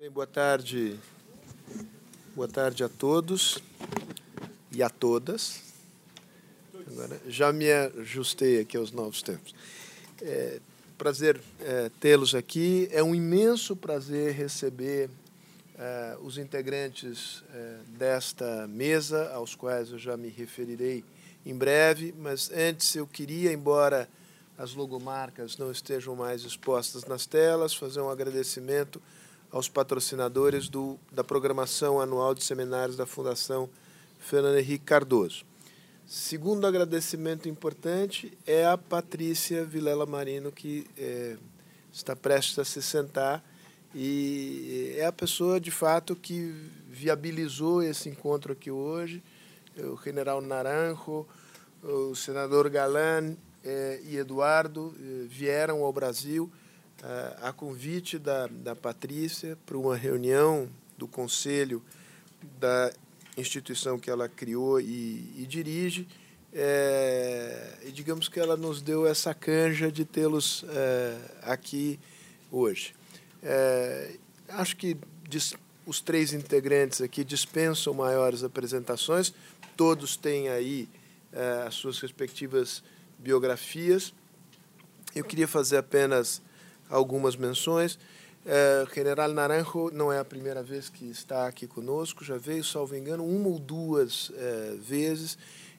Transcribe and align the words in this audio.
Bem, 0.00 0.12
boa 0.12 0.28
tarde. 0.28 0.96
Boa 2.32 2.46
tarde 2.46 2.84
a 2.84 2.88
todos 2.88 3.58
e 4.70 4.80
a 4.80 4.88
todas. 4.88 5.60
Agora, 6.86 7.20
já 7.26 7.52
me 7.52 7.68
ajustei 7.68 8.60
aqui 8.60 8.76
aos 8.76 8.92
novos 8.92 9.22
tempos. 9.22 9.52
É, 10.22 10.60
prazer 10.96 11.40
é, 11.58 11.90
tê-los 11.98 12.32
aqui. 12.32 12.88
É 12.92 13.02
um 13.02 13.12
imenso 13.12 13.74
prazer 13.74 14.34
receber 14.34 15.10
é, 15.76 16.16
os 16.22 16.38
integrantes 16.38 17.42
é, 17.52 17.78
desta 17.88 18.68
mesa, 18.68 19.32
aos 19.32 19.56
quais 19.56 19.90
eu 19.90 19.98
já 19.98 20.16
me 20.16 20.28
referirei 20.28 21.02
em 21.44 21.56
breve, 21.56 22.14
mas 22.16 22.52
antes 22.52 22.94
eu 22.94 23.04
queria, 23.04 23.52
embora 23.52 24.08
as 24.56 24.74
logomarcas 24.74 25.58
não 25.58 25.72
estejam 25.72 26.14
mais 26.14 26.44
expostas 26.44 27.04
nas 27.04 27.26
telas, 27.26 27.74
fazer 27.74 28.00
um 28.00 28.08
agradecimento 28.08 29.02
aos 29.50 29.68
patrocinadores 29.68 30.68
do, 30.68 30.98
da 31.10 31.24
programação 31.24 32.00
anual 32.00 32.34
de 32.34 32.44
seminários 32.44 32.96
da 32.96 33.06
Fundação 33.06 33.68
Fernando 34.18 34.58
Henrique 34.58 34.84
Cardoso. 34.84 35.44
Segundo 36.06 36.66
agradecimento 36.66 37.48
importante 37.48 38.36
é 38.46 38.66
a 38.66 38.78
Patrícia 38.78 39.64
Vilela 39.64 40.06
Marino, 40.06 40.50
que 40.50 40.86
é, 40.96 41.36
está 41.92 42.16
prestes 42.16 42.58
a 42.58 42.64
se 42.64 42.82
sentar 42.82 43.44
e 43.94 44.94
é 44.96 45.06
a 45.06 45.12
pessoa, 45.12 45.58
de 45.58 45.70
fato, 45.70 46.14
que 46.14 46.54
viabilizou 46.88 47.82
esse 47.82 48.08
encontro 48.08 48.52
aqui 48.52 48.70
hoje. 48.70 49.22
O 49.76 49.96
general 50.02 50.40
Naranjo, 50.40 51.26
o 51.82 52.14
senador 52.14 52.68
Galan 52.68 53.36
eh, 53.64 54.00
e 54.04 54.16
Eduardo 54.16 54.94
eh, 54.98 55.26
vieram 55.28 55.84
ao 55.84 55.92
Brasil 55.92 56.50
a 57.42 57.52
convite 57.52 58.18
da, 58.18 58.46
da 58.48 58.74
Patrícia 58.74 59.56
para 59.64 59.76
uma 59.76 59.96
reunião 59.96 60.68
do 60.96 61.06
conselho 61.06 61.82
da 62.58 62.92
instituição 63.36 63.98
que 63.98 64.10
ela 64.10 64.28
criou 64.28 64.80
e, 64.80 65.32
e 65.36 65.46
dirige. 65.48 66.08
É, 66.52 67.78
e 67.84 67.92
digamos 67.92 68.28
que 68.28 68.40
ela 68.40 68.56
nos 68.56 68.80
deu 68.80 69.06
essa 69.06 69.32
canja 69.34 69.92
de 69.92 70.04
tê-los 70.04 70.64
é, 70.68 71.16
aqui 71.42 72.00
hoje. 72.50 72.94
É, 73.42 74.16
acho 74.48 74.76
que 74.76 74.96
os 75.86 76.00
três 76.00 76.32
integrantes 76.32 77.00
aqui 77.00 77.22
dispensam 77.22 77.94
maiores 77.94 78.42
apresentações, 78.42 79.32
todos 79.76 80.16
têm 80.16 80.48
aí 80.48 80.88
as 81.66 81.74
suas 81.74 82.00
respectivas 82.00 82.82
biografias. 83.18 84.12
Eu 85.14 85.24
queria 85.24 85.46
fazer 85.46 85.76
apenas 85.76 86.42
algumas 86.88 87.36
menções. 87.36 87.98
É, 88.46 88.86
General 88.94 89.30
Naranjo 89.30 89.90
não 89.92 90.12
é 90.12 90.18
a 90.18 90.24
primeira 90.24 90.62
vez 90.62 90.88
que 90.88 91.04
está 91.10 91.46
aqui 91.46 91.66
conosco, 91.66 92.24
já 92.24 92.38
veio, 92.38 92.64
salvo 92.64 92.96
engano, 92.96 93.24
uma 93.24 93.48
ou 93.48 93.58
duas 93.58 94.32
é, 94.36 94.76
vezes. 94.80 95.36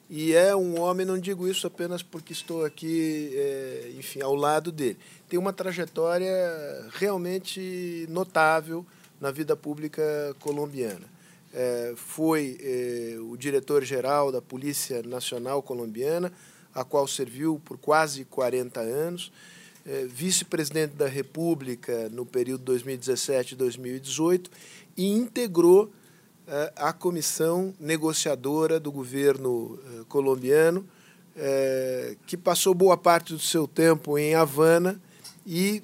E 0.08 0.34
é 0.34 0.54
um 0.56 0.80
homem, 0.80 1.06
não 1.06 1.18
digo 1.18 1.46
isso 1.46 1.66
apenas 1.66 2.02
porque 2.02 2.32
estou 2.32 2.64
aqui, 2.64 3.30
é, 3.32 3.92
enfim, 3.96 4.20
ao 4.20 4.34
lado 4.34 4.72
dele. 4.72 4.98
Tem 5.28 5.38
uma 5.38 5.52
trajetória 5.52 6.32
realmente 6.92 8.06
notável 8.08 8.84
na 9.20 9.30
vida 9.30 9.54
pública 9.54 10.02
colombiana. 10.40 11.06
É, 11.52 11.94
foi 11.96 12.58
é, 12.60 13.16
o 13.20 13.36
diretor-geral 13.36 14.30
da 14.30 14.40
Polícia 14.40 15.02
Nacional 15.02 15.62
Colombiana, 15.62 16.32
a 16.74 16.84
qual 16.84 17.06
serviu 17.06 17.60
por 17.64 17.78
quase 17.78 18.24
40 18.24 18.80
anos 18.80 19.32
vice-presidente 20.08 20.94
da 20.94 21.06
República 21.06 22.08
no 22.10 22.26
período 22.26 22.72
2017-2018 22.72 24.50
e 24.96 25.10
integrou 25.10 25.90
é, 26.46 26.72
a 26.76 26.92
comissão 26.92 27.72
negociadora 27.78 28.80
do 28.80 28.90
governo 28.90 29.78
é, 30.00 30.04
colombiano, 30.08 30.86
que 32.26 32.36
passou 32.36 32.74
boa 32.74 32.98
parte 32.98 33.32
do 33.32 33.38
seu 33.38 33.66
tempo 33.66 34.18
em 34.18 34.34
Havana 34.34 35.00
e 35.46 35.82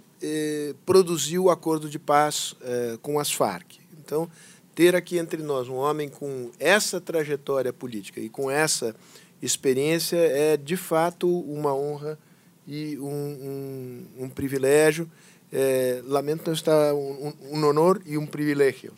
produziu 0.84 1.44
o 1.44 1.50
acordo 1.50 1.88
de 1.88 1.98
paz 1.98 2.54
com 3.00 3.18
as 3.18 3.32
Farc. 3.32 3.78
Então, 3.98 4.28
ter 4.74 4.94
aqui 4.94 5.16
entre 5.16 5.42
nós 5.42 5.68
um 5.68 5.76
homem 5.76 6.10
com 6.10 6.50
essa 6.58 7.00
trajetória 7.00 7.72
política 7.72 8.20
e 8.20 8.28
com 8.28 8.50
essa 8.50 8.94
experiência 9.40 10.18
é, 10.18 10.58
de 10.58 10.76
fato, 10.76 11.26
uma 11.26 11.74
honra 11.74 12.18
e 12.66 12.98
um, 12.98 13.06
um, 13.08 14.24
um 14.24 14.28
privilégio. 14.28 15.10
É, 15.52 16.02
lamento 16.04 16.46
não 16.46 16.52
estar 16.52 16.92
um, 16.92 17.32
um, 17.52 17.64
honor 17.64 18.02
e 18.04 18.18
um 18.18 18.26
privilégio. 18.26 18.92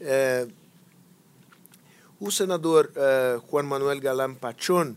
É, 0.00 0.46
o 2.18 2.30
senador 2.30 2.92
uh, 2.96 3.42
Juan 3.50 3.62
Manuel 3.62 4.00
Galán 4.00 4.34
Pachón, 4.34 4.94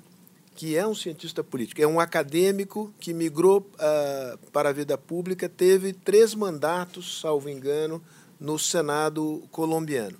que 0.55 0.75
é 0.75 0.85
um 0.85 0.93
cientista 0.93 1.43
político, 1.43 1.81
é 1.81 1.87
um 1.87 1.99
acadêmico 1.99 2.93
que 2.99 3.13
migrou 3.13 3.59
uh, 3.59 4.37
para 4.51 4.69
a 4.69 4.73
vida 4.73 4.97
pública, 4.97 5.49
teve 5.49 5.93
três 5.93 6.35
mandatos, 6.35 7.21
salvo 7.21 7.49
engano, 7.49 8.03
no 8.39 8.59
Senado 8.59 9.43
colombiano. 9.51 10.17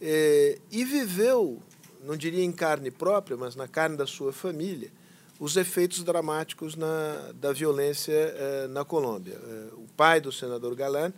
É, 0.00 0.58
e 0.70 0.84
viveu, 0.84 1.62
não 2.04 2.16
diria 2.16 2.44
em 2.44 2.52
carne 2.52 2.90
própria, 2.90 3.36
mas 3.36 3.56
na 3.56 3.66
carne 3.66 3.96
da 3.96 4.06
sua 4.06 4.32
família, 4.32 4.90
os 5.38 5.56
efeitos 5.56 6.02
dramáticos 6.02 6.76
na, 6.76 7.32
da 7.34 7.52
violência 7.52 8.12
eh, 8.12 8.66
na 8.68 8.84
Colômbia. 8.84 9.34
Eh, 9.34 9.68
o 9.74 9.86
pai 9.96 10.20
do 10.20 10.32
senador 10.32 10.74
Galan, 10.74 11.12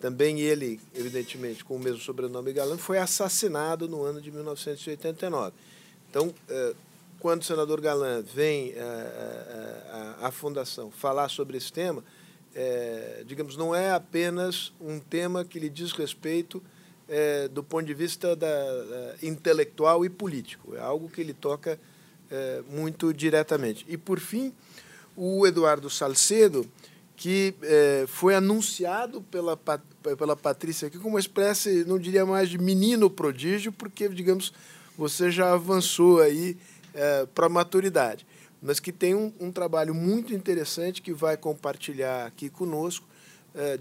também 0.00 0.40
ele, 0.40 0.80
evidentemente, 0.94 1.64
com 1.64 1.76
o 1.76 1.78
mesmo 1.78 2.00
sobrenome 2.00 2.52
Galan, 2.52 2.76
foi 2.76 2.98
assassinado 2.98 3.88
no 3.88 4.02
ano 4.02 4.20
de 4.20 4.30
1989. 4.30 5.52
Então, 6.10 6.34
eh, 6.48 6.74
quando 7.18 7.42
o 7.42 7.44
senador 7.44 7.80
Galan 7.80 8.22
vem 8.22 8.72
à 10.22 10.30
fundação 10.30 10.90
falar 10.90 11.28
sobre 11.28 11.58
esse 11.58 11.70
tema, 11.70 12.02
digamos, 13.26 13.58
não 13.58 13.74
é 13.74 13.92
apenas 13.92 14.72
um 14.80 14.98
tema 14.98 15.44
que 15.44 15.58
lhe 15.58 15.68
diz 15.68 15.92
respeito 15.92 16.62
do 17.52 17.62
ponto 17.62 17.84
de 17.84 17.92
vista 17.92 18.34
da, 18.34 18.46
da, 18.46 19.14
intelectual 19.22 20.02
e 20.02 20.08
político, 20.08 20.74
é 20.74 20.80
algo 20.80 21.10
que 21.10 21.20
ele 21.20 21.34
toca 21.34 21.78
é, 22.30 22.62
muito 22.70 23.12
diretamente. 23.12 23.84
E, 23.88 23.96
por 23.96 24.20
fim, 24.20 24.52
o 25.16 25.46
Eduardo 25.46 25.90
Salcedo, 25.90 26.66
que 27.16 27.54
é, 27.62 28.04
foi 28.06 28.34
anunciado 28.34 29.20
pela, 29.22 29.56
pela 29.56 30.36
Patrícia 30.36 30.88
aqui 30.88 30.96
como 30.96 31.10
uma 31.10 31.20
espécie, 31.20 31.84
não 31.84 31.98
diria 31.98 32.24
mais 32.24 32.48
de 32.48 32.56
menino 32.56 33.10
prodígio, 33.10 33.72
porque, 33.72 34.08
digamos, 34.08 34.52
você 34.96 35.30
já 35.30 35.52
avançou 35.52 36.20
aí 36.20 36.56
é, 36.94 37.26
para 37.34 37.46
a 37.46 37.50
maturidade, 37.50 38.26
mas 38.62 38.78
que 38.78 38.92
tem 38.92 39.14
um, 39.14 39.32
um, 39.40 39.50
trabalho 39.50 39.94
muito 39.94 40.34
interessante 40.34 41.02
que 41.02 41.12
vai 41.12 41.36
compartilhar 41.36 42.26
aqui 42.26 42.48
conosco. 42.48 43.08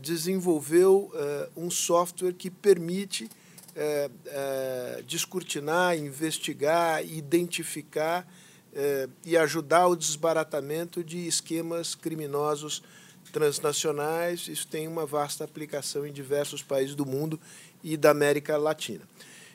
Desenvolveu 0.01 1.11
um 1.55 1.69
software 1.69 2.33
que 2.33 2.49
permite 2.49 3.29
é, 3.75 4.09
é, 4.25 5.03
descortinar, 5.05 5.97
investigar, 5.97 7.05
identificar 7.05 8.27
é, 8.73 9.07
e 9.25 9.37
ajudar 9.37 9.87
o 9.87 9.95
desbaratamento 9.95 11.03
de 11.03 11.27
esquemas 11.27 11.95
criminosos 11.95 12.83
transnacionais. 13.31 14.47
Isso 14.47 14.67
tem 14.67 14.87
uma 14.87 15.05
vasta 15.05 15.43
aplicação 15.43 16.05
em 16.05 16.11
diversos 16.11 16.61
países 16.61 16.95
do 16.95 17.05
mundo 17.05 17.39
e 17.83 17.95
da 17.95 18.11
América 18.11 18.57
Latina. 18.57 19.07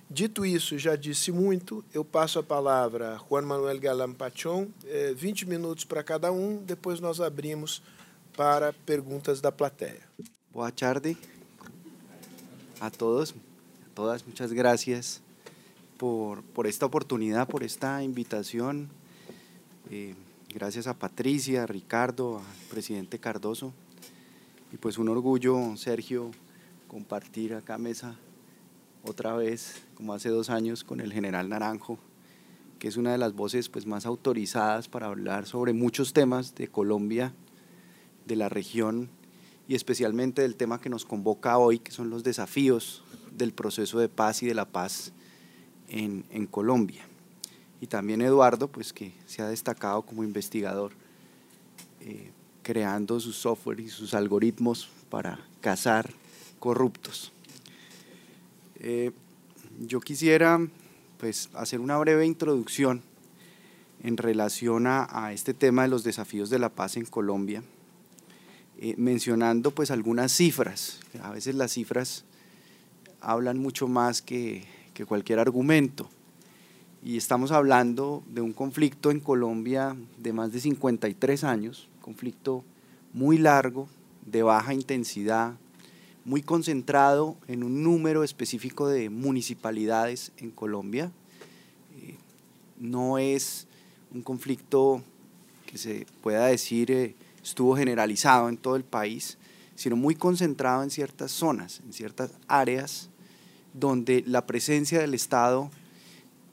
Dito 0.09 0.45
isso, 0.45 0.79
já 0.79 0.97
disse 0.97 1.33
muito, 1.33 1.85
eu 1.93 2.05
passo 2.05 2.39
a 2.39 2.43
palavra 2.43 3.15
a 3.15 3.19
Juan 3.29 3.43
Manuel 3.43 3.81
Galam 3.81 4.13
Pachon, 4.13 4.69
20 5.17 5.43
é, 5.43 5.49
minutos 5.49 5.85
para 5.85 6.03
cada 6.03 6.31
um, 6.31 6.59
depois 6.63 7.01
nós 7.01 7.21
abrimos 7.21 7.83
para 8.37 8.73
perguntas 8.73 9.41
da 9.41 9.51
plateia. 9.51 10.03
Boa 10.53 10.71
tarde 10.71 11.17
a 12.81 12.91
todos. 12.91 13.35
Todas, 13.95 14.27
muchas 14.27 14.53
gracias 14.53 15.21
por, 15.97 16.43
por 16.43 16.67
esta 16.67 16.85
oportunidad, 16.85 17.49
por 17.49 17.63
esta 17.63 18.03
invitación. 18.03 18.89
Eh, 19.91 20.15
gracias 20.53 20.89
a 20.89 20.95
Patricia, 20.95 21.63
a 21.63 21.67
Ricardo, 21.67 22.39
al 22.39 22.69
presidente 22.69 23.19
Cardoso. 23.19 23.73
Y 24.73 24.77
pues 24.77 24.99
un 24.99 25.09
orgullo, 25.09 25.77
Sergio, 25.77 26.33
compartir 26.89 27.55
acá 27.55 27.79
mesa 27.79 28.17
otra 29.05 29.37
vez, 29.37 29.83
como 29.95 30.13
hace 30.13 30.29
dos 30.29 30.51
años, 30.51 30.83
con 30.83 31.01
el 31.01 31.13
general 31.13 31.49
Naranjo, 31.49 31.99
que 32.81 32.89
es 32.89 32.97
una 32.97 33.13
de 33.13 33.19
las 33.19 33.35
voces 33.35 33.69
pues, 33.69 33.87
más 33.87 34.07
autorizadas 34.07 34.89
para 34.89 35.07
hablar 35.07 35.47
sobre 35.47 35.73
muchos 35.73 36.13
temas 36.13 36.57
de 36.57 36.67
Colombia, 36.67 37.33
de 38.27 38.35
la 38.35 38.49
región 38.49 39.09
y 39.69 39.77
especialmente 39.77 40.43
del 40.43 40.57
tema 40.57 40.81
que 40.81 40.91
nos 40.91 41.05
convoca 41.05 41.59
hoy, 41.59 41.79
que 41.79 41.93
son 41.93 42.11
los 42.11 42.25
desafíos 42.25 43.04
del 43.37 43.53
proceso 43.53 43.99
de 43.99 44.09
paz 44.09 44.43
y 44.43 44.47
de 44.47 44.55
la 44.55 44.65
paz 44.65 45.13
en, 45.89 46.47
Colombia. 46.47 47.05
Y 47.81 47.87
también 47.87 48.23
Eduardo, 48.23 48.69
pues 48.69 48.93
que 48.93 49.13
se 49.27 49.43
ha 49.43 49.49
destacado 49.49 50.03
como 50.03 50.25
investigador, 50.25 50.93
eh, 52.01 52.31
creando 52.63 53.21
sus 53.21 53.37
software 53.37 53.81
y 53.81 53.89
sus 53.89 54.15
algoritmos 54.15 54.89
para 55.11 55.39
cazar 55.61 56.11
corruptos. 56.59 57.33
Eh, 58.77 59.13
yo 59.81 60.01
quisiera 60.01 60.59
pues, 61.19 61.51
hacer 61.55 61.81
una 61.81 61.99
breve 61.99 62.27
introducción 62.27 63.03
en 64.03 64.19
relación 64.19 64.87
a, 64.87 65.33
este 65.33 65.55
tema 65.55 65.83
de 65.83 65.89
los 65.89 66.05
desafíos 66.05 66.51
de 66.51 66.59
la 66.59 66.69
paz 66.69 66.99
en 66.99 67.07
Colombia, 67.07 67.63
eh, 68.79 68.95
mencionando 68.99 69.71
pues 69.71 69.91
algunas 69.91 70.31
cifras. 70.31 71.01
A 71.23 71.31
veces 71.31 71.55
las 71.55 71.73
cifras 71.73 72.25
hablan 73.25 73.59
mucho 73.59 73.89
más 73.89 74.23
que, 74.23 74.65
que 74.93 75.05
cualquier 75.05 75.39
argumento. 75.39 76.09
Y 77.03 77.17
estamos 77.17 77.53
hablando 77.53 78.23
de 78.29 78.41
un 78.41 78.53
conflicto 78.53 79.11
en 79.11 79.21
Colombia 79.21 79.97
de 80.19 80.33
más 80.33 80.53
de 80.53 80.61
53 80.61 81.45
años, 81.45 81.89
conflicto 82.01 82.65
muy 83.13 83.37
largo, 83.39 83.89
de 84.25 84.43
baja 84.43 84.73
intensidad, 84.73 85.55
muy 86.25 86.43
concentrado 86.43 87.37
en 87.47 87.63
un 87.63 87.83
número 87.83 88.25
específico 88.25 88.89
de 88.89 89.11
municipalidades 89.11 90.33
en 90.39 90.51
Colombia. 90.51 91.13
Eh, 92.01 92.17
no 92.79 93.19
es 93.19 93.67
un 94.13 94.23
conflicto 94.23 95.03
que 95.67 95.77
se 95.77 96.07
pueda 96.23 96.47
decir 96.47 96.91
eh, 96.91 97.15
estuvo 97.43 97.77
generalizado 97.77 98.49
en 98.49 98.57
todo 98.57 98.77
el 98.77 98.85
país, 98.85 99.37
sino 99.75 99.97
muy 99.97 100.15
concentrado 100.15 100.83
en 100.83 100.91
ciertas 100.91 101.31
zonas, 101.31 101.81
en 101.85 101.93
ciertas 101.93 102.31
áreas 102.49 103.11
donde 103.75 104.25
la 104.27 104.47
presencia 104.47 105.01
del 105.01 105.13
Estado 105.13 105.71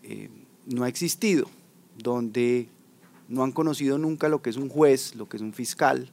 eh, 0.04 0.30
no 0.66 0.84
ha 0.84 0.90
existido, 0.90 1.46
donde 1.98 2.68
no 3.30 3.44
han 3.44 3.54
conocido 3.54 3.98
nunca 3.98 4.28
lo 4.28 4.42
que 4.42 4.50
es 4.50 4.58
un 4.58 4.68
juez, 4.68 5.16
lo 5.16 5.30
que 5.30 5.38
es 5.38 5.44
un 5.44 5.54
fiscal, 5.54 6.10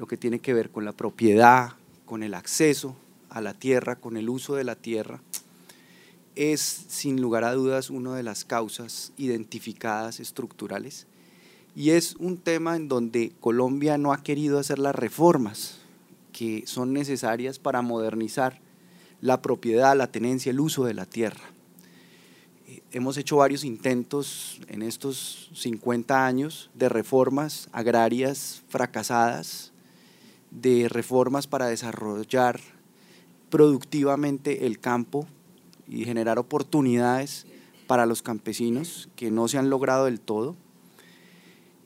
lo 0.00 0.06
que 0.06 0.16
tiene 0.16 0.38
que 0.38 0.54
ver 0.54 0.70
con 0.70 0.86
la 0.86 0.92
propiedad, 0.92 1.74
con 2.06 2.22
el 2.22 2.32
acceso 2.32 2.96
a 3.28 3.42
la 3.42 3.52
tierra, 3.52 3.96
con 3.96 4.16
el 4.16 4.30
uso 4.30 4.54
de 4.54 4.64
la 4.64 4.74
tierra, 4.74 5.20
es 6.34 6.86
sin 6.88 7.20
lugar 7.20 7.44
a 7.44 7.52
dudas 7.52 7.90
una 7.90 8.16
de 8.16 8.22
las 8.22 8.46
causas 8.46 9.12
identificadas 9.18 10.18
estructurales 10.18 11.06
y 11.76 11.90
es 11.90 12.16
un 12.16 12.38
tema 12.38 12.76
en 12.76 12.88
donde 12.88 13.32
Colombia 13.40 13.98
no 13.98 14.14
ha 14.14 14.22
querido 14.22 14.58
hacer 14.58 14.78
las 14.78 14.94
reformas 14.94 15.76
que 16.32 16.64
son 16.66 16.94
necesarias 16.94 17.58
para 17.58 17.82
modernizar 17.82 18.58
la 19.20 19.42
propiedad, 19.42 19.94
la 19.94 20.10
tenencia, 20.10 20.48
el 20.48 20.60
uso 20.60 20.86
de 20.86 20.94
la 20.94 21.04
tierra. 21.04 21.44
Eh, 22.68 22.80
hemos 22.92 23.18
hecho 23.18 23.36
varios 23.36 23.64
intentos 23.64 24.62
en 24.68 24.80
estos 24.80 25.50
50 25.52 26.24
años 26.24 26.70
de 26.72 26.88
reformas 26.88 27.68
agrarias 27.72 28.62
fracasadas, 28.70 29.74
de 30.50 30.88
reformas 30.88 31.46
para 31.46 31.66
desarrollar 31.66 32.60
productivamente 33.50 34.66
el 34.66 34.78
campo 34.78 35.26
y 35.88 36.04
generar 36.04 36.38
oportunidades 36.38 37.46
para 37.86 38.06
los 38.06 38.22
campesinos 38.22 39.08
que 39.16 39.30
no 39.30 39.48
se 39.48 39.58
han 39.58 39.70
logrado 39.70 40.04
del 40.04 40.20
todo 40.20 40.56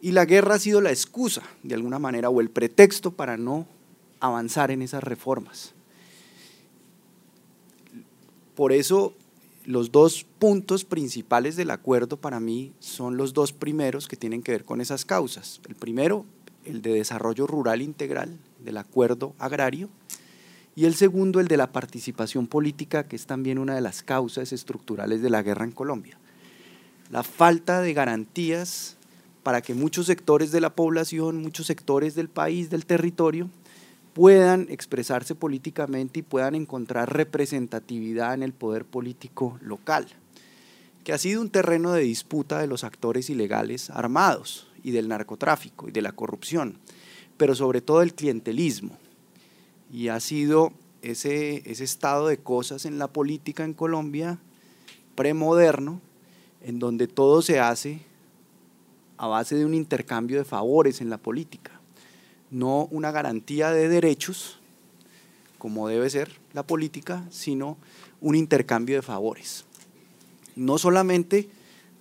y 0.04 0.12
la 0.12 0.26
guerra 0.26 0.56
ha 0.56 0.59
sido 0.59 0.83
la 0.83 0.90
excusa, 0.90 1.40
de 1.62 1.75
alguna 1.75 1.99
manera, 1.99 2.28
o 2.28 2.42
el 2.42 2.50
pretexto 2.50 3.12
para 3.12 3.38
no 3.38 3.66
avanzar 4.21 4.71
en 4.71 4.83
esas 4.83 5.02
reformas. 5.02 5.73
Por 8.54 8.73
eso, 8.73 9.14
los 9.64 9.92
dos 9.92 10.26
puntos 10.38 10.85
principales 10.85 11.56
del 11.56 11.71
acuerdo 11.71 12.18
para 12.18 12.38
mí 12.38 12.75
son 12.80 13.16
los 13.16 13.33
dos 13.33 13.54
primeros 13.54 14.06
que 14.06 14.18
tienen 14.18 14.42
que 14.42 14.52
ver 14.52 14.66
con 14.66 14.83
esas 14.83 15.06
causas. 15.06 15.62
El 15.66 15.75
primero, 15.75 16.26
el 16.66 16.83
de 16.83 16.92
desarrollo 16.92 17.47
rural 17.47 17.80
integral 17.80 18.38
del 18.64 18.78
acuerdo 18.78 19.35
agrario, 19.38 19.88
y 20.76 20.87
el 20.87 20.94
segundo, 20.94 21.38
el 21.38 21.47
de 21.47 21.56
la 21.56 21.71
participación 21.71 22.47
política, 22.49 23.06
que 23.06 23.16
es 23.16 23.26
también 23.26 23.59
una 23.59 23.75
de 23.75 23.80
las 23.80 24.02
causas 24.02 24.52
estructurales 24.52 25.23
de 25.23 25.30
la 25.30 25.42
guerra 25.42 25.64
en 25.64 25.71
Colombia. 25.71 26.18
La 27.11 27.23
falta 27.23 27.80
de 27.80 27.94
garantías 27.94 28.97
para 29.44 29.61
que 29.61 29.75
muchos 29.75 30.06
sectores 30.06 30.50
de 30.50 30.61
la 30.61 30.75
población, 30.75 31.42
muchos 31.42 31.66
sectores 31.66 32.14
del 32.14 32.28
país, 32.28 32.71
del 32.71 32.87
territorio, 32.87 33.50
puedan 34.14 34.66
expresarse 34.71 35.35
políticamente 35.35 36.21
y 36.21 36.23
puedan 36.23 36.54
encontrar 36.54 37.12
representatividad 37.12 38.35
en 38.35 38.42
el 38.42 38.52
poder 38.52 38.85
político 38.85 39.59
local, 39.61 40.06
que 41.04 41.12
ha 41.12 41.18
sido 41.18 41.42
un 41.42 41.50
terreno 41.50 41.92
de 41.92 42.02
disputa 42.02 42.59
de 42.59 42.66
los 42.66 42.85
actores 42.85 43.28
ilegales 43.28 43.90
armados 43.90 44.68
y 44.83 44.92
del 44.92 45.09
narcotráfico 45.09 45.88
y 45.88 45.92
de 45.92 46.02
la 46.02 46.12
corrupción, 46.12 46.78
pero 47.37 47.55
sobre 47.55 47.81
todo 47.81 48.03
el 48.03 48.14
clientelismo. 48.14 48.97
Y 49.93 50.09
ha 50.09 50.21
sido 50.21 50.73
ese, 51.03 51.69
ese 51.71 51.85
estado 51.85 52.29
de 52.29 52.38
cosas 52.38 52.85
en 52.85 52.99
la 52.99 53.09
política 53.09 53.64
en 53.64 53.75
Colombia 53.75 54.38
premoderno, 55.14 56.00
en 56.62 56.79
donde 56.79 57.07
todo 57.07 57.43
se 57.43 57.61
hace 57.61 58.00
a 59.17 59.26
base 59.26 59.55
de 59.55 59.64
un 59.64 59.75
intercambio 59.75 60.38
de 60.38 60.45
favores 60.45 61.00
en 61.00 61.11
la 61.11 61.19
política, 61.19 61.73
no 62.50 62.88
una 62.91 63.11
garantía 63.11 63.71
de 63.71 63.88
derechos, 63.88 64.59
como 65.59 65.88
debe 65.88 66.11
ser 66.11 66.33
la 66.53 66.62
política, 66.62 67.25
sino 67.31 67.76
un 68.21 68.35
intercambio 68.35 68.97
de 68.97 69.03
favores. 69.03 69.64
no 70.57 70.79
solamente 70.79 71.49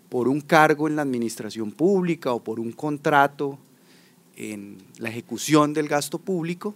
por 0.10 0.28
un 0.28 0.42
cargo 0.42 0.88
en 0.88 0.96
la 0.96 1.02
administración 1.02 1.72
pública 1.72 2.34
o 2.34 2.44
por 2.44 2.60
un 2.60 2.72
contrato 2.72 3.58
en 4.36 4.78
la 4.98 5.10
ejecución 5.10 5.74
del 5.74 5.88
gasto 5.88 6.20
público, 6.20 6.76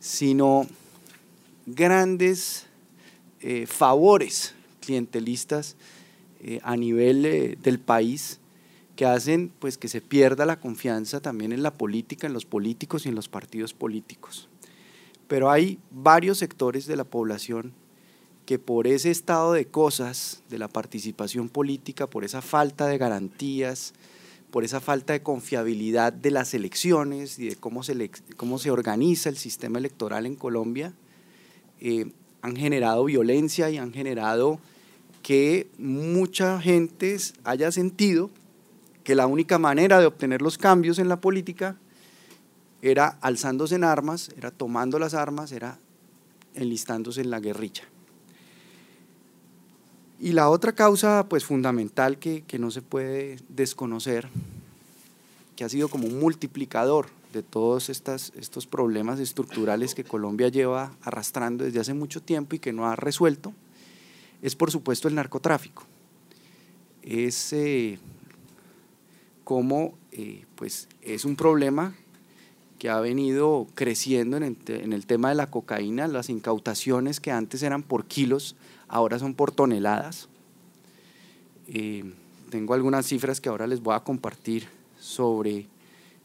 sino 0.00 0.66
grandes 1.66 2.66
eh, 3.40 3.66
favores 3.66 4.54
clientelistas 4.80 5.76
eh, 6.40 6.60
a 6.62 6.76
nivel 6.76 7.26
eh, 7.26 7.58
del 7.62 7.78
país 7.78 8.40
que 8.96 9.06
hacen 9.06 9.52
pues 9.58 9.78
que 9.78 9.88
se 9.88 10.00
pierda 10.00 10.46
la 10.46 10.60
confianza 10.60 11.20
también 11.20 11.52
en 11.52 11.62
la 11.62 11.74
política, 11.74 12.26
en 12.26 12.32
los 12.32 12.46
políticos 12.46 13.06
y 13.06 13.10
en 13.10 13.14
los 13.14 13.28
partidos 13.28 13.74
políticos. 13.74 14.48
Pero 15.28 15.50
hay 15.50 15.78
varios 15.90 16.38
sectores 16.38 16.86
de 16.86 16.96
la 16.96 17.04
población 17.04 17.72
que 18.46 18.58
por 18.58 18.86
ese 18.86 19.10
estado 19.10 19.52
de 19.52 19.66
cosas 19.66 20.42
de 20.48 20.58
la 20.58 20.68
participación 20.68 21.50
política, 21.50 22.06
por 22.06 22.24
esa 22.24 22.40
falta 22.40 22.86
de 22.86 22.96
garantías, 22.96 23.92
por 24.50 24.64
esa 24.64 24.80
falta 24.80 25.12
de 25.12 25.22
confiabilidad 25.22 26.12
de 26.12 26.30
las 26.30 26.54
elecciones 26.54 27.38
y 27.38 27.48
de 27.48 27.56
cómo 27.56 27.82
se, 27.82 28.10
cómo 28.36 28.58
se 28.58 28.70
organiza 28.70 29.28
el 29.28 29.36
sistema 29.36 29.78
electoral 29.78 30.26
en 30.26 30.36
Colombia, 30.36 30.94
eh, 31.80 32.12
han 32.40 32.56
generado 32.56 33.04
violencia 33.04 33.70
y 33.70 33.78
han 33.78 33.92
generado 33.92 34.58
que 35.22 35.68
mucha 35.78 36.60
gente 36.60 37.16
haya 37.44 37.70
sentido 37.72 38.30
que 39.04 39.14
la 39.14 39.26
única 39.26 39.58
manera 39.58 40.00
de 40.00 40.06
obtener 40.06 40.42
los 40.42 40.58
cambios 40.58 40.98
en 40.98 41.08
la 41.08 41.20
política 41.20 41.76
era 42.80 43.18
alzándose 43.20 43.74
en 43.74 43.84
armas, 43.84 44.30
era 44.36 44.50
tomando 44.50 44.98
las 44.98 45.14
armas, 45.14 45.52
era 45.52 45.78
enlistándose 46.54 47.20
en 47.20 47.30
la 47.30 47.40
guerrilla. 47.40 47.84
Y 50.20 50.32
la 50.32 50.48
otra 50.48 50.72
causa 50.72 51.26
pues 51.28 51.44
fundamental 51.44 52.18
que, 52.18 52.42
que 52.42 52.58
no 52.58 52.70
se 52.70 52.82
puede 52.82 53.38
desconocer, 53.48 54.28
que 55.56 55.64
ha 55.64 55.68
sido 55.68 55.88
como 55.88 56.06
un 56.06 56.18
multiplicador 56.18 57.06
de 57.32 57.42
todos 57.42 57.88
estas, 57.88 58.32
estos 58.36 58.66
problemas 58.66 59.20
estructurales 59.20 59.94
que 59.94 60.04
Colombia 60.04 60.48
lleva 60.48 60.92
arrastrando 61.02 61.64
desde 61.64 61.80
hace 61.80 61.94
mucho 61.94 62.22
tiempo 62.22 62.56
y 62.56 62.58
que 62.58 62.72
no 62.72 62.86
ha 62.86 62.96
resuelto, 62.96 63.52
es 64.42 64.56
por 64.56 64.70
supuesto 64.70 65.08
el 65.08 65.14
narcotráfico. 65.14 65.84
Es 67.02 67.52
eh, 67.52 67.98
cómo 69.44 69.94
eh, 70.12 70.44
pues 70.54 70.88
es 71.02 71.24
un 71.24 71.36
problema 71.36 71.94
que 72.78 72.88
ha 72.88 73.00
venido 73.00 73.66
creciendo 73.74 74.36
en 74.36 74.44
el, 74.44 75.06
tema 75.06 75.30
de 75.30 75.34
la 75.34 75.50
cocaína, 75.50 76.06
las 76.06 76.28
incautaciones 76.30 77.18
que 77.18 77.32
antes 77.32 77.62
eran 77.62 77.82
por 77.82 78.04
kilos, 78.04 78.54
ahora 78.88 79.18
son 79.18 79.34
por 79.34 79.52
toneladas. 79.52 80.28
Eh, 81.68 82.04
tengo 82.50 82.74
algunas 82.74 83.06
cifras 83.06 83.40
que 83.40 83.48
ahora 83.48 83.66
les 83.66 83.82
voy 83.82 83.94
a 83.94 84.00
compartir 84.00 84.66
sobre 84.98 85.66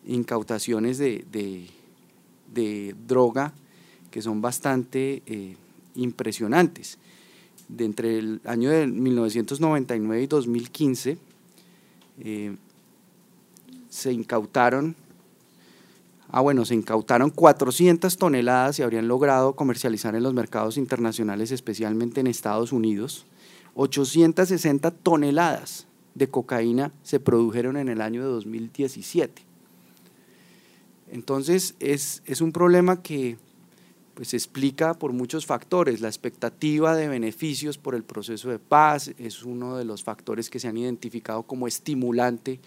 incautaciones 0.05 0.97
de, 0.97 1.69
droga 3.07 3.53
que 4.09 4.21
son 4.21 4.41
bastante 4.41 5.21
eh, 5.25 5.55
impresionantes. 5.95 6.97
De 7.67 7.85
entre 7.85 8.19
el 8.19 8.41
año 8.45 8.69
de 8.69 8.87
1999 8.87 10.23
y 10.23 10.27
2015, 10.27 11.17
se 13.93 14.11
incautaron, 14.11 14.95
ah 16.33 16.41
bueno, 16.41 16.65
se 16.65 16.73
incautaron 16.73 17.29
400 17.29 18.17
toneladas 18.17 18.79
y 18.79 18.81
habrían 18.81 19.07
logrado 19.07 19.55
comercializar 19.55 20.15
en 20.15 20.23
los 20.23 20.33
mercados 20.33 20.77
internacionales, 20.77 21.51
especialmente 21.51 22.21
en 22.21 22.27
Estados 22.27 22.71
Unidos. 22.71 23.27
860 23.75 24.89
toneladas 24.89 25.85
de 26.15 26.27
cocaína 26.27 26.91
se 27.03 27.19
produjeron 27.19 27.77
en 27.77 27.87
el 27.87 28.01
año 28.01 28.23
de 28.23 28.29
2017. 28.29 29.43
Entonces 31.11 31.75
es, 31.79 32.23
es 32.25 32.41
un 32.41 32.51
problema 32.51 33.03
que 33.03 33.37
pues, 34.15 34.29
se 34.29 34.37
explica 34.37 34.95
por 34.95 35.13
muchos 35.13 35.45
factores. 35.45 36.01
La 36.01 36.07
expectativa 36.07 36.95
de 36.95 37.09
beneficios 37.09 37.77
por 37.77 37.93
el 37.93 38.03
proceso 38.03 38.49
de 38.49 38.57
paz 38.57 39.11
es 39.19 39.43
uno 39.43 39.77
de 39.77 39.85
los 39.85 40.03
factores 40.03 40.49
que 40.49 40.59
se 40.59 40.67
han 40.67 40.77
identificado 40.77 41.43
como 41.43 41.67
estimulante 41.67 42.59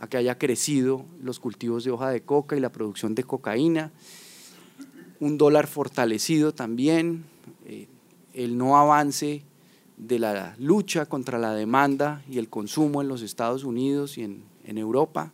a 0.00 0.06
que 0.08 0.16
haya 0.16 0.38
crecido 0.38 1.04
los 1.22 1.40
cultivos 1.40 1.84
de 1.84 1.90
hoja 1.90 2.10
de 2.10 2.22
coca 2.22 2.56
y 2.56 2.60
la 2.60 2.72
producción 2.72 3.14
de 3.14 3.24
cocaína, 3.24 3.92
un 5.20 5.38
dólar 5.38 5.66
fortalecido 5.66 6.52
también, 6.52 7.24
eh, 7.66 7.88
el 8.34 8.58
no 8.58 8.76
avance 8.76 9.42
de 9.96 10.18
la 10.18 10.56
lucha 10.58 11.06
contra 11.06 11.38
la 11.38 11.54
demanda 11.54 12.22
y 12.28 12.38
el 12.38 12.48
consumo 12.48 13.00
en 13.00 13.08
los 13.08 13.22
Estados 13.22 13.64
Unidos 13.64 14.18
y 14.18 14.22
en, 14.22 14.42
en 14.64 14.78
Europa, 14.78 15.32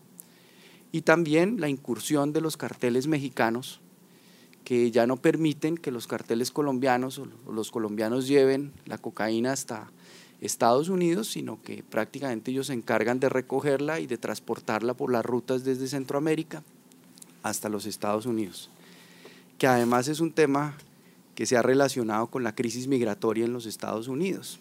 y 0.93 1.03
también 1.03 1.61
la 1.61 1.69
incursión 1.69 2.33
de 2.33 2.41
los 2.41 2.57
carteles 2.57 3.07
mexicanos 3.07 3.81
que 4.65 4.91
ya 4.91 5.07
no 5.07 5.17
permiten 5.17 5.77
que 5.77 5.91
los 5.91 6.07
carteles 6.07 6.51
colombianos 6.51 7.19
o 7.19 7.53
los 7.53 7.71
colombianos 7.71 8.29
lleven 8.29 8.73
la 8.87 8.99
cocaína 8.99 9.53
hasta 9.53 9.91
Estados 10.41 10.89
Unidos, 10.89 11.29
sino 11.29 11.63
que 11.63 11.83
prácticamente 11.83 12.51
ellos 12.51 12.69
se 12.69 12.73
encargan 12.73 13.21
de 13.21 13.29
recogerla 13.29 14.01
y 14.01 14.07
de 14.07 14.19
transportarla 14.19 14.95
por 14.95 15.13
las 15.13 15.25
rutas 15.25 15.65
desde 15.65 15.87
Centroamérica 15.87 16.63
hasta 17.43 17.69
los 17.69 17.87
Estados 17.87 18.27
Unidos, 18.27 18.71
que 19.59 19.67
además 19.67 20.09
es 20.09 20.21
un 20.21 20.33
tema 20.33 20.77
que 21.35 21.47
se 21.47 21.57
ha 21.57 21.63
relacionado 21.63 22.29
con 22.29 22.43
la 22.43 22.55
crisis 22.55 22.87
migratoria 22.87 23.45
en 23.45 23.53
los 23.53 23.67
Estados 23.67 24.09
Unidos, 24.09 24.61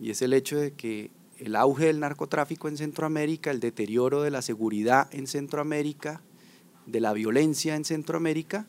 y 0.00 0.10
es 0.10 0.22
el 0.22 0.32
hecho 0.32 0.58
de 0.58 0.72
que 0.72 1.10
el 1.38 1.54
auge 1.56 1.86
del 1.86 2.00
narcotráfico 2.00 2.68
en 2.68 2.76
Centroamérica, 2.76 3.50
el 3.50 3.60
deterioro 3.60 4.22
de 4.22 4.30
la 4.30 4.42
seguridad 4.42 5.08
en 5.12 5.26
Centroamérica, 5.26 6.20
de 6.86 7.00
la 7.00 7.12
violencia 7.12 7.76
en 7.76 7.84
Centroamérica, 7.84 8.66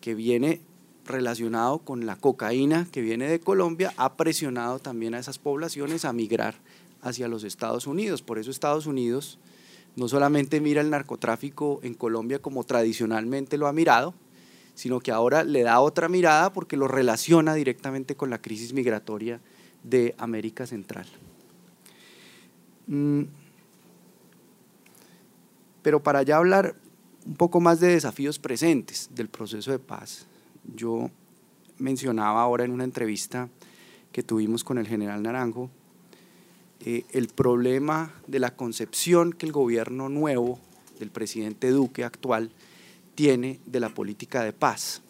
que 0.00 0.14
viene 0.14 0.60
relacionado 1.10 1.78
con 1.80 2.06
la 2.06 2.16
cocaína 2.16 2.86
que 2.90 3.00
viene 3.00 3.28
de 3.28 3.40
Colombia 3.40 3.92
ha 3.96 4.16
presionado 4.16 4.78
también 4.78 5.14
a 5.14 5.18
esas 5.18 5.38
poblaciones 5.38 6.04
a 6.04 6.12
migrar 6.12 6.54
hacia 7.02 7.28
los 7.28 7.44
Estados 7.44 7.86
Unidos. 7.86 8.22
Por 8.22 8.38
eso 8.38 8.50
Estados 8.50 8.86
Unidos 8.86 9.38
no 9.96 10.08
solamente 10.08 10.60
mira 10.60 10.80
el 10.80 10.90
narcotráfico 10.90 11.80
en 11.82 11.94
Colombia 11.94 12.40
como 12.40 12.64
tradicionalmente 12.64 13.58
lo 13.58 13.66
ha 13.66 13.72
mirado, 13.72 14.14
sino 14.74 15.00
que 15.00 15.12
ahora 15.12 15.44
le 15.44 15.62
da 15.62 15.80
otra 15.80 16.08
mirada 16.08 16.52
porque 16.52 16.76
lo 16.76 16.88
relaciona 16.88 17.54
directamente 17.54 18.16
con 18.16 18.30
la 18.30 18.40
crisis 18.40 18.72
migratoria 18.72 19.40
de 19.82 20.14
América 20.18 20.66
Central. 20.66 21.06
Mm. 22.86 23.24
Pero 25.82 26.02
para 26.02 26.22
ya 26.22 26.36
hablar 26.36 26.76
un 27.26 27.34
poco 27.34 27.60
más 27.60 27.80
de 27.80 27.88
desafíos 27.88 28.38
presentes 28.38 29.10
del 29.14 29.28
proceso 29.28 29.70
de 29.70 29.78
paz, 29.78 30.26
yo 30.64 31.10
mencionaba 31.78 32.42
ahora 32.42 32.64
en 32.64 32.72
una 32.72 32.84
entrevista 32.84 33.48
que 34.12 34.22
tuvimos 34.22 34.64
con 34.64 34.78
el 34.78 34.86
general 34.86 35.22
Naranjo 35.22 35.70
eh, 36.82 37.04
el 37.12 37.28
problema 37.28 38.14
de 38.26 38.38
la 38.38 38.56
concepción 38.56 39.34
que 39.34 39.44
el 39.44 39.52
gobierno 39.52 40.08
nuevo 40.08 40.58
del 40.98 41.10
presidente 41.10 41.70
Duque 41.70 42.04
actual 42.04 42.50
tiene 43.14 43.60
de 43.66 43.80
la 43.80 43.90
política 43.90 44.42
de 44.42 44.54
paz, 44.54 45.02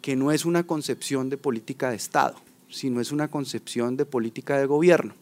que 0.00 0.16
no 0.16 0.32
es 0.32 0.46
una 0.46 0.66
concepción 0.66 1.28
de 1.28 1.36
política 1.36 1.90
de 1.90 1.96
Estado, 1.96 2.36
sino 2.70 3.02
es 3.02 3.12
una 3.12 3.28
concepción 3.28 3.98
de 3.98 4.06
política 4.06 4.56
de 4.58 4.64
gobierno. 4.64 5.14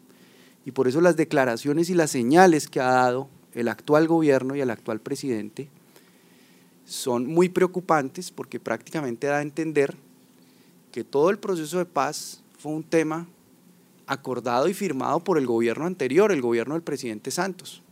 Y 0.64 0.70
por 0.70 0.87
eso 0.87 1.00
las 1.00 1.16
declaraciones 1.16 1.90
y 1.90 1.94
las 1.94 2.12
señales 2.12 2.68
que 2.68 2.80
ha 2.80 2.92
dado 2.92 3.28
el 3.52 3.66
actual 3.66 4.06
gobierno 4.06 4.54
y 4.54 4.61
el 4.61 4.70
actual 4.70 5.00
presidente 5.00 5.68
son 6.84 7.26
muy 7.26 7.48
preocupantes 7.48 8.30
porque 8.30 8.60
prácticamente 8.60 9.26
da 9.26 9.38
a 9.38 9.42
entender 9.42 9.96
que 10.92 11.04
todo 11.04 11.30
el 11.30 11.38
proceso 11.38 11.78
de 11.78 11.86
paz 11.86 12.42
fue 12.58 12.72
un 12.72 12.84
tema 12.84 13.26
acordado 14.06 14.68
y 14.68 14.74
firmado 14.74 15.20
por 15.20 15.38
el 15.38 15.46
gobierno 15.46 15.86
anterior, 15.86 16.30
el 16.30 16.42
gobierno 16.42 16.74
del 16.74 16.82
presidente 16.82 17.30
Santos, 17.30 17.82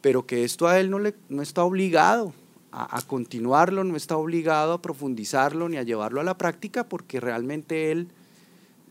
pero 0.00 0.26
que 0.26 0.44
esto 0.44 0.66
a 0.66 0.80
él 0.80 0.90
no, 0.90 0.98
le, 0.98 1.14
no 1.28 1.42
está 1.42 1.64
obligado 1.64 2.32
a, 2.70 3.00
continuarlo, 3.02 3.84
no 3.84 3.96
está 3.96 4.16
obligado 4.16 4.72
a 4.72 4.82
profundizarlo 4.82 5.68
ni 5.68 5.76
a 5.76 5.82
llevarlo 5.82 6.20
a 6.20 6.24
la 6.24 6.36
práctica 6.36 6.84
porque 6.84 7.20
realmente 7.20 7.90
él 7.90 8.08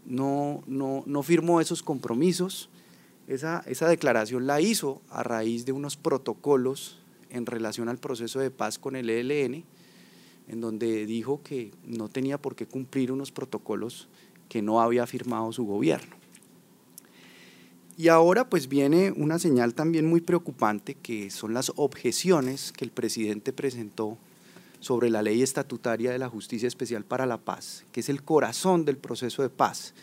no, 0.05 0.63
no, 0.67 1.03
no 1.05 1.23
firmó 1.23 1.61
esos 1.61 1.83
compromisos. 1.83 2.69
Esa, 3.27 3.63
esa 3.67 3.87
declaración 3.87 4.47
la 4.47 4.61
hizo 4.61 5.01
a 5.09 5.21
raíz 5.21 5.65
de 5.65 5.73
unos 5.73 5.97
protocolos 5.97 6.97
en 7.29 7.45
relación 7.45 7.89
al 7.89 7.97
proceso 7.97 8.39
de 8.39 8.51
paz 8.51 8.79
con 8.79 8.95
el 8.95 9.09
ELN, 9.09 9.63
en 10.47 10.61
donde 10.61 11.05
dijo 11.05 11.41
que 11.43 11.71
no 11.85 12.09
tenía 12.09 12.37
por 12.37 12.55
qué 12.55 12.65
cumplir 12.65 13.11
unos 13.11 13.31
protocolos 13.31 14.07
que 14.49 14.61
no 14.61 14.81
había 14.81 15.05
firmado 15.07 15.51
su 15.51 15.65
gobierno. 15.65 16.15
Y 17.97 18.09
ahora 18.09 18.47
pues 18.47 18.67
viene 18.67 19.11
una 19.11 19.39
señal 19.39 19.73
también 19.73 20.05
muy 20.05 20.21
preocupante 20.21 20.93
que 20.93 21.31
son 21.31 21.53
las 21.53 21.71
objeciones 21.75 22.71
que 22.71 22.85
el 22.85 22.91
presidente 22.91 23.53
presentó 23.53 24.17
sobre 24.79 25.09
la 25.09 25.23
ley 25.23 25.41
estatutaria 25.41 26.11
de 26.11 26.19
la 26.19 26.29
Justicia 26.29 26.67
Especial 26.67 27.03
para 27.03 27.25
la 27.25 27.39
Paz, 27.39 27.85
que 27.91 28.01
es 28.01 28.09
el 28.09 28.23
corazón 28.23 28.85
del 28.85 28.97
proceso 28.97 29.41
de 29.41 29.49
paz 29.49 29.95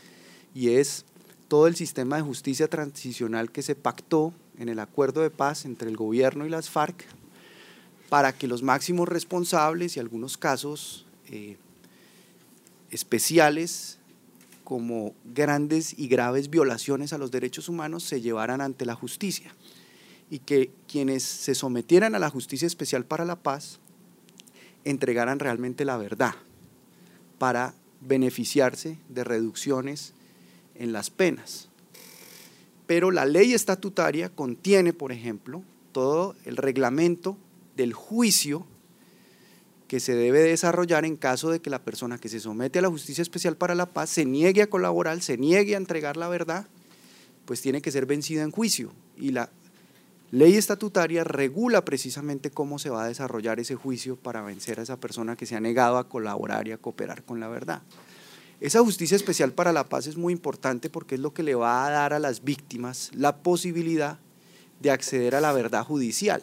y 0.55 0.71
es 0.71 1.05
todo 1.47 1.67
el 1.67 1.77
sistema 1.77 2.17
de 2.17 2.23
justicia 2.23 2.69
transicional 2.69 3.53
que 3.53 3.63
se 3.63 3.77
pactó 3.77 4.33
en 4.59 4.69
el 4.69 4.79
acuerdo 4.79 5.23
de 5.23 5.31
paz 5.31 5.65
entre 5.65 5.89
el 5.89 5.97
gobierno 5.97 6.47
y 6.47 6.51
las 6.51 6.71
FARC 6.71 7.05
para 8.09 8.33
que 8.33 8.47
los 8.47 8.63
máximos 8.63 9.09
responsables 9.09 9.97
y 9.97 10.01
algunos 10.01 10.37
casos 10.37 11.07
eh, 11.29 11.57
especiales 12.91 13.99
como 14.63 15.15
grandes 15.25 15.99
y 15.99 16.09
graves 16.09 16.49
violaciones 16.49 17.13
a 17.13 17.19
los 17.19 17.31
derechos 17.31 17.69
humanos 17.69 18.05
se 18.05 18.21
llevaran 18.21 18.61
ante 18.61 18.87
la 18.87 18.95
justicia 18.95 19.55
y 20.31 20.39
que 20.39 20.71
quienes 20.89 21.23
se 21.23 21.55
sometieran 21.55 22.15
a 22.15 22.19
la 22.19 22.31
justicia 22.31 22.67
especial 22.67 23.05
para 23.05 23.25
la 23.25 23.37
paz 23.37 23.79
entregaran 24.85 25.39
realmente 25.39 25.85
la 25.85 25.97
verdad 25.97 26.35
para 27.39 27.75
beneficiarse 28.01 28.99
de 29.09 29.25
reducciones 29.25 30.13
en 30.75 30.93
las 30.93 31.11
penas. 31.11 31.69
Pero 32.87 33.11
la 33.11 33.25
ley 33.25 33.55
estatutaria 33.55 34.29
contiene, 34.29 34.93
por 34.93 35.13
ejemplo, 35.13 35.63
todo 35.93 36.35
el 36.45 36.57
reglamento 36.57 37.39
del 37.77 37.93
juicio 37.93 38.67
que 39.89 40.01
se 40.01 40.15
debe 40.15 40.43
desarrollar 40.43 41.05
en 41.05 41.17
caso 41.17 41.51
de 41.51 41.61
que 41.61 41.71
la 41.71 41.83
persona 41.83 42.19
que 42.19 42.29
se 42.29 42.41
somete 42.41 42.79
a 42.79 42.83
la 42.83 42.91
justicia 42.91 43.23
especial 43.23 43.57
para 43.57 43.75
la 43.75 43.87
paz 43.87 44.11
se 44.11 44.25
niegue 44.25 44.63
a 44.63 44.71
colaborar, 44.71 45.21
se 45.23 45.37
niegue 45.37 45.75
a 45.75 45.79
entregar 45.79 46.17
la 46.17 46.29
verdad, 46.29 46.67
pues 47.45 47.61
tiene 47.61 47.83
que 47.83 47.93
ser 47.93 48.07
vencida 48.07 48.43
en 48.43 48.51
juicio. 48.51 48.93
Y 49.17 49.31
la 49.31 49.51
ley 50.31 50.57
estatutaria 50.57 51.23
regula 51.23 51.85
precisamente 51.85 52.51
cómo 52.51 52.79
se 52.79 52.91
va 52.91 53.05
a 53.05 53.09
desarrollar 53.09 53.61
ese 53.61 53.77
juicio 53.77 54.17
para 54.17 54.43
vencer 54.43 54.81
a 54.81 54.83
esa 54.83 54.99
persona 54.99 55.37
que 55.37 55.47
se 55.47 55.55
ha 55.55 55.61
negado 55.61 55.99
a 55.99 56.09
colaborar 56.09 56.67
y 56.67 56.73
a 56.73 56.79
cooperar 56.79 57.23
con 57.23 57.39
la 57.39 57.49
verdad. 57.49 57.83
Esa 58.61 58.81
justicia 58.81 59.17
especial 59.17 59.53
para 59.53 59.73
la 59.73 59.85
paz 59.85 60.07
es 60.07 60.17
muy 60.17 60.33
importante 60.33 60.91
porque 60.91 61.17
es 61.17 61.21
lo 61.21 61.35
que 61.35 61.43
le 61.43 61.55
va 61.55 61.87
a 61.87 61.91
dar 61.91 62.13
a 62.13 62.19
las 62.19 62.45
víctimas 62.45 63.11
la 63.15 63.37
posibilidad 63.37 64.19
de 64.81 64.91
acceder 64.91 65.35
a 65.35 65.41
la 65.41 65.53
verdad 65.53 65.85
judicial 65.85 66.43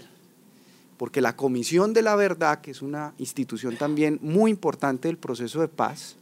porque 1.01 1.19
la 1.19 1.35
Comisión 1.35 1.93
de 1.93 2.03
la 2.03 2.15
Verdad, 2.15 2.61
que 2.61 2.69
es 2.69 2.83
una 2.83 3.15
institución 3.17 3.75
también 3.75 4.19
muy 4.21 4.51
importante 4.51 5.07
del 5.07 5.17
proceso 5.17 5.59
de 5.59 5.67
paz, 5.67 6.15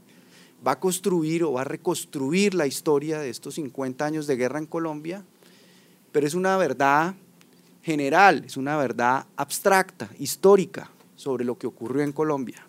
va 0.66 0.72
a 0.72 0.80
construir 0.80 1.44
o 1.44 1.52
va 1.52 1.64
a 1.64 1.66
reconstruir 1.66 2.54
la 2.54 2.66
historia 2.66 3.20
de 3.20 3.30
estos 3.30 3.56
50 3.56 4.06
años 4.06 4.26
de 4.26 4.38
guerra 4.38 4.58
en 4.58 4.66
Colombia, 4.66 5.26
pero 6.14 6.26
es 6.26 6.34
una 6.34 6.56
verdad 6.56 7.14
general, 7.84 8.46
es 8.46 8.56
una 8.56 8.78
verdad 8.78 9.26
abstracta, 9.36 10.10
histórica, 10.18 10.90
sobre 11.18 11.44
lo 11.44 11.58
que 11.58 11.68
ocurrió 11.68 12.02
en 12.02 12.14
Colombia. 12.14 12.66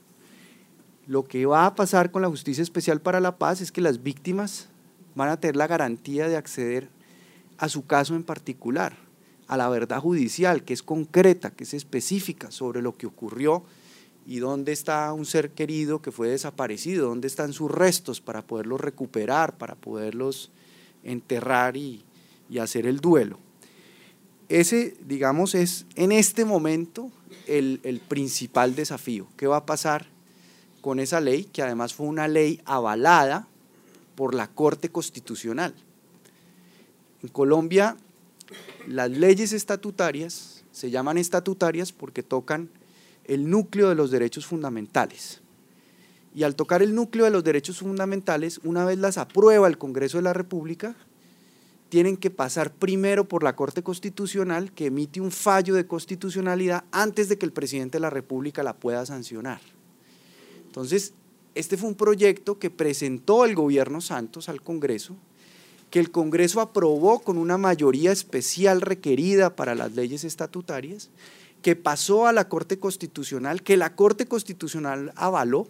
Lo 1.06 1.24
que 1.24 1.46
va 1.46 1.66
a 1.66 1.74
pasar 1.74 2.10
con 2.10 2.22
la 2.22 2.28
Justicia 2.28 2.62
Especial 2.62 3.00
para 3.00 3.20
la 3.20 3.38
Paz 3.38 3.60
es 3.60 3.72
que 3.72 3.80
las 3.80 4.02
víctimas 4.02 4.68
van 5.14 5.28
a 5.28 5.40
tener 5.40 5.56
la 5.56 5.66
garantía 5.66 6.28
de 6.28 6.36
acceder 6.36 6.88
a 7.58 7.68
su 7.68 7.86
caso 7.86 8.14
en 8.14 8.24
particular 8.24 8.96
a 9.50 9.56
la 9.56 9.68
verdad 9.68 9.98
judicial, 9.98 10.62
que 10.62 10.72
es 10.72 10.84
concreta, 10.84 11.50
que 11.50 11.64
es 11.64 11.74
específica 11.74 12.52
sobre 12.52 12.82
lo 12.82 12.96
que 12.96 13.06
ocurrió 13.06 13.64
y 14.24 14.38
dónde 14.38 14.70
está 14.70 15.12
un 15.12 15.26
ser 15.26 15.50
querido 15.50 16.00
que 16.00 16.12
fue 16.12 16.28
desaparecido, 16.28 17.08
dónde 17.08 17.26
están 17.26 17.52
sus 17.52 17.68
restos 17.68 18.20
para 18.20 18.42
poderlos 18.42 18.80
recuperar, 18.80 19.58
para 19.58 19.74
poderlos 19.74 20.52
enterrar 21.02 21.76
y, 21.76 22.04
hacer 22.60 22.86
el 22.86 23.00
duelo. 23.00 23.40
Ese, 24.48 24.94
digamos, 25.04 25.56
es 25.56 25.84
en 25.96 26.12
este 26.12 26.44
momento 26.44 27.10
el, 27.48 27.80
el 27.82 27.98
principal 27.98 28.76
desafío. 28.76 29.26
¿Qué 29.36 29.48
va 29.48 29.56
a 29.56 29.66
pasar 29.66 30.06
con 30.80 31.00
esa 31.00 31.20
ley, 31.20 31.44
que 31.44 31.62
además 31.62 31.94
fue 31.94 32.06
una 32.06 32.28
ley 32.28 32.60
avalada 32.64 33.46
por 34.14 34.34
la 34.34 34.48
Corte 34.48 34.90
Constitucional? 34.90 35.74
En 37.22 37.28
Colombia 37.28 37.96
las 38.86 39.10
leyes 39.10 39.52
estatutarias 39.52 40.64
se 40.72 40.90
llaman 40.90 41.18
estatutarias 41.18 41.92
porque 41.92 42.22
tocan 42.22 42.70
el 43.24 43.48
núcleo 43.50 43.88
de 43.88 43.94
los 43.94 44.10
derechos 44.10 44.46
fundamentales. 44.46 45.40
Y 46.34 46.44
al 46.44 46.54
tocar 46.54 46.82
el 46.82 46.94
núcleo 46.94 47.24
de 47.24 47.30
los 47.30 47.44
derechos 47.44 47.78
fundamentales, 47.78 48.60
una 48.64 48.84
vez 48.84 48.98
las 48.98 49.18
aprueba 49.18 49.68
el 49.68 49.78
Congreso 49.78 50.18
de 50.18 50.22
la 50.22 50.32
República, 50.32 50.94
tienen 51.88 52.16
que 52.16 52.30
pasar 52.30 52.72
primero 52.72 53.26
por 53.26 53.42
la 53.42 53.56
Corte 53.56 53.82
Constitucional, 53.82 54.72
que 54.72 54.86
emite 54.86 55.20
un 55.20 55.32
fallo 55.32 55.74
de 55.74 55.86
constitucionalidad 55.86 56.84
antes 56.92 57.28
de 57.28 57.36
que 57.36 57.46
el 57.46 57.52
presidente 57.52 57.98
de 57.98 58.02
la 58.02 58.10
República 58.10 58.62
la 58.62 58.76
pueda 58.76 59.04
sancionar. 59.04 59.60
Entonces, 60.70 61.14
este 61.56 61.76
fue 61.76 61.88
un 61.88 61.96
proyecto 61.96 62.60
que 62.60 62.70
presentó 62.70 63.44
el 63.44 63.56
gobierno 63.56 64.00
Santos 64.00 64.48
al 64.48 64.62
Congreso, 64.62 65.16
que 65.90 65.98
el 65.98 66.12
Congreso 66.12 66.60
aprobó 66.60 67.18
con 67.18 67.38
una 67.38 67.58
mayoría 67.58 68.12
especial 68.12 68.80
requerida 68.80 69.56
para 69.56 69.74
las 69.74 69.96
leyes 69.96 70.22
estatutarias, 70.22 71.10
que 71.60 71.74
pasó 71.74 72.28
a 72.28 72.32
la 72.32 72.48
Corte 72.48 72.78
Constitucional, 72.78 73.64
que 73.64 73.76
la 73.76 73.96
Corte 73.96 74.26
Constitucional 74.26 75.12
avaló 75.16 75.66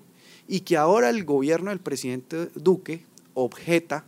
y 0.47 0.61
que 0.61 0.77
ahora 0.77 1.09
el 1.09 1.25
gobierno 1.25 1.71
del 1.71 1.81
presidente 1.81 2.51
Duque 2.55 3.07
objeta 3.33 4.05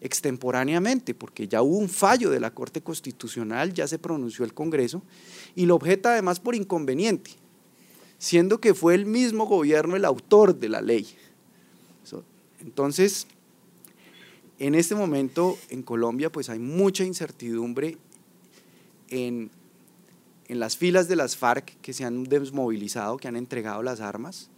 extemporáneamente, 0.00 1.12
porque 1.12 1.48
ya 1.48 1.60
hubo 1.62 1.78
un 1.78 1.88
fallo 1.88 2.30
de 2.30 2.38
la 2.38 2.54
Corte 2.54 2.82
Constitucional, 2.82 3.74
ya 3.74 3.88
se 3.88 3.98
pronunció 3.98 4.44
el 4.44 4.54
Congreso, 4.54 5.02
y 5.56 5.66
lo 5.66 5.74
objeta 5.74 6.12
además 6.12 6.38
por 6.38 6.54
inconveniente, 6.54 7.32
siendo 8.24 8.58
que 8.58 8.72
fue 8.72 8.94
el 8.94 9.04
mismo 9.04 9.44
gobierno 9.44 9.96
el 9.96 10.06
autor 10.06 10.58
de 10.58 10.70
la 10.70 10.80
ley. 10.80 11.06
Entonces, 12.60 13.26
en 14.58 14.74
este 14.74 14.94
momento 14.94 15.58
en 15.68 15.82
Colombia 15.82 16.32
pues 16.32 16.48
hay 16.48 16.58
mucha 16.58 17.04
incertidumbre 17.04 17.98
en, 19.10 19.50
las 20.48 20.78
filas 20.78 21.06
de 21.06 21.16
las 21.16 21.36
FARC 21.36 21.78
que 21.82 21.92
se 21.92 22.06
han 22.06 22.24
desmovilizado, 22.24 23.18
que 23.18 23.28
han 23.28 23.36
entregado 23.36 23.82
las 23.82 24.00
armas. 24.00 24.48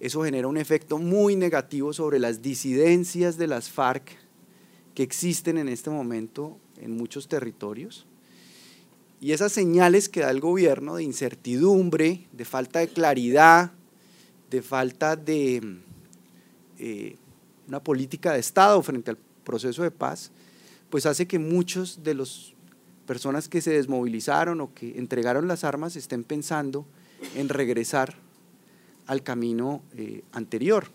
Eso 0.00 0.24
genera 0.24 0.48
un 0.48 0.56
efecto 0.56 0.98
muy 0.98 1.36
negativo 1.36 1.92
sobre 1.92 2.18
las 2.18 2.42
disidencias 2.42 3.38
de 3.38 3.46
las 3.46 3.70
FARC 3.70 4.10
que 4.96 5.04
existen 5.04 5.56
en 5.58 5.68
este 5.68 5.88
momento 5.88 6.58
en 6.80 6.96
muchos 6.96 7.28
territorios. 7.28 8.06
Y 9.24 9.32
esas 9.32 9.52
señales 9.52 10.10
que 10.10 10.20
da 10.20 10.30
el 10.30 10.38
gobierno 10.38 10.96
de 10.96 11.02
incertidumbre, 11.02 12.26
de 12.32 12.44
falta 12.44 12.80
de 12.80 12.88
claridad, 12.88 13.72
de 14.50 14.60
falta 14.60 15.16
de 15.16 15.78
eh, 16.78 17.16
una 17.66 17.82
política 17.82 18.34
de 18.34 18.40
Estado 18.40 18.82
frente 18.82 19.12
al 19.12 19.16
proceso 19.42 19.82
de 19.82 19.90
paz, 19.90 20.30
pues 20.90 21.06
hace 21.06 21.26
que 21.26 21.38
muchos 21.38 22.02
de 22.04 22.12
las 22.12 22.52
personas 23.06 23.48
que 23.48 23.62
se 23.62 23.70
desmovilizaron 23.70 24.60
o 24.60 24.74
que 24.74 24.98
entregaron 24.98 25.48
las 25.48 25.64
armas 25.64 25.96
estén 25.96 26.22
pensando 26.22 26.84
en 27.34 27.48
regresar 27.48 28.16
al 29.06 29.22
camino 29.22 29.80
eh, 29.96 30.20
anterior. 30.32 30.88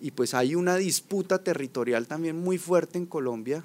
Y 0.00 0.12
pues 0.12 0.34
hay 0.34 0.54
una 0.54 0.76
disputa 0.76 1.42
territorial 1.42 2.06
también 2.06 2.38
muy 2.38 2.58
fuerte 2.58 2.96
en 2.96 3.06
Colombia, 3.06 3.64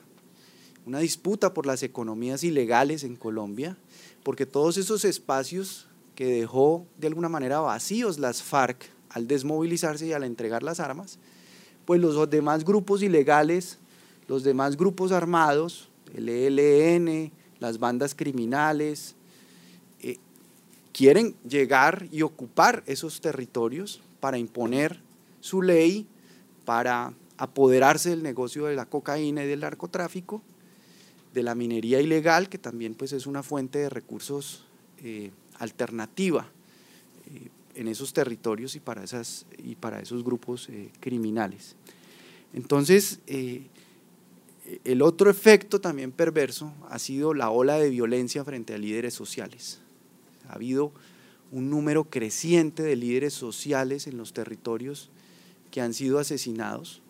una 0.85 0.99
disputa 0.99 1.53
por 1.53 1.65
las 1.65 1.83
economías 1.83 2.43
ilegales 2.43 3.03
en 3.03 3.15
Colombia, 3.15 3.77
porque 4.23 4.45
todos 4.45 4.77
esos 4.77 5.05
espacios 5.05 5.87
que 6.15 6.25
dejó 6.25 6.85
de 6.97 7.07
alguna 7.07 7.29
manera 7.29 7.59
vacíos 7.59 8.19
las 8.19 8.43
FARC 8.43 8.89
al 9.09 9.27
desmovilizarse 9.27 10.07
y 10.07 10.13
al 10.13 10.23
entregar 10.23 10.63
las 10.63 10.79
armas, 10.79 11.19
pues 11.85 12.01
los 12.01 12.29
demás 12.29 12.65
grupos 12.65 13.01
ilegales, 13.01 13.79
los 14.27 14.43
demás 14.43 14.77
grupos 14.77 15.11
armados, 15.11 15.89
el 16.13 16.29
ELN, 16.29 17.31
las 17.59 17.79
bandas 17.79 18.15
criminales, 18.15 19.15
eh, 20.01 20.17
quieren 20.91 21.35
llegar 21.47 22.07
y 22.11 22.21
ocupar 22.21 22.83
esos 22.85 23.21
territorios 23.21 24.01
para 24.19 24.37
imponer 24.37 25.01
su 25.41 25.61
ley, 25.61 26.05
para 26.65 27.13
apoderarse 27.37 28.09
del 28.09 28.21
negocio 28.21 28.65
de 28.65 28.75
la 28.75 28.85
cocaína 28.85 29.43
y 29.43 29.47
del 29.47 29.61
narcotráfico, 29.61 30.41
de 31.33 31.43
la 31.43 31.55
minería 31.55 32.01
ilegal, 32.01 32.49
que 32.49 32.57
también 32.57 32.95
pues, 32.95 33.13
es 33.13 33.27
una 33.27 33.43
fuente 33.43 33.79
de 33.79 33.89
recursos 33.89 34.65
eh, 35.03 35.31
alternativa 35.59 36.47
eh, 37.33 37.49
en 37.75 37.87
esos 37.87 38.13
territorios 38.13 38.75
y 38.75 38.79
para, 38.79 39.03
esas, 39.03 39.45
y 39.57 39.75
para 39.75 39.99
esos 39.99 40.23
grupos 40.23 40.69
criminales. 40.99 41.75
Entonces, 42.53 43.19
eh, 43.27 43.67
el 44.83 45.01
otro 45.01 45.29
efecto 45.29 45.79
también 45.79 46.11
perverso 46.11 46.73
ha 46.89 46.99
sido 46.99 47.33
la 47.33 47.49
ola 47.49 47.77
de 47.77 47.89
violencia 47.89 48.43
frente 48.43 48.73
a 48.73 48.77
líderes 48.77 49.13
sociales. 49.13 49.79
Ha 50.47 50.53
habido 50.53 50.91
un 51.51 51.69
número 51.69 52.05
creciente 52.05 52.83
de 52.83 52.95
líderes 52.95 53.33
sociales 53.33 54.07
en 54.07 54.17
los 54.17 54.33
territorios 54.33 55.09
que 55.71 55.81
han 55.81 55.93
sido 55.93 56.19
asesinados 56.19 57.01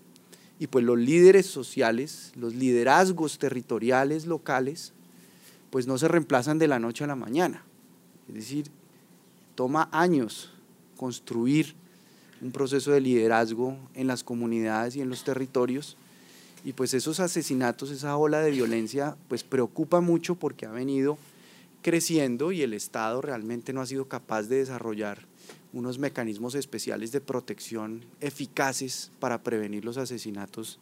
y 0.59 0.67
pues 0.67 0.83
los 0.83 0.97
líderes 0.97 1.45
sociales, 1.45 2.33
los 2.35 2.53
liderazgos 2.53 3.39
territoriales 3.39 4.25
locales, 4.25 4.91
pues 5.69 5.87
no 5.87 5.97
se 5.97 6.07
reemplazan 6.07 6.59
de 6.59 6.67
la 6.67 6.79
noche 6.79 7.05
a 7.05 7.07
la 7.07 7.15
mañana. 7.15 7.63
Es 8.27 8.35
decir, 8.35 8.65
toma 9.55 9.87
años 9.91 10.51
construir 10.97 11.75
un 12.41 12.51
proceso 12.51 12.91
de 12.91 13.01
liderazgo 13.01 13.77
en 13.95 14.07
las 14.07 14.23
comunidades 14.23 14.95
y 14.95 15.01
en 15.01 15.09
los 15.09 15.23
territorios 15.23 15.97
y 16.65 16.73
pues 16.73 16.93
esos 16.93 17.19
asesinatos, 17.21 17.89
esa 17.89 18.17
ola 18.17 18.41
de 18.41 18.51
violencia, 18.51 19.15
pues 19.29 19.43
preocupa 19.43 20.01
mucho 20.01 20.35
porque 20.35 20.65
ha 20.65 20.71
venido 20.71 21.17
creciendo 21.81 22.51
y 22.51 22.61
el 22.61 22.73
Estado 22.73 23.21
realmente 23.21 23.71
no 23.71 23.81
ha 23.81 23.85
sido 23.85 24.09
capaz 24.09 24.43
de 24.43 24.57
desarrollar 24.57 25.28
unos 25.73 25.99
mecanismos 25.99 26.55
especiales 26.55 27.11
de 27.11 27.21
protección 27.21 28.03
eficaces 28.21 29.11
para 29.19 29.43
prevenir 29.43 29.85
los 29.85 29.97
asesinatos 29.97 30.79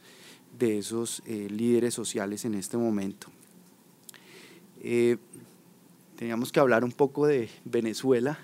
de 0.57 0.77
esos 0.77 1.21
eh, 1.25 1.47
líderes 1.49 1.93
sociales 1.93 2.45
en 2.45 2.55
este 2.55 2.77
momento. 2.77 3.27
Eh, 4.81 5.17
teníamos 6.15 6.51
que 6.51 6.59
hablar 6.59 6.83
un 6.83 6.91
poco 6.91 7.27
de 7.27 7.49
Venezuela 7.65 8.39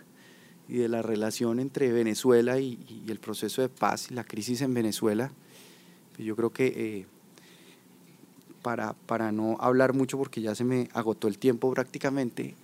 y 0.68 0.78
de 0.78 0.90
la 0.90 1.02
relación 1.02 1.60
entre 1.60 1.92
Venezuela 1.92 2.60
y, 2.60 3.04
el 3.08 3.20
proceso 3.20 3.62
de 3.62 3.70
paz 3.70 4.12
y 4.12 4.14
la 4.14 4.24
crisis 4.24 4.62
en 4.62 4.74
Venezuela. 4.74 5.32
Yo 6.18 6.36
creo 6.36 6.52
que 6.52 6.68
eh, 6.68 7.06
para, 8.62 8.94
para, 8.94 9.32
no 9.32 9.58
hablar 9.60 9.94
mucho 9.94 10.18
porque 10.18 10.42
ya 10.42 10.56
se 10.56 10.64
me 10.64 10.90
agotó 10.94 11.28
el 11.28 11.38
tiempo 11.38 11.74
prácticamente, 11.74 12.56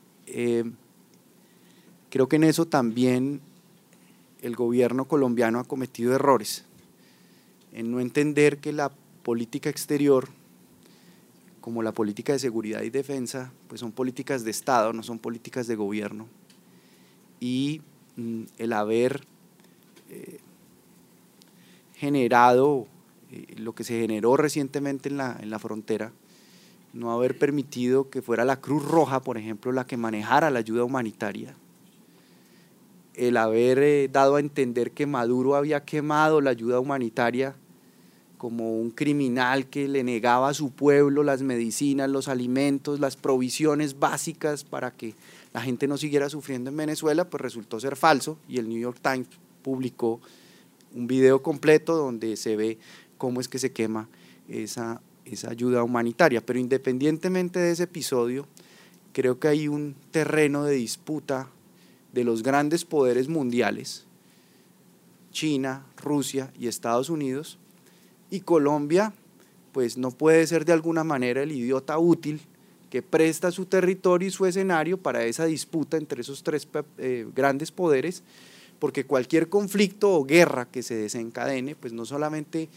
creo 2.10 2.30
que 2.30 2.36
en 2.36 2.44
eso 2.44 2.68
también 2.68 3.42
el 4.42 4.56
gobierno 4.56 5.06
colombiano 5.06 5.60
ha 5.60 5.64
cometido 5.64 6.14
errores 6.16 6.66
en 7.74 7.92
no 7.92 8.00
entender 8.00 8.58
que 8.58 8.74
la 8.74 8.92
política 9.24 9.70
exterior, 9.70 10.30
como 11.62 11.84
la 11.84 11.92
política 11.92 12.34
de 12.34 12.40
seguridad 12.40 12.82
y 12.82 12.90
defensa, 12.90 13.52
pues 13.68 13.82
son 13.82 13.92
políticas 13.92 14.44
de 14.44 14.52
Estado, 14.52 14.94
no 14.94 15.04
son 15.04 15.20
políticas 15.20 15.68
de 15.68 15.76
gobierno. 15.76 16.28
Y 17.40 17.82
mm, 18.16 18.44
el 18.58 18.74
haber 18.74 19.26
eh, 20.10 20.40
generado 21.96 22.88
eh, 23.32 23.46
lo 23.58 23.76
que 23.76 23.84
se 23.84 24.00
generó 24.00 24.36
recientemente 24.38 25.10
en 25.10 25.18
la, 25.18 25.38
en 25.40 25.50
la 25.50 25.60
frontera, 25.60 26.12
no 26.94 27.12
haber 27.12 27.38
permitido 27.38 28.10
que 28.10 28.22
fuera 28.22 28.46
la 28.46 28.60
Cruz 28.60 28.84
Roja, 28.84 29.22
por 29.22 29.38
ejemplo, 29.38 29.72
la 29.72 29.86
que 29.86 29.98
manejara 29.98 30.50
la 30.50 30.60
ayuda 30.60 30.84
humanitaria, 30.84 31.56
el 33.20 33.36
haber 33.36 33.80
eh, 33.80 34.08
dado 34.10 34.38
a 34.38 34.40
entender 34.40 34.92
que 34.92 35.06
Maduro 35.06 35.56
había 35.56 35.84
quemado 35.84 36.40
la 36.40 36.52
ayuda 36.52 36.80
humanitaria 36.80 37.54
como 38.38 38.80
un 38.80 38.92
criminal 38.92 39.68
que 39.68 39.90
le 39.90 40.06
negaba 40.06 40.48
a 40.48 40.54
su 40.54 40.72
pueblo 40.72 41.24
las 41.24 41.42
medicinas, 41.42 42.10
los 42.10 42.30
alimentos, 42.30 43.02
las 43.02 43.18
provisiones 43.18 44.00
básicas 44.00 44.64
para 44.64 44.92
que 44.92 45.16
la 45.54 45.60
gente 45.62 45.86
no 45.86 45.98
siguiera 45.98 46.30
sufriendo 46.30 46.70
en 46.70 46.78
Venezuela, 46.78 47.30
pues 47.30 47.42
resultó 47.42 47.78
ser 47.82 47.98
falso 47.98 48.38
y 48.48 48.58
el 48.58 48.70
New 48.70 48.80
York 48.80 49.00
Times 49.02 49.28
publicó 49.64 50.22
un 50.96 51.06
video 51.06 51.44
completo 51.44 51.98
donde 51.98 52.38
se 52.38 52.56
ve 52.56 52.78
cómo 53.18 53.42
es 53.42 53.50
que 53.50 53.60
se 53.60 53.74
quema 53.74 54.08
esa, 54.48 55.02
esa 55.26 55.50
ayuda 55.52 55.84
humanitaria. 55.84 56.40
Pero 56.40 56.58
independientemente 56.58 57.60
de 57.60 57.72
ese 57.72 57.84
episodio, 57.84 58.48
creo 59.12 59.40
que 59.40 59.50
hay 59.50 59.68
un 59.68 59.94
terreno 60.12 60.64
de 60.64 60.76
disputa 60.76 61.50
de 62.14 62.24
los 62.24 62.44
grandes 62.44 62.86
poderes 62.86 63.28
mundiales, 63.28 64.06
China, 65.32 65.86
Rusia 65.98 66.52
y 66.60 66.68
Estados 66.68 67.10
Unidos, 67.10 67.58
y 68.32 68.42
Colombia, 68.42 69.14
pues 69.72 69.98
no 69.98 70.12
puede 70.12 70.46
ser 70.48 70.66
de 70.66 70.74
alguna 70.74 71.04
manera 71.04 71.44
el 71.44 71.52
idiota 71.52 71.98
útil 71.98 72.42
que 72.90 73.02
presta 73.02 73.52
su 73.52 73.66
territorio 73.66 74.28
y 74.28 74.32
su 74.32 74.46
escenario 74.46 74.98
para 74.98 75.24
esa 75.24 75.46
disputa 75.46 75.98
entre 75.98 76.22
esos 76.22 76.44
tres 76.44 76.68
eh, 76.98 77.28
grandes 77.36 77.72
poderes, 77.72 78.24
porque 78.80 79.06
cualquier 79.06 79.50
conflicto 79.50 80.14
o 80.14 80.26
guerra 80.26 80.66
que 80.66 80.82
se 80.82 80.96
desencadene, 80.96 81.76
pues 81.76 81.94
no 81.94 82.06
solamente 82.06 82.70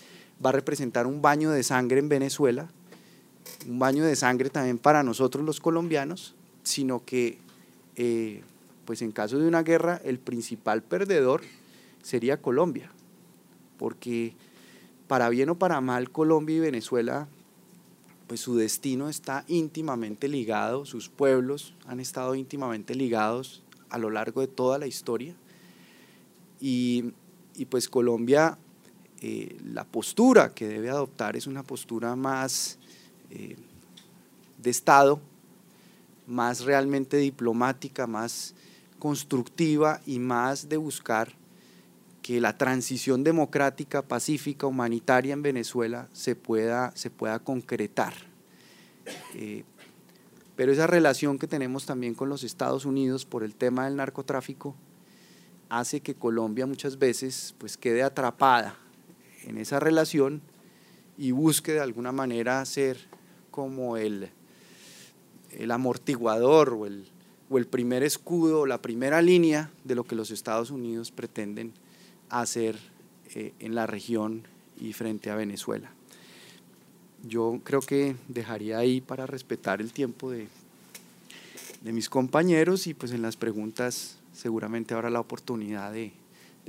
va 0.44 0.50
a 0.50 0.52
representar 0.52 1.06
un 1.06 1.22
baño 1.22 1.50
de 1.50 1.62
sangre 1.62 1.98
en 1.98 2.08
Venezuela, 2.08 2.68
un 3.66 3.78
baño 3.78 4.04
de 4.04 4.16
sangre 4.16 4.50
también 4.50 4.78
para 4.78 5.02
nosotros 5.02 5.44
los 5.44 5.60
colombianos, 5.60 6.34
sino 6.62 7.04
que 7.04 7.38
eh, 7.96 8.42
pues 8.92 9.00
en 9.00 9.10
caso 9.10 9.38
de 9.38 9.48
una 9.48 9.62
guerra 9.62 10.02
el 10.04 10.18
principal 10.18 10.82
perdedor 10.82 11.40
sería 12.02 12.42
Colombia, 12.42 12.90
porque 13.78 14.34
para 15.08 15.30
bien 15.30 15.48
o 15.48 15.58
para 15.58 15.80
mal 15.80 16.10
Colombia 16.10 16.56
y 16.56 16.60
Venezuela, 16.60 17.26
pues 18.26 18.40
su 18.40 18.54
destino 18.54 19.08
está 19.08 19.46
íntimamente 19.48 20.28
ligado, 20.28 20.84
sus 20.84 21.08
pueblos 21.08 21.72
han 21.86 22.00
estado 22.00 22.34
íntimamente 22.34 22.94
ligados 22.94 23.62
a 23.88 23.96
lo 23.96 24.10
largo 24.10 24.42
de 24.42 24.48
toda 24.48 24.76
la 24.76 24.86
historia. 24.86 25.34
Y, 26.60 27.14
pues 27.70 27.88
Colombia, 27.88 28.58
eh, 29.22 29.56
la 29.64 29.84
postura 29.84 30.52
que 30.52 30.68
debe 30.68 30.90
adoptar 30.90 31.34
es 31.34 31.46
una 31.46 31.62
postura 31.62 32.14
más 32.14 32.78
eh, 33.30 33.56
de 34.58 34.68
Estado, 34.68 35.18
más 36.26 36.60
realmente 36.60 37.16
diplomática, 37.16 38.06
más 38.06 38.54
constructiva 39.02 40.00
y 40.06 40.20
más 40.20 40.68
de 40.68 40.76
buscar 40.76 41.32
que 42.22 42.40
la 42.40 42.56
transición 42.56 43.24
democrática, 43.24 44.02
pacífica, 44.02 44.68
humanitaria 44.68 45.32
en 45.32 45.42
Venezuela 45.42 46.08
se 46.12 46.36
pueda, 46.36 46.92
se 46.94 47.10
pueda 47.10 47.40
concretar. 47.40 48.14
Eh, 49.34 49.64
pero 50.54 50.70
esa 50.70 50.86
relación 50.86 51.40
que 51.40 51.48
tenemos 51.48 51.84
también 51.84 52.14
con 52.14 52.28
los 52.28 52.44
Estados 52.44 52.84
Unidos 52.84 53.26
por 53.26 53.42
el 53.42 53.56
tema 53.56 53.86
del 53.86 53.96
narcotráfico 53.96 54.76
hace 55.68 55.98
que 55.98 56.14
Colombia 56.14 56.66
muchas 56.66 56.96
veces 56.96 57.56
pues 57.58 57.76
quede 57.76 58.04
atrapada 58.04 58.78
en 59.42 59.58
esa 59.58 59.80
relación 59.80 60.42
y 61.18 61.32
busque 61.32 61.72
de 61.72 61.80
alguna 61.80 62.12
manera 62.12 62.64
ser 62.66 62.98
como 63.50 63.96
el, 63.96 64.30
el 65.50 65.72
amortiguador 65.72 66.74
o 66.74 66.86
el, 66.86 67.10
o 67.52 67.58
el 67.58 67.66
primer 67.66 68.02
escudo, 68.02 68.64
la 68.64 68.80
primera 68.80 69.20
línea 69.20 69.70
de 69.84 69.94
lo 69.94 70.04
que 70.04 70.14
los 70.14 70.30
Estados 70.30 70.70
Unidos 70.70 71.10
pretenden 71.10 71.74
hacer 72.30 72.78
eh, 73.34 73.52
en 73.58 73.74
la 73.74 73.86
región 73.86 74.44
y 74.80 74.94
frente 74.94 75.28
a 75.28 75.36
Venezuela. 75.36 75.90
Yo 77.28 77.60
creo 77.62 77.80
que 77.80 78.16
dejaría 78.28 78.78
ahí 78.78 79.02
para 79.02 79.26
respetar 79.26 79.82
el 79.82 79.92
tiempo 79.92 80.30
de, 80.30 80.48
de 81.82 81.92
mis 81.92 82.08
compañeros 82.08 82.86
y 82.86 82.94
pues 82.94 83.12
en 83.12 83.20
las 83.20 83.36
preguntas 83.36 84.16
seguramente 84.32 84.94
habrá 84.94 85.10
la 85.10 85.20
oportunidad 85.20 85.92
de 85.92 86.12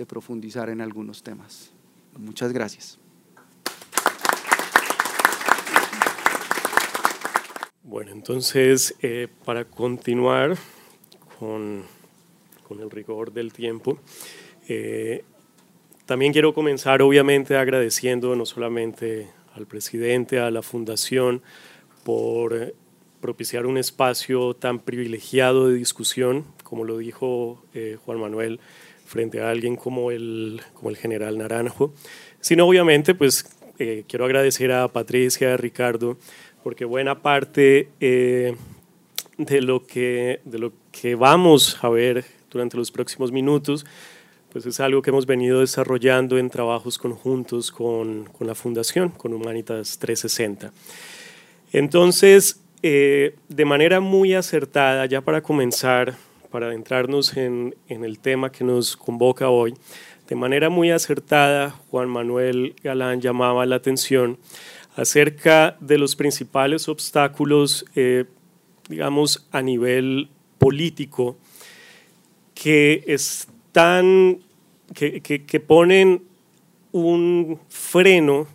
profundizar 0.05 0.69
en 0.69 0.81
algunos 0.81 1.23
temas. 1.23 1.71
Muchas 2.17 2.51
gracias. 2.51 2.99
Bueno, 7.85 8.11
entonces, 8.13 8.95
eh, 9.01 9.27
para 9.43 9.65
continuar 9.65 10.55
con, 11.37 11.83
con, 12.65 12.79
el 12.79 12.89
rigor 12.89 13.33
del 13.33 13.51
tiempo, 13.51 13.99
eh, 14.69 15.25
también 16.05 16.31
quiero 16.31 16.53
comenzar 16.53 17.01
obviamente 17.01 17.57
agradeciendo 17.57 18.37
no 18.37 18.45
solamente 18.45 19.27
al 19.53 19.67
presidente, 19.67 20.39
a 20.39 20.49
la 20.49 20.61
fundación, 20.61 21.41
por 22.05 22.73
propiciar 23.19 23.65
un 23.65 23.77
espacio 23.77 24.53
tan 24.53 24.79
privilegiado 24.79 25.67
de 25.67 25.75
discusión, 25.75 26.45
como 26.63 26.85
lo 26.85 26.97
dijo 26.97 27.65
eh, 27.73 27.97
Juan 28.05 28.17
Manuel, 28.17 28.61
frente 29.05 29.41
a 29.41 29.49
alguien 29.49 29.75
como 29.75 30.09
el, 30.09 30.61
como 30.73 30.89
el 30.89 30.95
general 30.95 31.37
Naranjo, 31.37 31.93
sino 32.39 32.65
obviamente 32.65 33.13
pues 33.13 33.43
quiero 34.07 34.23
agradecer 34.23 34.71
a 34.71 34.87
Patricia, 34.87 35.55
a 35.55 35.57
Ricardo, 35.57 36.17
porque 36.63 36.85
buena 36.85 37.21
parte 37.21 37.89
eh, 37.99 38.55
de, 39.37 39.61
lo 39.61 39.85
que, 39.85 40.39
de 40.45 40.59
lo 40.59 40.71
que 40.91 41.15
vamos 41.15 41.77
a 41.81 41.89
ver 41.89 42.23
durante 42.49 42.77
los 42.77 42.89
próximos 42.89 43.31
minutos, 43.31 43.85
pues 44.51 44.65
es 44.65 44.79
algo 44.79 45.01
que 45.01 45.09
hemos 45.09 45.25
venido 45.25 45.59
desarrollando 45.59 46.37
en 46.37 46.49
trabajos 46.49 46.97
conjuntos 46.97 47.71
con, 47.71 48.25
con 48.25 48.47
la 48.47 48.55
Fundación, 48.55 49.09
con 49.09 49.33
Humanitas 49.33 49.97
360. 49.99 50.71
Entonces, 51.73 52.61
eh, 52.81 53.35
de 53.49 53.65
manera 53.65 53.99
muy 53.99 54.33
acertada, 54.33 55.05
ya 55.07 55.21
para 55.21 55.41
comenzar, 55.41 56.15
para 56.51 56.67
adentrarnos 56.67 57.35
en, 57.35 57.75
en 57.89 58.05
el 58.05 58.19
tema 58.19 58.51
que 58.51 58.63
nos 58.63 58.95
convoca 58.95 59.49
hoy, 59.49 59.73
de 60.29 60.35
manera 60.35 60.69
muy 60.69 60.91
acertada, 60.91 61.71
Juan 61.89 62.07
Manuel 62.07 62.75
Galán 62.81 63.19
llamaba 63.19 63.65
la 63.65 63.75
atención 63.75 64.37
acerca 64.95 65.77
de 65.79 65.97
los 65.97 66.15
principales 66.15 66.87
obstáculos, 66.87 67.85
eh, 67.95 68.25
digamos, 68.89 69.47
a 69.51 69.61
nivel 69.61 70.29
político 70.57 71.37
que 72.53 73.03
están, 73.07 74.39
que, 74.93 75.21
que, 75.21 75.59
ponen 75.59 76.23
un 76.91 77.59
freno 77.69 78.47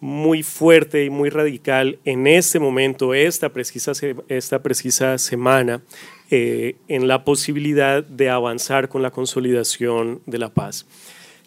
muy 0.00 0.42
fuerte 0.42 1.04
y 1.04 1.10
muy 1.10 1.28
radical 1.28 1.98
en 2.04 2.26
este 2.26 2.58
momento, 2.58 3.14
esta 3.14 3.50
precisa, 3.50 3.92
esta 4.28 4.62
precisa 4.62 5.18
semana, 5.18 5.82
eh, 6.30 6.76
en 6.88 7.08
la 7.08 7.24
posibilidad 7.24 8.02
de 8.02 8.30
avanzar 8.30 8.88
con 8.88 9.02
la 9.02 9.10
consolidación 9.10 10.20
de 10.26 10.38
la 10.38 10.48
paz 10.48 10.86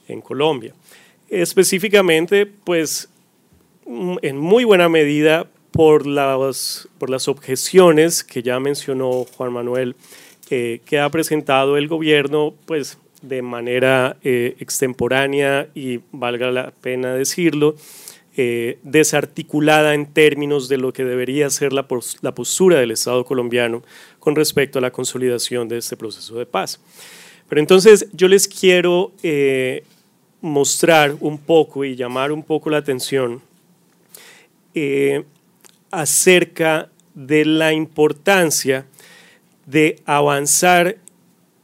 en 0.08 0.21
Colombia. 0.21 0.73
Específicamente, 1.29 2.45
pues 2.45 3.10
en 3.85 4.37
muy 4.37 4.63
buena 4.63 4.89
medida 4.89 5.47
por 5.71 6.05
las, 6.07 6.87
por 6.97 7.09
las 7.09 7.27
objeciones 7.27 8.23
que 8.23 8.41
ya 8.41 8.59
mencionó 8.59 9.25
Juan 9.35 9.53
Manuel, 9.53 9.95
eh, 10.49 10.81
que 10.85 10.99
ha 10.99 11.09
presentado 11.09 11.77
el 11.77 11.87
gobierno, 11.87 12.53
pues 12.65 12.97
de 13.21 13.41
manera 13.41 14.17
eh, 14.23 14.55
extemporánea 14.59 15.67
y 15.73 15.99
valga 16.11 16.51
la 16.51 16.71
pena 16.71 17.13
decirlo, 17.13 17.75
eh, 18.37 18.79
desarticulada 18.83 19.93
en 19.93 20.07
términos 20.07 20.67
de 20.67 20.77
lo 20.77 20.91
que 20.91 21.05
debería 21.05 21.49
ser 21.49 21.71
la, 21.71 21.87
la, 22.21 22.35
postura 22.35 22.79
del 22.79 22.91
Estado 22.91 23.23
colombiano 23.23 23.81
con 24.19 24.35
respecto 24.35 24.79
a 24.79 24.81
la 24.81 24.91
consolidación 24.91 25.69
de 25.69 25.77
este 25.77 25.95
proceso 25.95 26.35
de 26.35 26.45
paz. 26.45 26.81
Pero 27.47 27.61
entonces 27.61 28.07
yo 28.11 28.27
les 28.27 28.47
quiero 28.47 29.13
eh, 29.23 29.83
mostrar 30.41 31.15
un 31.21 31.37
poco 31.37 31.85
y 31.85 31.95
llamar 31.95 32.31
un 32.31 32.43
poco 32.43 32.69
la 32.69 32.77
atención 32.77 33.41
acerca 35.91 36.89
de 37.13 37.45
la 37.45 37.73
importancia 37.73 38.85
de 39.65 40.01
avanzar 40.05 40.97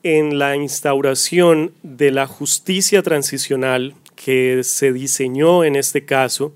en 0.04 0.40
la 0.40 0.56
instauración 0.56 1.74
de 1.84 2.12
la 2.12 2.26
justicia 2.26 3.04
transicional 3.04 3.94
que 4.16 4.64
se 4.64 4.92
diseñó 4.94 5.64
en 5.64 5.76
este 5.76 6.06
caso 6.06 6.54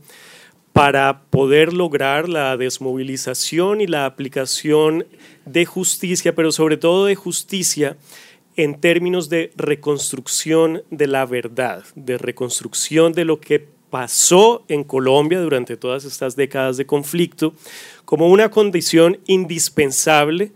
para 0.73 1.21
poder 1.29 1.73
lograr 1.73 2.27
la 2.27 2.57
desmovilización 2.57 3.81
y 3.81 3.87
la 3.87 4.05
aplicación 4.05 5.05
de 5.45 5.65
justicia, 5.65 6.35
pero 6.35 6.51
sobre 6.51 6.77
todo 6.77 7.05
de 7.05 7.15
justicia 7.15 7.97
en 8.57 8.79
términos 8.79 9.29
de 9.29 9.51
reconstrucción 9.55 10.83
de 10.89 11.07
la 11.07 11.25
verdad, 11.25 11.83
de 11.95 12.17
reconstrucción 12.17 13.13
de 13.13 13.25
lo 13.25 13.39
que 13.39 13.67
pasó 13.95 14.65
en 14.67 14.83
Colombia 14.83 15.39
durante 15.39 15.77
todas 15.77 16.03
estas 16.03 16.35
décadas 16.35 16.75
de 16.75 16.85
conflicto 16.85 17.53
como 18.03 18.27
una 18.27 18.51
condición 18.51 19.19
indispensable 19.25 20.51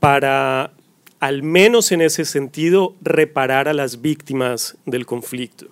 para 0.00 0.72
al 1.20 1.44
menos 1.44 1.92
en 1.92 2.00
ese 2.00 2.24
sentido, 2.24 2.96
reparar 3.00 3.68
a 3.68 3.72
las 3.72 4.02
víctimas 4.02 4.76
del 4.84 5.06
conflicto. 5.06 5.68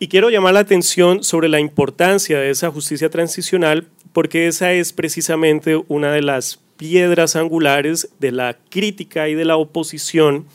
Y 0.00 0.08
quiero 0.08 0.30
llamar 0.30 0.54
la 0.54 0.60
atención 0.60 1.22
sobre 1.22 1.48
la 1.48 1.60
importancia 1.60 2.40
de 2.40 2.50
esa 2.50 2.72
justicia 2.72 3.08
transicional 3.08 3.86
porque 4.12 4.48
esa 4.48 4.72
es 4.72 4.92
precisamente 4.92 5.80
una 5.86 6.10
de 6.10 6.22
las 6.22 6.58
piedras 6.76 7.36
angulares 7.36 8.08
de 8.18 8.32
la 8.32 8.58
crítica 8.68 9.28
y 9.28 9.36
de 9.36 9.44
la 9.44 9.56
oposición 9.56 10.46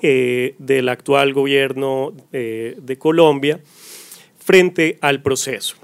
eh, 0.00 0.54
del 0.58 0.88
actual 0.88 1.32
gobierno 1.32 2.12
eh, 2.32 2.76
de 2.80 2.98
Colombia 2.98 3.58
frente 4.44 4.98
al 5.00 5.22
proceso. 5.22 5.76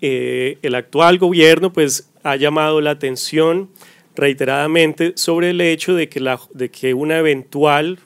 Eh, 0.00 0.58
el 0.62 0.74
actual 0.74 1.18
gobierno 1.18 1.72
pues, 1.74 2.08
ha 2.22 2.36
llamado 2.36 2.80
la 2.80 2.90
atención 2.90 3.68
reiteradamente 4.16 5.12
sobre 5.16 5.50
el 5.50 5.60
hecho 5.60 5.94
de 5.94 6.08
que, 6.08 6.18
la, 6.18 6.40
de 6.54 6.70
que 6.70 6.94
una 6.94 7.18
eventual 7.18 7.98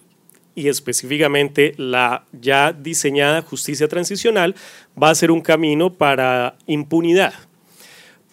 y 0.57 0.69
específicamente 0.69 1.75
la 1.77 2.25
ya 2.33 2.73
diseñada 2.73 3.43
justicia 3.43 3.87
transicional 3.87 4.57
va 5.01 5.11
a 5.11 5.15
ser 5.15 5.31
un 5.31 5.41
camino 5.41 5.93
para 5.93 6.57
impunidad. 6.67 7.35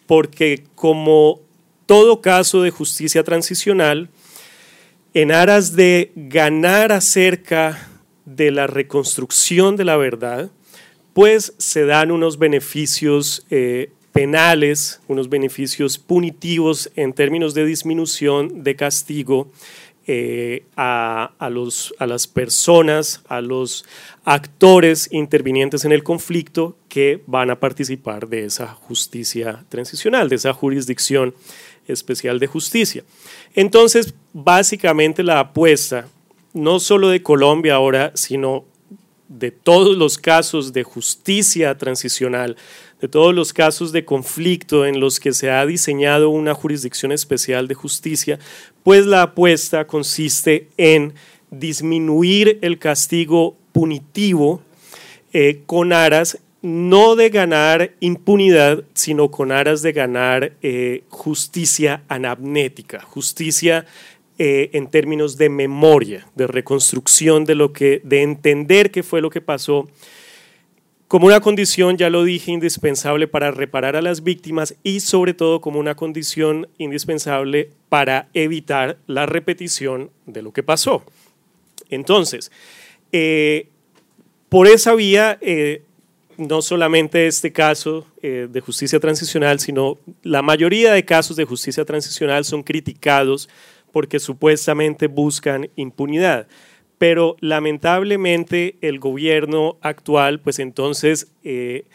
Porque 0.07 0.63
como 0.73 1.41
todo 1.85 2.21
caso 2.21 2.63
de 2.63 2.71
justicia 2.71 3.23
transicional, 3.23 4.09
en 5.13 5.31
aras 5.31 5.75
de 5.75 6.11
ganar 6.15 6.91
acerca 6.91 7.89
de 8.25 8.49
la 8.49 8.65
reconstrucción 8.65 9.75
de 9.75 9.83
la 9.83 9.97
verdad, 9.97 10.49
pues 11.13 11.53
se 11.57 11.85
dan 11.85 12.11
unos 12.11 12.37
beneficios 12.37 13.45
eh, 13.49 13.91
penales, 14.11 14.99
unos 15.07 15.29
beneficios 15.29 15.97
punitivos 15.97 16.91
en 16.95 17.13
términos 17.13 17.53
de 17.53 17.65
disminución 17.65 18.63
de 18.63 18.75
castigo 18.75 19.51
eh, 20.05 20.65
a, 20.75 21.31
los, 21.49 21.93
a 21.97 22.05
las 22.05 22.27
personas, 22.27 23.21
a 23.29 23.39
los 23.39 23.85
actores 24.25 25.07
intervinientes 25.11 25.85
en 25.85 25.93
el 25.93 26.03
conflicto 26.03 26.75
que 26.89 27.21
van 27.25 27.49
a 27.49 27.59
participar 27.59 28.27
de 28.27 28.45
esa 28.45 28.67
justicia 28.67 29.63
transicional, 29.69 30.27
de 30.27 30.35
esa 30.35 30.51
jurisdicción 30.51 31.33
especial 31.87 32.39
de 32.39 32.47
justicia. 32.47 33.03
Entonces, 33.55 34.13
básicamente 34.33 35.23
la 35.23 35.39
apuesta, 35.39 36.07
no 36.53 36.79
solo 36.79 37.07
de 37.07 37.23
Colombia 37.23 37.75
ahora, 37.75 38.11
sino 38.13 38.65
de 39.27 39.51
todos 39.51 39.97
los 39.97 40.17
casos 40.17 40.73
de 40.73 40.83
justicia 40.83 41.77
transicional, 41.77 42.55
de 43.01 43.07
todos 43.07 43.33
los 43.33 43.53
casos 43.53 43.91
de 43.91 44.05
conflicto 44.05 44.85
en 44.85 44.99
los 44.99 45.19
que 45.19 45.33
se 45.33 45.49
ha 45.49 45.65
diseñado 45.65 46.29
una 46.29 46.53
jurisdicción 46.53 47.11
especial 47.11 47.67
de 47.67 47.75
justicia, 47.75 48.39
pues 48.83 49.05
la 49.05 49.23
apuesta 49.23 49.87
consiste 49.87 50.69
en 50.77 51.13
disminuir 51.51 52.59
el 52.61 52.79
castigo 52.79 53.55
punitivo 53.71 54.61
eh, 55.33 55.63
con 55.65 55.93
aras 55.93 56.39
no 56.63 57.17
de 57.17 57.29
ganar 57.29 57.91
impunidad, 57.99 58.85
sino 58.93 59.29
con 59.29 59.51
aras 59.51 59.81
de 59.81 59.91
ganar 59.91 60.53
eh, 60.61 61.03
justicia 61.09 62.03
anamnética, 62.07 63.01
justicia 63.01 63.85
eh, 64.37 64.69
en 64.73 64.87
términos 64.87 65.37
de 65.37 65.49
memoria, 65.49 66.27
de 66.35 66.47
reconstrucción 66.47 67.45
de 67.45 67.55
lo 67.55 67.73
que, 67.73 68.01
de 68.03 68.21
entender 68.21 68.91
qué 68.91 69.03
fue 69.03 69.21
lo 69.21 69.29
que 69.29 69.41
pasó 69.41 69.87
como 71.13 71.27
una 71.27 71.41
condición, 71.41 71.95
ya 71.95 72.09
lo 72.09 72.23
dije, 72.23 72.51
indispensable 72.51 73.27
para 73.27 73.51
reparar 73.51 73.95
a 73.95 74.01
las 74.01 74.23
víctimas 74.23 74.73
y 74.81 74.99
sobre 74.99 75.35
todo 75.35 75.61
como 75.61 75.79
una 75.79 75.93
condición 75.93 76.67
indispensable 76.79 77.69
para 77.87 78.29
evitar 78.33 78.97
la 79.05 79.27
repetición 79.27 80.09
de 80.25 80.41
lo 80.41 80.51
que 80.51 80.63
pasó. 80.63 81.03
Entonces, 81.91 82.51
eh, 83.11 83.67
por 84.49 84.65
esa 84.65 84.95
vía, 84.95 85.37
eh, 85.41 85.83
no 86.37 86.63
solamente 86.63 87.27
este 87.27 87.51
caso 87.51 88.07
eh, 88.23 88.47
de 88.49 88.61
justicia 88.61 88.99
transicional, 88.99 89.59
sino 89.59 89.99
la 90.23 90.41
mayoría 90.41 90.93
de 90.93 91.05
casos 91.05 91.37
de 91.37 91.45
justicia 91.45 91.85
transicional 91.85 92.43
son 92.43 92.63
criticados 92.63 93.49
porque 93.93 94.19
supuestamente 94.19 95.07
buscan 95.07 95.69
impunidad. 95.77 96.47
Pero 96.97 97.37
lamentablemente 97.39 98.75
el 98.81 98.99
gobierno 98.99 99.77
actual, 99.81 100.41
pues 100.41 100.59
entonces 100.59 101.27
eh, 101.43 101.85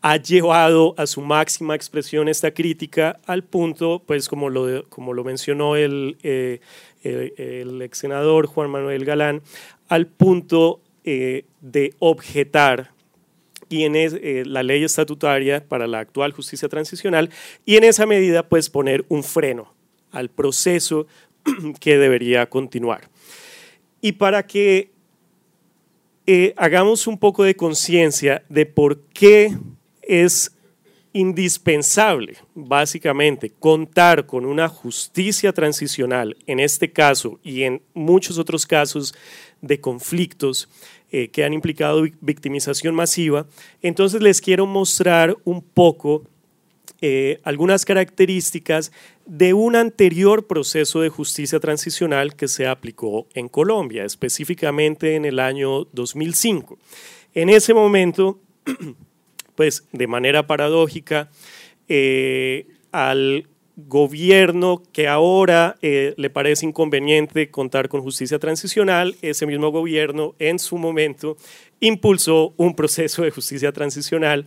ha 0.00 0.16
llevado 0.16 0.94
a 0.96 1.06
su 1.06 1.20
máxima 1.20 1.74
expresión 1.76 2.28
esta 2.28 2.52
crítica 2.52 3.20
al 3.26 3.44
punto, 3.44 4.02
pues 4.04 4.28
como 4.28 4.48
lo, 4.48 4.88
como 4.88 5.12
lo 5.12 5.24
mencionó 5.24 5.76
el, 5.76 6.16
eh, 6.22 6.60
el, 7.02 7.82
ex 7.82 7.98
senador 7.98 8.46
Juan 8.46 8.70
Manuel 8.70 9.04
Galán, 9.04 9.42
al 9.88 10.06
punto 10.06 10.80
eh, 11.04 11.44
de 11.60 11.94
objetar 11.98 12.92
y 13.68 13.84
en 13.84 14.52
la 14.52 14.62
ley 14.62 14.84
estatutaria 14.84 15.66
para 15.66 15.86
la 15.86 16.00
actual 16.00 16.32
justicia 16.32 16.68
transicional 16.68 17.30
y 17.64 17.76
en 17.76 17.84
esa 17.84 18.06
medida 18.06 18.48
pues 18.48 18.68
poner 18.70 19.04
un 19.08 19.22
freno 19.24 19.72
al 20.12 20.28
proceso 20.28 21.06
que 21.80 21.98
debería 21.98 22.48
continuar. 22.48 23.08
Y 24.00 24.12
para 24.12 24.46
que 24.46 24.90
eh, 26.26 26.54
hagamos 26.56 27.06
un 27.06 27.18
poco 27.18 27.42
de 27.44 27.56
conciencia 27.56 28.44
de 28.48 28.66
por 28.66 29.00
qué 29.08 29.56
es 30.02 30.52
indispensable, 31.12 32.36
básicamente, 32.54 33.50
contar 33.50 34.26
con 34.26 34.46
una 34.46 34.68
justicia 34.68 35.52
transicional, 35.52 36.36
en 36.46 36.60
este 36.60 36.90
caso 36.90 37.38
y 37.42 37.62
en 37.62 37.82
muchos 37.92 38.38
otros 38.38 38.66
casos 38.66 39.14
de 39.60 39.80
conflictos 39.80 40.68
eh, 41.10 41.28
que 41.28 41.44
han 41.44 41.52
implicado 41.52 42.04
victimización 42.20 42.94
masiva, 42.94 43.46
entonces 43.82 44.22
les 44.22 44.40
quiero 44.40 44.66
mostrar 44.66 45.36
un 45.44 45.60
poco 45.60 46.24
eh, 47.04 47.40
algunas 47.42 47.84
características 47.84 48.92
de 49.26 49.54
un 49.54 49.74
anterior 49.74 50.46
proceso 50.46 51.00
de 51.00 51.08
justicia 51.08 51.58
transicional 51.58 52.36
que 52.36 52.46
se 52.46 52.68
aplicó 52.68 53.26
en 53.34 53.48
Colombia, 53.48 54.04
específicamente 54.04 55.16
en 55.16 55.24
el 55.24 55.40
año 55.40 55.84
2005. 55.86 56.78
En 57.34 57.48
ese 57.48 57.74
momento, 57.74 58.38
pues 59.56 59.84
de 59.90 60.06
manera 60.06 60.46
paradójica, 60.46 61.28
eh, 61.88 62.68
al 62.92 63.48
gobierno 63.76 64.82
que 64.92 65.08
ahora 65.08 65.76
eh, 65.80 66.14
le 66.16 66.30
parece 66.30 66.66
inconveniente 66.66 67.50
contar 67.50 67.88
con 67.88 68.02
justicia 68.02 68.38
transicional, 68.38 69.16
ese 69.22 69.46
mismo 69.46 69.70
gobierno 69.70 70.34
en 70.38 70.58
su 70.58 70.76
momento 70.76 71.36
impulsó 71.80 72.54
un 72.58 72.76
proceso 72.76 73.22
de 73.22 73.30
justicia 73.30 73.72
transicional 73.72 74.46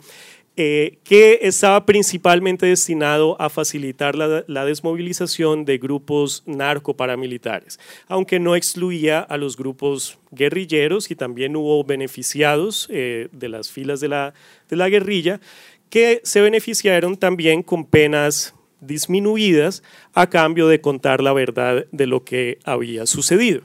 eh, 0.58 1.00
que 1.04 1.40
estaba 1.42 1.86
principalmente 1.86 2.66
destinado 2.66 3.36
a 3.42 3.50
facilitar 3.50 4.16
la, 4.16 4.66
desmovilización 4.66 5.66
de 5.66 5.78
grupos 5.78 6.44
narcoparamilitares, 6.46 7.78
aunque 8.08 8.40
no 8.40 8.56
excluía 8.56 9.20
a 9.20 9.36
los 9.36 9.58
grupos 9.58 10.18
guerrilleros 10.32 11.12
y 11.12 11.16
también 11.16 11.58
hubo 11.58 11.84
beneficiados 11.84 12.88
eh, 12.90 13.28
de 13.34 13.50
las 13.50 13.70
filas 13.70 14.00
de 14.00 14.08
la, 14.08 14.34
de 14.70 14.76
la 14.78 14.88
guerrilla 14.88 15.42
que 15.90 16.22
se 16.24 16.40
beneficiaron 16.40 17.18
también 17.18 17.62
con 17.62 17.86
penas 17.86 18.56
disminuidas 18.80 19.84
a 20.14 20.30
cambio 20.30 20.68
de 20.68 20.80
contar 20.80 21.22
la 21.22 21.34
verdad 21.34 21.86
de 21.92 22.08
lo 22.08 22.24
que 22.24 22.60
había 22.64 23.06
sucedido. 23.06 23.62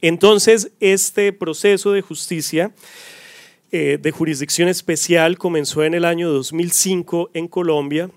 Entonces, 0.00 0.70
este 0.80 1.32
proceso 1.32 1.92
de 1.92 2.02
justicia 2.02 2.72
eh, 3.70 3.98
de 4.00 4.10
jurisdicción 4.10 4.68
especial 4.68 5.36
comenzó 5.36 5.84
en 5.84 5.94
el 5.94 6.04
año 6.04 6.30
2005 6.30 7.30
en 7.34 7.48
Colombia 7.48 8.10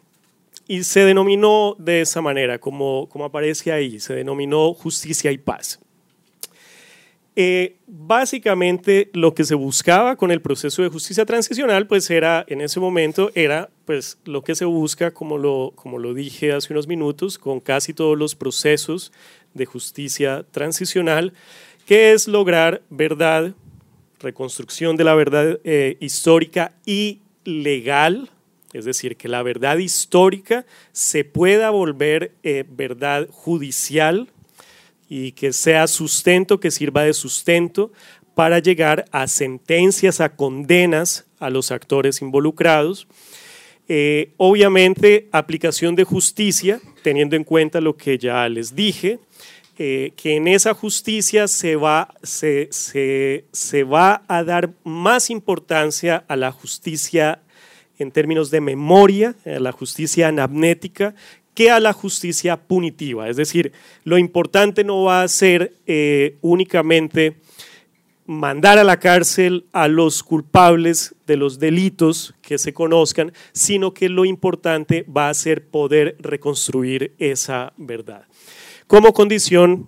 y 0.68 0.84
se 0.84 1.04
denominó 1.04 1.76
de 1.78 2.02
esa 2.02 2.22
manera, 2.22 2.60
como, 2.60 3.10
como 3.10 3.26
aparece 3.26 3.72
ahí, 3.72 4.00
se 4.00 4.14
denominó 4.14 4.74
justicia 4.74 5.32
y 5.32 5.38
paz. 5.38 5.80
Eh, 7.36 7.78
básicamente 7.88 9.10
lo 9.14 9.34
que 9.34 9.46
se 9.46 9.56
buscaba 9.56 10.18
con 10.18 10.32
el 10.32 10.42
proceso 10.42 10.84
de 10.84 10.90
justicia 10.90 11.26
transicional, 11.26 11.88
pues 11.88 12.10
era, 12.10 12.46
en 12.48 12.62
ese 12.62 12.80
momento, 12.80 13.32
era 13.36 13.70
pues 13.86 14.18
lo 14.26 14.44
que 14.44 14.54
se 14.54 14.66
busca, 14.66 15.12
como 15.12 15.38
lo, 15.38 15.74
como 15.76 15.98
lo 15.98 16.14
dije 16.14 16.52
hace 16.52 16.74
unos 16.74 16.88
minutos, 16.88 17.38
con 17.38 17.60
casi 17.60 17.94
todos 17.94 18.18
los 18.18 18.36
procesos 18.36 19.12
de 19.54 19.66
justicia 19.66 20.46
transicional, 20.52 21.34
que 21.86 22.14
es 22.14 22.28
lograr 22.28 22.82
verdad, 22.90 23.54
reconstrucción 24.22 24.98
de 24.98 25.04
la 25.04 25.16
verdad 25.16 25.60
eh, 25.64 25.98
histórica 26.00 26.74
y 26.86 27.20
legal, 27.44 28.30
es 28.74 28.86
decir, 28.86 29.18
que 29.18 29.28
la 29.28 29.44
verdad 29.44 29.78
histórica 29.78 30.66
se 30.92 31.24
pueda 31.24 31.70
volver 31.70 32.34
eh, 32.44 32.64
verdad 32.70 33.28
judicial 33.30 34.30
y 35.10 35.34
que 35.34 35.52
sea 35.52 35.88
sustento, 35.88 36.60
que 36.60 36.72
sirva 36.72 37.04
de 37.04 37.14
sustento 37.14 37.92
para 38.34 38.60
llegar 38.60 39.06
a 39.12 39.28
sentencias, 39.28 40.22
a 40.22 40.36
condenas 40.36 41.26
a 41.40 41.50
los 41.50 41.72
actores 41.72 42.22
involucrados. 42.22 43.08
Eh, 43.90 44.32
obviamente, 44.38 45.28
aplicación 45.34 45.96
de 45.96 46.06
justicia, 46.06 46.80
teniendo 47.04 47.36
en 47.36 47.44
cuenta 47.44 47.82
lo 47.82 47.98
que 47.98 48.18
ya 48.18 48.48
les 48.48 48.74
dije, 48.74 49.20
eh, 49.78 50.14
que 50.16 50.36
en 50.36 50.48
esa 50.48 50.74
justicia 50.74 51.48
se 51.48 51.76
va, 51.76 52.14
se, 52.24 52.70
se 52.72 53.84
va 53.84 54.24
a 54.28 54.44
dar 54.44 54.72
más 54.84 55.30
importancia 55.30 56.24
a 56.28 56.36
la 56.36 56.52
justicia 56.52 57.42
en 57.98 58.12
términos 58.12 58.52
de 58.52 58.62
memoria, 58.62 59.36
a 59.46 59.60
la 59.60 59.72
justicia 59.72 60.28
anamnética, 60.28 61.16
que 61.54 61.70
a 61.70 61.80
la 61.80 61.94
justicia 61.94 62.58
punitiva. 62.58 63.30
Es 63.30 63.38
decir, 63.38 63.72
lo 64.04 64.18
importante 64.18 64.84
no 64.84 65.04
va 65.04 65.24
a 65.24 65.28
ser 65.28 65.74
eh, 65.86 66.38
únicamente 66.42 67.38
mandar 68.26 68.78
a 68.78 68.84
la 68.84 69.00
cárcel 69.00 69.66
a 69.74 69.88
los 69.88 70.24
culpables 70.24 71.16
de 71.28 71.36
los 71.36 71.60
delitos 71.60 72.34
que 72.42 72.58
se 72.58 72.74
conozcan, 72.74 73.34
sino 73.52 73.94
que 73.94 74.10
lo 74.10 74.26
importante 74.26 75.06
va 75.06 75.30
a 75.30 75.34
ser 75.34 75.68
poder 75.68 76.16
reconstruir 76.20 77.14
esa 77.18 77.74
verdad. 77.78 78.26
Como 78.92 79.14
condición, 79.14 79.88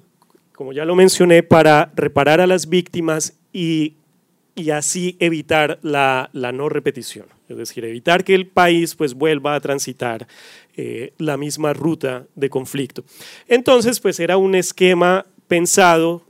como 0.53 0.71
ya 0.71 0.85
lo 0.85 0.95
mencioné, 0.95 1.43
para 1.43 1.91
reparar 1.93 2.39
a 2.39 2.47
las 2.47 2.69
víctimas 2.69 3.33
y, 3.51 3.97
así 4.71 5.17
evitar 5.19 5.77
la, 5.81 6.29
la 6.31 6.53
no 6.53 6.69
repetición 6.69 7.25
es 7.49 7.57
decir, 7.57 7.83
evitar 7.83 8.23
que 8.23 8.33
el 8.33 8.47
país 8.47 8.95
pues 8.95 9.13
vuelva 9.13 9.55
a 9.55 9.59
transitar 9.59 10.25
eh, 10.77 11.11
la 11.17 11.35
misma 11.35 11.73
ruta 11.73 12.27
de 12.33 12.49
conflicto. 12.49 13.03
Entonces, 13.49 13.99
pues 13.99 14.21
era 14.21 14.37
un 14.37 14.55
esquema 14.55 15.25
pensado 15.49 16.23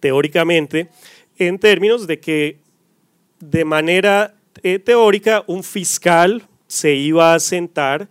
teóricamente 0.00 0.88
en 1.36 1.58
términos 1.58 2.06
de 2.06 2.18
que 2.18 2.60
de 3.40 3.66
manera 3.66 4.36
eh, 4.62 4.78
teórica 4.78 5.44
un 5.46 5.62
fiscal 5.62 6.48
se 6.66 6.94
iba 6.94 7.34
a 7.34 7.40
sentar 7.40 8.08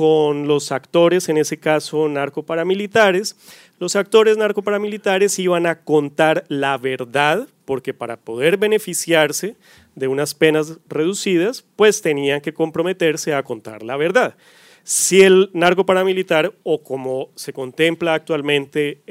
con 0.00 0.48
los 0.48 0.72
actores, 0.72 1.28
en 1.28 1.36
ese 1.36 1.58
caso 1.58 2.08
narcoparamilitares, 2.08 3.36
los 3.78 3.96
actores 3.96 4.38
narcoparamilitares 4.38 5.38
iban 5.38 5.66
a 5.66 5.80
contar 5.80 6.46
la 6.48 6.78
verdad, 6.78 7.46
porque 7.66 7.92
para 7.92 8.16
poder 8.16 8.56
beneficiarse 8.56 9.56
de 9.94 10.08
unas 10.08 10.32
penas 10.32 10.78
reducidas, 10.88 11.66
pues 11.76 12.00
tenían 12.00 12.40
que 12.40 12.54
comprometerse 12.54 13.34
a 13.34 13.42
contar 13.42 13.82
la 13.82 13.98
verdad. 13.98 14.36
Si 14.84 15.20
el 15.20 15.50
narco 15.52 15.84
paramilitar, 15.84 16.54
o 16.62 16.82
como 16.82 17.28
se 17.34 17.52
contempla 17.52 18.14
actualmente 18.14 19.02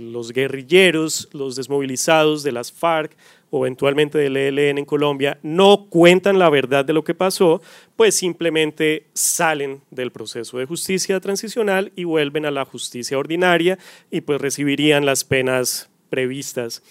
los 0.00 0.32
guerrilleros, 0.32 1.28
los 1.34 1.56
desmovilizados 1.56 2.42
de 2.42 2.52
las 2.52 2.72
FARC 2.72 3.14
o 3.50 3.64
eventualmente 3.64 4.18
del 4.18 4.36
ELN 4.36 4.78
en 4.78 4.84
Colombia, 4.84 5.38
no 5.42 5.86
cuentan 5.88 6.38
la 6.38 6.50
verdad 6.50 6.84
de 6.84 6.92
lo 6.92 7.04
que 7.04 7.14
pasó, 7.14 7.62
pues 7.94 8.14
simplemente 8.14 9.06
salen 9.14 9.82
del 9.90 10.10
proceso 10.10 10.58
de 10.58 10.66
justicia 10.66 11.20
transicional 11.20 11.92
y 11.96 12.04
vuelven 12.04 12.44
a 12.46 12.50
la 12.50 12.64
justicia 12.64 13.18
ordinaria 13.18 13.78
y 14.10 14.22
pues 14.22 14.40
recibirían 14.40 15.06
las 15.06 15.24
penas 15.24 15.90
previstas 16.10 16.82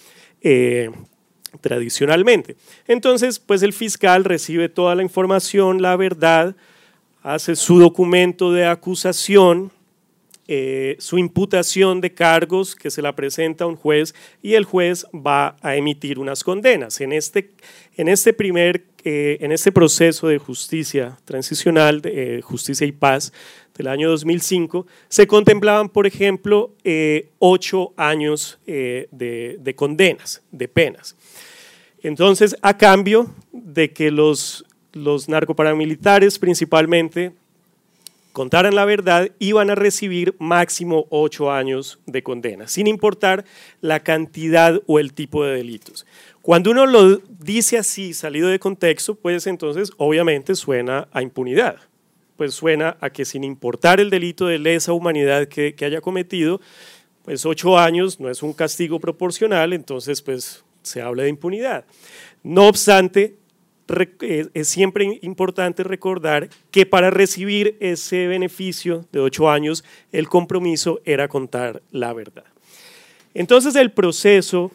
eh, 0.41 0.91
tradicionalmente. 1.61 2.55
Entonces, 2.87 3.39
pues 3.39 3.63
el 3.63 3.73
fiscal 3.73 4.23
recibe 4.23 4.69
toda 4.69 4.95
la 4.95 5.03
información, 5.03 5.81
la 5.81 5.95
verdad, 5.95 6.55
hace 7.21 7.55
su 7.55 7.79
documento 7.79 8.51
de 8.51 8.65
acusación, 8.65 9.71
eh, 10.47 10.95
su 10.99 11.17
imputación 11.17 12.01
de 12.01 12.13
cargos 12.13 12.75
que 12.75 12.91
se 12.91 13.01
la 13.01 13.15
presenta 13.15 13.63
a 13.63 13.67
un 13.67 13.75
juez 13.75 14.13
y 14.43 14.53
el 14.53 14.63
juez 14.63 15.05
va 15.13 15.55
a 15.61 15.75
emitir 15.75 16.19
unas 16.19 16.43
condenas. 16.43 17.01
En 17.01 17.13
este, 17.13 17.51
en 17.95 18.07
este 18.07 18.31
primer, 18.31 18.83
eh, 19.03 19.37
en 19.41 19.51
este 19.51 19.71
proceso 19.71 20.27
de 20.27 20.37
justicia 20.37 21.17
transicional, 21.25 22.01
de 22.01 22.37
eh, 22.37 22.41
justicia 22.41 22.85
y 22.85 22.91
paz 22.91 23.33
del 23.75 23.87
año 23.87 24.09
2005, 24.09 24.85
se 25.09 25.25
contemplaban, 25.25 25.89
por 25.89 26.05
ejemplo, 26.05 26.75
ocho 27.39 27.93
años 27.97 28.59
de, 28.65 29.07
de 29.59 29.75
condenas, 29.75 30.43
de 30.51 30.67
penas. 30.67 31.15
Entonces, 32.01 32.55
a 32.61 32.77
cambio 32.77 33.33
de 33.51 33.91
que 33.91 34.11
los, 34.11 34.63
los 34.93 35.27
narcoparamilitares 35.27 36.39
principalmente 36.39 37.33
contaran 38.35 38.75
la 38.75 38.83
verdad, 38.83 39.31
iban 39.39 39.69
a 39.69 39.75
recibir 39.75 40.35
máximo 40.39 41.07
ocho 41.09 41.53
años 41.53 41.99
de 42.05 42.21
condena, 42.21 42.67
sin 42.67 42.85
importar 42.85 43.45
la 43.79 44.01
cantidad 44.01 44.81
o 44.87 44.99
el 44.99 45.13
tipo 45.13 45.45
de 45.45 45.55
delitos. 45.55 46.05
Cuando 46.41 46.71
uno 46.71 46.85
lo 46.85 47.21
dice 47.39 47.77
así, 47.77 48.13
salido 48.13 48.49
de 48.49 48.59
contexto, 48.59 49.15
pues 49.15 49.47
entonces 49.47 49.93
obviamente 49.95 50.53
suena 50.55 51.07
a 51.13 51.21
impunidad, 51.21 51.77
pues 52.35 52.53
suena 52.53 52.97
a 52.99 53.09
que 53.09 53.23
sin 53.23 53.45
importar 53.45 54.01
el 54.01 54.09
delito 54.09 54.47
de 54.47 54.59
lesa 54.59 54.91
humanidad 54.91 55.47
que, 55.47 55.73
que 55.73 55.85
haya 55.85 56.01
cometido, 56.01 56.59
pues 57.23 57.45
ocho 57.45 57.79
años 57.79 58.19
no 58.19 58.29
es 58.29 58.43
un 58.43 58.51
castigo 58.51 58.99
proporcional, 58.99 59.71
entonces 59.71 60.21
pues 60.21 60.65
se 60.83 61.01
habla 61.01 61.23
de 61.23 61.29
impunidad. 61.29 61.85
No 62.43 62.67
obstante, 62.67 63.37
es 63.89 64.67
siempre 64.67 65.19
importante 65.21 65.83
recordar 65.83 66.49
que 66.71 66.85
para 66.85 67.09
recibir 67.11 67.77
ese 67.79 68.27
beneficio 68.27 69.05
de 69.11 69.19
ocho 69.19 69.49
años, 69.49 69.83
el 70.11 70.27
compromiso 70.27 71.01
era 71.05 71.27
contar 71.27 71.81
la 71.91 72.13
verdad. 72.13 72.45
Entonces 73.33 73.75
el 73.75 73.91
proceso 73.91 74.71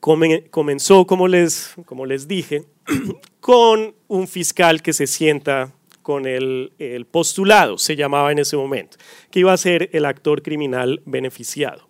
comenzó, 0.00 1.06
como 1.06 1.28
les, 1.28 1.74
como 1.86 2.06
les 2.06 2.28
dije, 2.28 2.64
con 3.40 3.94
un 4.08 4.28
fiscal 4.28 4.82
que 4.82 4.92
se 4.92 5.06
sienta 5.06 5.72
con 6.02 6.26
el, 6.26 6.72
el, 6.78 7.04
postulado, 7.04 7.78
se 7.78 7.94
llamaba 7.94 8.32
en 8.32 8.38
ese 8.38 8.56
momento, 8.56 8.96
que 9.30 9.40
iba 9.40 9.52
a 9.52 9.56
ser 9.56 9.90
el 9.92 10.06
actor 10.06 10.42
criminal 10.42 11.02
beneficiado. 11.04 11.86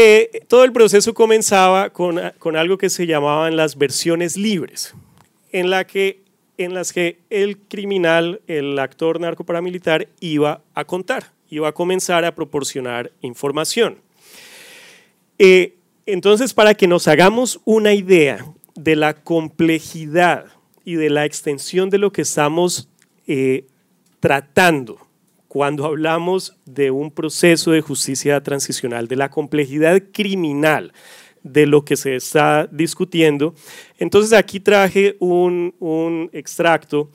Eh, 0.00 0.44
todo 0.46 0.62
el 0.62 0.70
proceso 0.70 1.12
comenzaba 1.12 1.90
con, 1.90 2.20
algo 2.54 2.78
que 2.78 2.88
se 2.88 3.04
llamaban 3.04 3.56
las 3.56 3.76
versiones 3.76 4.36
libres, 4.36 4.94
en, 5.50 5.70
la 5.70 5.88
que, 5.88 6.20
las 6.56 6.92
que 6.92 7.18
el 7.30 7.58
criminal, 7.58 8.40
el 8.46 8.78
actor 8.78 9.18
narcoparamilitar, 9.18 10.06
iba 10.20 10.62
a 10.74 10.84
contar, 10.84 11.32
iba 11.50 11.66
a 11.66 11.72
comenzar 11.72 12.24
a 12.24 12.32
proporcionar 12.32 13.10
información. 13.22 13.98
Eh, 15.36 15.74
entonces, 16.06 16.54
para 16.54 16.74
que 16.74 16.86
nos 16.86 17.08
hagamos 17.08 17.58
una 17.64 17.92
idea 17.92 18.46
de 18.76 18.94
la 18.94 19.14
complejidad 19.14 20.46
y 20.84 20.94
de 20.94 21.10
la 21.10 21.24
extensión 21.24 21.90
de 21.90 21.98
lo 21.98 22.12
que 22.12 22.22
estamos 22.22 22.88
eh, 23.26 23.66
tratando 24.20 25.07
cuando 25.48 25.86
hablamos 25.86 26.56
de 26.66 26.90
un 26.90 27.10
proceso 27.10 27.72
de 27.72 27.80
justicia 27.80 28.42
transicional, 28.42 29.08
de 29.08 29.16
la 29.16 29.30
complejidad 29.30 30.02
criminal 30.12 30.92
de 31.42 31.66
lo 31.66 31.84
que 31.84 31.96
se 31.96 32.16
está 32.16 32.68
discutiendo. 32.70 33.54
Entonces 33.98 34.32
aquí 34.32 34.60
traje 34.60 35.16
un, 35.20 36.30
extracto 36.32 37.10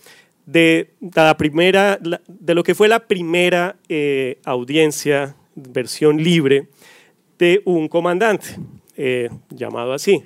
de, 0.46 0.92
la 1.16 1.38
primera, 1.38 2.00
de 2.28 2.56
lo 2.56 2.64
que 2.64 2.76
fue 2.76 2.88
la 2.88 3.08
primera 3.08 3.76
eh, 3.88 4.40
audiencia, 4.44 5.36
versión 5.56 6.18
libre, 6.18 6.68
de 7.38 7.62
un 7.66 7.88
comandante, 7.88 8.48
eh, 8.96 9.30
llamado 9.50 9.94
así. 9.94 10.24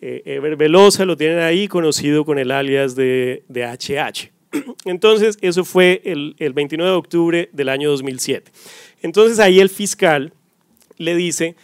eh, 0.00 0.22
Ever 0.24 0.56
Velosa, 0.56 1.04
lo 1.04 1.16
tienen 1.16 1.40
ahí, 1.40 1.68
conocido 1.68 2.24
con 2.24 2.38
el 2.38 2.50
alias 2.50 2.94
de, 2.94 3.44
de 3.48 3.64
HH. 3.64 4.33
Entonces, 4.84 5.38
eso 5.40 5.64
fue 5.64 6.02
el, 6.04 6.36
el 6.38 6.52
29 6.52 6.90
de 6.90 6.96
octubre 6.96 7.48
del 7.52 7.68
año 7.68 7.90
2007. 7.90 8.50
Entonces, 9.02 9.38
ahí 9.38 9.60
el 9.60 9.68
fiscal 9.68 10.32
le 10.96 11.14
dice 11.14 11.56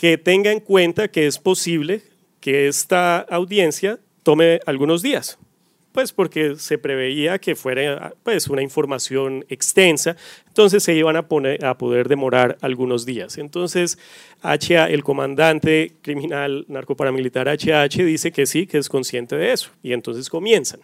que 0.00 0.18
tenga 0.18 0.50
en 0.50 0.60
cuenta 0.60 1.08
que 1.08 1.26
es 1.26 1.38
posible 1.38 2.02
que 2.40 2.68
esta 2.68 3.20
audiencia 3.20 3.98
tome 4.22 4.60
algunos 4.66 5.00
días, 5.00 5.38
pues 5.92 6.12
porque 6.12 6.56
se 6.56 6.76
preveía 6.76 7.38
que 7.38 7.54
fuera 7.54 8.12
pues 8.24 8.48
una 8.48 8.62
información 8.62 9.44
extensa, 9.48 10.16
entonces 10.48 10.82
se 10.82 10.94
iban 10.94 11.16
a, 11.16 11.28
poner, 11.28 11.64
a 11.64 11.78
poder 11.78 12.08
demorar 12.08 12.58
algunos 12.60 13.06
días. 13.06 13.38
Entonces, 13.38 13.96
HA, 14.42 14.90
el 14.90 15.04
comandante 15.04 15.92
criminal 16.02 16.64
narcoparamilitar 16.68 17.48
HH 17.48 18.04
dice 18.04 18.32
que 18.32 18.44
sí, 18.44 18.66
que 18.66 18.78
es 18.78 18.88
consciente 18.88 19.36
de 19.36 19.52
eso, 19.52 19.70
y 19.82 19.92
entonces 19.92 20.28
comienzan. 20.28 20.80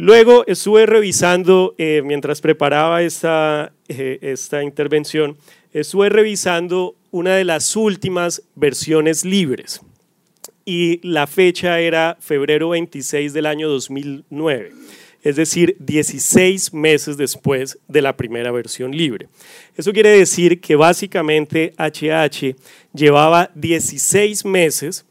Luego 0.00 0.44
estuve 0.46 0.86
revisando, 0.86 1.74
eh, 1.76 2.02
mientras 2.04 2.40
preparaba 2.40 3.02
esta, 3.02 3.72
eh, 3.88 4.20
esta 4.22 4.62
intervención, 4.62 5.36
estuve 5.72 6.08
revisando 6.08 6.94
una 7.10 7.34
de 7.34 7.42
las 7.42 7.74
últimas 7.74 8.44
versiones 8.54 9.24
libres 9.24 9.80
y 10.64 11.00
la 11.04 11.26
fecha 11.26 11.80
era 11.80 12.16
febrero 12.20 12.68
26 12.68 13.32
del 13.32 13.46
año 13.46 13.68
2009, 13.68 14.70
es 15.24 15.34
decir, 15.34 15.74
16 15.80 16.72
meses 16.72 17.16
después 17.16 17.76
de 17.88 18.00
la 18.00 18.16
primera 18.16 18.52
versión 18.52 18.92
libre. 18.92 19.26
Eso 19.76 19.92
quiere 19.92 20.10
decir 20.10 20.60
que 20.60 20.76
básicamente 20.76 21.74
HH 21.76 22.54
llevaba 22.94 23.50
16 23.56 24.44
meses 24.44 25.04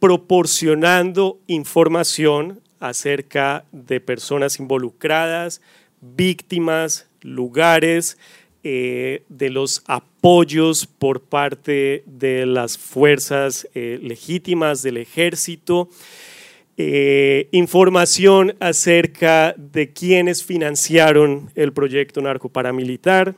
proporcionando 0.00 1.38
información 1.48 2.61
acerca 2.82 3.64
de 3.72 4.00
personas 4.00 4.58
involucradas, 4.58 5.62
víctimas, 6.00 7.08
lugares, 7.20 8.18
eh, 8.64 9.24
de 9.28 9.50
los 9.50 9.82
apoyos 9.86 10.86
por 10.86 11.22
parte 11.22 12.04
de 12.06 12.46
las 12.46 12.78
fuerzas 12.78 13.66
eh, 13.74 13.98
legítimas 14.00 14.82
del 14.82 14.98
ejército, 14.98 15.88
eh, 16.76 17.48
información 17.50 18.54
acerca 18.60 19.54
de 19.58 19.92
quienes 19.92 20.44
financiaron 20.44 21.50
el 21.56 21.72
proyecto 21.72 22.20
narcoparamilitar, 22.20 23.34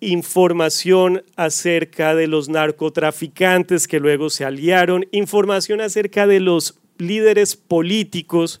información 0.00 1.22
acerca 1.36 2.14
de 2.14 2.26
los 2.26 2.48
narcotraficantes 2.48 3.86
que 3.86 4.00
luego 4.00 4.30
se 4.30 4.46
aliaron, 4.46 5.06
información 5.12 5.82
acerca 5.82 6.26
de 6.26 6.40
los 6.40 6.78
líderes 6.98 7.56
políticos 7.56 8.60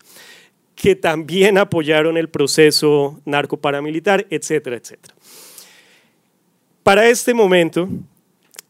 que 0.74 0.94
también 0.94 1.58
apoyaron 1.58 2.16
el 2.16 2.28
proceso 2.28 3.20
narcoparamilitar, 3.24 4.26
etcétera, 4.30 4.76
etcétera. 4.76 5.14
Para 6.82 7.08
este 7.08 7.34
momento, 7.34 7.88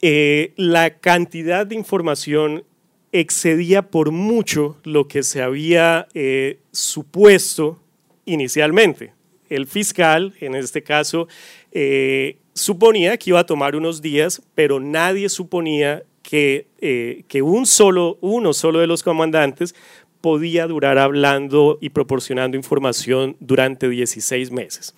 eh, 0.01 0.53
la 0.57 0.99
cantidad 0.99 1.67
de 1.67 1.75
información 1.75 2.65
excedía 3.13 3.83
por 3.83 4.11
mucho 4.11 4.79
lo 4.85 5.09
que 5.09 5.23
se 5.23 5.43
había 5.43 6.07
eh, 6.15 6.59
supuesto 6.71 7.81
inicialmente. 8.25 9.13
El 9.49 9.67
fiscal, 9.67 10.35
en 10.41 10.55
este 10.55 10.83
caso, 10.83 11.29
eh, 11.73 12.39
suponía 12.53 13.17
que 13.17 13.31
iba 13.31 13.41
a 13.41 13.47
tomar 13.47 13.77
unos 13.77 14.03
días, 14.03 14.43
pero 14.55 14.81
nadie 14.81 15.29
suponía 15.29 16.03
que, 16.29 17.25
que 17.29 17.43
un 17.43 17.67
solo, 17.67 18.19
uno 18.21 18.53
solo 18.53 18.81
de 18.81 18.89
los 18.89 19.05
comandantes 19.05 19.77
podía 20.21 20.67
durar 20.67 20.99
hablando 20.99 21.79
y 21.81 21.91
proporcionando 21.91 22.57
información 22.57 23.37
durante 23.39 23.89
16 23.89 24.51
meses. 24.51 24.93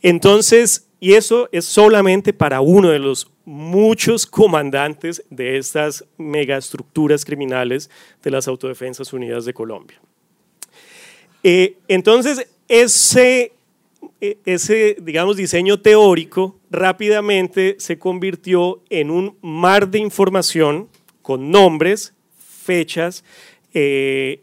Entonces, 0.00 0.88
y 1.00 1.12
eso 1.12 1.50
es 1.52 1.66
solamente 1.66 2.32
para 2.32 2.62
uno 2.62 2.88
de 2.88 2.98
los 2.98 3.30
muchos 3.44 4.24
comandantes 4.26 5.22
de 5.28 5.58
estas 5.58 6.06
megaestructuras 6.16 7.26
criminales 7.26 7.90
de 8.22 8.30
las 8.30 8.48
Autodefensas 8.48 9.12
Unidas 9.12 9.44
de 9.44 9.52
Colombia. 9.52 10.00
Eh, 11.42 11.76
entonces, 11.88 12.48
ese, 12.68 13.52
e, 14.18 14.38
ese, 14.46 14.96
digamos, 15.02 15.36
diseño 15.36 15.78
teórico 15.78 16.58
rápidamente 16.74 17.76
se 17.78 17.98
convirtió 17.98 18.82
en 18.90 19.10
un 19.10 19.38
mar 19.40 19.88
de 19.88 19.98
información 19.98 20.88
con 21.22 21.50
nombres, 21.50 22.14
fechas, 22.38 23.24
eh, 23.72 24.40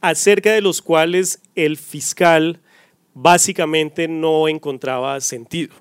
acerca 0.00 0.52
de 0.52 0.60
los 0.60 0.80
cuales 0.80 1.40
el 1.54 1.76
fiscal 1.76 2.60
básicamente 3.14 4.08
no 4.08 4.48
encontraba 4.48 5.20
sentido. 5.20 5.74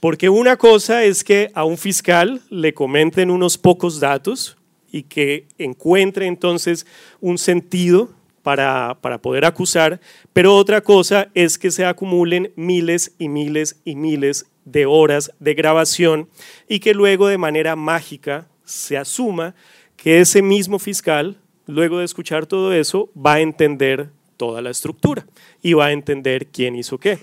Porque 0.00 0.28
una 0.28 0.56
cosa 0.56 1.04
es 1.04 1.24
que 1.24 1.50
a 1.54 1.64
un 1.64 1.78
fiscal 1.78 2.42
le 2.50 2.74
comenten 2.74 3.30
unos 3.30 3.56
pocos 3.56 4.00
datos 4.00 4.58
y 4.92 5.04
que 5.04 5.46
encuentre 5.56 6.26
entonces 6.26 6.86
un 7.20 7.38
sentido 7.38 8.10
para, 8.44 9.18
poder 9.22 9.46
acusar, 9.46 10.00
pero 10.34 10.54
otra 10.54 10.82
cosa 10.82 11.30
es 11.32 11.56
que 11.56 11.70
se 11.70 11.86
acumulen 11.86 12.52
miles 12.56 13.14
y 13.18 13.30
miles 13.30 13.80
y 13.86 13.96
miles 13.96 14.44
de 14.66 14.84
horas 14.84 15.32
de 15.40 15.54
grabación 15.54 16.28
y 16.68 16.78
que 16.78 16.92
luego 16.92 17.26
de 17.26 17.38
manera 17.38 17.74
mágica 17.74 18.46
se 18.66 18.98
asuma 18.98 19.54
que 19.96 20.20
ese 20.20 20.42
mismo 20.42 20.78
fiscal, 20.78 21.38
luego 21.66 21.98
de 21.98 22.04
escuchar 22.04 22.44
todo 22.44 22.74
eso, 22.74 23.10
va 23.16 23.34
a 23.34 23.40
entender 23.40 24.10
toda 24.36 24.60
la 24.60 24.68
estructura 24.68 25.26
y 25.62 25.72
va 25.72 25.86
a 25.86 25.92
entender 25.92 26.46
quién 26.46 26.76
hizo 26.76 26.98
qué. 26.98 27.18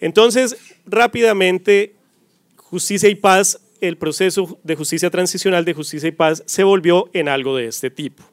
Entonces, 0.00 0.56
rápidamente, 0.86 1.94
justicia 2.56 3.08
y 3.08 3.16
paz, 3.16 3.60
el 3.80 3.98
proceso 3.98 4.56
de 4.62 4.76
justicia 4.76 5.10
transicional 5.10 5.64
de 5.64 5.74
justicia 5.74 6.08
y 6.08 6.12
paz 6.12 6.44
se 6.46 6.62
volvió 6.62 7.10
en 7.12 7.28
algo 7.28 7.56
de 7.56 7.66
este 7.66 7.90
tipo. 7.90 8.31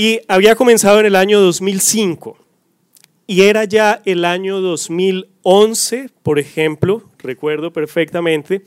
Y 0.00 0.22
había 0.28 0.54
comenzado 0.54 0.98
en 1.00 1.04
el 1.04 1.14
año 1.14 1.40
2005 1.40 2.38
y 3.26 3.42
era 3.42 3.64
ya 3.64 4.00
el 4.06 4.24
año 4.24 4.62
2011, 4.62 6.08
por 6.22 6.38
ejemplo, 6.38 7.02
recuerdo 7.18 7.70
perfectamente, 7.70 8.62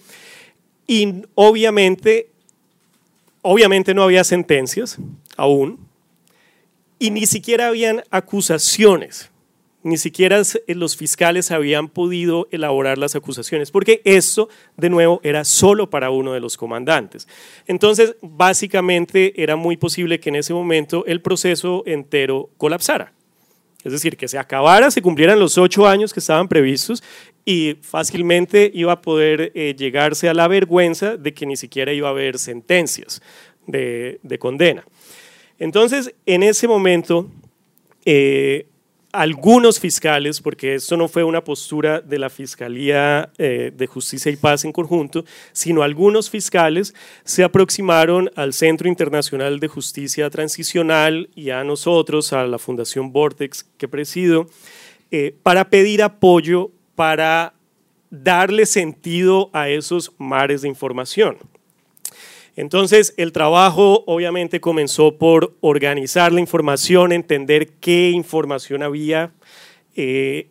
y 0.86 1.24
obviamente, 1.34 2.28
obviamente 3.42 3.96
no 3.96 4.04
había 4.04 4.24
sentencias 4.24 5.00
aún, 5.36 5.80
y 7.00 7.10
ni 7.10 7.26
siquiera 7.26 7.70
habían 7.70 8.04
acusaciones, 8.12 9.32
ni 9.84 9.98
siquiera 9.98 10.42
los 10.68 10.98
fiscales 10.98 11.52
habían 11.52 11.90
podido 11.90 12.48
elaborar 12.52 12.98
las 12.98 13.16
acusaciones, 13.16 13.70
porque 13.70 14.02
eso, 14.06 14.50
de 14.78 14.90
nuevo, 14.90 15.20
era 15.24 15.44
solo 15.44 15.90
para 15.90 16.10
uno 16.10 16.34
de 16.34 16.40
los 16.40 16.58
comandantes. 16.58 17.28
Entonces, 17.68 18.16
básicamente 18.22 19.42
era 19.42 19.56
muy 19.56 19.78
posible 19.78 20.20
que 20.20 20.30
en 20.30 20.36
ese 20.36 20.54
momento 20.54 21.06
el 21.06 21.22
proceso 21.22 21.84
entero 21.86 22.50
colapsara. 22.58 23.14
Es 23.84 23.92
decir, 23.92 24.16
que 24.16 24.30
se 24.30 24.38
acabara, 24.38 24.90
se 24.90 25.02
cumplieran 25.02 25.40
los 25.40 25.58
ocho 25.58 25.86
años 25.86 26.14
que 26.14 26.22
estaban 26.22 26.48
previstos 26.48 27.04
y 27.44 27.78
fácilmente 27.82 28.72
iba 28.74 28.94
a 28.94 29.02
poder 29.02 29.52
eh, 29.54 29.76
llegarse 29.78 30.30
a 30.30 30.34
la 30.34 30.48
vergüenza 30.48 31.18
de 31.18 31.34
que 31.34 31.46
ni 31.46 31.58
siquiera 31.58 31.92
iba 31.92 32.08
a 32.08 32.12
haber 32.12 32.40
sentencias 32.40 33.22
de 33.66 34.38
condena. 34.40 34.86
Entonces, 35.60 36.14
en 36.26 36.44
ese 36.44 36.68
momento, 36.68 37.30
eh, 38.06 38.68
algunos 39.14 39.80
fiscales, 39.80 40.41
porque 40.41 40.74
esto 40.74 40.97
no 40.97 41.07
fue 41.07 41.24
una 41.24 41.43
postura 41.43 42.01
de 42.01 42.18
la 42.18 42.32
Fiscalía 42.32 43.32
eh, 43.38 43.72
de 43.74 43.88
Justicia 43.88 44.32
y 44.32 44.36
Paz 44.36 44.66
en 44.66 44.72
conjunto, 44.72 45.24
sino 45.51 45.84
algunos 45.84 46.32
fiscales 46.32 46.95
se 47.24 47.43
aproximaron 47.43 48.32
al 48.36 48.53
Centro 48.53 48.89
Internacional 48.89 49.59
de 49.59 49.68
Justicia 49.68 50.32
Transicional 50.32 51.30
y 51.36 51.51
a 51.51 51.64
nosotros, 51.64 52.34
a 52.34 52.47
la 52.47 52.57
Fundación 52.57 53.14
Vortex 53.14 53.64
que 53.78 53.88
presido, 53.88 54.47
eh, 55.11 55.36
para 55.43 55.70
pedir 55.70 56.01
apoyo 56.01 56.72
para 56.95 57.53
darle 58.09 58.66
sentido 58.66 59.51
a 59.53 59.70
esos 59.70 60.11
mares 60.18 60.64
de 60.64 60.70
información. 60.70 61.38
Entonces, 62.56 63.14
el 63.18 63.32
trabajo 63.32 64.04
obviamente 64.06 64.62
comenzó 64.62 65.18
por 65.18 65.56
organizar 65.62 66.32
la 66.32 66.39
información, 66.39 67.12
entender 67.12 67.70
qué 67.80 68.12
información 68.12 68.84
había, 68.84 69.32
eh, 69.95 70.47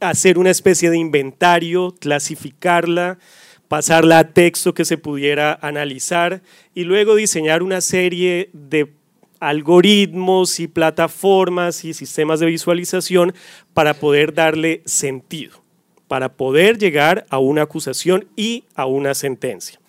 hacer 0.00 0.38
una 0.38 0.50
especie 0.50 0.90
de 0.90 0.98
inventario, 0.98 1.94
clasificarla, 1.98 3.18
pasarla 3.66 4.20
a 4.20 4.28
texto 4.32 4.74
que 4.74 4.84
se 4.84 4.96
pudiera 4.96 5.58
analizar 5.60 6.40
y 6.74 6.84
luego 6.84 7.16
diseñar 7.16 7.62
una 7.62 7.80
serie 7.80 8.50
de 8.52 8.92
algoritmos 9.40 10.60
y 10.60 10.68
plataformas 10.68 11.84
y 11.84 11.94
sistemas 11.94 12.40
de 12.40 12.46
visualización 12.46 13.34
para 13.74 13.94
poder 13.94 14.34
darle 14.34 14.82
sentido, 14.84 15.62
para 16.06 16.32
poder 16.32 16.78
llegar 16.78 17.26
a 17.28 17.38
una 17.38 17.62
acusación 17.62 18.26
y 18.36 18.64
a 18.74 18.86
una 18.86 19.14
sentencia. 19.14 19.80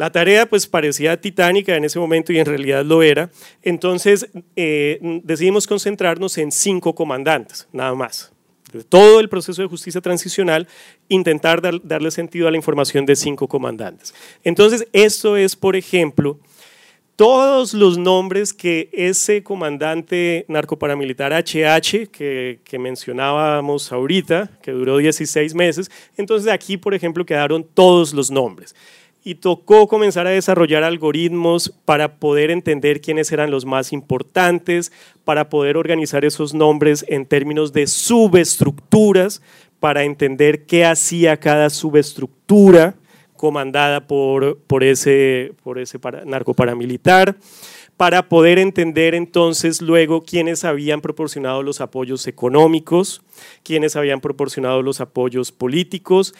La 0.00 0.10
tarea 0.10 0.48
pues 0.48 0.66
parecía 0.66 1.20
titánica 1.20 1.76
en 1.76 1.84
ese 1.84 1.98
momento 1.98 2.32
y 2.32 2.38
en 2.38 2.46
realidad 2.46 2.82
lo 2.86 3.02
era. 3.02 3.28
Entonces 3.62 4.30
eh, 4.56 4.98
decidimos 5.24 5.66
concentrarnos 5.66 6.38
en 6.38 6.52
cinco 6.52 6.94
comandantes, 6.94 7.68
nada 7.70 7.94
más. 7.94 8.32
Todo 8.88 9.20
el 9.20 9.28
proceso 9.28 9.60
de 9.60 9.68
justicia 9.68 10.00
transicional, 10.00 10.66
intentar 11.10 11.60
darle 11.82 12.10
sentido 12.12 12.48
a 12.48 12.50
la 12.50 12.56
información 12.56 13.04
de 13.04 13.14
cinco 13.14 13.46
comandantes. 13.46 14.14
Entonces, 14.42 14.88
esto 14.94 15.36
es, 15.36 15.54
por 15.54 15.76
ejemplo, 15.76 16.38
todos 17.14 17.74
los 17.74 17.98
nombres 17.98 18.54
que 18.54 18.88
ese 18.94 19.42
comandante 19.42 20.46
narcoparamilitar 20.48 21.34
HH 21.34 22.08
que, 22.10 22.60
que, 22.64 22.78
mencionábamos 22.78 23.92
ahorita, 23.92 24.50
que 24.62 24.70
duró 24.70 24.96
16 24.96 25.54
meses, 25.54 25.90
entonces 26.16 26.50
aquí, 26.50 26.78
por 26.78 26.94
ejemplo, 26.94 27.26
quedaron 27.26 27.64
todos 27.74 28.14
los 28.14 28.30
nombres. 28.30 28.74
Y 29.22 29.36
tocó 29.36 29.86
comenzar 29.86 30.26
a 30.26 30.30
desarrollar 30.30 30.82
algoritmos 30.82 31.74
para 31.84 32.16
poder 32.16 32.50
entender 32.50 33.00
quiénes 33.00 33.30
eran 33.32 33.50
los 33.50 33.66
más 33.66 33.92
importantes, 33.92 34.92
para 35.24 35.50
poder 35.50 35.76
organizar 35.76 36.24
esos 36.24 36.54
nombres 36.54 37.04
en 37.08 37.26
términos 37.26 37.72
de 37.72 37.86
subestructuras, 37.86 39.42
para 39.78 40.04
entender 40.04 40.64
qué 40.66 40.84
hacía 40.84 41.38
cada 41.38 41.70
subestructura 41.70 42.94
comandada 43.40 44.06
por, 44.06 44.58
por 44.66 44.84
ese, 44.84 45.54
por 45.62 45.78
ese 45.78 45.98
narcoparamilitar, 46.26 47.36
para 47.96 48.28
poder 48.28 48.58
entender 48.58 49.14
entonces 49.14 49.80
luego 49.80 50.22
quiénes 50.22 50.64
habían 50.64 51.00
proporcionado 51.00 51.62
los 51.62 51.80
apoyos 51.80 52.26
económicos, 52.26 53.22
quiénes 53.62 53.96
habían 53.96 54.20
proporcionado 54.20 54.82
los 54.82 55.00
apoyos 55.00 55.52
políticos 55.52 56.34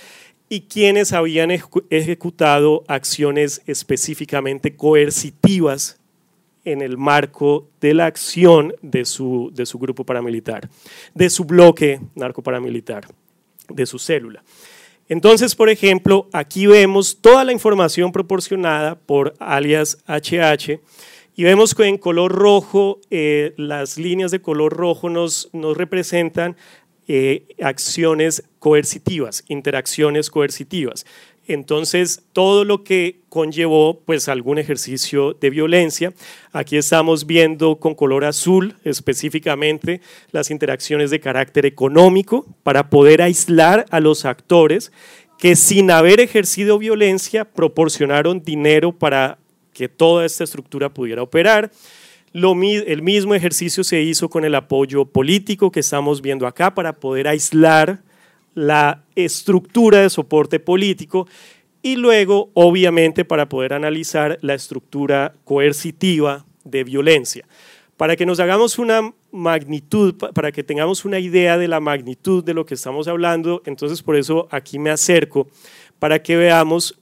y 0.52 0.62
quiénes 0.62 1.12
habían 1.12 1.52
ejecutado 1.90 2.82
acciones 2.88 3.62
específicamente 3.66 4.74
coercitivas 4.74 6.00
en 6.64 6.82
el 6.82 6.98
marco 6.98 7.68
de 7.80 7.94
la 7.94 8.06
acción 8.06 8.74
de 8.82 9.04
su, 9.04 9.52
de 9.54 9.64
su 9.64 9.78
grupo 9.78 10.04
paramilitar, 10.04 10.68
de 11.14 11.30
su 11.30 11.44
bloque 11.44 12.00
narcoparamilitar, 12.16 13.06
de 13.68 13.86
su 13.86 14.00
célula. 14.00 14.42
Entonces, 15.08 15.54
por 15.54 15.70
ejemplo, 15.70 16.28
aquí 16.32 16.66
vemos 16.66 17.18
toda 17.20 17.44
la 17.44 17.52
información 17.52 18.10
proporcionada 18.10 18.96
por 18.96 19.34
alias 19.38 19.98
HH 20.08 20.80
y 21.36 21.44
vemos 21.44 21.76
que 21.76 21.84
en 21.84 21.96
color 21.96 22.32
rojo, 22.32 23.00
eh, 23.10 23.54
las 23.56 23.98
líneas 23.98 24.32
de 24.32 24.42
color 24.42 24.72
rojo 24.76 25.08
nos, 25.08 25.48
nos 25.52 25.76
representan 25.76 26.56
eh, 27.12 27.56
acciones 27.60 28.44
coercitivas, 28.60 29.42
interacciones 29.48 30.30
coercitivas. 30.30 31.04
Entonces, 31.48 32.22
todo 32.32 32.64
lo 32.64 32.84
que 32.84 33.18
conllevó 33.28 33.98
pues 34.06 34.28
algún 34.28 34.58
ejercicio 34.58 35.34
de 35.34 35.50
violencia. 35.50 36.12
Aquí 36.52 36.76
estamos 36.76 37.26
viendo 37.26 37.80
con 37.80 37.96
color 37.96 38.24
azul 38.24 38.76
específicamente 38.84 40.00
las 40.30 40.52
interacciones 40.52 41.10
de 41.10 41.18
carácter 41.18 41.66
económico 41.66 42.46
para 42.62 42.90
poder 42.90 43.22
aislar 43.22 43.86
a 43.90 43.98
los 43.98 44.24
actores 44.24 44.92
que 45.36 45.56
sin 45.56 45.90
haber 45.90 46.20
ejercido 46.20 46.78
violencia 46.78 47.44
proporcionaron 47.44 48.44
dinero 48.44 48.92
para 48.92 49.38
que 49.72 49.88
toda 49.88 50.24
esta 50.24 50.44
estructura 50.44 50.94
pudiera 50.94 51.24
operar. 51.24 51.72
Lo, 52.32 52.52
el 52.52 53.02
mismo 53.02 53.34
ejercicio 53.34 53.82
se 53.82 54.02
hizo 54.02 54.28
con 54.28 54.44
el 54.44 54.54
apoyo 54.54 55.04
político 55.04 55.72
que 55.72 55.80
estamos 55.80 56.22
viendo 56.22 56.46
acá 56.46 56.74
para 56.74 56.92
poder 56.92 57.26
aislar 57.26 58.02
la 58.54 59.02
estructura 59.16 59.98
de 59.98 60.10
soporte 60.10 60.60
político 60.60 61.26
y 61.82 61.96
luego, 61.96 62.50
obviamente, 62.54 63.24
para 63.24 63.48
poder 63.48 63.72
analizar 63.72 64.38
la 64.42 64.54
estructura 64.54 65.34
coercitiva 65.44 66.44
de 66.64 66.84
violencia. 66.84 67.46
Para 67.96 68.16
que 68.16 68.26
nos 68.26 68.40
hagamos 68.40 68.78
una 68.78 69.12
magnitud, 69.30 70.14
para 70.32 70.52
que 70.52 70.62
tengamos 70.62 71.04
una 71.04 71.18
idea 71.18 71.58
de 71.58 71.68
la 71.68 71.80
magnitud 71.80 72.44
de 72.44 72.54
lo 72.54 72.64
que 72.64 72.74
estamos 72.74 73.08
hablando, 73.08 73.62
entonces 73.66 74.02
por 74.02 74.16
eso 74.16 74.48
aquí 74.50 74.78
me 74.78 74.90
acerco, 74.90 75.48
para 75.98 76.22
que 76.22 76.36
veamos, 76.36 76.98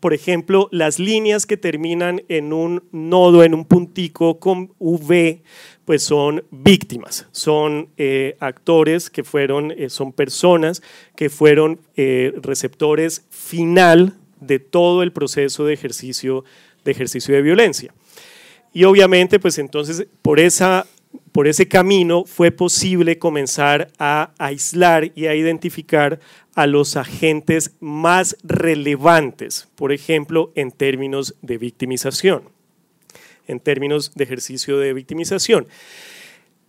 por 0.00 0.14
ejemplo, 0.14 0.68
las 0.72 0.98
líneas 0.98 1.46
que 1.46 1.56
terminan 1.56 2.22
en 2.28 2.52
un 2.52 2.84
nodo, 2.92 3.44
en 3.44 3.54
un 3.54 3.64
puntico 3.64 4.38
con 4.38 4.72
V, 4.78 5.42
pues 5.84 6.02
son 6.02 6.44
víctimas, 6.50 7.26
son 7.30 7.88
eh, 7.96 8.36
actores 8.40 9.08
que 9.08 9.24
fueron, 9.24 9.72
eh, 9.72 9.88
son 9.88 10.12
personas 10.12 10.82
que 11.14 11.30
fueron 11.30 11.78
eh, 11.96 12.32
receptores 12.42 13.24
final 13.30 14.14
de 14.40 14.58
todo 14.58 15.02
el 15.02 15.12
proceso 15.12 15.64
de 15.64 15.74
ejercicio 15.74 16.44
de, 16.84 16.90
ejercicio 16.90 17.34
de 17.34 17.42
violencia. 17.42 17.94
Y 18.72 18.84
obviamente, 18.84 19.38
pues 19.38 19.58
entonces, 19.58 20.06
por, 20.22 20.38
esa, 20.38 20.86
por 21.36 21.48
ese 21.48 21.68
camino 21.68 22.24
fue 22.24 22.50
posible 22.50 23.18
comenzar 23.18 23.90
a 23.98 24.30
aislar 24.38 25.12
y 25.14 25.26
a 25.26 25.34
identificar 25.34 26.18
a 26.54 26.66
los 26.66 26.96
agentes 26.96 27.72
más 27.78 28.38
relevantes, 28.42 29.68
por 29.74 29.92
ejemplo, 29.92 30.50
en 30.54 30.70
términos 30.70 31.34
de 31.42 31.58
victimización 31.58 32.44
en 33.48 33.60
términos 33.60 34.12
de 34.14 34.24
ejercicio 34.24 34.78
de 34.78 34.94
victimización. 34.94 35.68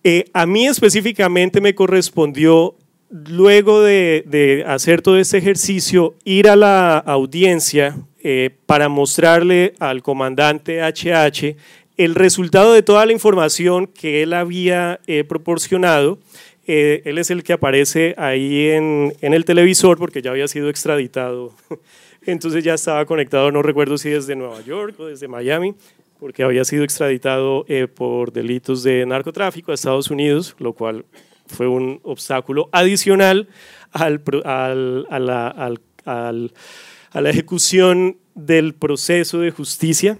Eh, 0.03 0.25
a 0.33 0.45
mí 0.45 0.67
específicamente 0.67 1.61
me 1.61 1.73
correspondió, 1.73 2.75
luego 3.09 3.81
de, 3.81 4.65
hacer 4.67 5.01
todo 5.01 5.17
este 5.17 5.37
ejercicio, 5.37 6.15
ir 6.25 6.49
a 6.49 6.57
la 6.57 6.97
audiencia 6.97 7.95
eh, 8.19 8.49
para 8.65 8.89
mostrarle 8.89 9.75
al 9.79 10.03
comandante 10.03 10.81
HH 10.81 11.55
el 11.97 12.15
resultado 12.15 12.73
de 12.73 12.83
toda 12.83 13.05
la 13.05 13.11
información 13.11 13.87
que 13.87 14.23
él 14.23 14.33
había 14.33 14.99
eh, 15.07 15.23
proporcionado. 15.23 16.19
él 16.65 17.17
es 17.17 17.31
el 17.31 17.43
que 17.43 17.53
aparece 17.53 18.13
ahí 18.17 18.69
en, 18.69 19.13
el 19.21 19.45
televisor 19.45 19.97
porque 19.97 20.21
ya 20.21 20.31
había 20.31 20.47
sido 20.47 20.69
extraditado. 20.69 21.53
Entonces 22.25 22.63
ya 22.63 22.73
estaba 22.73 23.05
conectado, 23.05 23.51
no 23.51 23.61
recuerdo 23.61 23.97
si 23.97 24.09
desde 24.09 24.35
Nueva 24.35 24.61
York 24.61 24.99
o 24.99 25.05
desde 25.05 25.27
Miami, 25.27 25.75
porque 26.19 26.43
había 26.43 26.65
sido 26.65 26.83
extraditado 26.83 27.65
eh, 27.67 27.87
por 27.87 28.33
delitos 28.33 28.83
de 28.83 29.05
narcotráfico 29.05 29.71
a 29.71 29.75
Estados 29.75 30.09
Unidos, 30.09 30.55
lo 30.59 30.73
cual 30.73 31.05
fue 31.47 31.67
un 31.67 31.99
obstáculo 32.03 32.69
adicional 32.71 33.47
al, 33.91 34.21
a, 34.45 35.19
la, 35.19 37.29
ejecución 37.29 38.17
del 38.35 38.75
proceso 38.75 39.39
de 39.39 39.51
justicia. 39.51 40.17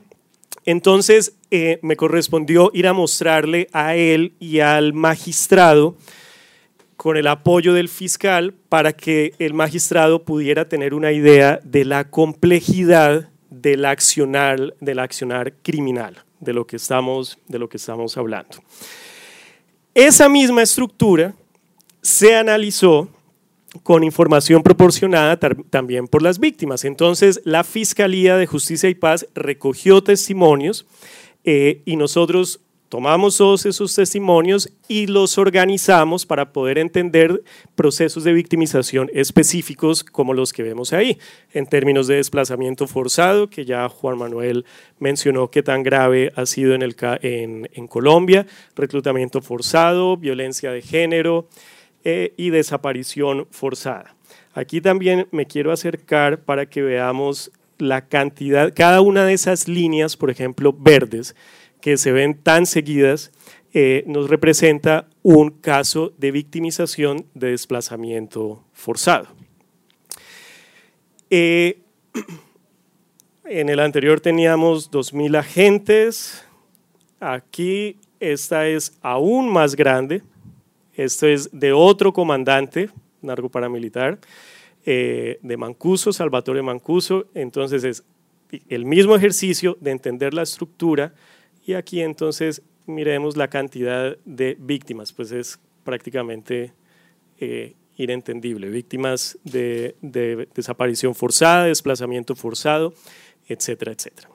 Entonces 0.68 1.34
eh, 1.50 1.80
me 1.82 1.96
correspondió 1.96 2.72
ir 2.74 2.88
a 2.88 2.94
mostrarle 2.94 3.70
a 3.72 3.96
él 3.96 4.34
y 4.38 4.60
al 4.60 4.92
magistrado 4.92 5.96
con 6.98 7.16
el 7.16 7.28
apoyo 7.28 7.74
del 7.74 7.88
fiscal 7.88 8.54
para 8.68 8.92
que 8.92 9.34
el 9.40 9.54
magistrado 9.54 10.24
pudiera 10.24 10.68
tener 10.68 10.94
una 10.94 11.14
idea 11.14 11.62
de 11.64 11.86
la 11.86 12.10
complejidad 12.10 13.30
del 13.50 13.86
accionar, 13.86 14.76
del 14.82 15.00
accionar 15.00 15.54
criminal, 15.64 16.18
de 16.42 16.52
lo, 16.52 16.68
que 16.68 16.76
estamos, 16.76 17.38
de 17.48 17.60
lo 17.60 17.70
que 17.70 17.78
estamos 17.78 18.18
hablando. 18.18 18.58
Esa 19.94 20.28
misma 20.28 20.64
estructura 20.64 21.34
se 22.02 22.36
analizó 22.36 23.08
con 23.84 24.04
información 24.04 24.64
proporcionada 24.64 25.38
también 25.38 26.08
por 26.08 26.22
las 26.22 26.40
víctimas. 26.40 26.86
Entonces, 26.86 27.42
la 27.44 27.64
Fiscalía 27.64 28.38
de 28.38 28.48
Justicia 28.48 28.90
y 28.90 28.96
Paz 28.96 29.28
recogió 29.36 30.02
testimonios 30.04 30.86
eh, 31.44 31.82
y 31.86 31.96
nosotros 31.96 32.62
Tomamos 32.90 33.36
todos 33.36 33.66
esos 33.66 33.94
testimonios 33.94 34.72
y 34.88 35.08
los 35.08 35.38
organizamos 35.38 36.26
para 36.26 36.54
poder 36.54 36.78
entender 36.78 37.44
procesos 37.76 38.24
de 38.24 38.32
victimización 38.32 39.10
específicos 39.14 40.06
como 40.06 40.34
los 40.34 40.54
que 40.54 40.64
vemos 40.64 40.94
ahí, 40.94 41.18
en 41.52 41.68
términos 41.68 42.08
de 42.08 42.16
desplazamiento 42.16 42.88
forzado, 42.88 43.50
que 43.50 43.66
ya 43.66 43.90
Juan 43.90 44.18
Manuel 44.18 44.64
mencionó 45.00 45.52
que 45.52 45.64
tan 45.64 45.84
grave 45.84 46.32
ha 46.38 46.46
sido 46.46 46.76
en, 46.76 46.82
el, 46.82 46.96
en, 47.24 47.70
en 47.74 47.88
Colombia, 47.88 48.48
reclutamiento 48.74 49.42
forzado, 49.42 50.16
violencia 50.16 50.72
de 50.72 50.82
género 50.82 51.50
eh, 52.04 52.34
y 52.38 52.50
desaparición 52.50 53.48
forzada. 53.52 54.16
Aquí 54.54 54.82
también 54.82 55.28
me 55.32 55.46
quiero 55.46 55.72
acercar 55.72 56.40
para 56.40 56.68
que 56.68 56.82
veamos 56.82 57.52
la 57.78 58.08
cantidad, 58.08 58.74
cada 58.74 59.02
una 59.02 59.26
de 59.26 59.34
esas 59.34 59.68
líneas, 59.68 60.18
por 60.18 60.30
ejemplo, 60.30 60.74
verdes, 60.74 61.36
que 61.82 61.98
se 61.98 62.12
ven 62.12 62.36
tan 62.42 62.66
seguidas, 62.66 63.32
eh, 63.74 64.04
nos 64.08 64.30
representa 64.30 65.08
un 65.22 65.52
caso 65.52 66.14
de 66.18 66.32
victimización 66.32 67.28
de 67.34 67.52
desplazamiento 67.52 68.64
forzado. 68.74 69.28
Eh, 71.30 71.80
en 73.46 73.70
el 73.70 73.80
anterior 73.80 74.22
teníamos 74.22 74.90
2.000 74.92 75.38
agentes, 75.38 76.46
aquí 77.20 77.98
esta 78.20 78.68
es 78.68 78.98
aún 79.02 79.52
más 79.52 79.76
grande, 79.76 80.24
esto 80.98 81.28
es 81.28 81.50
de 81.54 81.72
otro 81.72 82.12
comandante 82.12 82.90
narcoparamilitar, 83.22 84.18
paramilitar, 84.18 84.20
eh, 84.86 85.40
de 85.42 85.58
Mancuso, 85.58 86.12
Salvatore 86.12 86.62
Mancuso, 86.62 87.28
entonces 87.34 87.84
es 87.84 88.04
el 88.70 88.86
mismo 88.86 89.16
ejercicio 89.16 89.78
de 89.82 89.92
entender 89.92 90.34
la 90.34 90.44
estructura 90.44 91.14
y 91.66 91.74
aquí 91.74 92.02
entonces 92.02 92.62
miremos 92.86 93.38
la 93.38 93.50
cantidad 93.50 94.18
de 94.26 94.56
víctimas, 94.60 95.14
pues 95.14 95.32
es 95.32 95.60
prácticamente 95.84 96.74
eh, 97.40 97.76
inentendible. 97.98 98.70
Víctimas 98.70 99.38
de, 99.44 99.96
de 100.02 100.48
desaparición 100.56 101.14
forzada, 101.14 101.66
desplazamiento 101.66 102.36
forzado, 102.36 102.94
etcétera, 103.48 103.92
etcétera. 103.92 104.30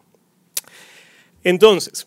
Entonces, 1.45 2.07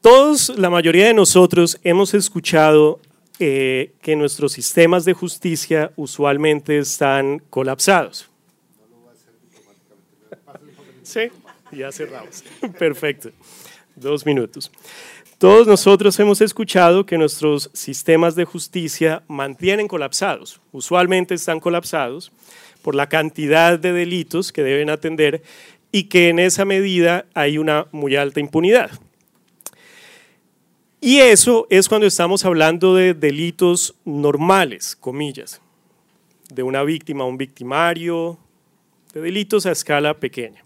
todos, 0.00 0.50
la 0.58 0.70
mayoría 0.70 1.06
de 1.06 1.14
nosotros 1.14 1.78
hemos 1.82 2.14
escuchado 2.14 3.00
eh, 3.38 3.92
que 4.02 4.16
nuestros 4.16 4.52
sistemas 4.52 5.04
de 5.04 5.12
justicia 5.12 5.92
usualmente 5.96 6.78
están 6.78 7.40
colapsados. 7.50 8.28
Sí, 11.02 11.30
ya 11.72 11.90
cerramos. 11.90 12.44
Perfecto. 12.78 13.30
Dos 13.96 14.24
minutos. 14.24 14.70
Todos 15.38 15.66
nosotros 15.66 16.18
hemos 16.20 16.40
escuchado 16.42 17.06
que 17.06 17.16
nuestros 17.16 17.70
sistemas 17.72 18.34
de 18.34 18.44
justicia 18.44 19.22
mantienen 19.26 19.88
colapsados. 19.88 20.60
Usualmente 20.70 21.34
están 21.34 21.60
colapsados 21.60 22.30
por 22.82 22.94
la 22.94 23.08
cantidad 23.08 23.78
de 23.78 23.92
delitos 23.92 24.52
que 24.52 24.62
deben 24.62 24.90
atender 24.90 25.42
y 25.92 26.04
que 26.04 26.28
en 26.28 26.38
esa 26.38 26.64
medida 26.64 27.24
hay 27.34 27.58
una 27.58 27.86
muy 27.90 28.16
alta 28.16 28.40
impunidad. 28.40 28.90
Y 31.02 31.20
eso 31.20 31.66
es 31.70 31.88
cuando 31.88 32.06
estamos 32.06 32.44
hablando 32.44 32.94
de 32.94 33.14
delitos 33.14 33.94
normales, 34.04 34.94
comillas, 34.94 35.62
de 36.50 36.62
una 36.62 36.82
víctima 36.82 37.24
un 37.24 37.38
victimario, 37.38 38.38
de 39.14 39.22
delitos 39.22 39.64
a 39.64 39.72
escala 39.72 40.18
pequeña. 40.20 40.62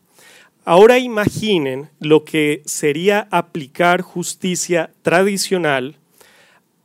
Ahora 0.64 0.98
imaginen 0.98 1.88
lo 2.00 2.24
que 2.24 2.62
sería 2.64 3.28
aplicar 3.30 4.00
justicia 4.00 4.90
tradicional 5.02 5.98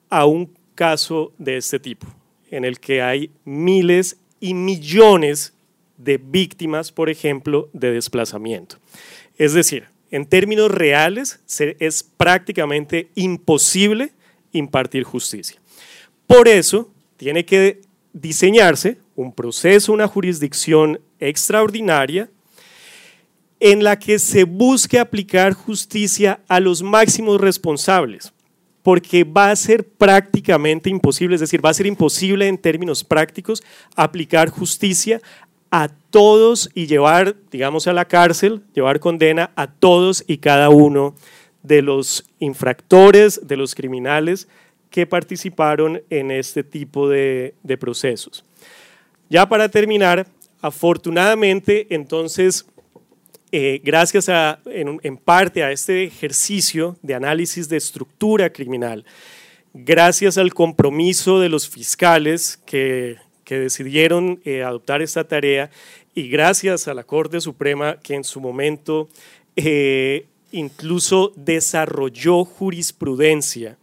a 0.10 0.26
un 0.26 0.54
caso 0.76 1.34
de 1.40 1.58
este 1.58 1.80
tipo, 1.80 2.06
en 2.52 2.66
el 2.66 2.80
que 2.80 3.02
hay 3.02 3.32
miles 3.46 4.18
y 4.40 4.54
millones 4.54 5.54
de 5.98 6.18
víctimas, 6.18 6.92
por 6.92 7.10
ejemplo, 7.10 7.70
de 7.74 7.94
desplazamiento. 7.94 8.78
Es 9.38 9.54
decir, 9.54 9.88
en 10.12 10.26
términos 10.26 10.72
reales 10.72 11.40
es 11.80 12.04
prácticamente 12.04 13.10
imposible 13.16 14.12
impartir 14.52 15.04
justicia. 15.04 15.60
Por 16.26 16.48
eso 16.48 16.92
tiene 17.18 17.46
que 17.46 17.82
diseñarse 18.14 18.98
un 19.16 19.34
proceso, 19.34 19.94
una 19.94 20.08
jurisdicción 20.08 21.00
extraordinaria 21.20 22.30
en 23.60 23.84
la 23.84 24.00
que 24.00 24.20
se 24.20 24.46
busque 24.46 25.00
aplicar 25.00 25.54
justicia 25.54 26.40
a 26.48 26.60
los 26.60 26.82
máximos 26.82 27.42
responsables, 27.42 28.32
porque 28.82 29.26
va 29.26 29.52
a 29.52 29.56
ser 29.56 29.86
prácticamente 29.86 30.90
imposible, 30.90 31.36
es 31.36 31.42
decir, 31.42 31.64
va 31.64 31.70
a 31.70 31.74
ser 31.74 31.86
imposible 31.86 32.48
en 32.48 32.58
términos 32.58 33.04
prácticos 33.04 33.62
aplicar 33.96 34.50
justicia 34.50 35.22
a 35.72 35.90
todos 36.10 36.70
y 36.74 36.88
llevar, 36.88 37.36
digamos, 37.52 37.88
a 37.88 37.94
la 37.94 38.06
cárcel, 38.06 38.62
llevar 38.74 39.00
condena 39.00 39.52
a 39.56 39.68
todos 39.68 40.24
y 40.28 40.38
cada 40.38 40.70
uno 40.70 41.16
de 41.64 41.82
los 41.82 42.26
infractores, 42.40 43.48
de 43.48 43.58
los 43.58 43.76
criminales 43.76 44.48
que 44.90 45.06
participaron 45.06 46.02
en 46.10 46.32
este 46.32 46.64
tipo 46.64 47.08
de, 47.08 47.54
procesos. 47.80 48.44
Ya 49.30 49.48
para 49.48 49.70
terminar, 49.70 50.26
afortunadamente, 50.62 51.88
entonces, 51.92 52.66
eh, 53.52 53.80
gracias 53.84 54.30
a, 54.30 54.60
en, 54.66 55.00
en, 55.04 55.18
parte 55.18 55.64
a 55.64 55.72
este 55.72 56.06
ejercicio 56.06 56.98
de 57.04 57.14
análisis 57.14 57.70
de 57.70 57.78
estructura 57.78 58.52
criminal, 58.52 59.06
gracias 59.74 60.40
al 60.40 60.54
compromiso 60.54 61.40
de 61.40 61.50
los 61.50 61.70
fiscales 61.70 62.58
que 62.66 63.18
que 63.50 63.58
decidieron 63.58 64.40
eh, 64.46 64.62
adoptar 64.62 65.02
esta 65.02 65.24
tarea 65.24 65.72
y 66.14 66.30
gracias 66.30 66.88
a 66.88 66.94
la 66.94 67.04
Corte 67.04 67.42
Suprema 67.42 67.98
que 68.00 68.14
en 68.14 68.24
su 68.24 68.40
momento 68.40 69.10
eh, 69.56 70.28
incluso 70.52 71.34
desarrolló 71.36 72.46
jurisprudencia 72.46 73.80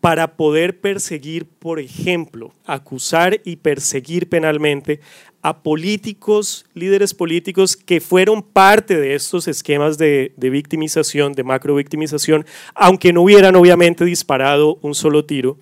para 0.00 0.36
poder 0.36 0.80
perseguir, 0.80 1.46
por 1.46 1.78
ejemplo, 1.78 2.52
acusar 2.64 3.40
y 3.44 3.54
perseguir 3.54 4.28
penalmente 4.28 4.98
a 5.40 5.62
políticos, 5.62 6.66
líderes 6.74 7.14
políticos 7.14 7.76
que 7.76 8.00
fueron 8.00 8.42
parte 8.42 8.96
de 8.96 9.14
estos 9.14 9.46
esquemas 9.46 9.98
de, 9.98 10.32
de 10.36 10.50
victimización, 10.50 11.32
de 11.32 11.44
macrovictimización, 11.44 12.44
aunque 12.74 13.12
no 13.12 13.22
hubieran 13.22 13.54
obviamente 13.54 14.04
disparado 14.04 14.80
un 14.82 14.96
solo 14.96 15.24
tiro. 15.24 15.58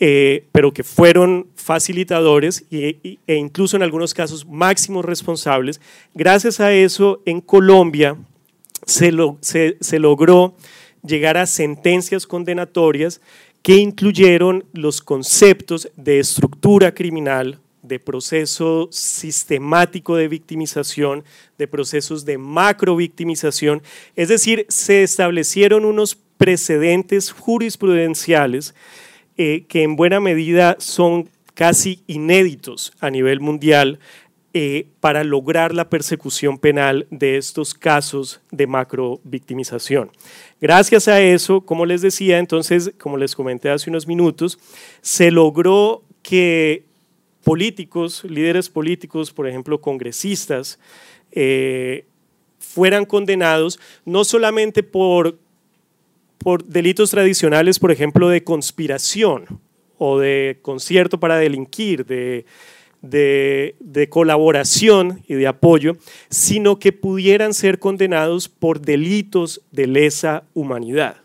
Eh, 0.00 0.46
pero 0.50 0.72
que 0.72 0.82
fueron 0.82 1.46
facilitadores 1.54 2.64
e, 2.72 3.18
incluso 3.28 3.76
en 3.76 3.84
algunos 3.84 4.12
casos 4.12 4.44
máximos 4.44 5.04
responsables. 5.04 5.80
Gracias 6.14 6.58
a 6.58 6.72
eso, 6.72 7.22
en 7.26 7.40
Colombia 7.40 8.16
se, 8.86 9.12
se 9.80 9.98
logró 10.00 10.56
llegar 11.06 11.36
a 11.36 11.46
sentencias 11.46 12.26
condenatorias 12.26 13.20
que 13.62 13.76
incluyeron 13.76 14.64
los 14.72 15.00
conceptos 15.00 15.88
de 15.96 16.18
estructura 16.18 16.92
criminal, 16.92 17.60
de 17.82 17.98
proceso 17.98 18.88
sistemático 18.90 20.16
de 20.16 20.26
victimización, 20.28 21.22
de 21.56 21.68
procesos 21.68 22.24
de 22.24 22.36
macrovictimización, 22.38 23.82
es 24.16 24.28
decir, 24.28 24.66
se 24.68 25.02
establecieron 25.02 25.84
unos 25.84 26.16
precedentes 26.36 27.30
jurisprudenciales 27.30 28.74
eh, 29.36 29.64
que 29.68 29.82
en 29.82 29.96
buena 29.96 30.20
medida 30.20 30.76
son 30.78 31.28
casi 31.54 32.02
inéditos 32.06 32.92
a 33.00 33.10
nivel 33.10 33.40
mundial 33.40 33.98
eh, 34.56 34.86
para 35.00 35.24
lograr 35.24 35.74
la 35.74 35.90
persecución 35.90 36.58
penal 36.58 37.08
de 37.10 37.36
estos 37.36 37.74
casos 37.74 38.40
de 38.52 38.68
macrovictimización. 38.68 40.12
Gracias 40.60 41.08
a 41.08 41.20
eso, 41.20 41.62
como 41.62 41.86
les 41.86 42.02
decía, 42.02 42.38
entonces, 42.38 42.92
como 42.98 43.16
les 43.16 43.34
comenté 43.34 43.70
hace 43.70 43.90
unos 43.90 44.06
minutos, 44.06 44.58
se 45.00 45.32
logró 45.32 46.04
que 46.22 46.84
políticos, 47.42 48.22
líderes 48.22 48.68
políticos, 48.68 49.32
por 49.32 49.48
ejemplo, 49.48 49.80
congresistas, 49.80 50.78
eh, 51.32 52.06
fueran 52.60 53.04
condenados 53.04 53.78
no 54.04 54.24
solamente 54.24 54.84
por 54.84 55.38
por 56.44 56.66
delitos 56.66 57.10
tradicionales, 57.10 57.78
por 57.78 57.90
ejemplo, 57.90 58.28
de 58.28 58.44
conspiración 58.44 59.60
o 59.96 60.18
de 60.18 60.58
concierto 60.60 61.18
para 61.18 61.38
delinquir, 61.38 62.04
de, 62.04 62.44
de, 63.00 64.08
colaboración 64.10 65.22
y 65.26 65.34
de 65.34 65.46
apoyo, 65.46 65.96
sino 66.28 66.78
que 66.78 66.92
pudieran 66.92 67.54
ser 67.54 67.78
condenados 67.78 68.50
por 68.50 68.82
delitos 68.82 69.62
de 69.72 69.86
lesa 69.86 70.44
humanidad. 70.52 71.16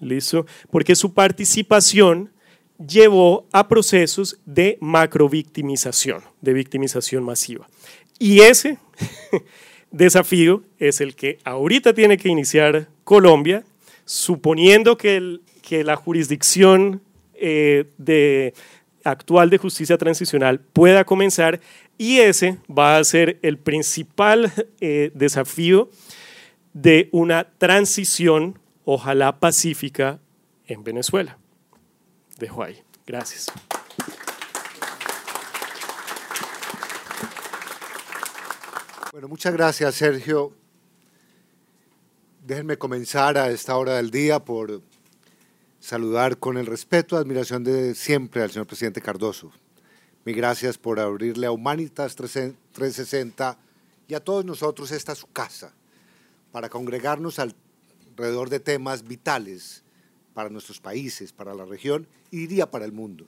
¿Listo? 0.00 0.46
Porque 0.70 0.94
su 0.94 1.14
participación 1.14 2.30
llevó 2.78 3.46
a 3.50 3.66
procesos 3.66 4.38
de 4.46 4.78
macrovictimización, 4.80 6.22
de 6.40 6.52
victimización 6.52 7.24
masiva. 7.24 7.68
Y 8.20 8.42
ese 8.42 8.78
desafío 9.90 10.62
es 10.78 11.00
el 11.00 11.16
que 11.16 11.38
ahorita 11.42 11.92
tiene 11.92 12.16
que 12.18 12.28
iniciar 12.28 12.86
Colombia 13.02 13.64
suponiendo 14.12 14.98
que, 14.98 15.40
la 15.70 15.96
jurisdicción 15.96 17.00
eh, 17.32 18.52
actual 19.04 19.48
de 19.48 19.56
justicia 19.56 19.96
transicional 19.96 20.60
pueda 20.60 21.04
comenzar 21.04 21.60
y 21.96 22.18
ese 22.18 22.58
va 22.68 22.98
a 22.98 23.04
ser 23.04 23.38
el 23.40 23.56
principal 23.56 24.52
eh, 24.82 25.12
desafío 25.14 25.88
de 26.74 27.08
una 27.10 27.44
transición, 27.56 28.58
ojalá 28.84 29.40
pacífica, 29.40 30.20
en 30.66 30.84
Venezuela. 30.84 31.38
Dejo 32.38 32.62
ahí. 32.62 32.82
Gracias. 33.06 33.46
Bueno, 39.10 39.28
muchas 39.28 39.54
gracias, 39.54 39.94
Sergio. 39.94 40.52
Déjenme 42.44 42.76
comenzar 42.76 43.38
a 43.38 43.52
esta 43.52 43.76
hora 43.76 43.98
del 43.98 44.10
día 44.10 44.44
por 44.44 44.82
saludar 45.78 46.38
con 46.38 46.58
el 46.58 46.66
respeto 46.66 47.14
y 47.14 47.20
admiración 47.20 47.62
de 47.62 47.94
siempre 47.94 48.42
al 48.42 48.50
señor 48.50 48.66
presidente 48.66 49.00
Cardoso. 49.00 49.52
Mi 50.24 50.32
gracias 50.32 50.76
por 50.76 50.98
abrirle 50.98 51.46
a 51.46 51.52
Humanitas 51.52 52.16
360 52.16 53.56
y 54.08 54.14
a 54.14 54.18
todos 54.24 54.44
nosotros 54.44 54.90
esta 54.90 55.14
su 55.14 55.28
casa 55.28 55.72
para 56.50 56.68
congregarnos 56.68 57.38
alrededor 57.38 58.50
de 58.50 58.58
temas 58.58 59.04
vitales 59.04 59.84
para 60.34 60.50
nuestros 60.50 60.80
países, 60.80 61.32
para 61.32 61.54
la 61.54 61.64
región 61.64 62.08
y 62.32 62.38
diría 62.38 62.68
para 62.68 62.84
el 62.84 62.90
mundo. 62.90 63.24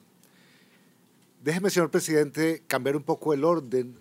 Déjeme, 1.41 1.71
señor 1.71 1.93
presidente, 1.93 2.65
cambiar 2.67 2.97
un 2.97 3.05
poco 3.05 3.33
el 3.33 3.45
orden 3.45 3.97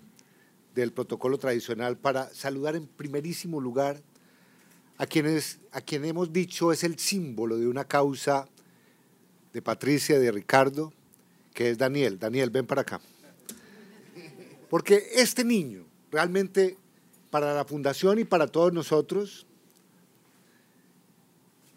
del 0.74 0.92
protocolo 0.92 1.38
tradicional 1.38 1.98
para 2.00 2.34
saludar 2.34 2.76
en 2.76 2.88
primerísimo 2.88 3.62
lugar 3.62 4.02
a 4.98 5.06
quienes 5.06 5.60
a 5.72 5.82
quien 5.82 6.06
hemos 6.06 6.32
dicho 6.32 6.72
es 6.72 6.84
el 6.84 7.00
símbolo 7.00 7.58
de 7.58 7.68
una 7.68 7.86
causa 7.86 8.48
de 9.52 9.62
Patricia, 9.62 10.20
de 10.20 10.32
Ricardo, 10.32 10.94
que 11.54 11.72
es 11.72 11.78
Daniel. 11.78 12.20
Daniel, 12.20 12.52
ven 12.52 12.66
para 12.66 12.82
acá. 12.82 13.02
Porque 14.70 15.10
este 15.16 15.44
niño, 15.44 15.86
realmente, 16.12 16.78
para 17.30 17.54
la 17.54 17.66
Fundación 17.66 18.20
y 18.20 18.24
para 18.24 18.48
todos 18.48 18.72
nosotros, 18.72 19.46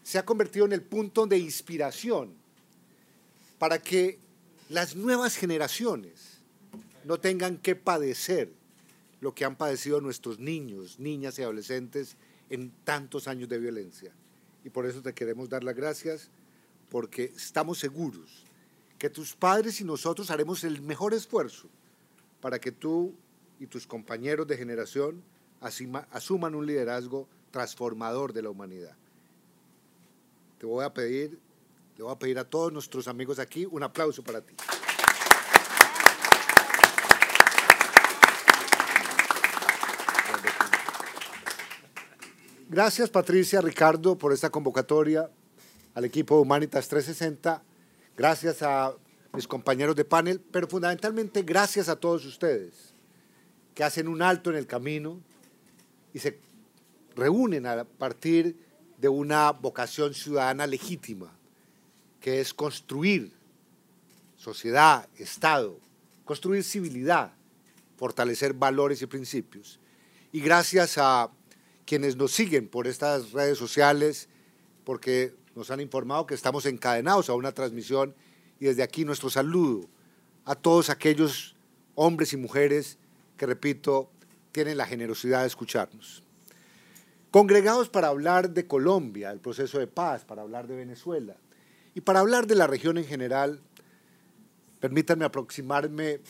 se 0.02 0.18
ha 0.18 0.24
convertido 0.24 0.66
en 0.66 0.72
el 0.72 0.82
punto 0.82 1.26
de 1.26 1.38
inspiración 1.38 2.34
para 3.58 3.78
que 3.78 4.18
las 4.68 4.94
nuevas 4.94 5.36
generaciones 5.36 6.40
no 7.04 7.18
tengan 7.18 7.56
que 7.56 7.76
padecer 7.76 8.52
lo 9.20 9.34
que 9.34 9.44
han 9.44 9.56
padecido 9.56 10.00
nuestros 10.00 10.38
niños, 10.38 10.98
niñas 10.98 11.38
y 11.38 11.42
adolescentes 11.42 12.16
en 12.50 12.70
tantos 12.84 13.28
años 13.28 13.48
de 13.48 13.58
violencia. 13.58 14.12
Y 14.64 14.70
por 14.70 14.86
eso 14.86 15.02
te 15.02 15.12
queremos 15.12 15.48
dar 15.48 15.64
las 15.64 15.74
gracias, 15.74 16.30
porque 16.90 17.32
estamos 17.36 17.78
seguros 17.78 18.44
que 18.98 19.10
tus 19.10 19.34
padres 19.34 19.80
y 19.80 19.84
nosotros 19.84 20.30
haremos 20.30 20.64
el 20.64 20.80
mejor 20.80 21.14
esfuerzo 21.14 21.68
para 22.40 22.58
que 22.58 22.72
tú 22.72 23.14
y 23.60 23.66
tus 23.66 23.86
compañeros 23.86 24.46
de 24.46 24.56
generación 24.56 25.22
asuman 25.60 26.54
un 26.54 26.66
liderazgo 26.66 27.28
transformador 27.50 28.32
de 28.32 28.42
la 28.42 28.50
humanidad. 28.50 28.96
Te 30.58 30.66
voy 30.66 30.84
a 30.84 30.92
pedir, 30.92 31.38
le 31.96 32.04
voy 32.04 32.12
a 32.12 32.18
pedir 32.18 32.38
a 32.38 32.44
todos 32.44 32.72
nuestros 32.72 33.08
amigos 33.08 33.38
aquí 33.38 33.66
un 33.66 33.82
aplauso 33.82 34.22
para 34.22 34.40
ti. 34.40 34.54
Gracias 42.68 43.10
Patricia, 43.10 43.60
Ricardo, 43.60 44.18
por 44.18 44.32
esta 44.32 44.50
convocatoria, 44.50 45.30
al 45.94 46.04
equipo 46.04 46.40
Humanitas 46.40 46.88
360, 46.88 47.62
gracias 48.16 48.60
a 48.60 48.92
mis 49.32 49.46
compañeros 49.46 49.94
de 49.94 50.04
panel, 50.04 50.40
pero 50.50 50.66
fundamentalmente 50.66 51.42
gracias 51.42 51.88
a 51.88 51.94
todos 51.94 52.24
ustedes 52.24 52.92
que 53.72 53.84
hacen 53.84 54.08
un 54.08 54.20
alto 54.20 54.50
en 54.50 54.56
el 54.56 54.66
camino 54.66 55.20
y 56.12 56.18
se 56.18 56.40
reúnen 57.14 57.66
a 57.66 57.84
partir 57.84 58.56
de 58.98 59.08
una 59.08 59.52
vocación 59.52 60.12
ciudadana 60.12 60.66
legítima, 60.66 61.32
que 62.20 62.40
es 62.40 62.52
construir 62.52 63.32
sociedad, 64.36 65.08
Estado, 65.18 65.78
construir 66.24 66.64
civilidad, 66.64 67.32
fortalecer 67.96 68.54
valores 68.54 69.02
y 69.02 69.06
principios. 69.06 69.78
Y 70.32 70.40
gracias 70.40 70.98
a 70.98 71.30
quienes 71.86 72.16
nos 72.16 72.32
siguen 72.32 72.68
por 72.68 72.86
estas 72.86 73.32
redes 73.32 73.56
sociales, 73.56 74.28
porque 74.84 75.34
nos 75.54 75.70
han 75.70 75.80
informado 75.80 76.26
que 76.26 76.34
estamos 76.34 76.66
encadenados 76.66 77.30
a 77.30 77.34
una 77.34 77.52
transmisión 77.52 78.14
y 78.60 78.66
desde 78.66 78.82
aquí 78.82 79.04
nuestro 79.04 79.30
saludo 79.30 79.88
a 80.44 80.54
todos 80.54 80.90
aquellos 80.90 81.56
hombres 81.94 82.32
y 82.32 82.36
mujeres 82.36 82.98
que, 83.36 83.46
repito, 83.46 84.10
tienen 84.52 84.76
la 84.76 84.86
generosidad 84.86 85.42
de 85.42 85.46
escucharnos. 85.46 86.22
Congregados 87.30 87.88
para 87.88 88.08
hablar 88.08 88.50
de 88.50 88.66
Colombia, 88.66 89.30
el 89.30 89.40
proceso 89.40 89.78
de 89.78 89.86
paz, 89.86 90.24
para 90.24 90.42
hablar 90.42 90.66
de 90.66 90.76
Venezuela 90.76 91.36
y 91.94 92.00
para 92.00 92.20
hablar 92.20 92.46
de 92.46 92.54
la 92.54 92.66
región 92.66 92.98
en 92.98 93.04
general, 93.04 93.60
permítanme 94.80 95.24
aproximarme 95.24 96.20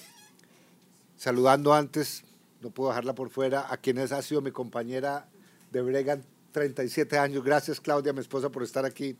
saludando 1.16 1.72
antes, 1.72 2.24
no 2.60 2.70
puedo 2.70 2.90
dejarla 2.90 3.14
por 3.14 3.30
fuera, 3.30 3.72
a 3.72 3.76
quien 3.78 3.98
ha 3.98 4.22
sido 4.22 4.42
mi 4.42 4.50
compañera 4.50 5.28
de 5.70 5.82
Bregan 5.82 6.24
37 6.52 7.18
años. 7.18 7.44
Gracias 7.44 7.80
Claudia, 7.80 8.12
mi 8.12 8.20
esposa, 8.20 8.50
por 8.50 8.62
estar 8.62 8.84
aquí. 8.84 9.16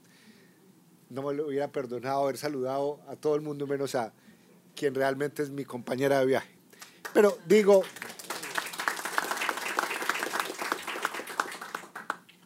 No 1.11 1.23
me 1.23 1.35
lo 1.35 1.49
hubiera 1.49 1.71
perdonado 1.71 2.23
haber 2.23 2.37
saludado 2.37 3.01
a 3.09 3.17
todo 3.17 3.35
el 3.37 3.43
mundo 3.43 3.67
menos 3.67 3.95
a 3.95 4.13
quien 4.75 4.95
realmente 4.95 5.43
es 5.43 5.51
mi 5.51 5.65
compañera 5.65 6.21
de 6.21 6.27
viaje. 6.27 6.55
Pero 7.13 7.39
digo, 7.47 7.83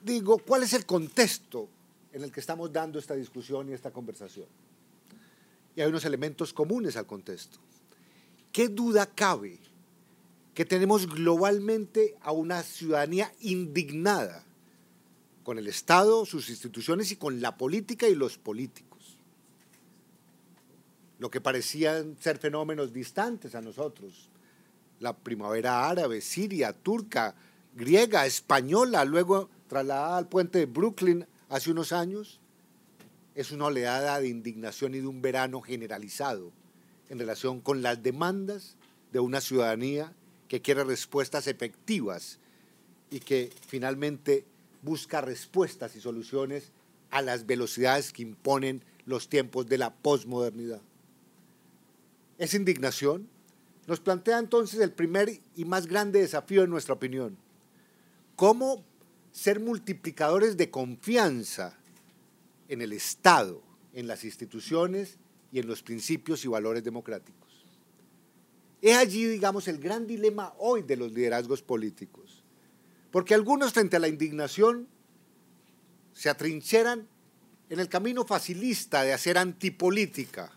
digo, 0.03 0.39
¿cuál 0.39 0.63
es 0.63 0.73
el 0.73 0.87
contexto 0.87 1.69
en 2.13 2.23
el 2.23 2.33
que 2.33 2.41
estamos 2.41 2.73
dando 2.73 2.99
esta 2.99 3.15
discusión 3.15 3.69
y 3.69 3.73
esta 3.73 3.91
conversación? 3.91 4.47
Y 5.75 5.81
hay 5.81 5.89
unos 5.89 6.05
elementos 6.05 6.53
comunes 6.53 6.97
al 6.97 7.07
contexto. 7.07 7.59
¿Qué 8.53 8.69
duda 8.69 9.07
cabe 9.07 9.59
que 10.55 10.65
tenemos 10.65 11.07
globalmente 11.07 12.17
a 12.21 12.33
una 12.33 12.63
ciudadanía 12.63 13.33
indignada 13.41 14.45
con 15.45 15.59
el 15.59 15.69
Estado, 15.69 16.27
sus 16.27 16.51
instituciones 16.51 17.13
y 17.13 17.17
con 17.17 17.41
la 17.41 17.57
política 17.57 18.09
y 18.09 18.15
los 18.15 18.39
políticos. 18.39 19.17
Lo 21.19 21.31
que 21.31 21.41
parecían 21.41 22.17
ser 22.21 22.39
fenómenos 22.39 22.93
distantes 22.93 23.55
a 23.55 23.61
nosotros, 23.61 24.31
la 24.99 25.17
primavera 25.17 25.89
árabe, 25.89 26.21
siria, 26.21 26.73
turca, 26.73 27.35
griega, 27.75 28.27
española, 28.27 29.05
luego 29.05 29.49
trasladada 29.69 30.19
al 30.19 30.29
puente 30.29 30.59
de 30.59 30.67
Brooklyn 30.67 31.27
hace 31.49 31.71
unos 31.71 31.93
años, 31.93 32.41
es 33.35 33.53
una 33.53 33.67
oleada 33.67 34.21
de 34.21 34.29
indignación 34.29 34.95
y 34.95 35.01
de 35.01 35.07
un 35.07 35.23
verano 35.23 35.61
generalizado 35.61 36.53
en 37.09 37.19
relación 37.19 37.61
con 37.61 37.83
las 37.83 38.03
demandas 38.03 38.77
de 39.13 39.21
una 39.21 39.41
ciudadanía 39.41 40.13
que 40.51 40.61
quiere 40.61 40.83
respuestas 40.83 41.47
efectivas 41.47 42.41
y 43.09 43.21
que 43.21 43.53
finalmente 43.69 44.45
busca 44.83 45.21
respuestas 45.21 45.95
y 45.95 46.01
soluciones 46.01 46.73
a 47.13 47.23
las 47.23 47.47
velocidades 47.47 48.13
que 48.13 48.23
imponen 48.23 48.83
los 49.07 49.29
tiempos 49.29 49.69
de 49.69 49.79
la 49.79 49.95
posmodernidad. 49.95 50.81
Esa 52.37 52.57
indignación 52.57 53.29
nos 53.87 54.01
plantea 54.01 54.41
entonces 54.41 54.81
el 54.81 54.91
primer 54.91 55.41
y 55.55 55.65
más 55.67 55.87
grande 55.87 56.19
desafío 56.19 56.65
en 56.65 56.71
nuestra 56.71 56.95
opinión. 56.95 57.37
¿Cómo 58.35 58.85
ser 59.31 59.61
multiplicadores 59.61 60.57
de 60.57 60.69
confianza 60.69 61.79
en 62.67 62.83
el 62.83 62.93
Estado, 62.93 63.63
en 63.95 64.09
las 64.09 64.25
instituciones 64.25 65.17
y 65.53 65.61
en 65.61 65.69
los 65.69 65.85
principios 65.85 66.45
y 66.45 66.49
valores 66.49 66.83
democráticos? 66.83 67.50
Es 68.83 68.97
allí, 68.97 69.27
digamos, 69.27 69.69
el 69.69 69.79
gran 69.79 70.07
dilema 70.07 70.55
hoy 70.59 70.83
de 70.83 70.97
los 70.97 71.13
liderazgos 71.13 71.63
políticos. 71.63 72.43
Porque 73.11 73.35
algunos 73.35 73.73
frente 73.73 73.97
a 73.97 74.01
la 74.01 74.09
indignación 74.09 74.89
se 76.13 76.31
atrincheran 76.31 77.07
en 77.69 77.81
el 77.81 77.89
camino 77.89 78.25
facilista 78.25 79.03
de 79.03 79.13
hacer 79.13 79.37
antipolítica. 79.37 80.53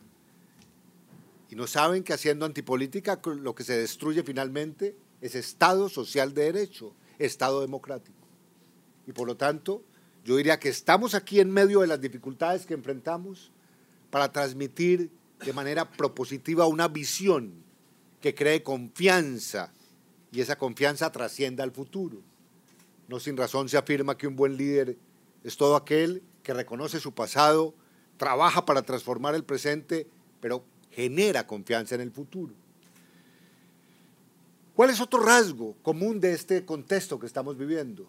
Y 1.49 1.55
no 1.55 1.67
saben 1.67 2.03
que 2.03 2.13
haciendo 2.13 2.45
antipolítica 2.45 3.19
lo 3.25 3.53
que 3.53 3.63
se 3.63 3.77
destruye 3.77 4.23
finalmente 4.23 4.95
es 5.21 5.35
Estado 5.35 5.89
social 5.89 6.33
de 6.33 6.43
derecho, 6.45 6.95
Estado 7.19 7.61
democrático. 7.61 8.17
Y 9.05 9.11
por 9.11 9.27
lo 9.27 9.37
tanto, 9.37 9.83
yo 10.23 10.37
diría 10.37 10.59
que 10.59 10.69
estamos 10.69 11.13
aquí 11.13 11.39
en 11.39 11.51
medio 11.51 11.81
de 11.81 11.87
las 11.87 11.99
dificultades 11.99 12.65
que 12.65 12.73
enfrentamos 12.73 13.51
para 14.09 14.31
transmitir 14.31 15.11
de 15.43 15.53
manera 15.53 15.91
propositiva 15.91 16.65
una 16.65 16.87
visión 16.87 17.62
que 18.23 18.33
cree 18.33 18.63
confianza 18.63 19.73
y 20.31 20.39
esa 20.39 20.57
confianza 20.57 21.11
trascienda 21.11 21.61
al 21.61 21.73
futuro. 21.73 22.21
No 23.09 23.19
sin 23.19 23.35
razón 23.35 23.67
se 23.67 23.75
afirma 23.75 24.17
que 24.17 24.27
un 24.27 24.37
buen 24.37 24.55
líder 24.55 24.97
es 25.43 25.57
todo 25.57 25.75
aquel 25.75 26.23
que 26.41 26.53
reconoce 26.53 27.01
su 27.01 27.11
pasado, 27.13 27.75
trabaja 28.15 28.65
para 28.65 28.81
transformar 28.81 29.35
el 29.35 29.43
presente, 29.43 30.07
pero 30.39 30.63
genera 30.89 31.45
confianza 31.45 31.95
en 31.95 32.01
el 32.01 32.11
futuro. 32.11 32.53
¿Cuál 34.73 34.91
es 34.91 35.01
otro 35.01 35.19
rasgo 35.19 35.75
común 35.81 36.21
de 36.21 36.31
este 36.31 36.63
contexto 36.63 37.19
que 37.19 37.25
estamos 37.25 37.57
viviendo? 37.57 38.07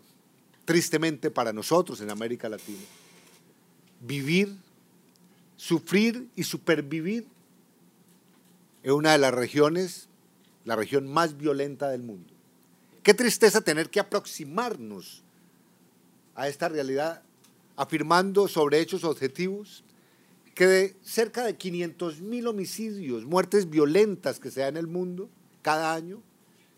Tristemente 0.65 1.33
para 1.33 1.53
nosotros 1.53 2.01
en 2.01 2.11
América 2.11 2.49
Latina. 2.49 2.85
Vivir, 4.01 4.57
sufrir 5.57 6.29
y 6.37 6.45
supervivir 6.45 7.27
es 8.85 8.93
una 8.93 9.13
de 9.13 9.19
las 9.19 9.33
regiones, 9.33 10.09
la 10.67 10.77
región 10.77 11.11
más 11.11 11.39
violenta 11.39 11.89
del 11.89 12.03
mundo. 12.03 12.35
Qué 13.03 13.15
tristeza 13.15 13.63
tener 13.63 13.89
que 13.89 13.99
aproximarnos 13.99 15.25
a 16.35 16.49
esta 16.49 16.69
realidad 16.69 17.23
afirmando 17.77 18.47
sobre 18.47 18.81
hechos 18.81 19.03
objetivos 19.03 19.85
que 20.55 20.67
de 20.67 20.97
cerca 21.03 21.45
de 21.45 21.57
500 21.57 22.21
mil 22.21 22.47
homicidios, 22.47 23.25
muertes 23.25 23.71
violentas 23.71 24.39
que 24.39 24.51
se 24.51 24.61
dan 24.61 24.77
en 24.77 24.77
el 24.77 24.87
mundo 24.87 25.31
cada 25.63 25.95
año, 25.95 26.23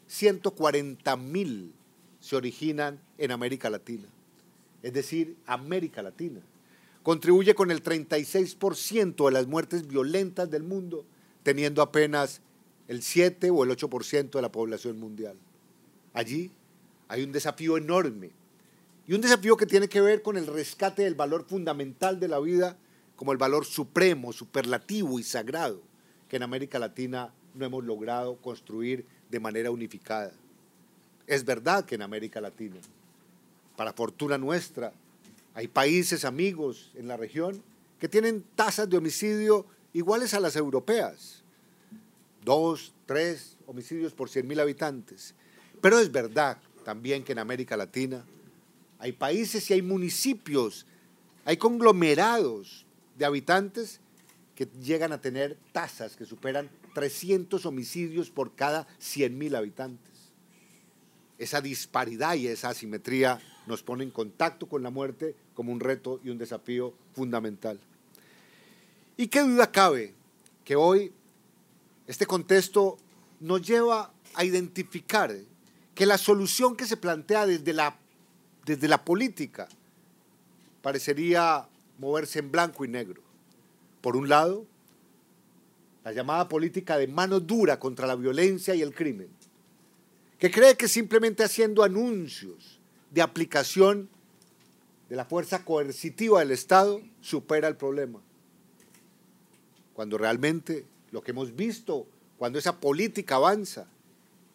140 0.07 1.17
mil 1.17 1.75
se 2.21 2.37
originan 2.37 3.01
en 3.19 3.33
América 3.33 3.69
Latina. 3.69 4.07
Es 4.83 4.93
decir, 4.93 5.37
América 5.45 6.03
Latina 6.03 6.41
contribuye 7.03 7.57
con 7.57 7.73
el 7.73 7.83
36% 7.83 9.27
de 9.27 9.33
las 9.33 9.49
muertes 9.49 9.89
violentas 9.89 10.49
del 10.49 10.63
mundo 10.63 11.05
teniendo 11.47 11.81
apenas 11.81 12.41
el 12.89 13.05
7 13.05 13.51
o 13.51 13.63
el 13.63 13.71
8% 13.71 14.31
de 14.33 14.43
la 14.43 14.51
población 14.51 14.99
mundial. 14.99 15.37
Allí 16.13 16.51
hay 17.07 17.23
un 17.23 17.31
desafío 17.31 17.77
enorme 17.77 18.33
y 19.07 19.15
un 19.15 19.21
desafío 19.21 19.57
que 19.57 19.65
tiene 19.65 19.89
que 19.89 20.01
ver 20.01 20.23
con 20.23 20.37
el 20.37 20.49
rescate 20.49 21.05
del 21.05 21.15
valor 21.15 21.47
fundamental 21.49 22.19
de 22.19 22.27
la 22.27 22.41
vida 22.41 22.77
como 23.15 23.31
el 23.31 23.39
valor 23.39 23.65
supremo, 23.65 24.33
superlativo 24.33 25.21
y 25.21 25.23
sagrado 25.23 25.81
que 26.29 26.35
en 26.35 26.43
América 26.43 26.81
Latina 26.81 27.33
no 27.55 27.65
hemos 27.65 27.85
logrado 27.85 28.39
construir 28.39 29.07
de 29.31 29.39
manera 29.39 29.71
unificada. 29.71 30.33
Es 31.29 31.45
verdad 31.45 31.85
que 31.85 31.95
en 31.95 32.03
América 32.03 32.41
Latina, 32.41 32.81
para 33.77 33.93
fortuna 33.93 34.37
nuestra, 34.37 34.93
hay 35.55 35.69
países 35.69 36.25
amigos 36.25 36.91
en 36.97 37.07
la 37.07 37.17
región 37.17 37.63
que 38.01 38.09
tienen 38.09 38.45
tasas 38.57 38.91
de 38.91 38.97
homicidio 38.97 39.65
iguales 39.97 40.35
a 40.35 40.41
las 40.41 40.57
europeas. 40.57 41.43
Dos, 42.45 42.93
tres 43.07 43.57
homicidios 43.67 44.13
por 44.13 44.29
100.000 44.29 44.61
habitantes. 44.61 45.35
Pero 45.81 45.99
es 45.99 46.13
verdad 46.13 46.59
también 46.85 47.25
que 47.25 47.33
en 47.33 47.39
América 47.39 47.79
Latina 47.79 48.25
hay 48.99 49.13
países 49.13 49.71
y 49.71 49.75
hay 49.75 49.81
municipios, 49.83 50.87
hay 51.47 51.57
conglomerados 51.57 52.85
de 53.17 53.25
habitantes 53.25 54.01
que 54.55 54.67
llegan 54.83 55.13
a 55.13 55.21
tener 55.23 55.57
tasas 55.73 56.15
que 56.15 56.27
superan 56.27 56.71
300 56.95 57.65
homicidios 57.65 58.31
por 58.31 58.55
cada 58.55 58.87
100.000 59.01 59.57
habitantes. 59.57 60.13
Esa 61.39 61.63
disparidad 61.63 62.35
y 62.35 62.49
esa 62.49 62.69
asimetría 62.69 63.41
nos 63.67 63.83
pone 63.83 64.05
en 64.05 64.11
contacto 64.11 64.69
con 64.69 64.83
la 64.83 64.91
muerte 64.91 65.35
como 65.55 65.73
un 65.73 65.81
reto 65.81 66.21
y 66.23 66.29
un 66.29 66.39
desafío 66.39 66.95
fundamental. 67.15 67.81
¿Y 69.19 69.29
qué 69.29 69.41
duda 69.41 69.73
cabe 69.73 70.15
que 70.65 70.77
hoy 70.77 71.11
este 72.07 72.27
contexto 72.27 72.99
nos 73.41 73.63
lleva 73.63 74.13
a 74.35 74.45
identificar 74.45 75.35
que 75.95 76.05
la 76.05 76.19
solución 76.19 76.77
que 76.77 76.85
se 76.85 76.99
plantea 76.99 77.47
desde 77.47 77.73
la, 77.73 77.97
desde 78.67 78.89
la 78.89 79.05
política 79.05 79.69
parecería 80.83 81.67
moverse 81.99 82.41
en 82.41 82.53
blanco 82.53 82.85
y 82.85 82.89
negro? 82.89 83.23
Por 84.03 84.17
un 84.17 84.29
lado, 84.29 84.67
la 86.05 86.13
llamada 86.13 86.47
política 86.49 86.99
de 86.99 87.09
mano 87.09 87.41
dura 87.41 87.81
contra 87.81 88.07
la 88.07 88.17
violencia 88.17 88.75
y 88.75 88.83
el 88.83 88.95
crimen, 88.95 89.29
que 90.39 90.51
cree 90.51 90.77
que 90.77 90.89
simplemente 90.89 91.43
haciendo 91.43 91.83
anuncios 91.83 92.79
de 93.11 93.23
aplicación 93.23 94.11
de 95.09 95.17
la 95.17 95.25
fuerza 95.25 95.65
coercitiva 95.65 96.41
del 96.41 96.51
Estado 96.51 97.01
supera 97.23 97.67
el 97.67 97.77
problema. 97.77 98.21
Cuando 99.97 100.19
realmente 100.19 100.85
lo 101.11 101.23
que 101.23 101.31
hemos 101.31 101.57
visto 101.57 102.07
cuando 102.37 102.59
esa 102.59 102.81
política 102.81 103.37
avanza 103.37 103.89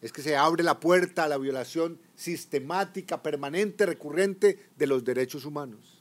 es 0.00 0.12
que 0.12 0.22
se 0.22 0.36
abre 0.36 0.62
la 0.62 0.78
puerta 0.78 1.24
a 1.24 1.28
la 1.28 1.36
violación 1.36 1.98
sistemática, 2.14 3.24
permanente, 3.24 3.84
recurrente 3.84 4.70
de 4.78 4.86
los 4.86 5.02
derechos 5.02 5.44
humanos. 5.44 6.00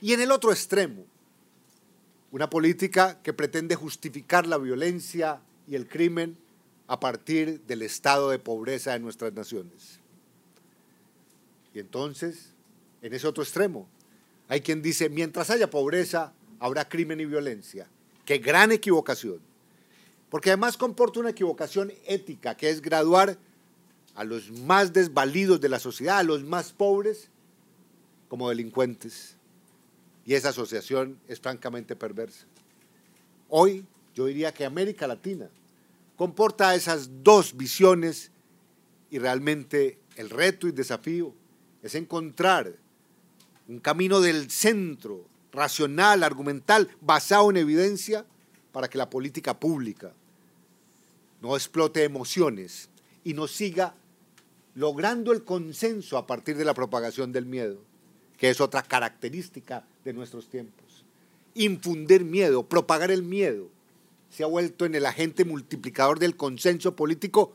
Y 0.00 0.12
en 0.12 0.20
el 0.20 0.30
otro 0.30 0.52
extremo, 0.52 1.04
una 2.30 2.48
política 2.48 3.20
que 3.24 3.32
pretende 3.32 3.74
justificar 3.74 4.46
la 4.46 4.58
violencia 4.58 5.40
y 5.66 5.74
el 5.74 5.88
crimen 5.88 6.38
a 6.86 7.00
partir 7.00 7.60
del 7.62 7.82
estado 7.82 8.30
de 8.30 8.38
pobreza 8.38 8.92
de 8.92 9.00
nuestras 9.00 9.32
naciones. 9.32 9.98
Y 11.74 11.80
entonces, 11.80 12.50
en 13.02 13.14
ese 13.14 13.26
otro 13.26 13.42
extremo, 13.42 13.88
hay 14.46 14.60
quien 14.60 14.80
dice, 14.80 15.08
mientras 15.08 15.50
haya 15.50 15.70
pobreza, 15.70 16.32
habrá 16.60 16.88
crimen 16.88 17.18
y 17.18 17.24
violencia. 17.24 17.88
Qué 18.24 18.38
gran 18.38 18.72
equivocación. 18.72 19.40
Porque 20.30 20.50
además 20.50 20.76
comporta 20.76 21.20
una 21.20 21.30
equivocación 21.30 21.92
ética, 22.06 22.56
que 22.56 22.70
es 22.70 22.80
graduar 22.80 23.38
a 24.14 24.24
los 24.24 24.50
más 24.50 24.92
desvalidos 24.92 25.60
de 25.60 25.68
la 25.68 25.78
sociedad, 25.78 26.18
a 26.18 26.22
los 26.22 26.42
más 26.44 26.72
pobres, 26.72 27.28
como 28.28 28.48
delincuentes. 28.48 29.36
Y 30.24 30.34
esa 30.34 30.48
asociación 30.48 31.18
es 31.28 31.40
francamente 31.40 31.94
perversa. 31.94 32.46
Hoy 33.48 33.86
yo 34.14 34.26
diría 34.26 34.52
que 34.52 34.64
América 34.64 35.06
Latina 35.06 35.48
comporta 36.16 36.74
esas 36.74 37.22
dos 37.22 37.56
visiones 37.56 38.30
y 39.10 39.18
realmente 39.18 39.98
el 40.16 40.30
reto 40.30 40.66
y 40.66 40.72
desafío 40.72 41.34
es 41.82 41.94
encontrar 41.94 42.74
un 43.68 43.78
camino 43.80 44.20
del 44.20 44.50
centro, 44.50 45.26
racional, 45.54 46.22
argumental, 46.22 46.90
basado 47.00 47.50
en 47.50 47.56
evidencia, 47.56 48.26
para 48.72 48.88
que 48.88 48.98
la 48.98 49.08
política 49.08 49.58
pública 49.58 50.12
no 51.40 51.56
explote 51.56 52.02
emociones 52.04 52.88
y 53.22 53.34
no 53.34 53.46
siga 53.46 53.94
logrando 54.74 55.32
el 55.32 55.44
consenso 55.44 56.18
a 56.18 56.26
partir 56.26 56.56
de 56.56 56.64
la 56.64 56.74
propagación 56.74 57.32
del 57.32 57.46
miedo, 57.46 57.78
que 58.36 58.50
es 58.50 58.60
otra 58.60 58.82
característica 58.82 59.84
de 60.04 60.12
nuestros 60.12 60.48
tiempos. 60.48 61.04
Infundir 61.54 62.24
miedo, 62.24 62.66
propagar 62.66 63.12
el 63.12 63.22
miedo, 63.22 63.68
se 64.30 64.42
ha 64.42 64.46
vuelto 64.46 64.84
en 64.84 64.96
el 64.96 65.06
agente 65.06 65.44
multiplicador 65.44 66.18
del 66.18 66.36
consenso 66.36 66.96
político 66.96 67.52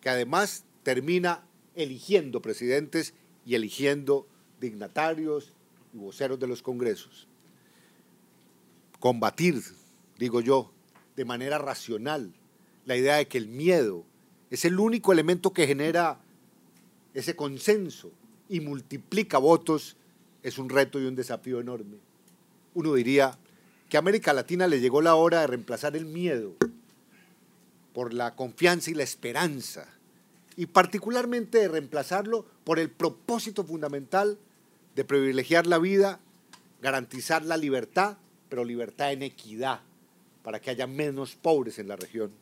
que 0.00 0.08
además 0.08 0.64
termina 0.82 1.44
eligiendo 1.74 2.40
presidentes 2.40 3.12
y 3.44 3.54
eligiendo 3.54 4.26
dignatarios 4.60 5.52
voceros 5.98 6.38
de 6.38 6.46
los 6.46 6.62
congresos. 6.62 7.28
Combatir, 9.00 9.62
digo 10.18 10.40
yo, 10.40 10.72
de 11.16 11.24
manera 11.24 11.58
racional 11.58 12.32
la 12.84 12.96
idea 12.96 13.16
de 13.16 13.28
que 13.28 13.38
el 13.38 13.48
miedo 13.48 14.04
es 14.50 14.64
el 14.64 14.78
único 14.78 15.12
elemento 15.12 15.52
que 15.52 15.66
genera 15.66 16.20
ese 17.12 17.36
consenso 17.36 18.10
y 18.48 18.60
multiplica 18.60 19.38
votos 19.38 19.96
es 20.42 20.58
un 20.58 20.68
reto 20.68 21.00
y 21.00 21.04
un 21.04 21.14
desafío 21.14 21.60
enorme. 21.60 21.98
Uno 22.74 22.94
diría 22.94 23.38
que 23.88 23.96
a 23.96 24.00
América 24.00 24.32
Latina 24.32 24.66
le 24.66 24.80
llegó 24.80 25.02
la 25.02 25.14
hora 25.14 25.40
de 25.40 25.48
reemplazar 25.48 25.96
el 25.96 26.06
miedo 26.06 26.54
por 27.92 28.14
la 28.14 28.36
confianza 28.36 28.90
y 28.90 28.94
la 28.94 29.02
esperanza, 29.02 29.88
y 30.56 30.66
particularmente 30.66 31.58
de 31.58 31.68
reemplazarlo 31.68 32.46
por 32.64 32.78
el 32.78 32.90
propósito 32.90 33.64
fundamental 33.64 34.38
de 34.98 35.04
privilegiar 35.04 35.68
la 35.68 35.78
vida, 35.78 36.18
garantizar 36.82 37.44
la 37.44 37.56
libertad, 37.56 38.16
pero 38.48 38.64
libertad 38.64 39.12
en 39.12 39.22
equidad, 39.22 39.80
para 40.42 40.60
que 40.60 40.70
haya 40.70 40.88
menos 40.88 41.36
pobres 41.36 41.78
en 41.78 41.86
la 41.86 41.94
región. 41.94 42.32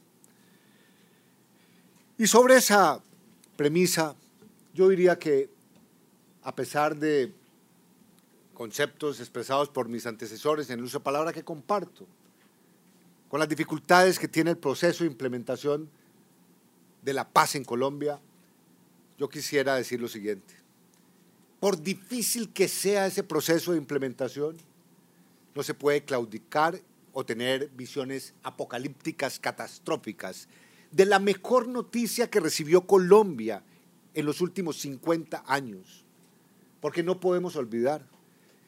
Y 2.17 2.27
sobre 2.27 2.57
esa 2.57 3.03
premisa, 3.59 4.17
yo 4.73 4.89
diría 4.89 5.19
que 5.19 5.51
a 6.45 6.55
pesar 6.55 6.97
de 6.97 7.31
conceptos 8.55 9.21
expresados 9.21 9.69
por 9.69 9.91
mis 9.91 10.07
antecesores 10.07 10.71
en 10.71 10.79
el 10.79 10.87
uso 10.87 11.01
de 11.01 11.05
palabra 11.05 11.35
que 11.35 11.45
comparto, 11.45 12.07
con 13.29 13.39
las 13.39 13.51
dificultades 13.51 14.19
que 14.19 14.29
tiene 14.29 14.53
el 14.53 14.57
proceso 14.57 15.05
de 15.05 15.11
implementación 15.11 15.91
de 17.03 17.13
la 17.13 17.29
paz 17.29 17.55
en 17.55 17.65
Colombia, 17.65 18.19
yo 19.19 19.29
quisiera 19.29 19.75
decir 19.75 20.01
lo 20.01 20.09
siguiente. 20.09 20.66
Por 21.61 21.81
difícil 21.83 22.53
que 22.53 22.69
sea 22.69 23.07
ese 23.07 23.23
proceso 23.23 23.73
de 23.73 23.79
implementación, 23.79 24.57
no 25.55 25.63
se 25.63 25.75
puede 25.75 26.05
claudicar 26.05 26.81
o 27.13 27.25
tener 27.25 27.71
visiones 27.71 28.35
apocalípticas 28.43 29.41
catastróficas 29.41 30.49
de 30.91 31.07
la 31.07 31.19
mejor 31.19 31.67
noticia 31.67 32.29
que 32.29 32.41
recibió 32.41 32.87
Colombia 32.87 33.63
en 34.13 34.27
los 34.27 34.41
últimos 34.43 34.77
50 34.81 35.45
años. 35.47 36.05
Porque 36.81 37.03
no 37.03 37.21
podemos 37.21 37.57
olvidar 37.57 38.07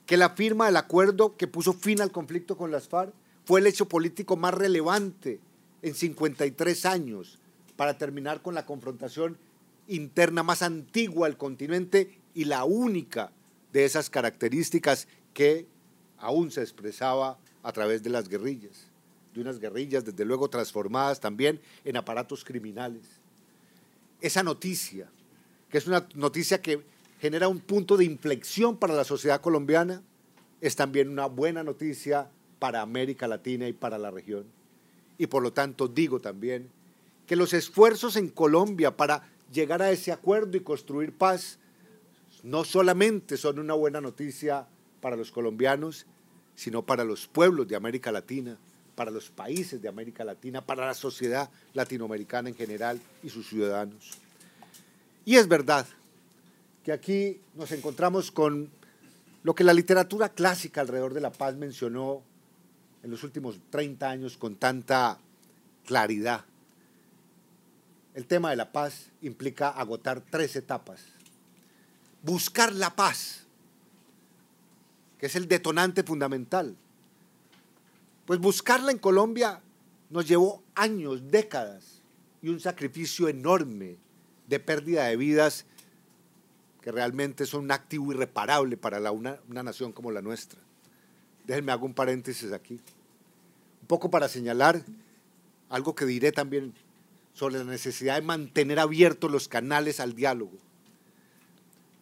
que 0.06 0.16
la 0.16 0.30
firma 0.30 0.66
del 0.66 0.78
acuerdo 0.78 1.36
que 1.36 1.46
puso 1.46 1.74
fin 1.74 2.00
al 2.00 2.10
conflicto 2.10 2.56
con 2.56 2.70
las 2.70 2.88
FARC 2.88 3.12
fue 3.44 3.60
el 3.60 3.66
hecho 3.66 3.86
político 3.86 4.36
más 4.36 4.54
relevante 4.54 5.40
en 5.82 5.94
53 5.94 6.86
años 6.86 7.38
para 7.76 7.98
terminar 7.98 8.40
con 8.40 8.54
la 8.54 8.64
confrontación 8.64 9.36
interna 9.86 10.42
más 10.42 10.62
antigua 10.62 11.28
del 11.28 11.36
continente 11.36 12.17
y 12.34 12.44
la 12.44 12.64
única 12.64 13.32
de 13.72 13.84
esas 13.84 14.10
características 14.10 15.08
que 15.34 15.66
aún 16.18 16.50
se 16.50 16.62
expresaba 16.62 17.38
a 17.62 17.72
través 17.72 18.02
de 18.02 18.10
las 18.10 18.28
guerrillas, 18.28 18.86
de 19.34 19.40
unas 19.40 19.58
guerrillas 19.58 20.04
desde 20.04 20.24
luego 20.24 20.48
transformadas 20.48 21.20
también 21.20 21.60
en 21.84 21.96
aparatos 21.96 22.44
criminales. 22.44 23.02
Esa 24.20 24.42
noticia, 24.42 25.10
que 25.70 25.78
es 25.78 25.86
una 25.86 26.08
noticia 26.14 26.60
que 26.60 26.82
genera 27.20 27.48
un 27.48 27.60
punto 27.60 27.96
de 27.96 28.04
inflexión 28.04 28.76
para 28.76 28.94
la 28.94 29.04
sociedad 29.04 29.40
colombiana, 29.40 30.02
es 30.60 30.76
también 30.76 31.08
una 31.08 31.26
buena 31.26 31.62
noticia 31.62 32.30
para 32.58 32.82
América 32.82 33.28
Latina 33.28 33.68
y 33.68 33.72
para 33.72 33.98
la 33.98 34.10
región. 34.10 34.44
Y 35.18 35.26
por 35.26 35.42
lo 35.42 35.52
tanto 35.52 35.88
digo 35.88 36.20
también 36.20 36.70
que 37.26 37.36
los 37.36 37.52
esfuerzos 37.52 38.16
en 38.16 38.28
Colombia 38.28 38.96
para 38.96 39.28
llegar 39.52 39.82
a 39.82 39.90
ese 39.90 40.12
acuerdo 40.12 40.56
y 40.56 40.60
construir 40.60 41.12
paz 41.12 41.58
no 42.48 42.64
solamente 42.64 43.36
son 43.36 43.58
una 43.58 43.74
buena 43.74 44.00
noticia 44.00 44.66
para 45.02 45.16
los 45.16 45.30
colombianos, 45.30 46.06
sino 46.56 46.82
para 46.84 47.04
los 47.04 47.26
pueblos 47.26 47.68
de 47.68 47.76
América 47.76 48.10
Latina, 48.10 48.56
para 48.94 49.10
los 49.10 49.28
países 49.28 49.82
de 49.82 49.88
América 49.88 50.24
Latina, 50.24 50.64
para 50.64 50.86
la 50.86 50.94
sociedad 50.94 51.50
latinoamericana 51.74 52.48
en 52.48 52.54
general 52.54 53.00
y 53.22 53.28
sus 53.28 53.48
ciudadanos. 53.48 54.12
Y 55.26 55.36
es 55.36 55.46
verdad 55.46 55.86
que 56.82 56.92
aquí 56.92 57.38
nos 57.54 57.70
encontramos 57.72 58.30
con 58.30 58.70
lo 59.42 59.54
que 59.54 59.62
la 59.62 59.74
literatura 59.74 60.30
clásica 60.30 60.80
alrededor 60.80 61.12
de 61.12 61.20
la 61.20 61.30
paz 61.30 61.54
mencionó 61.54 62.22
en 63.02 63.10
los 63.10 63.24
últimos 63.24 63.60
30 63.68 64.08
años 64.08 64.38
con 64.38 64.56
tanta 64.56 65.18
claridad. 65.84 66.46
El 68.14 68.24
tema 68.24 68.48
de 68.50 68.56
la 68.56 68.72
paz 68.72 69.10
implica 69.20 69.68
agotar 69.68 70.22
tres 70.22 70.56
etapas. 70.56 71.17
Buscar 72.22 72.72
la 72.72 72.94
paz, 72.94 73.46
que 75.18 75.26
es 75.26 75.36
el 75.36 75.48
detonante 75.48 76.02
fundamental. 76.02 76.76
Pues 78.26 78.40
buscarla 78.40 78.92
en 78.92 78.98
Colombia 78.98 79.60
nos 80.10 80.26
llevó 80.26 80.62
años, 80.74 81.30
décadas 81.30 82.02
y 82.42 82.48
un 82.48 82.60
sacrificio 82.60 83.28
enorme 83.28 83.96
de 84.46 84.60
pérdida 84.60 85.04
de 85.04 85.16
vidas 85.16 85.66
que 86.80 86.92
realmente 86.92 87.46
son 87.46 87.64
un 87.64 87.72
activo 87.72 88.12
irreparable 88.12 88.76
para 88.76 89.10
una, 89.12 89.38
una 89.48 89.62
nación 89.62 89.92
como 89.92 90.10
la 90.10 90.22
nuestra. 90.22 90.60
Déjenme 91.46 91.72
hago 91.72 91.86
un 91.86 91.94
paréntesis 91.94 92.52
aquí. 92.52 92.80
Un 93.80 93.86
poco 93.86 94.10
para 94.10 94.28
señalar 94.28 94.82
algo 95.68 95.94
que 95.94 96.04
diré 96.04 96.32
también 96.32 96.74
sobre 97.32 97.58
la 97.58 97.64
necesidad 97.64 98.16
de 98.16 98.22
mantener 98.22 98.78
abiertos 98.78 99.30
los 99.30 99.48
canales 99.48 100.00
al 100.00 100.14
diálogo. 100.14 100.58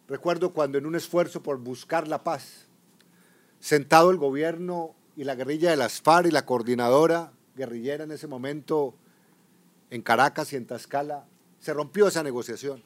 Recuerdo 0.07 0.53
cuando 0.53 0.77
en 0.77 0.85
un 0.85 0.95
esfuerzo 0.95 1.43
por 1.43 1.57
buscar 1.57 2.07
la 2.07 2.23
paz, 2.23 2.67
sentado 3.59 4.09
el 4.09 4.17
gobierno 4.17 4.95
y 5.15 5.25
la 5.25 5.35
guerrilla 5.35 5.69
de 5.69 5.77
las 5.77 6.01
FARC 6.01 6.27
y 6.27 6.31
la 6.31 6.45
coordinadora 6.45 7.33
guerrillera 7.55 8.05
en 8.05 8.11
ese 8.11 8.27
momento 8.27 8.93
en 9.89 10.01
Caracas 10.01 10.53
y 10.53 10.55
en 10.55 10.65
Tlaxcala, 10.65 11.25
se 11.59 11.73
rompió 11.73 12.07
esa 12.07 12.23
negociación. 12.23 12.83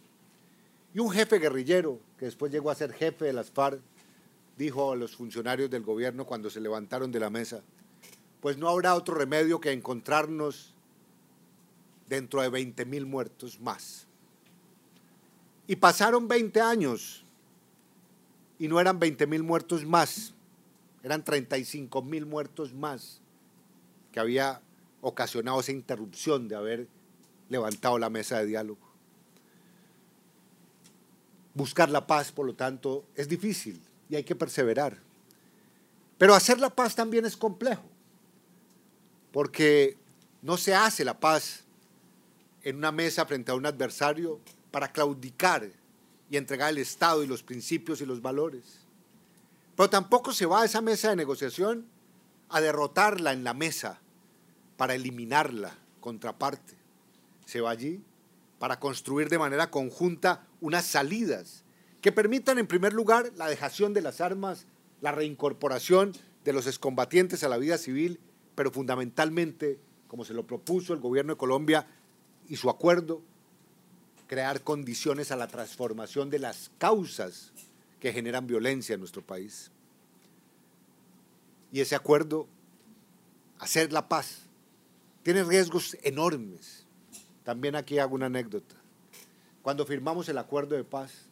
Y 0.93 0.99
un 0.99 1.11
jefe 1.11 1.39
guerrillero, 1.39 1.99
que 2.17 2.25
después 2.25 2.51
llegó 2.51 2.71
a 2.71 2.75
ser 2.75 2.93
jefe 2.93 3.25
de 3.25 3.33
las 3.33 3.51
FARC, 3.51 3.81
dijo 4.57 4.91
a 4.91 4.95
los 4.95 5.15
funcionarios 5.15 5.69
del 5.69 5.83
gobierno 5.83 6.25
cuando 6.25 6.49
se 6.49 6.61
levantaron 6.61 7.11
de 7.11 7.19
la 7.19 7.29
mesa, 7.29 7.61
pues 8.39 8.57
no 8.57 8.67
habrá 8.67 8.95
otro 8.95 9.13
remedio 9.13 9.59
que 9.59 9.71
encontrarnos 9.71 10.73
dentro 12.07 12.41
de 12.41 12.49
20 12.49 12.85
mil 12.85 13.05
muertos 13.05 13.59
más. 13.59 14.07
Y 15.67 15.75
pasaron 15.75 16.27
20 16.27 16.59
años 16.61 17.23
y 18.59 18.67
no 18.67 18.79
eran 18.79 18.99
20 18.99 19.25
mil 19.27 19.43
muertos 19.43 19.85
más, 19.85 20.33
eran 21.03 21.23
35 21.23 22.01
mil 22.01 22.25
muertos 22.25 22.73
más 22.73 23.21
que 24.11 24.19
había 24.19 24.61
ocasionado 25.01 25.59
esa 25.59 25.71
interrupción 25.71 26.47
de 26.47 26.55
haber 26.55 26.87
levantado 27.49 27.97
la 27.97 28.09
mesa 28.09 28.39
de 28.39 28.45
diálogo. 28.45 28.81
Buscar 31.53 31.89
la 31.89 32.07
paz, 32.07 32.31
por 32.31 32.45
lo 32.45 32.53
tanto, 32.53 33.03
es 33.15 33.27
difícil 33.27 33.81
y 34.09 34.15
hay 34.15 34.23
que 34.23 34.35
perseverar. 34.35 34.97
Pero 36.17 36.35
hacer 36.35 36.59
la 36.59 36.69
paz 36.69 36.95
también 36.95 37.25
es 37.25 37.35
complejo, 37.35 37.83
porque 39.31 39.97
no 40.41 40.55
se 40.55 40.75
hace 40.75 41.03
la 41.03 41.19
paz 41.19 41.63
en 42.61 42.77
una 42.77 42.91
mesa 42.91 43.25
frente 43.25 43.51
a 43.51 43.55
un 43.55 43.65
adversario 43.65 44.39
para 44.71 44.91
claudicar 44.91 45.69
y 46.29 46.37
entregar 46.37 46.69
el 46.69 46.77
Estado 46.77 47.23
y 47.23 47.27
los 47.27 47.43
principios 47.43 48.01
y 48.01 48.05
los 48.05 48.21
valores. 48.21 48.63
Pero 49.75 49.89
tampoco 49.89 50.31
se 50.33 50.45
va 50.45 50.61
a 50.61 50.65
esa 50.65 50.81
mesa 50.81 51.09
de 51.09 51.17
negociación 51.17 51.85
a 52.49 52.61
derrotarla 52.61 53.33
en 53.33 53.43
la 53.43 53.53
mesa 53.53 53.99
para 54.77 54.95
eliminarla, 54.95 55.77
contraparte. 55.99 56.73
Se 57.45 57.61
va 57.61 57.71
allí 57.71 58.01
para 58.59 58.79
construir 58.79 59.29
de 59.29 59.39
manera 59.39 59.71
conjunta 59.71 60.47
unas 60.59 60.85
salidas 60.85 61.63
que 62.01 62.11
permitan, 62.11 62.57
en 62.57 62.67
primer 62.67 62.93
lugar, 62.93 63.31
la 63.35 63.47
dejación 63.47 63.93
de 63.93 64.01
las 64.01 64.21
armas, 64.21 64.65
la 65.01 65.11
reincorporación 65.11 66.13
de 66.43 66.53
los 66.53 66.67
excombatientes 66.67 67.43
a 67.43 67.49
la 67.49 67.57
vida 67.57 67.77
civil, 67.77 68.19
pero 68.55 68.71
fundamentalmente, 68.71 69.79
como 70.07 70.25
se 70.25 70.33
lo 70.33 70.45
propuso 70.45 70.93
el 70.93 70.99
gobierno 70.99 71.33
de 71.33 71.37
Colombia 71.37 71.87
y 72.47 72.55
su 72.55 72.69
acuerdo, 72.69 73.21
crear 74.31 74.61
condiciones 74.61 75.29
a 75.33 75.35
la 75.35 75.49
transformación 75.49 76.29
de 76.29 76.39
las 76.39 76.71
causas 76.77 77.51
que 77.99 78.13
generan 78.13 78.47
violencia 78.47 78.93
en 78.93 79.01
nuestro 79.01 79.21
país. 79.21 79.71
Y 81.73 81.81
ese 81.81 81.95
acuerdo, 81.95 82.47
hacer 83.59 83.91
la 83.91 84.07
paz, 84.07 84.43
tiene 85.21 85.43
riesgos 85.43 85.97
enormes 86.03 86.85
también 87.43 87.75
aquí 87.75 87.99
hago 87.99 88.15
una 88.15 88.27
anécdota. 88.27 88.75
Cuando 89.61 89.85
firmamos 89.85 90.29
el 90.29 90.37
acuerdo 90.37 90.77
de 90.77 90.85
paz, 90.85 91.27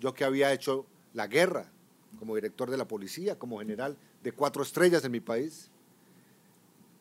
yo 0.00 0.12
que 0.12 0.24
había 0.24 0.52
hecho 0.52 0.84
la 1.14 1.28
guerra 1.28 1.72
como 2.18 2.34
director 2.34 2.70
de 2.70 2.76
la 2.76 2.86
policía, 2.86 3.38
como 3.38 3.60
general 3.60 3.96
de 4.22 4.32
cuatro 4.32 4.62
estrellas 4.62 5.04
en 5.06 5.12
mi 5.12 5.20
país, 5.20 5.70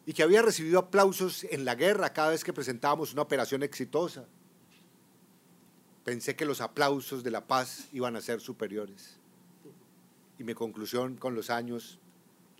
y 0.05 0.13
que 0.13 0.23
había 0.23 0.41
recibido 0.43 0.79
aplausos 0.79 1.43
en 1.43 1.65
la 1.65 1.75
guerra 1.75 2.13
cada 2.13 2.29
vez 2.29 2.45
que 2.45 2.53
presentábamos 2.53 3.11
una 3.11 3.23
operación 3.23 3.63
exitosa, 3.63 4.25
pensé 6.03 6.35
que 6.35 6.45
los 6.45 6.61
aplausos 6.61 7.23
de 7.23 7.31
la 7.31 7.45
paz 7.47 7.87
iban 7.91 8.15
a 8.15 8.21
ser 8.21 8.41
superiores. 8.41 9.17
Y 10.39 10.43
mi 10.43 10.53
conclusión 10.53 11.17
con 11.17 11.35
los 11.35 11.49
años, 11.49 11.99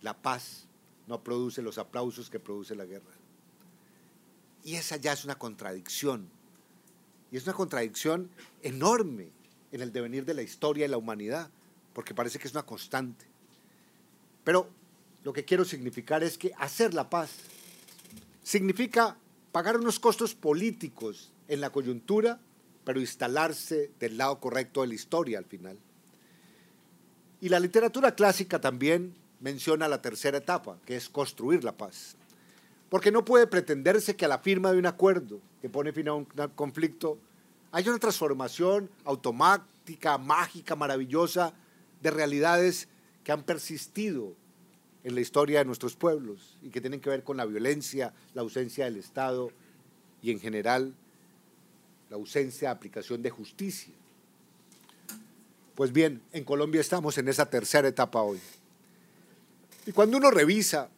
la 0.00 0.20
paz 0.20 0.66
no 1.06 1.22
produce 1.22 1.62
los 1.62 1.78
aplausos 1.78 2.30
que 2.30 2.38
produce 2.38 2.74
la 2.74 2.84
guerra. 2.84 3.12
Y 4.64 4.76
esa 4.76 4.96
ya 4.96 5.12
es 5.12 5.24
una 5.24 5.36
contradicción. 5.36 6.28
Y 7.30 7.36
es 7.36 7.44
una 7.44 7.54
contradicción 7.54 8.30
enorme 8.62 9.30
en 9.72 9.80
el 9.80 9.92
devenir 9.92 10.24
de 10.24 10.34
la 10.34 10.42
historia 10.42 10.84
y 10.84 10.88
la 10.88 10.98
humanidad, 10.98 11.50
porque 11.92 12.14
parece 12.14 12.38
que 12.38 12.46
es 12.46 12.52
una 12.52 12.64
constante. 12.64 13.26
Pero 14.44 14.68
lo 15.24 15.32
que 15.32 15.44
quiero 15.44 15.64
significar 15.64 16.22
es 16.22 16.38
que 16.38 16.52
hacer 16.58 16.94
la 16.94 17.08
paz 17.08 17.30
significa 18.42 19.16
pagar 19.50 19.76
unos 19.76 19.98
costos 19.98 20.34
políticos 20.34 21.32
en 21.48 21.60
la 21.60 21.70
coyuntura, 21.70 22.40
pero 22.84 23.00
instalarse 23.00 23.90
del 23.98 24.16
lado 24.16 24.40
correcto 24.40 24.80
de 24.80 24.88
la 24.88 24.94
historia 24.94 25.38
al 25.38 25.44
final. 25.44 25.78
Y 27.40 27.48
la 27.48 27.60
literatura 27.60 28.14
clásica 28.14 28.60
también 28.60 29.14
menciona 29.40 29.88
la 29.88 30.00
tercera 30.00 30.38
etapa, 30.38 30.78
que 30.86 30.96
es 30.96 31.08
construir 31.08 31.64
la 31.64 31.76
paz. 31.76 32.16
Porque 32.88 33.10
no 33.10 33.24
puede 33.24 33.46
pretenderse 33.46 34.16
que 34.16 34.24
a 34.24 34.28
la 34.28 34.38
firma 34.38 34.72
de 34.72 34.78
un 34.78 34.86
acuerdo 34.86 35.40
que 35.60 35.68
pone 35.68 35.92
fin 35.92 36.08
a 36.08 36.14
un 36.14 36.26
conflicto 36.54 37.18
haya 37.72 37.90
una 37.90 37.98
transformación 37.98 38.90
automática, 39.04 40.18
mágica, 40.18 40.76
maravillosa 40.76 41.54
de 42.02 42.10
realidades 42.10 42.88
que 43.24 43.32
han 43.32 43.42
persistido 43.42 44.34
en 45.04 45.14
la 45.14 45.20
historia 45.20 45.60
de 45.60 45.64
nuestros 45.64 45.96
pueblos 45.96 46.58
y 46.62 46.70
que 46.70 46.80
tienen 46.80 47.00
que 47.00 47.10
ver 47.10 47.24
con 47.24 47.36
la 47.36 47.46
violencia, 47.46 48.12
la 48.34 48.42
ausencia 48.42 48.84
del 48.84 48.96
Estado 48.96 49.50
y 50.20 50.30
en 50.30 50.38
general 50.38 50.94
la 52.12 52.18
ausencia 52.18 52.68
de 52.68 52.74
aplicación 52.74 53.22
de 53.22 53.30
justicia. 53.30 53.94
Pues 55.74 55.90
bien, 55.90 56.20
en 56.32 56.44
Colombia 56.44 56.82
estamos 56.82 57.16
en 57.16 57.26
esa 57.26 57.48
tercera 57.48 57.88
etapa 57.88 58.20
hoy. 58.20 58.38
Y 59.86 59.92
cuando 59.92 60.18
uno 60.18 60.30
revisa 60.30 60.90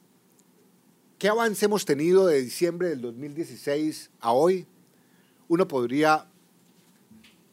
¿Qué 1.19 1.29
avance 1.29 1.67
hemos 1.67 1.85
tenido 1.85 2.27
de 2.27 2.43
diciembre 2.43 2.89
del 2.89 3.01
2016 3.01 4.11
a 4.21 4.33
hoy? 4.33 4.67
Uno 5.47 5.69
podría 5.69 6.27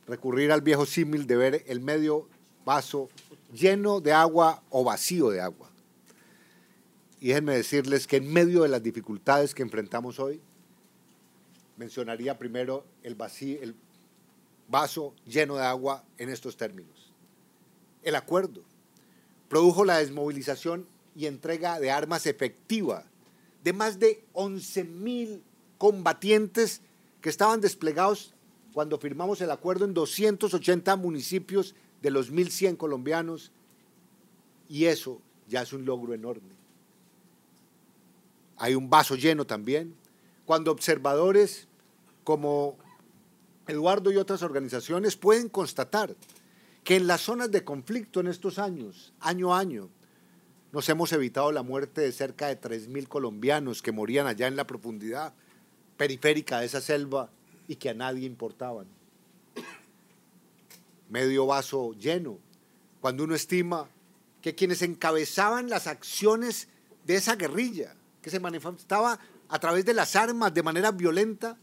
recurrir 0.07 0.51
al 0.51 0.62
viejo 0.62 0.88
símil 0.88 1.28
de 1.28 1.38
ver 1.38 1.64
el 1.68 1.80
medio 1.80 2.28
vaso 2.66 3.09
lleno 3.53 4.01
de 4.01 4.12
agua 4.12 4.64
o 4.72 4.84
vacío 4.84 5.30
de 5.30 5.39
agua. 5.39 5.70
Y 7.20 7.28
déjenme 7.28 7.55
decirles 7.55 8.07
que 8.07 8.18
en 8.18 8.34
medio 8.34 8.64
de 8.64 8.70
las 8.70 8.82
dificultades 8.82 9.53
que 9.53 9.62
enfrentamos 9.62 10.20
hoy, 10.20 10.41
mencionaría 11.78 12.38
primero 12.38 12.86
el, 13.04 13.16
vacío, 13.16 13.62
el 13.62 13.76
vaso 14.68 15.14
lleno 15.26 15.56
de 15.56 15.64
agua 15.64 16.04
en 16.18 16.30
estos 16.30 16.58
términos. 16.58 17.12
El 18.04 18.16
acuerdo 18.16 18.62
produjo 19.50 19.86
la 19.86 19.98
desmovilización 19.98 20.88
y 21.16 21.26
entrega 21.26 21.80
de 21.80 21.92
armas 21.92 22.26
efectivas 22.26 23.06
de 23.64 23.74
más 23.74 24.00
de 24.00 24.24
11.000 24.34 25.42
combatientes 25.78 26.82
que 27.22 27.30
estaban 27.30 27.62
desplegados 27.62 28.34
cuando 28.74 28.98
firmamos 28.98 29.42
el 29.42 29.52
acuerdo 29.52 29.86
en 29.86 29.94
280 29.94 30.96
municipios 30.96 31.76
de 32.02 32.12
los 32.12 32.32
1.100 32.32 32.78
colombianos 32.78 33.52
y 34.70 34.86
eso 34.86 35.22
ya 35.48 35.62
es 35.62 35.74
un 35.74 35.86
logro 35.86 36.14
enorme. 36.14 36.56
Hay 38.58 38.76
un 38.76 38.90
vaso 38.90 39.16
lleno 39.16 39.46
también 39.46 39.96
cuando 40.52 40.74
observadores 40.74 41.70
como 42.26 42.78
Eduardo 43.68 44.12
y 44.12 44.18
otras 44.18 44.43
organizaciones 44.43 45.16
pueden 45.16 45.47
constatar 45.47 46.14
que 46.84 46.97
en 46.97 47.08
las 47.08 47.22
zonas 47.22 47.52
de 47.52 47.64
conflicto 47.64 48.20
en 48.20 48.28
estos 48.28 48.60
años, 48.60 49.14
año 49.22 49.56
a 49.56 49.60
año, 49.60 49.88
nos 50.74 50.89
hemos 50.89 51.14
evitado 51.14 51.54
la 51.54 51.64
muerte 51.64 52.02
de 52.02 52.12
cerca 52.12 52.47
de 52.47 52.60
3.000 52.60 53.08
colombianos 53.08 53.82
que 53.82 53.93
morían 53.93 54.28
allá 54.28 54.47
en 54.47 54.58
la 54.58 54.68
profundidad 54.68 55.34
periférica 55.95 56.60
de 56.60 56.66
esa 56.66 56.82
selva 56.82 57.30
y 57.70 57.78
que 57.78 57.91
a 57.91 57.93
nadie 57.93 58.28
importaban. 58.28 58.88
Medio 61.10 61.45
vaso 61.45 61.93
lleno, 61.93 62.39
cuando 62.99 63.24
uno 63.24 63.36
estima 63.36 63.88
que 64.41 64.54
quienes 64.54 64.82
encabezaban 64.82 65.70
las 65.70 65.88
acciones 65.88 66.68
de 67.06 67.16
esa 67.16 67.38
guerrilla, 67.38 67.95
que 68.22 68.30
se 68.30 68.41
manifestaba 68.41 69.18
a 69.52 69.60
través 69.60 69.84
de 69.84 69.93
las 69.93 70.16
armas 70.16 70.54
de 70.54 70.64
manera 70.64 70.91
violenta, 70.91 71.58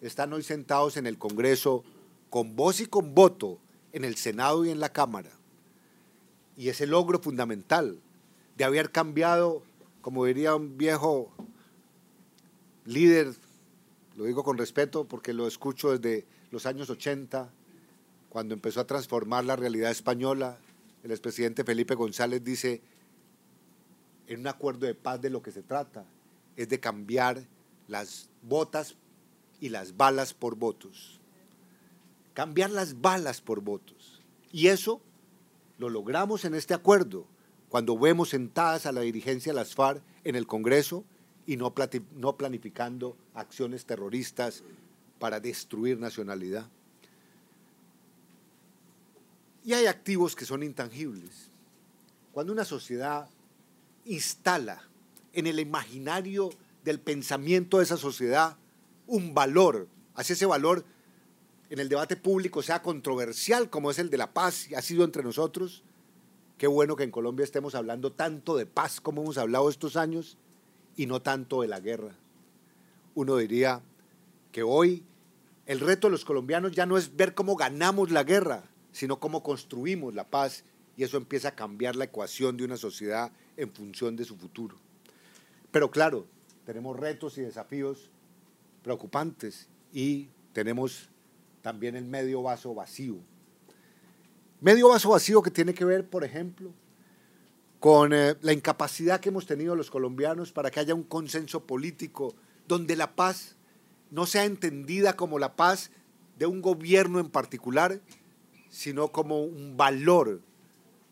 están 0.00 0.32
hoy 0.32 0.42
sentados 0.42 0.96
en 0.96 1.06
el 1.06 1.18
Congreso 1.18 1.84
con 2.30 2.56
voz 2.56 2.80
y 2.80 2.86
con 2.86 3.14
voto 3.14 3.58
en 3.92 4.06
el 4.06 4.16
Senado 4.16 4.64
y 4.64 4.70
en 4.70 4.80
la 4.80 4.94
Cámara. 4.94 5.28
Y 6.56 6.70
ese 6.70 6.86
logro 6.86 7.18
fundamental 7.18 8.00
de 8.56 8.64
haber 8.64 8.90
cambiado, 8.90 9.62
como 10.00 10.24
diría 10.24 10.54
un 10.54 10.78
viejo 10.78 11.30
líder, 12.86 13.34
lo 14.16 14.24
digo 14.24 14.42
con 14.42 14.56
respeto 14.56 15.04
porque 15.04 15.34
lo 15.34 15.46
escucho 15.46 15.98
desde 15.98 16.26
los 16.50 16.64
años 16.64 16.88
80, 16.88 17.50
cuando 18.30 18.54
empezó 18.54 18.80
a 18.80 18.86
transformar 18.86 19.44
la 19.44 19.54
realidad 19.54 19.90
española, 19.90 20.56
el 21.02 21.10
expresidente 21.10 21.62
Felipe 21.62 21.94
González 21.94 22.42
dice, 22.42 22.80
en 24.28 24.40
un 24.40 24.46
acuerdo 24.46 24.86
de 24.86 24.94
paz 24.94 25.20
de 25.20 25.28
lo 25.28 25.42
que 25.42 25.52
se 25.52 25.62
trata 25.62 26.06
es 26.58 26.68
de 26.68 26.80
cambiar 26.80 27.46
las 27.86 28.28
botas 28.42 28.96
y 29.60 29.68
las 29.68 29.96
balas 29.96 30.34
por 30.34 30.56
votos. 30.56 31.20
Cambiar 32.34 32.70
las 32.70 33.00
balas 33.00 33.40
por 33.40 33.60
votos. 33.60 34.20
Y 34.50 34.66
eso 34.66 35.00
lo 35.78 35.88
logramos 35.88 36.44
en 36.44 36.56
este 36.56 36.74
acuerdo, 36.74 37.26
cuando 37.68 37.96
vemos 37.96 38.30
sentadas 38.30 38.86
a 38.86 38.92
la 38.92 39.02
dirigencia 39.02 39.52
de 39.52 39.56
las 39.56 39.76
FARC 39.76 40.02
en 40.24 40.34
el 40.34 40.48
Congreso 40.48 41.04
y 41.46 41.56
no, 41.56 41.72
no 42.16 42.36
planificando 42.36 43.16
acciones 43.34 43.86
terroristas 43.86 44.64
para 45.20 45.38
destruir 45.38 46.00
nacionalidad. 46.00 46.68
Y 49.64 49.74
hay 49.74 49.86
activos 49.86 50.34
que 50.34 50.44
son 50.44 50.64
intangibles. 50.64 51.52
Cuando 52.32 52.52
una 52.52 52.64
sociedad 52.64 53.30
instala 54.04 54.87
en 55.38 55.46
el 55.46 55.60
imaginario 55.60 56.50
del 56.84 56.98
pensamiento 56.98 57.78
de 57.78 57.84
esa 57.84 57.96
sociedad 57.96 58.56
un 59.06 59.34
valor, 59.34 59.88
hace 60.14 60.32
ese 60.32 60.46
valor 60.46 60.84
en 61.70 61.78
el 61.78 61.88
debate 61.88 62.16
público 62.16 62.60
sea 62.62 62.82
controversial 62.82 63.70
como 63.70 63.90
es 63.90 64.00
el 64.00 64.10
de 64.10 64.18
la 64.18 64.32
paz 64.32 64.68
y 64.68 64.74
ha 64.74 64.82
sido 64.82 65.04
entre 65.04 65.22
nosotros. 65.22 65.84
Qué 66.56 66.66
bueno 66.66 66.96
que 66.96 67.04
en 67.04 67.12
Colombia 67.12 67.44
estemos 67.44 67.76
hablando 67.76 68.12
tanto 68.12 68.56
de 68.56 68.66
paz 68.66 69.00
como 69.00 69.22
hemos 69.22 69.38
hablado 69.38 69.68
estos 69.68 69.96
años 69.96 70.38
y 70.96 71.06
no 71.06 71.22
tanto 71.22 71.62
de 71.62 71.68
la 71.68 71.78
guerra. 71.78 72.16
Uno 73.14 73.36
diría 73.36 73.80
que 74.50 74.64
hoy 74.64 75.04
el 75.66 75.78
reto 75.78 76.08
de 76.08 76.12
los 76.12 76.24
colombianos 76.24 76.72
ya 76.72 76.84
no 76.84 76.98
es 76.98 77.14
ver 77.14 77.34
cómo 77.34 77.54
ganamos 77.54 78.10
la 78.10 78.24
guerra, 78.24 78.64
sino 78.90 79.20
cómo 79.20 79.44
construimos 79.44 80.14
la 80.14 80.28
paz 80.28 80.64
y 80.96 81.04
eso 81.04 81.16
empieza 81.16 81.50
a 81.50 81.54
cambiar 81.54 81.94
la 81.94 82.06
ecuación 82.06 82.56
de 82.56 82.64
una 82.64 82.76
sociedad 82.76 83.30
en 83.56 83.72
función 83.72 84.16
de 84.16 84.24
su 84.24 84.36
futuro. 84.36 84.87
Pero 85.70 85.90
claro, 85.90 86.26
tenemos 86.64 86.98
retos 86.98 87.38
y 87.38 87.42
desafíos 87.42 88.10
preocupantes 88.82 89.68
y 89.92 90.28
tenemos 90.52 91.10
también 91.62 91.96
el 91.96 92.04
medio 92.04 92.42
vaso 92.42 92.74
vacío. 92.74 93.16
Medio 94.60 94.88
vaso 94.88 95.10
vacío 95.10 95.42
que 95.42 95.50
tiene 95.50 95.74
que 95.74 95.84
ver, 95.84 96.08
por 96.08 96.24
ejemplo, 96.24 96.72
con 97.80 98.12
eh, 98.12 98.36
la 98.40 98.52
incapacidad 98.52 99.20
que 99.20 99.28
hemos 99.28 99.46
tenido 99.46 99.76
los 99.76 99.90
colombianos 99.90 100.52
para 100.52 100.70
que 100.70 100.80
haya 100.80 100.94
un 100.94 101.04
consenso 101.04 101.64
político 101.64 102.34
donde 102.66 102.96
la 102.96 103.14
paz 103.14 103.56
no 104.10 104.26
sea 104.26 104.44
entendida 104.44 105.14
como 105.14 105.38
la 105.38 105.54
paz 105.54 105.90
de 106.38 106.46
un 106.46 106.62
gobierno 106.62 107.20
en 107.20 107.30
particular, 107.30 108.00
sino 108.68 109.08
como 109.08 109.42
un 109.42 109.76
valor 109.76 110.40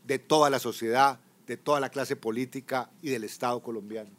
de 0.07 0.19
toda 0.19 0.51
la 0.51 0.59
sociedad, 0.59 1.21
de 1.47 1.57
toda 1.57 1.81
la 1.81 1.91
clase 1.91 2.17
política 2.17 2.91
y 3.03 3.11
del 3.11 3.25
Estado 3.25 3.63
colombiano. 3.63 4.11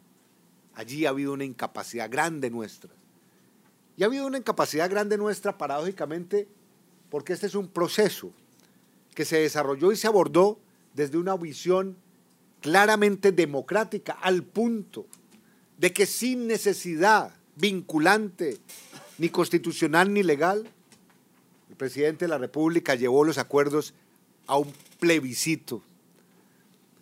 Allí 0.78 1.06
ha 1.06 1.08
habido 1.08 1.32
una 1.32 1.42
incapacidad 1.42 2.08
grande 2.08 2.50
nuestra. 2.50 2.88
Y 3.96 4.04
ha 4.04 4.06
habido 4.06 4.28
una 4.28 4.38
incapacidad 4.38 4.88
grande 4.88 5.18
nuestra, 5.18 5.58
paradójicamente, 5.58 6.46
porque 7.10 7.32
este 7.32 7.48
es 7.48 7.56
un 7.56 7.66
proceso 7.66 8.32
que 9.12 9.24
se 9.24 9.38
desarrolló 9.40 9.90
y 9.90 9.96
se 9.96 10.06
abordó 10.06 10.60
desde 10.94 11.18
una 11.18 11.36
visión 11.36 11.96
claramente 12.60 13.32
democrática, 13.32 14.12
al 14.12 14.44
punto 14.44 15.06
de 15.78 15.92
que 15.92 16.06
sin 16.06 16.46
necesidad 16.46 17.34
vinculante, 17.56 18.58
ni 19.18 19.30
constitucional 19.30 20.12
ni 20.12 20.22
legal, 20.22 20.70
el 21.68 21.74
presidente 21.74 22.26
de 22.26 22.28
la 22.28 22.38
República 22.38 22.94
llevó 22.94 23.24
los 23.24 23.38
acuerdos 23.38 23.94
a 24.46 24.56
un 24.56 24.72
plebiscito, 25.00 25.82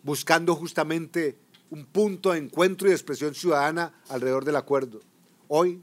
buscando 0.03 0.55
justamente 0.55 1.37
un 1.71 1.85
punto 1.85 2.33
de 2.33 2.39
encuentro 2.39 2.87
y 2.87 2.91
de 2.91 2.97
expresión 2.97 3.35
ciudadana 3.35 3.93
alrededor 4.09 4.45
del 4.45 4.57
acuerdo. 4.57 5.01
Hoy 5.49 5.81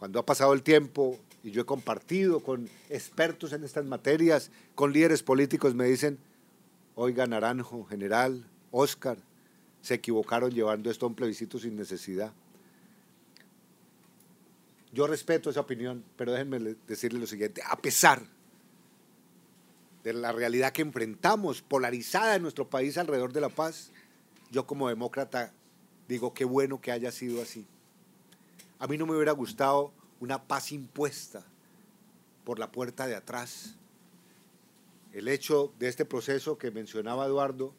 cuando 0.00 0.18
ha 0.18 0.24
pasado 0.24 0.54
el 0.54 0.62
tiempo 0.62 1.18
y 1.42 1.50
yo 1.50 1.60
he 1.60 1.66
compartido 1.66 2.40
con 2.40 2.70
expertos 2.88 3.52
en 3.52 3.64
estas 3.64 3.84
materias, 3.84 4.50
con 4.74 4.94
líderes 4.94 5.22
políticos, 5.22 5.74
me 5.74 5.84
dicen, 5.84 6.18
oiga 6.94 7.26
Naranjo, 7.26 7.84
general, 7.84 8.46
Oscar, 8.70 9.18
se 9.82 9.92
equivocaron 9.92 10.52
llevando 10.52 10.90
esto 10.90 11.04
a 11.04 11.10
un 11.10 11.14
plebiscito 11.14 11.58
sin 11.58 11.76
necesidad. 11.76 12.32
Yo 14.90 15.06
respeto 15.06 15.50
esa 15.50 15.60
opinión, 15.60 16.02
pero 16.16 16.32
déjenme 16.32 16.76
decirle 16.88 17.20
lo 17.20 17.26
siguiente, 17.26 17.62
a 17.68 17.76
pesar 17.76 18.22
de 20.04 20.12
la 20.12 20.32
realidad 20.32 20.72
que 20.72 20.82
enfrentamos, 20.82 21.62
polarizada 21.62 22.36
en 22.36 22.42
nuestro 22.42 22.68
país 22.68 22.96
alrededor 22.98 23.32
de 23.32 23.40
la 23.40 23.48
paz, 23.48 23.90
yo 24.50 24.66
como 24.66 24.88
demócrata 24.88 25.52
digo 26.08 26.34
qué 26.34 26.44
bueno 26.44 26.80
que 26.80 26.90
haya 26.90 27.12
sido 27.12 27.42
así. 27.42 27.66
A 28.78 28.86
mí 28.86 28.96
no 28.96 29.06
me 29.06 29.14
hubiera 29.14 29.32
gustado 29.32 29.92
una 30.20 30.42
paz 30.42 30.72
impuesta 30.72 31.44
por 32.44 32.58
la 32.58 32.72
puerta 32.72 33.06
de 33.06 33.14
atrás. 33.14 33.76
El 35.12 35.28
hecho 35.28 35.72
de 35.78 35.88
este 35.88 36.04
proceso 36.04 36.58
que 36.58 36.70
mencionaba 36.70 37.26
Eduardo, 37.26 37.74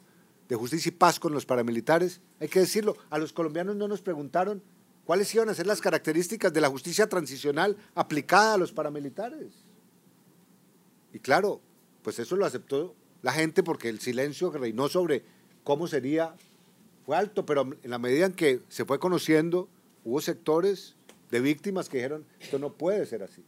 de 0.47 0.55
justicia 0.55 0.89
y 0.89 0.93
paz 0.93 1.19
con 1.19 1.33
los 1.33 1.45
paramilitares, 1.45 2.21
hay 2.39 2.47
que 2.47 2.59
decirlo, 2.59 2.97
a 3.09 3.17
los 3.17 3.33
colombianos 3.33 3.75
no 3.75 3.87
nos 3.87 4.01
preguntaron 4.01 4.61
cuáles 5.05 5.33
iban 5.33 5.49
a 5.49 5.53
ser 5.53 5.65
las 5.65 5.81
características 5.81 6.53
de 6.53 6.61
la 6.61 6.69
justicia 6.69 7.07
transicional 7.07 7.77
aplicada 7.95 8.53
a 8.53 8.57
los 8.57 8.71
paramilitares. 8.71 9.53
Y 11.13 11.19
claro, 11.19 11.61
pues 12.03 12.19
eso 12.19 12.35
lo 12.35 12.45
aceptó 12.45 12.95
la 13.21 13.33
gente 13.33 13.63
porque 13.63 13.89
el 13.89 13.99
silencio 13.99 14.51
que 14.51 14.57
reinó 14.57 14.89
sobre 14.89 15.23
cómo 15.63 15.87
sería 15.87 16.35
fue 17.05 17.15
alto, 17.15 17.45
pero 17.45 17.69
en 17.83 17.89
la 17.89 17.99
medida 17.99 18.25
en 18.25 18.33
que 18.33 18.61
se 18.69 18.85
fue 18.85 18.99
conociendo, 18.99 19.67
hubo 20.03 20.21
sectores 20.21 20.95
de 21.29 21.39
víctimas 21.39 21.89
que 21.89 21.97
dijeron, 21.97 22.25
esto 22.39 22.59
no 22.59 22.73
puede 22.73 23.05
ser 23.05 23.23
así. 23.23 23.43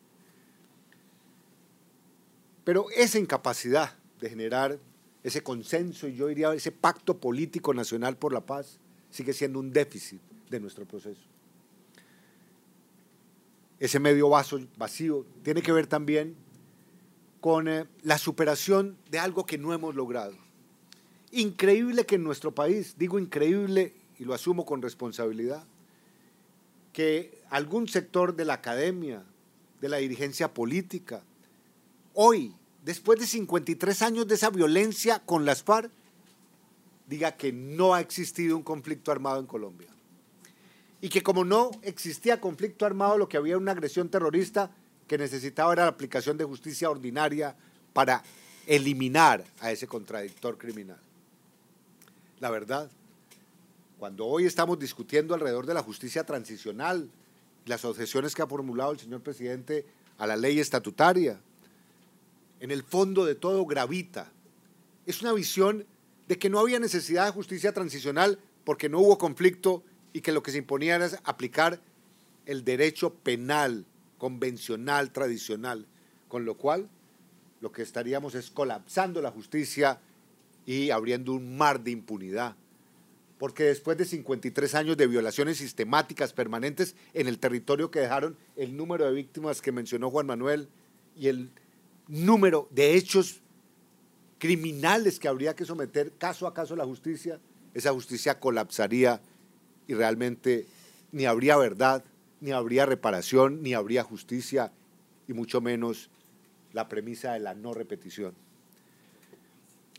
Pero 2.64 2.88
esa 2.96 3.20
incapacidad 3.20 3.96
de 4.20 4.30
generar 4.30 4.80
ese 5.24 5.42
consenso 5.42 6.08
y 6.08 6.16
yo 6.16 6.28
diría 6.28 6.54
ese 6.54 6.72
pacto 6.72 7.18
político 7.18 7.74
nacional 7.74 8.18
por 8.18 8.34
la 8.34 8.42
paz 8.42 8.80
sigue 9.10 9.34
siendo 9.34 9.60
un 9.60 9.72
déficit 9.72 10.22
de 10.50 10.60
nuestro 10.60 10.86
proceso. 10.86 11.22
Ese 13.80 14.00
medio 14.00 14.30
vaso 14.30 14.60
vacío 14.78 15.26
tiene 15.44 15.62
que 15.62 15.72
ver 15.72 15.88
también 15.88 16.36
con 17.44 17.68
eh, 17.68 17.88
la 18.04 18.18
superación 18.18 18.98
de 19.12 19.20
algo 19.20 19.46
que 19.46 19.58
no 19.58 19.74
hemos 19.74 19.96
logrado. 19.96 20.34
Increíble 21.34 22.06
que 22.06 22.16
en 22.16 22.24
nuestro 22.24 22.56
país, 22.56 22.96
digo 22.98 23.20
increíble 23.20 23.94
y 24.18 24.24
lo 24.24 24.34
asumo 24.34 24.66
con 24.66 24.82
responsabilidad, 24.82 25.66
que 26.94 27.42
algún 27.50 27.90
sector 27.90 28.34
de 28.38 28.46
la 28.46 28.54
academia, 28.54 29.26
de 29.82 29.90
la 29.90 29.98
dirigencia 29.98 30.54
política, 30.54 31.22
hoy, 32.14 32.56
después 32.86 33.20
de 33.20 33.28
53 33.28 34.02
años 34.04 34.26
de 34.26 34.36
esa 34.36 34.50
violencia 34.50 35.20
con 35.20 35.44
las 35.44 35.64
FARC, 35.64 35.92
diga 37.08 37.34
que 37.34 37.52
no 37.52 37.94
ha 37.94 38.00
existido 38.00 38.56
un 38.56 38.64
conflicto 38.64 39.12
armado 39.12 39.42
en 39.42 39.48
Colombia. 39.48 39.90
Y 41.02 41.10
que 41.10 41.24
como 41.24 41.44
no 41.44 41.72
existía 41.82 42.40
conflicto 42.40 42.86
armado, 42.86 43.18
lo 43.18 43.28
que 43.28 43.36
había 43.36 43.58
una 43.58 43.74
agresión 43.74 44.08
terrorista 44.08 44.72
que 45.08 45.18
necesitaba 45.18 45.74
era 45.74 45.84
la 45.84 45.90
aplicación 45.90 46.38
de 46.38 46.46
justicia 46.46 46.90
ordinaria 46.90 47.56
para 47.94 48.24
eliminar 48.68 49.44
a 49.60 49.72
ese 49.72 49.88
contradictor 49.88 50.58
criminal. 50.58 51.00
La 52.40 52.50
verdad, 52.50 52.90
cuando 54.00 54.26
hoy 54.26 54.46
estamos 54.46 54.80
discutiendo 54.80 55.34
alrededor 55.34 55.66
de 55.66 55.74
la 55.74 55.84
justicia 55.84 56.26
transicional, 56.26 57.10
las 57.66 57.86
objeciones 57.86 58.36
que 58.36 58.42
ha 58.42 58.48
formulado 58.48 58.92
el 58.92 59.00
señor 59.00 59.22
presidente 59.22 59.86
a 60.18 60.28
la 60.28 60.36
ley 60.36 60.60
estatutaria, 60.60 61.40
en 62.60 62.72
el 62.72 62.84
fondo 62.84 63.26
de 63.26 63.36
todo 63.36 63.66
gravita. 63.66 64.32
Es 65.06 65.22
una 65.22 65.34
visión 65.34 65.86
de 66.28 66.38
que 66.38 66.50
no 66.50 66.60
había 66.60 66.80
necesidad 66.80 67.26
de 67.26 67.32
justicia 67.32 67.74
transicional 67.74 68.40
porque 68.64 68.88
no 68.88 69.00
hubo 69.00 69.18
conflicto 69.18 69.84
y 70.14 70.22
que 70.22 70.32
lo 70.32 70.42
que 70.44 70.52
se 70.52 70.60
imponía 70.60 70.96
era 70.96 71.10
aplicar 71.26 71.82
el 72.46 72.64
derecho 72.64 73.14
penal 73.14 73.86
convencional, 74.24 75.12
tradicional, 75.12 75.86
con 76.30 76.46
lo 76.46 76.56
cual 76.56 76.88
lo 77.60 77.74
que 77.74 77.82
estaríamos 77.82 78.36
es 78.36 78.52
colapsando 78.52 79.22
la 79.22 79.32
justicia 79.32 80.00
y 80.66 80.92
abriendo 80.92 81.34
un 81.34 81.58
mar 81.58 81.84
de 81.84 81.92
impunidad. 81.92 82.56
Porque 83.38 83.66
después 83.66 83.98
de 83.98 84.06
53 84.06 84.76
años 84.76 84.96
de 84.96 85.08
violaciones 85.08 85.58
sistemáticas 85.58 86.32
permanentes 86.32 86.96
en 87.14 87.28
el 87.28 87.38
territorio 87.38 87.92
que 87.92 88.00
dejaron 88.00 88.38
el 88.56 88.78
número 88.78 89.04
de 89.04 89.12
víctimas 89.12 89.62
que 89.62 89.74
mencionó 89.74 90.10
Juan 90.10 90.28
Manuel 90.28 90.70
y 91.18 91.28
el 91.28 91.52
número 92.08 92.70
de 92.72 92.96
hechos 92.96 93.42
criminales 94.40 95.20
que 95.20 95.28
habría 95.28 95.54
que 95.54 95.66
someter 95.66 96.14
caso 96.14 96.48
a 96.48 96.54
caso 96.54 96.76
a 96.76 96.78
la 96.78 96.86
justicia, 96.86 97.42
esa 97.74 97.92
justicia 97.92 98.40
colapsaría 98.40 99.20
y 99.86 99.96
realmente 99.96 100.66
ni 101.12 101.26
habría 101.26 101.58
verdad, 101.58 102.06
ni 102.44 102.52
habría 102.52 102.86
reparación, 102.86 103.64
ni 103.64 103.74
habría 103.74 104.04
justicia, 104.04 104.74
y 105.30 105.34
mucho 105.34 105.62
menos 105.62 106.10
la 106.74 106.90
premisa 106.90 107.32
de 107.32 107.40
la 107.40 107.54
no 107.54 107.74
repetición. 107.74 108.36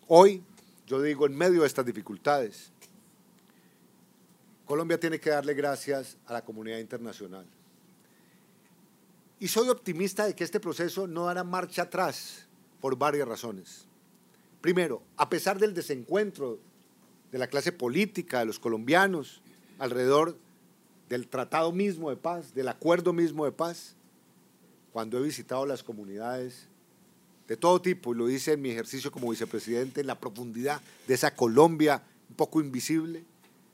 Hoy, 0.08 0.42
yo 0.86 1.00
digo, 1.00 1.24
en 1.24 1.34
medio 1.34 1.62
de 1.62 1.66
estas 1.66 1.86
dificultades, 1.86 2.70
Colombia 4.66 5.00
tiene 5.00 5.18
que 5.18 5.30
darle 5.30 5.54
gracias 5.54 6.18
a 6.26 6.34
la 6.34 6.44
comunidad 6.44 6.80
internacional. 6.80 7.46
Y 9.40 9.48
soy 9.48 9.70
optimista 9.70 10.26
de 10.26 10.34
que 10.34 10.44
este 10.44 10.60
proceso 10.60 11.06
no 11.06 11.24
dará 11.24 11.44
marcha 11.44 11.82
atrás 11.84 12.46
por 12.82 12.98
varias 12.98 13.26
razones. 13.26 13.86
Primero, 14.60 15.02
a 15.16 15.30
pesar 15.30 15.58
del 15.58 15.72
desencuentro 15.72 16.58
de 17.32 17.38
la 17.38 17.46
clase 17.46 17.72
política, 17.72 18.40
de 18.40 18.44
los 18.44 18.58
colombianos, 18.58 19.40
alrededor 19.78 20.36
del 21.08 21.28
tratado 21.28 21.72
mismo 21.72 22.10
de 22.10 22.16
paz, 22.16 22.54
del 22.54 22.68
acuerdo 22.68 23.12
mismo 23.12 23.44
de 23.44 23.52
paz, 23.52 23.96
cuando 24.92 25.18
he 25.18 25.22
visitado 25.22 25.66
las 25.66 25.82
comunidades 25.82 26.68
de 27.48 27.56
todo 27.56 27.80
tipo, 27.80 28.14
y 28.14 28.16
lo 28.16 28.30
hice 28.30 28.52
en 28.52 28.62
mi 28.62 28.70
ejercicio 28.70 29.10
como 29.10 29.30
vicepresidente, 29.30 30.00
en 30.00 30.06
la 30.06 30.18
profundidad 30.18 30.80
de 31.06 31.14
esa 31.14 31.34
Colombia 31.34 32.02
un 32.30 32.36
poco 32.36 32.60
invisible, 32.60 33.24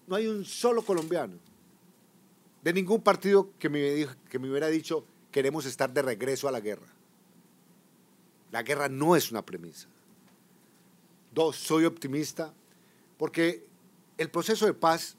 no 0.07 0.17
hay 0.17 0.27
un 0.27 0.45
solo 0.45 0.83
colombiano 0.83 1.35
de 2.63 2.73
ningún 2.73 3.01
partido 3.01 3.51
que 3.59 3.69
me, 3.69 4.07
que 4.29 4.39
me 4.39 4.51
hubiera 4.51 4.69
dicho 4.69 5.05
queremos 5.31 5.65
estar 5.67 5.93
de 5.93 6.03
regreso 6.03 6.49
a 6.49 6.53
la 6.53 6.61
guerra. 6.61 6.89
La 8.51 8.63
guerra 8.63 8.89
no 8.89 9.15
es 9.15 9.31
una 9.31 9.47
premisa. 9.47 9.89
Dos, 11.33 11.57
soy 11.57 11.85
optimista 11.85 12.53
porque 13.17 13.65
el 14.19 14.31
proceso 14.31 14.67
de 14.67 14.75
paz 14.75 15.17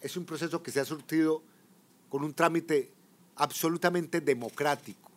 es 0.00 0.16
un 0.16 0.24
proceso 0.24 0.62
que 0.62 0.70
se 0.70 0.80
ha 0.80 0.84
surtido 0.84 1.42
con 2.08 2.24
un 2.24 2.34
trámite 2.34 2.90
absolutamente 3.36 4.20
democrático. 4.20 5.10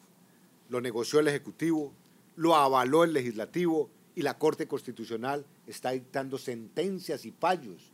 Lo 0.69 0.81
negoció 0.81 1.19
el 1.19 1.27
Ejecutivo, 1.27 1.93
lo 2.35 2.55
avaló 2.55 3.03
el 3.03 3.13
Legislativo 3.13 3.89
y 4.15 4.21
la 4.21 4.37
Corte 4.37 4.67
Constitucional 4.67 5.45
está 5.67 5.91
dictando 5.91 6.37
sentencias 6.37 7.25
y 7.25 7.31
fallos 7.31 7.91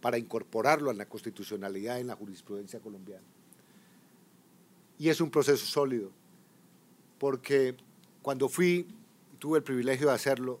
para 0.00 0.18
incorporarlo 0.18 0.90
a 0.90 0.94
la 0.94 1.06
constitucionalidad 1.06 2.00
en 2.00 2.08
la 2.08 2.16
jurisprudencia 2.16 2.80
colombiana. 2.80 3.24
Y 4.98 5.08
es 5.08 5.20
un 5.20 5.30
proceso 5.30 5.64
sólido, 5.64 6.10
porque 7.18 7.76
cuando 8.20 8.48
fui, 8.48 8.86
tuve 9.38 9.58
el 9.58 9.64
privilegio 9.64 10.08
de 10.08 10.14
hacerlo 10.14 10.60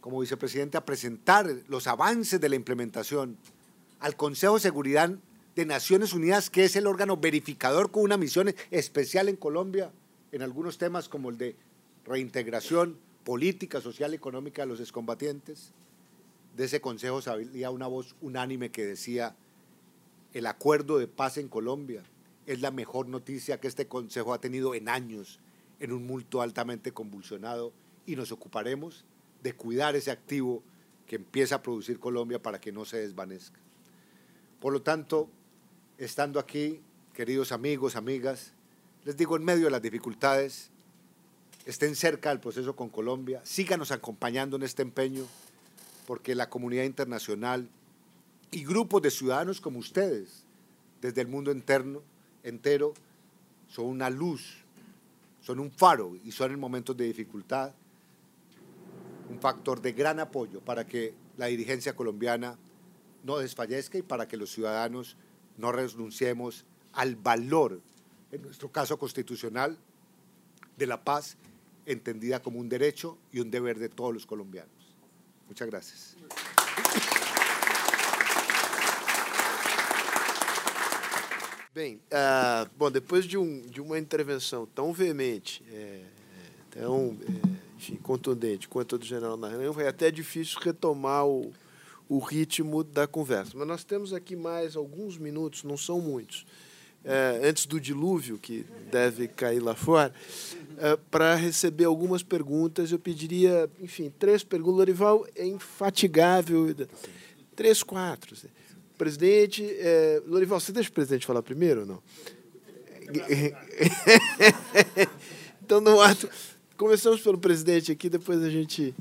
como 0.00 0.20
vicepresidente, 0.20 0.76
a 0.76 0.84
presentar 0.84 1.50
los 1.66 1.86
avances 1.86 2.38
de 2.38 2.48
la 2.50 2.56
implementación 2.56 3.38
al 4.00 4.16
Consejo 4.16 4.54
de 4.54 4.60
Seguridad 4.60 5.18
de 5.56 5.66
Naciones 5.66 6.12
Unidas, 6.12 6.50
que 6.50 6.64
es 6.64 6.76
el 6.76 6.86
órgano 6.86 7.16
verificador 7.16 7.90
con 7.90 8.02
una 8.02 8.16
misión 8.16 8.54
especial 8.70 9.28
en 9.28 9.36
Colombia, 9.36 9.92
en 10.32 10.42
algunos 10.42 10.78
temas 10.78 11.08
como 11.08 11.30
el 11.30 11.38
de 11.38 11.56
reintegración 12.04 12.98
política, 13.24 13.80
social 13.80 14.14
económica 14.14 14.62
de 14.62 14.68
los 14.68 14.80
excombatientes. 14.80 15.72
De 16.56 16.64
ese 16.64 16.80
consejo 16.80 17.22
salía 17.22 17.70
una 17.70 17.86
voz 17.86 18.16
unánime 18.20 18.70
que 18.70 18.84
decía, 18.84 19.36
el 20.32 20.46
acuerdo 20.46 20.98
de 20.98 21.06
paz 21.06 21.38
en 21.38 21.48
Colombia 21.48 22.02
es 22.46 22.60
la 22.60 22.70
mejor 22.70 23.08
noticia 23.08 23.60
que 23.60 23.68
este 23.68 23.86
consejo 23.86 24.34
ha 24.34 24.40
tenido 24.40 24.74
en 24.74 24.88
años, 24.88 25.40
en 25.80 25.92
un 25.92 26.06
multo 26.06 26.42
altamente 26.42 26.92
convulsionado, 26.92 27.72
y 28.06 28.16
nos 28.16 28.32
ocuparemos 28.32 29.04
de 29.42 29.54
cuidar 29.54 29.96
ese 29.96 30.10
activo 30.10 30.62
que 31.06 31.16
empieza 31.16 31.56
a 31.56 31.62
producir 31.62 31.98
Colombia 31.98 32.42
para 32.42 32.60
que 32.60 32.72
no 32.72 32.84
se 32.84 32.98
desvanezca. 32.98 33.63
Por 34.64 34.72
lo 34.72 34.80
tanto, 34.80 35.28
estando 35.98 36.40
aquí, 36.40 36.80
queridos 37.12 37.52
amigos, 37.52 37.96
amigas, 37.96 38.54
les 39.04 39.14
digo, 39.14 39.36
en 39.36 39.44
medio 39.44 39.66
de 39.66 39.70
las 39.70 39.82
dificultades, 39.82 40.70
estén 41.66 41.94
cerca 41.94 42.30
del 42.30 42.40
proceso 42.40 42.74
con 42.74 42.88
Colombia, 42.88 43.42
síganos 43.44 43.90
acompañando 43.90 44.56
en 44.56 44.62
este 44.62 44.80
empeño, 44.80 45.26
porque 46.06 46.34
la 46.34 46.48
comunidad 46.48 46.84
internacional 46.84 47.68
y 48.50 48.64
grupos 48.64 49.02
de 49.02 49.10
ciudadanos 49.10 49.60
como 49.60 49.80
ustedes, 49.80 50.44
desde 51.02 51.20
el 51.20 51.28
mundo 51.28 51.52
interno, 51.52 52.00
entero, 52.42 52.94
son 53.68 53.84
una 53.84 54.08
luz, 54.08 54.64
son 55.42 55.60
un 55.60 55.70
faro 55.72 56.16
y 56.24 56.32
son 56.32 56.52
en 56.52 56.58
momentos 56.58 56.96
de 56.96 57.04
dificultad 57.04 57.74
un 59.28 59.38
factor 59.40 59.82
de 59.82 59.92
gran 59.92 60.20
apoyo 60.20 60.60
para 60.60 60.86
que 60.86 61.12
la 61.36 61.48
dirigencia 61.48 61.94
colombiana 61.94 62.56
no 63.24 63.38
desfallezca 63.38 63.98
y 63.98 64.02
para 64.02 64.28
que 64.28 64.36
los 64.36 64.50
ciudadanos 64.50 65.16
no 65.56 65.72
renunciemos 65.72 66.64
al 66.92 67.16
valor, 67.16 67.80
en 68.30 68.42
nuestro 68.42 68.70
caso 68.70 68.98
constitucional, 68.98 69.76
de 70.76 70.86
la 70.86 71.02
paz 71.02 71.36
entendida 71.86 72.40
como 72.40 72.60
un 72.60 72.68
derecho 72.68 73.18
y 73.32 73.40
un 73.40 73.50
deber 73.50 73.78
de 73.78 73.88
todos 73.88 74.12
los 74.14 74.26
colombianos. 74.26 74.70
Muchas 75.48 75.68
gracias. 75.68 76.16
Bem, 81.74 82.00
uh, 82.12 82.70
bom, 82.78 82.88
depois 82.88 83.24
de, 83.24 83.36
um, 83.36 83.62
de 83.62 83.80
uma 83.80 83.98
intervenção 83.98 84.64
tão 84.64 84.92
veemente, 84.92 85.64
é, 85.72 86.04
tão 86.70 87.18
contundente 88.00 88.68
quanto 88.68 88.94
a 88.94 88.98
do 88.98 89.04
general 89.04 89.36
Naranjo, 89.36 89.80
é 89.80 89.88
até 89.88 90.08
difícil 90.12 90.60
retomar 90.60 91.26
o, 91.26 91.52
o 92.08 92.18
ritmo 92.18 92.84
da 92.84 93.06
conversa. 93.06 93.52
Mas 93.54 93.66
nós 93.66 93.84
temos 93.84 94.12
aqui 94.12 94.36
mais 94.36 94.76
alguns 94.76 95.16
minutos, 95.16 95.64
não 95.64 95.76
são 95.76 96.00
muitos, 96.00 96.44
é, 97.04 97.40
antes 97.44 97.66
do 97.66 97.80
dilúvio, 97.80 98.38
que 98.38 98.64
deve 98.90 99.28
cair 99.28 99.60
lá 99.60 99.74
fora, 99.74 100.12
é, 100.78 100.96
para 101.10 101.34
receber 101.34 101.84
algumas 101.84 102.22
perguntas. 102.22 102.90
Eu 102.90 102.98
pediria, 102.98 103.68
enfim, 103.80 104.12
três 104.18 104.42
perguntas. 104.42 104.76
Lorival 104.76 105.26
é 105.36 105.46
infatigável. 105.46 106.74
Três, 107.54 107.82
quatro. 107.82 108.34
Presidente, 108.96 109.64
é, 109.64 110.22
Lorival, 110.26 110.60
você 110.60 110.72
deixa 110.72 110.88
o 110.88 110.92
presidente 110.92 111.26
falar 111.26 111.42
primeiro 111.42 111.80
ou 111.80 111.86
não? 111.86 112.02
então, 115.62 115.80
no 115.80 116.00
ato. 116.00 116.28
Começamos 116.76 117.20
pelo 117.20 117.38
presidente 117.38 117.92
aqui, 117.92 118.10
depois 118.10 118.42
a 118.42 118.50
gente 118.50 118.92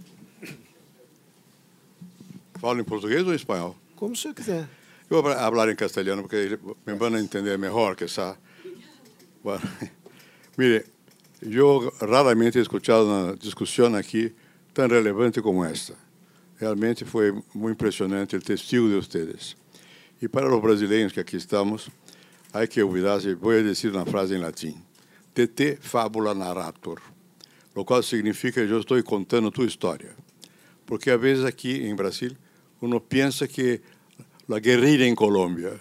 Falo 2.63 2.79
em 2.79 2.83
português 2.85 3.27
ou 3.27 3.33
em 3.33 3.35
espanhol? 3.35 3.75
Como 3.93 4.13
o 4.13 4.15
senhor 4.15 4.33
quiser. 4.33 4.69
Eu 5.09 5.21
vou 5.21 5.33
falar 5.33 5.69
em 5.69 5.75
castelhano 5.75 6.21
porque 6.21 6.57
me 6.87 6.93
vão 6.93 7.17
entender 7.17 7.57
melhor 7.57 7.93
que. 7.93 8.05
Bueno, 9.43 9.61
mire, 10.57 10.85
eu 11.41 11.93
raramente 11.99 12.57
he 12.57 12.61
escuchado 12.61 13.03
uma 13.03 13.35
discussão 13.35 13.93
aqui 13.95 14.33
tão 14.73 14.87
relevante 14.87 15.41
como 15.41 15.65
esta. 15.65 15.93
Realmente 16.57 17.03
foi 17.03 17.33
muito 17.53 17.75
impressionante 17.75 18.37
o 18.37 18.39
testigo 18.39 18.87
de 18.87 18.95
vocês. 18.95 19.57
E 20.21 20.29
para 20.29 20.47
os 20.49 20.61
brasileiros 20.61 21.11
que 21.11 21.19
aqui 21.19 21.35
estamos, 21.35 21.89
há 22.53 22.65
que 22.65 22.81
olvidar-se, 22.81 23.33
vou 23.33 23.61
dizer 23.61 23.91
uma 23.91 24.05
frase 24.05 24.35
em 24.35 24.39
latim: 24.39 24.81
de 25.35 25.47
te 25.47 25.75
fábula 25.81 26.33
narrator, 26.33 27.01
o 27.75 27.83
qual 27.83 28.01
significa 28.01 28.65
que 28.65 28.71
eu 28.71 28.79
estou 28.79 29.03
contando 29.03 29.51
tua 29.51 29.65
história. 29.65 30.15
Porque 30.85 31.11
às 31.11 31.19
vezes 31.19 31.43
aqui 31.43 31.85
em 31.85 31.93
Brasil 31.93 32.31
uno 32.83 33.01
piensa 33.01 33.47
que 33.47 33.81
la 34.45 34.59
guerrilla 34.59 35.05
en 35.05 35.15
Colombia. 35.15 35.71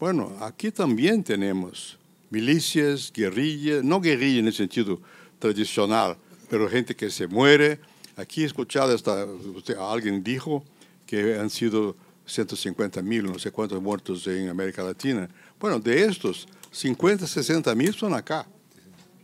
Bueno, 0.00 0.34
aquí 0.40 0.70
también 0.70 1.22
tenemos 1.22 1.98
milicias, 2.30 3.12
guerrillas, 3.12 3.84
no 3.84 4.00
guerrilla 4.00 4.38
en 4.40 4.46
el 4.46 4.54
sentido 4.54 5.02
tradicional, 5.38 6.16
pero 6.48 6.66
gente 6.66 6.96
que 6.96 7.10
se 7.10 7.26
muere. 7.26 7.78
Aquí 8.16 8.42
he 8.42 8.46
escuchado, 8.46 8.94
hasta, 8.94 9.26
usted, 9.26 9.76
alguien 9.76 10.24
dijo 10.24 10.64
que 11.06 11.38
han 11.38 11.50
sido 11.50 11.94
150 12.24 13.02
mil, 13.02 13.24
no 13.24 13.38
sé 13.38 13.50
cuántos 13.50 13.82
muertos 13.82 14.26
en 14.26 14.48
América 14.48 14.82
Latina. 14.82 15.28
Bueno, 15.60 15.78
de 15.78 16.04
estos, 16.04 16.48
50, 16.70 17.26
60 17.26 17.74
mil 17.74 17.92
son 17.92 18.14
acá, 18.14 18.46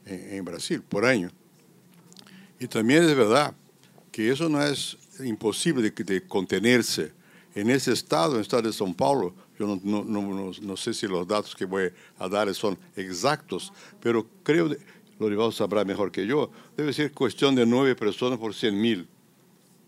en, 0.05 0.35
en 0.35 0.44
Brasil, 0.44 0.82
por 0.82 1.06
año. 1.06 1.31
Y 2.59 2.66
también 2.66 3.05
es 3.05 3.16
verdad 3.16 3.55
que 4.12 4.31
eso 4.31 4.51
no 4.51 4.62
es 4.62 4.98
imposible 5.24 5.90
de, 5.90 6.05
de 6.05 6.26
contenerse. 6.26 7.12
En 7.55 7.68
ese 7.68 7.92
estado, 7.92 8.32
en 8.32 8.36
el 8.36 8.42
estado 8.42 8.62
de 8.62 8.70
São 8.70 8.94
Paulo, 8.94 9.34
yo 9.59 9.66
no, 9.66 9.80
no, 9.82 10.05
no, 10.05 10.52
no, 10.60 10.76
sé 10.76 10.94
si 10.94 11.06
los 11.06 11.26
datos 11.26 11.55
que 11.55 11.66
voy 11.66 11.90
a 12.18 12.28
dar 12.28 12.52
son 12.55 12.78
exactos, 12.97 13.72
pero 14.01 14.26
creo, 14.42 14.70
Lorival 15.18 15.52
sabrá 15.52 15.84
mejor 15.84 16.10
que 16.10 16.26
yo, 16.26 16.51
debe 16.76 16.92
ser 16.92 17.12
cuestión 17.12 17.55
de 17.55 17.66
nueve 17.66 17.94
personas 17.94 18.38
por 18.38 18.55
100 18.55 18.80
mil, 18.80 19.09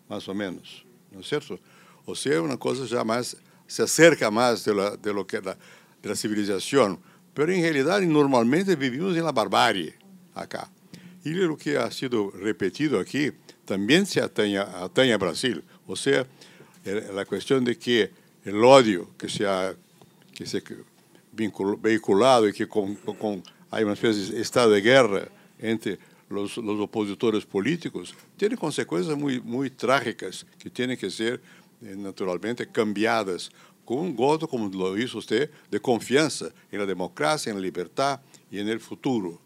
más 0.09 0.28
o 0.28 0.34
menos, 0.34 0.84
¿no 1.10 1.20
es 1.20 1.28
cierto? 1.28 1.59
O 2.04 2.14
sea, 2.14 2.42
una 2.42 2.59
cosa 2.59 2.84
ya 2.84 3.02
más, 3.02 3.36
se 3.66 3.82
acerca 3.82 4.30
más 4.30 4.64
de, 4.64 4.74
la, 4.74 4.96
de 4.96 5.14
lo 5.14 5.26
que 5.26 5.40
la, 5.40 5.56
de 6.02 6.09
la 6.09 6.16
civilización, 6.16 6.98
pero 7.32 7.50
en 7.50 7.62
realidad 7.62 8.00
normalmente 8.02 8.76
vivimos 8.76 9.16
en 9.16 9.24
la 9.24 9.32
barbarie 9.32 9.94
acá. 10.34 10.70
Y 11.24 11.30
lo 11.30 11.56
que 11.56 11.78
ha 11.78 11.90
sido 11.90 12.30
repetido 12.32 12.98
aquí 12.98 13.30
también 13.64 14.06
se 14.06 14.20
atañe, 14.20 14.59
atañe 14.59 15.12
a 15.12 15.18
Brasil, 15.18 15.62
o 15.86 15.97
sea, 15.97 16.26
la 16.84 17.24
cuestión 17.24 17.64
de 17.64 17.78
que 17.78 18.10
el 18.44 18.62
odio 18.64 19.10
que 19.16 19.28
se 19.28 19.47
ha 19.47 19.74
que 20.34 20.47
se 20.47 20.62
vehiculado 21.32 22.48
y 22.48 22.52
que 22.52 22.66
con, 22.66 22.94
con, 22.97 23.43
hay 23.70 23.84
una 23.84 23.94
especie 23.94 24.34
de 24.34 24.40
estado 24.40 24.70
de 24.70 24.80
guerra 24.80 25.28
entre 25.59 25.98
los, 26.28 26.56
los, 26.56 26.80
opositores 26.80 27.44
políticos, 27.44 28.14
tiene 28.36 28.56
consecuencias 28.56 29.16
muy, 29.16 29.40
muy 29.40 29.70
trágicas 29.70 30.47
que 30.59 30.70
tienen 30.70 30.97
que 30.97 31.10
ser 31.10 31.40
eh, 31.82 31.94
naturalmente 31.97 32.66
cambiadas 32.66 33.51
con 33.84 33.98
un 33.98 34.16
gozo, 34.16 34.48
como 34.48 34.68
lo 34.68 34.97
hizo 34.97 35.18
usted, 35.18 35.51
de 35.70 35.80
confianza 35.80 36.48
en 36.70 36.78
la 36.78 36.86
democracia, 36.86 37.51
en 37.51 37.56
la 37.56 37.62
libertad 37.62 38.20
y 38.51 38.59
en 38.59 38.68
el 38.68 38.80
futuro. 38.80 39.40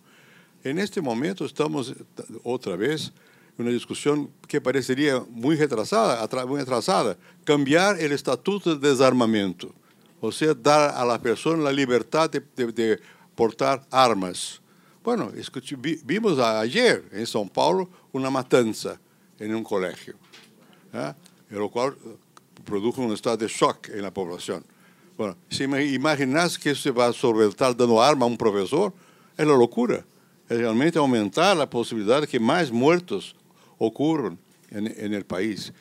En 0.62 0.78
este 0.78 1.01
momento 1.01 1.44
estamos 1.44 1.94
otra 2.43 2.76
vez 2.76 3.12
una 3.58 3.70
discusión 3.70 4.30
que 4.46 4.60
parecería 4.60 5.24
muy 5.30 5.56
retrasada, 5.56 6.26
muy 6.46 6.60
atrasada, 6.60 7.16
cambiar 7.44 7.98
el 8.00 8.12
estatuto 8.12 8.76
de 8.76 8.90
desarmamento, 8.90 9.74
o 10.20 10.30
sea, 10.30 10.54
dar 10.54 10.90
a 10.90 11.04
la 11.04 11.20
persona 11.20 11.62
la 11.62 11.72
libertad 11.72 12.30
de, 12.30 12.42
de, 12.54 12.72
de 12.72 13.00
portar 13.34 13.86
armas. 13.90 14.60
Bueno, 15.02 15.30
vimos 16.04 16.38
ayer 16.38 17.04
en 17.12 17.24
São 17.26 17.48
Paulo 17.48 17.88
una 18.12 18.28
matanza 18.28 18.98
en 19.38 19.54
un 19.54 19.62
colegio, 19.62 20.16
¿eh? 20.92 21.14
lo 21.50 21.70
cual 21.70 21.96
produjo 22.64 23.02
un 23.02 23.12
estado 23.12 23.36
de 23.36 23.46
shock 23.46 23.88
en 23.90 24.02
la 24.02 24.12
población. 24.12 24.64
Bueno, 25.16 25.36
si 25.48 25.64
imaginas 25.64 26.58
que 26.58 26.74
se 26.74 26.90
va 26.90 27.06
a 27.06 27.12
solventar 27.12 27.74
dando 27.76 28.02
arma 28.02 28.26
a 28.26 28.28
un 28.28 28.36
profesor, 28.36 28.92
es 29.36 29.46
la 29.46 29.56
locura. 29.56 30.04
Es 30.48 30.58
realmente 30.58 30.98
aumentar 30.98 31.56
la 31.56 31.68
posibilidad 31.68 32.20
de 32.20 32.26
que 32.26 32.38
más 32.38 32.70
muertos 32.70 33.34
ocurren 33.78 34.39
en, 34.70 35.15
el 35.15 35.24
país. 35.24 35.73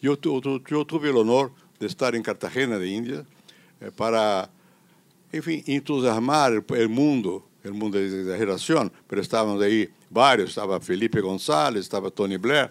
Yo, 0.00 0.16
tuve 0.18 1.10
el 1.10 1.16
honor 1.16 1.52
de 1.78 1.86
estar 1.86 2.14
en 2.14 2.22
Cartagena 2.22 2.78
de 2.78 2.88
India 2.88 3.24
eh, 3.80 3.90
para, 3.94 4.50
en 5.32 5.42
fin, 5.42 5.62
entusiasmar 5.66 6.52
el, 6.52 6.64
el, 6.76 6.88
mundo, 6.88 7.46
el 7.62 7.72
mundo 7.72 7.98
de 7.98 8.06
exageración, 8.06 8.92
pero 9.06 9.22
estaban 9.22 9.60
ahí 9.62 9.88
varios, 10.10 10.50
estaba 10.50 10.80
Felipe 10.80 11.20
González, 11.20 11.82
estaba 11.82 12.10
Tony 12.10 12.36
Blair, 12.36 12.70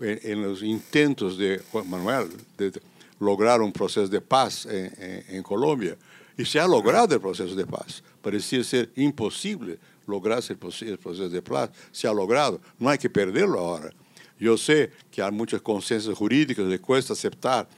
en, 0.00 0.42
los 0.42 0.62
intentos 0.62 1.38
de 1.38 1.62
Juan 1.70 1.88
Manuel 1.88 2.28
de, 2.58 2.72
lograr 3.18 3.62
un 3.62 3.72
proceso 3.72 4.08
de 4.08 4.20
paz 4.20 4.66
en, 4.66 5.24
en, 5.28 5.42
Colombia. 5.42 5.96
Y 6.36 6.44
se 6.44 6.60
ha 6.60 6.68
logrado 6.68 7.14
el 7.14 7.20
proceso 7.20 7.54
de 7.54 7.64
paz. 7.64 8.02
Parecía 8.20 8.62
ser 8.62 8.90
imposible 8.96 9.78
lograr 10.06 10.42
el 10.48 10.56
proceso 10.56 11.28
de 11.28 11.42
paz. 11.42 11.70
Se 11.92 12.06
ha 12.06 12.12
logrado. 12.12 12.60
No 12.78 12.88
hay 12.88 12.98
que 12.98 13.10
perderlo 13.10 13.58
ahora. 13.58 13.92
Yo 14.38 14.56
sé 14.56 14.92
que 15.10 15.22
hay 15.22 15.32
muchas 15.32 15.62
conciencias 15.62 16.16
jurídicas, 16.16 16.66
le 16.66 16.78
cuesta 16.78 17.14
aceptar 17.14 17.68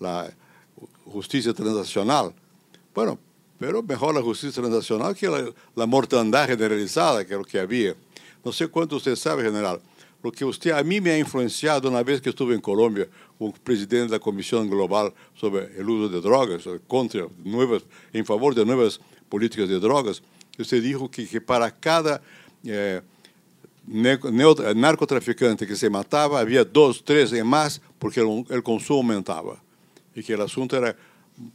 la 0.00 0.30
justicia 1.04 1.52
transnacional. 1.52 2.34
Bueno, 2.94 3.18
pero 3.58 3.82
mejor 3.82 4.14
la 4.14 4.22
justicia 4.22 4.60
transnacional 4.60 5.14
que 5.14 5.28
la, 5.28 5.50
la 5.74 5.86
mortandad 5.86 6.46
generalizada, 6.46 7.24
que 7.24 7.34
lo 7.34 7.44
que 7.44 7.58
había. 7.58 7.94
No 8.44 8.52
sé 8.52 8.68
cuánto 8.68 8.96
usted 8.96 9.16
sabe, 9.16 9.42
general, 9.44 9.80
lo 10.22 10.32
que 10.32 10.44
usted 10.44 10.72
a 10.72 10.82
mí 10.82 11.00
me 11.00 11.10
ha 11.10 11.18
influenciado 11.18 11.88
una 11.88 12.02
vez 12.02 12.20
que 12.20 12.30
estuve 12.30 12.54
en 12.54 12.60
Colombia 12.60 13.08
como 13.38 13.52
presidente 13.52 14.06
de 14.06 14.08
la 14.08 14.18
Comisión 14.18 14.68
Global 14.68 15.12
sobre 15.34 15.66
el 15.78 15.88
uso 15.88 16.08
de 16.08 16.20
drogas, 16.20 16.64
contra 16.88 17.26
nuevas, 17.44 17.84
en 18.12 18.24
favor 18.24 18.54
de 18.54 18.64
nuevas 18.64 19.00
políticas 19.28 19.68
de 19.68 19.78
drogas. 19.78 20.22
Usted 20.58 20.82
dijo 20.82 21.10
que, 21.10 21.26
que 21.26 21.40
para 21.40 21.70
cada 21.70 22.20
eh, 22.64 23.00
narcotraficante 23.86 25.66
que 25.66 25.76
se 25.76 25.88
mataba 25.88 26.40
había 26.40 26.64
dos, 26.64 27.04
tres 27.04 27.32
y 27.32 27.42
más 27.42 27.80
porque 27.98 28.20
el, 28.20 28.44
el 28.50 28.62
consumo 28.62 29.00
aumentaba. 29.00 29.62
Y 30.14 30.22
que 30.22 30.34
el 30.34 30.40
asunto 30.40 30.76
era 30.76 30.96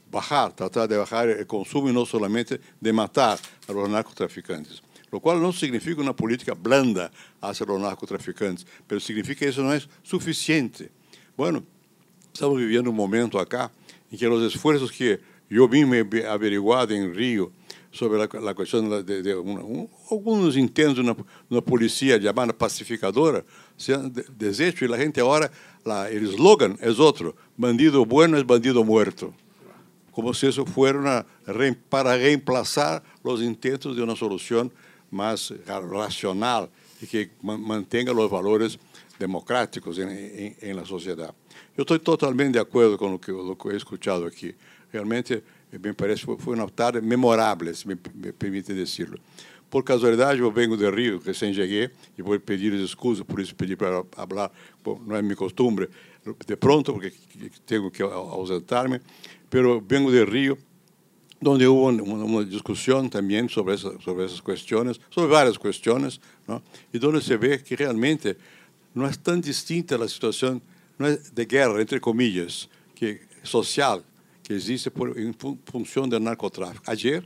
bajar, 0.10 0.54
tratar 0.54 0.88
de 0.88 0.98
bajar 0.98 1.30
el 1.30 1.46
consumo 1.46 1.90
y 1.90 1.94
no 1.94 2.06
solamente 2.06 2.60
de 2.80 2.94
matar 2.94 3.38
a 3.68 3.72
los 3.72 3.90
narcotraficantes. 3.90 4.82
Lo 5.12 5.20
cual 5.20 5.42
no 5.42 5.52
significa 5.52 6.02
una 6.02 6.16
política 6.16 6.54
blanda 6.54 7.12
hacia 7.42 7.66
los 7.66 7.80
narcotraficantes, 7.80 8.66
pero 8.88 9.00
significa 9.00 9.40
que 9.40 9.50
eso 9.50 9.62
no 9.62 9.74
es 9.74 9.88
suficiente. 10.02 10.90
Bueno, 11.36 11.64
estamos 12.34 12.58
viviendo 12.58 12.90
un 12.90 12.96
momento 12.96 13.38
acá 13.38 13.72
en 14.10 14.18
que 14.18 14.28
los 14.28 14.42
esfuerzos 14.52 14.92
que 14.92 15.20
yo 15.50 15.68
mismo 15.68 15.94
he 15.94 16.28
averiguado 16.28 16.94
en 16.96 17.14
Río 17.14 17.52
sobre 17.94 18.28
la, 18.42 18.54
cuestión 18.56 19.06
de, 19.06 19.22
de 19.22 19.32
algunos 19.32 20.58
intentos 20.58 20.96
de 20.96 21.02
una, 21.02 21.16
una, 21.48 21.62
policía 21.62 22.18
llamada 22.18 22.52
pacificadora 22.52 23.46
se 23.78 23.94
han 23.94 24.12
de, 24.12 24.76
y 24.82 24.88
la 24.88 24.98
gente 24.98 25.22
ahora, 25.22 25.52
la, 25.86 26.10
el 26.10 26.28
eslogan 26.28 26.76
es 26.82 27.00
otro, 27.00 27.36
bandido 27.56 28.04
bueno 28.04 28.36
es 28.36 28.46
bandido 28.46 28.84
muerto, 28.84 29.32
como 30.12 30.34
si 30.34 30.48
eso 30.48 30.66
fuera 30.66 31.26
para 31.88 32.18
reemplazar 32.18 33.04
los 33.24 33.44
intentos 33.44 33.96
de 33.96 34.02
una 34.02 34.16
solución 34.16 34.72
más 35.12 35.54
racional 35.68 36.70
y 37.00 37.06
que 37.06 37.30
mantenga 37.42 38.12
los 38.12 38.30
valores 38.30 38.80
democráticos 39.20 40.00
en, 40.00 40.76
la 40.76 40.84
sociedad. 40.84 41.34
Yo 41.78 41.82
estoy 41.82 42.00
totalmente 42.00 42.58
de 42.58 42.64
acuerdo 42.64 42.98
con 42.98 43.20
que, 43.20 43.32
lo 43.32 43.56
que 43.56 43.70
he 43.70 43.78
escuchado 43.78 44.26
aquí. 44.26 44.54
Realmente 44.92 45.44
me 45.78 45.94
parece 45.94 46.24
foi 46.24 46.56
uma 46.56 46.70
tarde 46.70 47.02
memorável, 47.02 47.74
se 47.74 47.88
me, 47.88 47.96
permite 47.96 48.74
decirlo. 48.74 49.20
Por 49.70 49.84
casualidade, 49.84 50.40
eu 50.40 50.52
venho 50.52 50.78
de 50.78 50.90
Rio, 50.90 51.20
recém 51.26 51.54
cheguei, 51.54 51.90
e 52.18 52.22
vou 52.22 52.40
pedir 52.40 52.72
desculpas, 52.72 53.24
por 53.24 53.40
isso 53.40 53.56
pedi 53.56 53.76
para 53.76 54.04
falar, 54.12 54.52
não 55.08 55.16
é 55.16 55.22
meu 55.22 55.36
costume, 55.36 55.88
de 56.46 56.56
pronto, 56.56 56.94
porque 56.94 57.12
tenho 57.66 57.90
que 57.90 58.04
ausentar-me, 58.04 59.02
mas 59.52 59.84
venho 59.88 60.12
de 60.12 60.24
Rio, 60.26 60.58
onde 61.44 61.66
houve 61.66 62.02
uma, 62.02 62.24
uma 62.24 62.46
discussão 62.46 63.10
também 63.10 63.48
sobre, 63.50 63.74
essa, 63.74 64.00
sobre 64.00 64.26
essas 64.26 64.40
questões, 64.40 65.00
sobre 65.10 65.30
várias 65.30 65.58
questões, 65.58 66.20
não? 66.48 66.62
e 66.94 67.06
onde 67.06 67.24
se 67.24 67.36
vê 67.36 67.58
que 67.58 67.76
realmente 67.76 68.38
não 68.94 69.06
é 69.06 69.12
tão 69.12 69.40
distinta 69.40 69.96
a 70.02 70.08
situação 70.08 70.62
não 70.98 71.08
é 71.08 71.18
de 71.18 71.46
guerra, 71.46 71.82
entre 71.82 72.00
comillas, 72.00 72.70
que 72.96 73.22
social, 73.44 74.04
que 74.44 74.56
existe 74.56 74.92
por, 74.92 75.18
en 75.18 75.34
función 75.66 76.10
del 76.10 76.24
narcotráfico. 76.24 76.84
Ayer, 76.86 77.26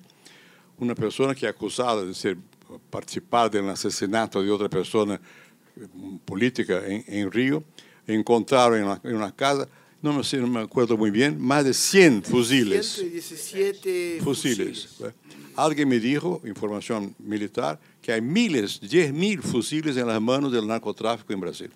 una 0.77 0.94
persona 0.94 1.34
que 1.34 1.48
es 1.48 1.52
acusada 1.52 2.06
de 2.06 2.14
ser, 2.14 2.38
participar 2.89 3.49
del 3.49 3.68
asesinato 3.69 4.41
de 4.41 4.52
otra 4.52 4.69
persona 4.69 5.19
política 6.26 6.85
en, 6.85 7.03
en 7.07 7.31
Río, 7.31 7.64
encontraron 8.06 8.80
en, 8.80 8.85
la, 8.85 9.02
en, 9.03 9.15
una 9.15 9.35
casa, 9.35 9.68
no 10.02 10.14
me, 10.14 10.22
no 10.39 10.48
me 10.48 10.60
acuerdo 10.61 10.95
muy 10.95 11.11
bien, 11.11 11.39
más 11.39 11.65
de 11.65 11.73
100 11.73 12.23
fusiles. 12.23 12.88
117 12.88 14.19
fusiles. 14.22 14.88
fusiles. 14.88 15.15
Alguien 15.56 15.89
me 15.89 15.99
dijo, 15.99 16.39
información 16.45 17.15
militar, 17.18 17.80
que 17.99 18.14
hay 18.14 18.22
miles, 18.22 18.80
10 18.80 19.11
mil 19.11 19.41
fusiles 19.41 19.98
en 19.98 20.06
las 20.07 20.22
manos 20.22 20.52
del 20.52 20.68
narcotráfico 20.68 21.34
en 21.34 21.39
Brasil. 21.39 21.72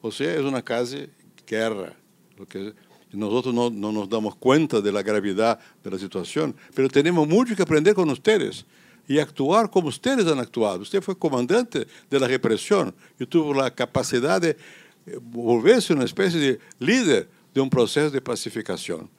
O 0.00 0.12
sea, 0.12 0.32
es 0.32 0.42
una 0.42 0.62
casi 0.62 1.08
guerra. 1.44 1.94
Lo 2.38 2.46
que 2.46 2.72
nosotros 3.12 3.54
no, 3.54 3.70
no, 3.70 3.92
nos 3.92 4.08
damos 4.08 4.36
cuenta 4.36 4.80
de 4.80 4.92
la 4.92 5.02
gravedad 5.02 5.58
de 5.82 5.90
la 5.90 5.98
situación, 5.98 6.54
pero 6.74 6.88
tenemos 6.88 7.26
mucho 7.26 7.56
que 7.56 7.62
aprender 7.62 7.94
con 7.94 8.08
ustedes 8.10 8.64
y 9.08 9.18
actuar 9.18 9.70
como 9.70 9.88
ustedes 9.88 10.26
han 10.26 10.38
actuado. 10.38 10.80
Usted 10.80 11.02
fue 11.02 11.18
comandante 11.18 11.86
de 12.08 12.20
la 12.20 12.28
represión 12.28 12.94
y 13.18 13.26
tuvo 13.26 13.52
la 13.52 13.74
capacidad 13.74 14.40
de 14.40 14.50
eh, 14.50 15.18
volverse 15.20 15.92
una 15.92 16.04
especie 16.04 16.38
de 16.38 16.60
líder 16.78 17.28
de 17.52 17.60
un 17.60 17.68
proceso 17.68 18.10
de 18.10 18.20
pacificación. 18.20 19.10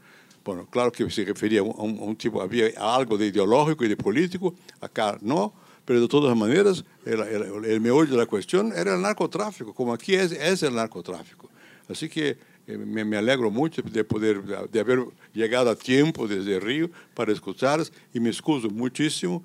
Bueno, 0.46 0.66
claro 0.70 0.92
que 0.92 1.10
se 1.10 1.26
refería 1.26 1.60
a 1.60 1.64
un, 1.64 2.00
a 2.00 2.04
un 2.04 2.16
tipo, 2.16 2.42
había 2.42 2.70
algo 2.78 3.18
de 3.18 3.28
ideológico 3.28 3.84
y 3.84 3.90
de 3.90 3.98
político, 3.98 4.56
acá 4.80 5.18
no, 5.22 5.54
pero 5.84 6.00
de 6.00 6.08
todas 6.08 6.36
maneras 6.38 6.86
el, 7.06 7.20
el, 7.20 7.66
el 7.66 7.82
meollo 7.82 8.12
de 8.12 8.18
la 8.18 8.26
cuestión 8.26 8.72
era 8.74 8.96
el 8.96 9.02
narcotráfico, 9.02 9.74
como 9.74 9.94
aquí 9.94 10.16
es, 10.16 10.32
es 10.32 10.64
el 10.64 10.74
narcotráfico. 10.74 11.50
Así 11.90 12.08
que 12.08 12.38
me, 12.77 13.03
me, 13.06 13.18
alegro 13.18 13.49
mucho 13.49 13.81
de 13.81 14.03
poder, 14.03 14.41
de 14.43 14.80
haber 14.80 15.06
llegado 15.34 15.69
a 15.69 15.76
tiempo 15.76 16.27
desde 16.27 16.60
Río 16.60 16.89
para 17.14 17.31
escucharles 17.31 17.91
y 18.14 18.19
me 18.19 18.30
excuso 18.30 18.69
muchísimo 18.69 19.43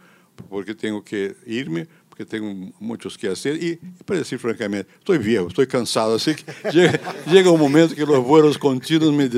porque 0.49 0.75
tengo 0.75 1.03
que 1.03 1.35
irme, 1.47 1.87
porque 2.09 2.25
tengo 2.25 2.73
muchos 2.79 3.17
que 3.17 3.29
hacer 3.29 3.63
y, 3.63 3.77
para 4.05 4.21
decir 4.21 4.39
francamente, 4.39 4.91
estoy 4.99 5.19
viejo, 5.19 5.49
estoy 5.49 5.67
cansado, 5.67 6.15
así 6.15 6.35
que 6.35 6.45
llega, 7.27 7.51
un 7.51 7.61
momento 7.61 7.95
que 7.95 8.05
los 8.05 8.25
vuelos 8.25 8.59
continuos 8.59 9.13
me 9.13 9.29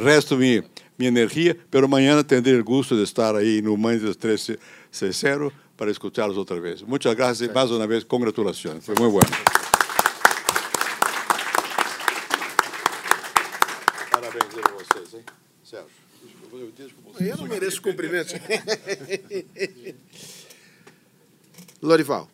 resto 0.00 0.36
mi, 0.36 0.60
mi 0.96 1.06
energía, 1.06 1.56
pero 1.70 1.88
mañana 1.88 2.26
tendré 2.26 2.52
el 2.52 2.62
gusto 2.62 2.96
de 2.96 3.04
estar 3.04 3.36
ahí 3.36 3.58
en 3.58 3.68
Humanes 3.68 4.02
1360 4.02 5.50
para 5.76 5.90
escucharlos 5.90 6.36
otra 6.36 6.60
vez. 6.60 6.82
Muchas 6.86 7.14
gracias, 7.16 7.52
más 7.54 7.70
una 7.70 7.86
vez, 7.86 8.04
congratulaciones, 8.04 8.84
fue 8.84 8.94
muy 8.96 9.08
bueno. 9.08 9.30
Parabéns 14.10 14.54
a 14.54 14.72
vocês, 14.72 15.14
hein? 15.14 15.24
Sérgio. 15.64 17.02
Eu 17.28 17.36
não 17.36 17.46
mereço 17.46 17.80
cumprimentos. 17.80 18.34
Lorival. 21.80 22.28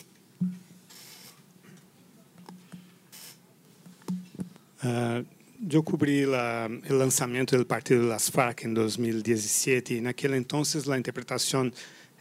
Uh, 4.83 5.27
eu 5.71 5.83
cobri 5.83 6.25
la, 6.25 6.69
o 6.89 6.95
lançamento 6.95 7.57
do 7.57 7.67
Partido 7.67 8.09
das 8.09 8.29
Farc 8.29 8.65
em 8.65 8.73
2017 8.73 9.95
e 9.95 10.01
naquele 10.01 10.37
entonces 10.37 10.89
a 10.89 10.97
interpretação 10.99 11.71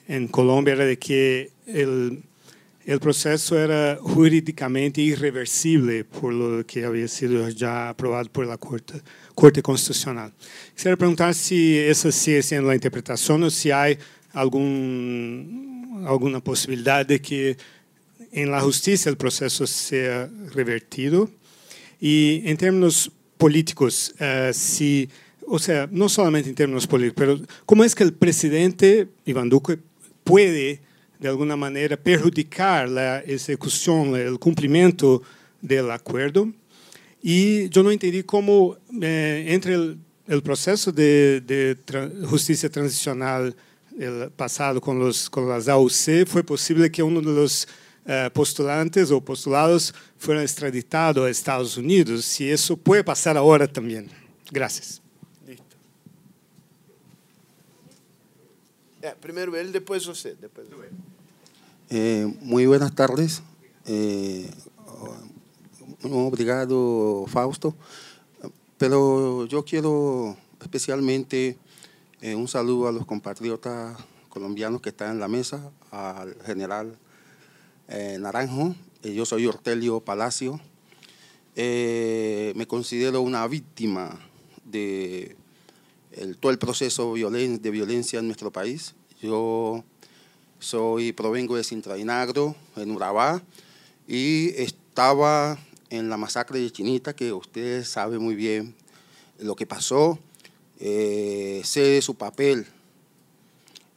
em 0.10 0.28
Colômbia 0.28 0.72
era 0.72 0.90
de 0.90 0.96
que 0.96 1.52
o 2.96 3.00
processo 3.00 3.54
era 3.56 4.00
juridicamente 4.02 5.02
irreversível 5.02 6.06
por 6.06 6.32
lo 6.34 6.64
que 6.64 6.84
havia 6.84 7.08
sido 7.08 7.52
já 7.52 7.90
aprovado 7.90 8.30
por 8.30 8.48
la 8.48 8.58
Corte, 8.58 9.02
Corte 9.36 9.62
Constitucional. 9.62 10.32
Queria 10.74 10.96
perguntar 10.96 11.34
se 11.34 11.80
essa 11.80 12.12
sigue 12.12 12.42
sendo 12.42 12.70
a 12.70 12.76
interpretação 12.76 13.42
ou 13.42 13.50
se 13.50 13.74
há 13.74 13.98
algum 14.34 16.06
alguma 16.06 16.40
possibilidade 16.40 17.10
de 17.10 17.20
que 17.20 17.58
em 18.32 18.46
la 18.46 18.62
justiça 18.62 19.12
o 19.12 19.18
processo 19.18 19.68
seja 19.68 20.30
revertido 20.56 21.30
e 22.02 22.42
em 22.46 22.56
termos 22.56 23.10
políticos 23.38 24.14
se 24.54 25.10
ou 25.42 25.60
seja 25.60 25.90
não 25.92 26.08
somente 26.08 26.50
em 26.50 26.54
termos 26.54 26.86
políticos 26.86 27.40
mas 27.40 27.48
como 27.66 27.84
é 27.84 27.90
que 27.90 28.04
o 28.04 28.12
presidente 28.12 29.08
Iván 29.26 29.48
Duque 29.50 29.78
pode 30.24 30.80
de 31.20 31.28
alguma 31.28 31.58
maneira 31.58 31.98
perjudicar 31.98 32.88
a 32.98 33.24
execução 33.26 34.14
o 34.34 34.40
cumprimento 34.40 35.22
do 35.62 35.92
acordo 35.92 36.54
e 37.24 37.70
eu 37.74 37.84
não 37.84 37.92
entendi 37.92 38.24
como 38.24 38.78
eh, 39.02 39.46
entre 39.48 39.98
o 40.30 40.42
processo 40.42 40.92
de, 40.92 41.42
de 41.42 41.76
tra 41.86 42.10
transicional 42.72 43.54
el 43.98 44.30
pasado 44.36 44.80
con, 44.80 45.00
los, 45.00 45.30
AUC, 45.34 46.28
fue 46.28 46.44
posible 46.44 46.92
que 46.92 47.02
uno 47.02 47.22
de 47.22 47.34
los 47.34 47.68
uh, 48.06 48.30
postulantes 48.32 49.12
o 49.12 49.22
postulados 49.22 49.94
fuera 50.18 50.44
extraditado 50.44 51.26
a 51.26 51.30
Estados 51.30 51.78
Unidos, 51.78 52.26
si 52.26 52.50
eso 52.50 52.78
puede 52.78 53.04
pasar 53.04 53.38
ahora 53.38 53.68
también. 53.68 54.10
Gracias. 54.52 55.02
Primero 59.16 59.56
él, 59.56 59.72
después 59.72 60.06
usted. 60.08 60.38
Después. 60.38 60.68
Eh, 61.90 62.34
muy 62.42 62.66
buenas 62.66 62.94
tardes. 62.94 63.42
Eh, 63.86 64.50
obrigado, 66.04 67.26
Fausto. 67.28 67.76
Pero 68.78 69.46
yo 69.48 69.66
quiero 69.66 70.38
especialmente 70.62 71.58
eh, 72.22 72.36
un 72.36 72.48
saludo 72.48 72.88
a 72.88 72.92
los 72.92 73.06
compatriotas 73.06 73.98
colombianos 74.30 74.82
que 74.82 74.90
están 74.90 75.12
en 75.12 75.20
la 75.20 75.28
mesa, 75.28 75.72
al 75.92 76.36
general 76.46 76.98
eh, 77.88 78.18
Naranjo. 78.20 78.76
Eh, 79.04 79.14
yo 79.14 79.26
soy 79.26 79.46
Ortelio 79.46 80.00
Palacio. 80.00 80.60
me 81.56 82.66
considero 82.68 83.22
una 83.22 83.48
víctima 83.48 84.20
de 84.64 85.36
todo 86.40 86.52
el 86.52 86.60
proceso 86.60 87.14
de 87.16 87.72
violencia 87.72 88.20
en 88.20 88.28
nuestro 88.28 88.52
país. 88.52 88.94
Yo 89.20 89.84
soy, 90.60 91.12
provengo 91.12 91.56
de 91.56 91.64
Sintrainagro, 91.64 92.56
en 92.76 92.92
Urabá, 92.92 93.42
y 94.08 94.50
estaba 94.62 95.58
en 95.90 96.10
la 96.10 96.18
masacre 96.18 96.60
de 96.60 96.72
Chinita, 96.72 97.16
que 97.16 97.34
usted 97.34 97.84
sabe 97.84 98.20
muy 98.20 98.36
bien 98.36 98.76
lo 99.40 99.56
que 99.56 99.66
pasó. 99.66 100.20
Eh, 100.80 101.62
sé 101.64 102.00
su 102.04 102.14
papel 102.14 102.68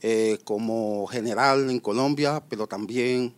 eh, 0.01 0.39
como 0.45 1.07
general 1.07 1.69
en 1.69 1.81
Colombia, 1.81 2.43
pero 2.49 2.67
también 2.67 3.35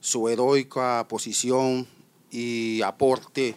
su 0.00 0.30
heroica 0.30 1.06
posición 1.06 1.86
y 2.30 2.80
aporte 2.80 3.56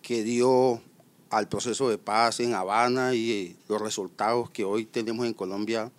que 0.00 0.22
dio 0.22 0.80
al 1.28 1.50
proceso 1.50 1.90
de 1.90 1.98
paz 1.98 2.40
en 2.40 2.54
Habana 2.54 3.14
y 3.14 3.58
los 3.68 3.78
resultados 3.78 4.48
que 4.48 4.64
hoy 4.64 4.86
tenemos 4.86 5.26
en 5.26 5.34
Colombia 5.34 5.92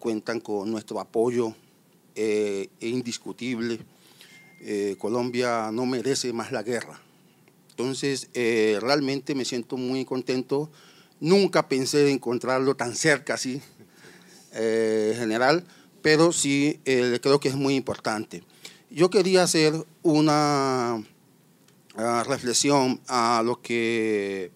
cuentan 0.00 0.40
con 0.40 0.68
nuestro 0.68 0.98
apoyo 0.98 1.54
eh, 2.16 2.68
indiscutible. 2.80 3.78
Eh, 4.62 4.96
Colombia 4.98 5.70
no 5.72 5.86
merece 5.86 6.32
más 6.32 6.50
la 6.50 6.64
guerra. 6.64 7.00
Entonces, 7.70 8.28
realmente 8.34 9.34
me 9.34 9.46
siento 9.46 9.76
muy 9.78 10.04
contento 10.04 10.70
Nunca 11.20 11.68
pensé 11.68 12.10
encontrarlo 12.10 12.74
tan 12.74 12.96
cerca 12.96 13.34
así, 13.34 13.60
eh, 14.54 15.14
general, 15.18 15.66
pero 16.00 16.32
sí 16.32 16.80
eh, 16.86 17.18
creo 17.22 17.38
que 17.38 17.50
es 17.50 17.54
muy 17.54 17.74
importante. 17.74 18.42
Yo 18.88 19.10
quería 19.10 19.42
hacer 19.42 19.74
una 20.02 20.94
ah, 21.94 22.24
reflexión 22.26 23.02
a 23.06 23.42
lo 23.44 23.60
que 23.60 24.50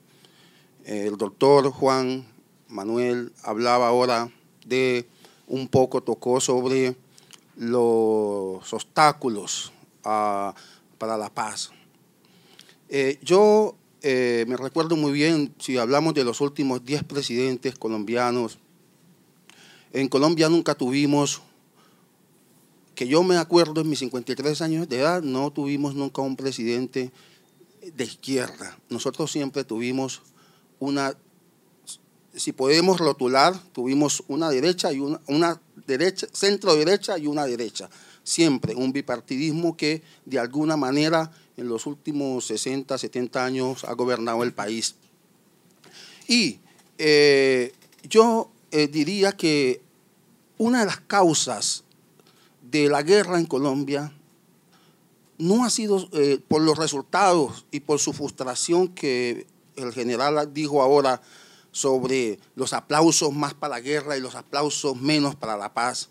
el 0.86 1.18
doctor 1.18 1.70
Juan 1.70 2.26
Manuel 2.68 3.32
hablaba 3.42 3.88
ahora 3.88 4.30
de 4.64 5.06
un 5.46 5.68
poco 5.68 6.02
tocó 6.02 6.40
sobre 6.40 6.96
los 7.56 8.72
obstáculos 8.72 9.72
ah, 10.04 10.54
para 10.98 11.16
la 11.16 11.32
paz. 11.32 11.70
Eh, 12.88 13.18
yo 13.22 13.76
eh, 14.02 14.44
me 14.48 14.56
recuerdo 14.56 14.96
muy 14.96 15.12
bien, 15.12 15.54
si 15.58 15.78
hablamos 15.78 16.14
de 16.14 16.24
los 16.24 16.40
últimos 16.40 16.84
10 16.84 17.04
presidentes 17.04 17.74
colombianos, 17.78 18.58
en 19.92 20.08
Colombia 20.08 20.48
nunca 20.48 20.74
tuvimos, 20.74 21.40
que 22.94 23.08
yo 23.08 23.22
me 23.22 23.36
acuerdo 23.36 23.80
en 23.80 23.88
mis 23.88 24.00
53 24.00 24.60
años 24.62 24.88
de 24.88 24.98
edad, 24.98 25.22
no 25.22 25.50
tuvimos 25.52 25.94
nunca 25.94 26.22
un 26.22 26.36
presidente 26.36 27.12
de 27.80 28.04
izquierda. 28.04 28.78
Nosotros 28.88 29.30
siempre 29.30 29.64
tuvimos 29.64 30.22
una, 30.80 31.14
si 32.36 32.52
podemos 32.52 32.98
rotular, 32.98 33.59
tuvimos 33.73 34.24
una 34.28 34.51
derecha 34.51 34.93
y 34.93 35.01
una, 35.01 35.20
una 35.28 35.61
derecha, 35.86 36.27
centro 36.32 36.74
derecha 36.74 37.19
y 37.19 37.27
una 37.27 37.47
derecha. 37.47 37.89
Siempre 38.23 38.74
un 38.74 38.93
bipartidismo 38.93 39.77
que 39.77 40.02
de 40.24 40.39
alguna 40.39 40.77
manera 40.77 41.31
en 41.56 41.69
los 41.69 41.86
últimos 41.86 42.47
60, 42.47 42.97
70 42.97 43.44
años 43.44 43.85
ha 43.85 43.93
gobernado 43.93 44.43
el 44.43 44.52
país. 44.52 44.97
Y 46.27 46.59
eh, 46.98 47.73
yo 48.09 48.51
eh, 48.70 48.89
diría 48.89 49.32
que 49.32 49.82
una 50.59 50.81
de 50.81 50.86
las 50.86 51.01
causas 51.01 51.85
de 52.62 52.89
la 52.89 53.02
guerra 53.02 53.39
en 53.39 53.47
Colombia 53.47 54.12
no 55.39 55.65
ha 55.65 55.70
sido 55.70 56.09
eh, 56.12 56.40
por 56.48 56.62
los 56.62 56.78
resultados 56.78 57.66
y 57.70 57.81
por 57.81 57.98
su 57.98 58.12
frustración 58.12 58.89
que 58.89 59.47
el 59.77 59.93
general 59.93 60.52
dijo 60.55 60.82
ahora 60.82 61.20
sobre 61.74 62.38
los 62.55 62.72
aplausos 62.72 63.32
más 63.32 63.52
para 63.52 63.74
la 63.74 63.80
guerra 63.80 64.16
y 64.16 64.20
los 64.20 64.36
aplausos 64.36 64.96
menos 64.96 65.34
para 65.34 65.56
la 65.56 65.74
paz, 65.74 66.09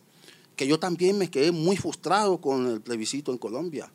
que 0.55 0.67
yo 0.67 0.77
también 0.77 1.17
me 1.17 1.31
quedé 1.31 1.51
muy 1.51 1.77
frustrado 1.77 2.39
con 2.39 2.67
el 2.67 2.81
plebiscito 2.81 3.31
en 3.31 3.37
Colombia 3.37 3.89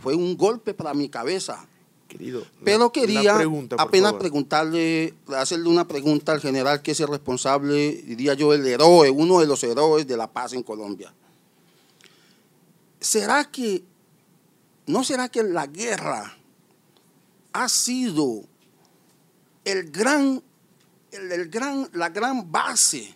fue 0.00 0.14
un 0.14 0.36
golpe 0.36 0.74
para 0.74 0.94
mi 0.94 1.08
cabeza. 1.08 1.66
Querido, 2.08 2.44
Pero 2.64 2.90
quería 2.90 3.38
apenas 3.78 4.14
preguntarle, 4.14 5.14
hacerle 5.28 5.68
una 5.68 5.86
pregunta 5.86 6.32
al 6.32 6.40
general 6.40 6.82
que 6.82 6.90
es 6.90 6.98
el 6.98 7.06
responsable, 7.06 8.02
diría 8.02 8.34
yo, 8.34 8.52
el 8.52 8.66
héroe, 8.66 9.10
uno 9.10 9.38
de 9.38 9.46
los 9.46 9.62
héroes 9.62 10.08
de 10.08 10.16
la 10.16 10.28
paz 10.28 10.52
en 10.54 10.64
Colombia. 10.64 11.14
¿Será 12.98 13.44
que, 13.44 13.84
no 14.86 15.04
será 15.04 15.28
que 15.28 15.44
la 15.44 15.68
guerra 15.68 16.36
ha 17.52 17.68
sido 17.68 18.42
el 19.64 19.92
gran, 19.92 20.42
el, 21.12 21.48
gran, 21.48 21.88
la 21.92 22.08
gran 22.08 22.50
base 22.50 23.14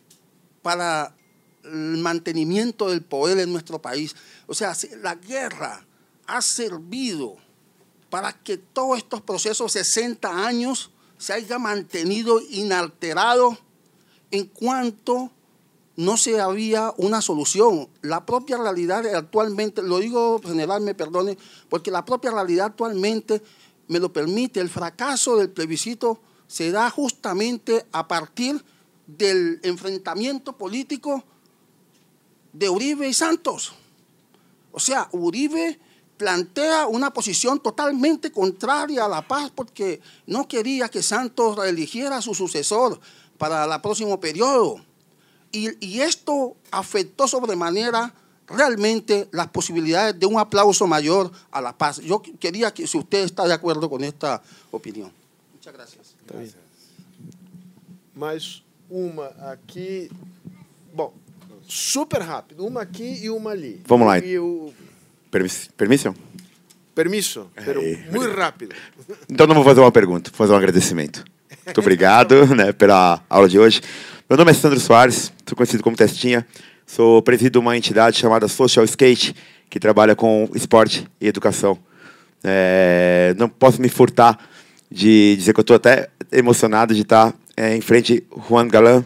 para 0.63 1.15
el 1.63 1.99
mantenimiento 1.99 2.91
del 2.91 3.03
poder 3.03 3.39
en 3.39 3.53
nuestro 3.53 3.81
país? 3.81 4.15
O 4.47 4.55
sea, 4.55 4.77
la 5.03 5.15
guerra 5.15 5.85
ha 6.27 6.43
servido 6.43 7.37
para 8.11 8.33
que 8.33 8.57
todos 8.57 8.99
estos 8.99 9.21
procesos, 9.23 9.73
60 9.73 10.47
años, 10.47 10.91
se 11.19 11.33
haya 11.33 11.59
mantenido 11.59 12.41
inalterado 12.51 13.59
en 14.31 14.47
cuanto 14.47 15.31
no 15.97 16.17
se 16.17 16.41
había 16.41 16.93
una 16.97 17.21
solución. 17.23 17.89
La 18.03 18.27
propia 18.27 18.59
realidad 18.59 19.07
actualmente, 19.15 19.83
lo 19.83 19.99
digo 19.99 20.41
general, 20.43 20.83
me 20.83 20.95
perdone, 20.95 21.39
porque 21.69 21.91
la 21.91 22.05
propia 22.05 22.31
realidad 22.31 22.67
actualmente 22.67 23.43
me 23.87 24.01
lo 24.01 24.13
permite, 24.13 24.61
el 24.61 24.71
fracaso 24.71 25.37
del 25.37 25.51
plebiscito 25.51 26.21
se 26.55 26.71
da 26.71 26.89
justamente 26.89 27.85
a 27.91 28.07
partir 28.07 28.65
del 29.09 29.59
enfrentamiento 29.65 30.53
político 30.53 31.25
de 32.53 32.69
Uribe 32.69 33.09
y 33.09 33.13
Santos. 33.13 33.73
O 34.71 34.79
sea, 34.79 35.09
Uribe 35.11 35.81
plantea 36.17 36.87
una 36.87 37.13
posición 37.13 37.59
totalmente 37.59 38.31
contraria 38.31 39.05
a 39.05 39.09
la 39.09 39.27
paz 39.27 39.51
porque 39.53 40.01
no 40.29 40.47
quería 40.47 40.89
que 40.89 41.03
Santos 41.03 41.59
eligiera 41.67 42.19
a 42.19 42.23
su 42.23 42.37
sucesor 42.37 43.01
para 43.37 43.65
el 43.65 43.81
próximo 43.81 44.21
periodo. 44.21 44.77
Y, 45.51 46.01
esto 46.01 46.55
afectó 46.71 47.27
sobremanera 47.27 48.15
realmente 48.47 49.29
las 49.33 49.49
posibilidades 49.49 50.21
de 50.21 50.27
un 50.27 50.39
aplauso 50.39 50.87
mayor 50.87 51.33
a 51.51 51.61
la 51.61 51.77
paz. 51.77 51.99
Yo 51.99 52.23
quería 52.39 52.73
que 52.73 52.87
si 52.87 52.97
usted 52.97 53.25
está 53.25 53.45
de 53.45 53.55
acuerdo 53.55 53.91
con 53.91 54.05
esta 54.05 54.41
opinión. 54.71 55.13
Muchas 55.53 55.75
gracias. 55.75 56.04
Gracias. 56.27 56.57
Mais 58.15 58.63
uma 58.91 59.27
aqui. 59.51 60.11
Bom, 60.93 61.13
super 61.63 62.23
rápido. 62.23 62.67
Uma 62.67 62.83
aqui 62.83 63.21
e 63.23 63.31
uma 63.31 63.51
ali. 63.51 63.81
Vamos 63.87 64.07
lá. 64.07 64.19
E 64.19 64.39
o... 64.39 64.73
Permisso? 65.31 65.71
Permisso, 66.95 67.51
pero 67.65 67.83
muito 68.13 68.37
rápido. 68.37 68.73
Então 69.29 69.49
não 69.49 69.57
vou 69.57 69.65
fazer 69.65 69.81
uma 69.81 69.91
pergunta, 69.91 70.31
vou 70.31 70.39
fazer 70.39 70.53
um 70.53 70.57
agradecimento. 70.57 71.25
Muito 71.67 71.81
obrigado 71.81 72.47
né, 72.55 72.73
pela 72.73 73.21
aula 73.29 73.49
de 73.49 73.59
hoje. 73.59 73.81
Meu 74.31 74.37
nome 74.39 74.53
é 74.53 74.55
Sandro 74.55 74.79
Soares, 74.79 75.33
sou 75.45 75.57
conhecido 75.57 75.83
como 75.83 75.97
Testinha, 75.97 76.47
sou 76.87 77.21
presido 77.21 77.59
uma 77.59 77.77
entidade 77.77 78.17
chamada 78.17 78.47
Social 78.47 78.85
Skate, 78.85 79.35
que 79.69 79.81
trabalha 79.81 80.15
com 80.15 80.49
esporte 80.55 81.05
e 81.21 81.27
educação. 81.27 81.77
É, 82.45 83.35
não 83.37 83.49
posso 83.49 83.83
me 83.83 83.89
furtar 83.89 84.39
de 84.95 85.35
dizer 85.35 85.53
que 85.53 85.59
eu 85.59 85.63
estou 85.63 85.75
até 85.75 86.09
emocionado 86.31 86.95
de 86.95 87.03
estar 87.03 87.35
é, 87.57 87.77
em 87.77 87.81
frente 87.81 88.25
Juan 88.49 88.69
Galan, 88.69 89.05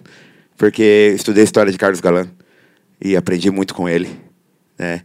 porque 0.54 1.14
estudei 1.16 1.40
a 1.40 1.44
história 1.44 1.72
de 1.72 1.78
Carlos 1.78 1.98
Galan 1.98 2.28
e 3.00 3.16
aprendi 3.16 3.50
muito 3.50 3.74
com 3.74 3.88
ele. 3.88 4.10
Né? 4.78 5.00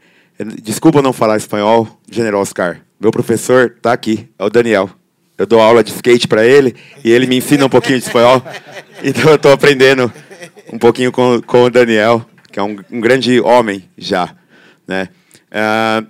Desculpa 0.62 1.02
não 1.02 1.14
falar 1.14 1.38
espanhol, 1.38 1.88
General 2.12 2.42
Oscar. 2.42 2.82
Meu 3.00 3.12
professor 3.12 3.74
está 3.78 3.94
aqui, 3.94 4.28
é 4.38 4.44
o 4.44 4.50
Daniel. 4.50 4.90
Eu 5.38 5.46
dou 5.46 5.62
aula 5.62 5.86
de 5.86 5.92
skate 5.92 6.28
para 6.28 6.46
ele 6.46 6.76
e 7.02 7.10
ele 7.10 7.28
me 7.28 7.38
ensina 7.38 7.66
um 7.66 7.70
pouquinho 7.70 7.98
de 7.98 8.06
espanhol. 8.06 8.44
Então 9.06 9.32
eu 9.32 9.36
estou 9.36 9.52
aprendendo 9.52 10.10
um 10.72 10.78
pouquinho 10.78 11.12
com, 11.12 11.42
com 11.42 11.64
o 11.64 11.70
Daniel, 11.70 12.26
que 12.50 12.58
é 12.58 12.64
um, 12.64 12.78
um 12.90 13.02
grande 13.02 13.42
homem 13.42 13.84
já. 13.98 14.34
Né? 14.88 15.10
Uh, 15.52 16.08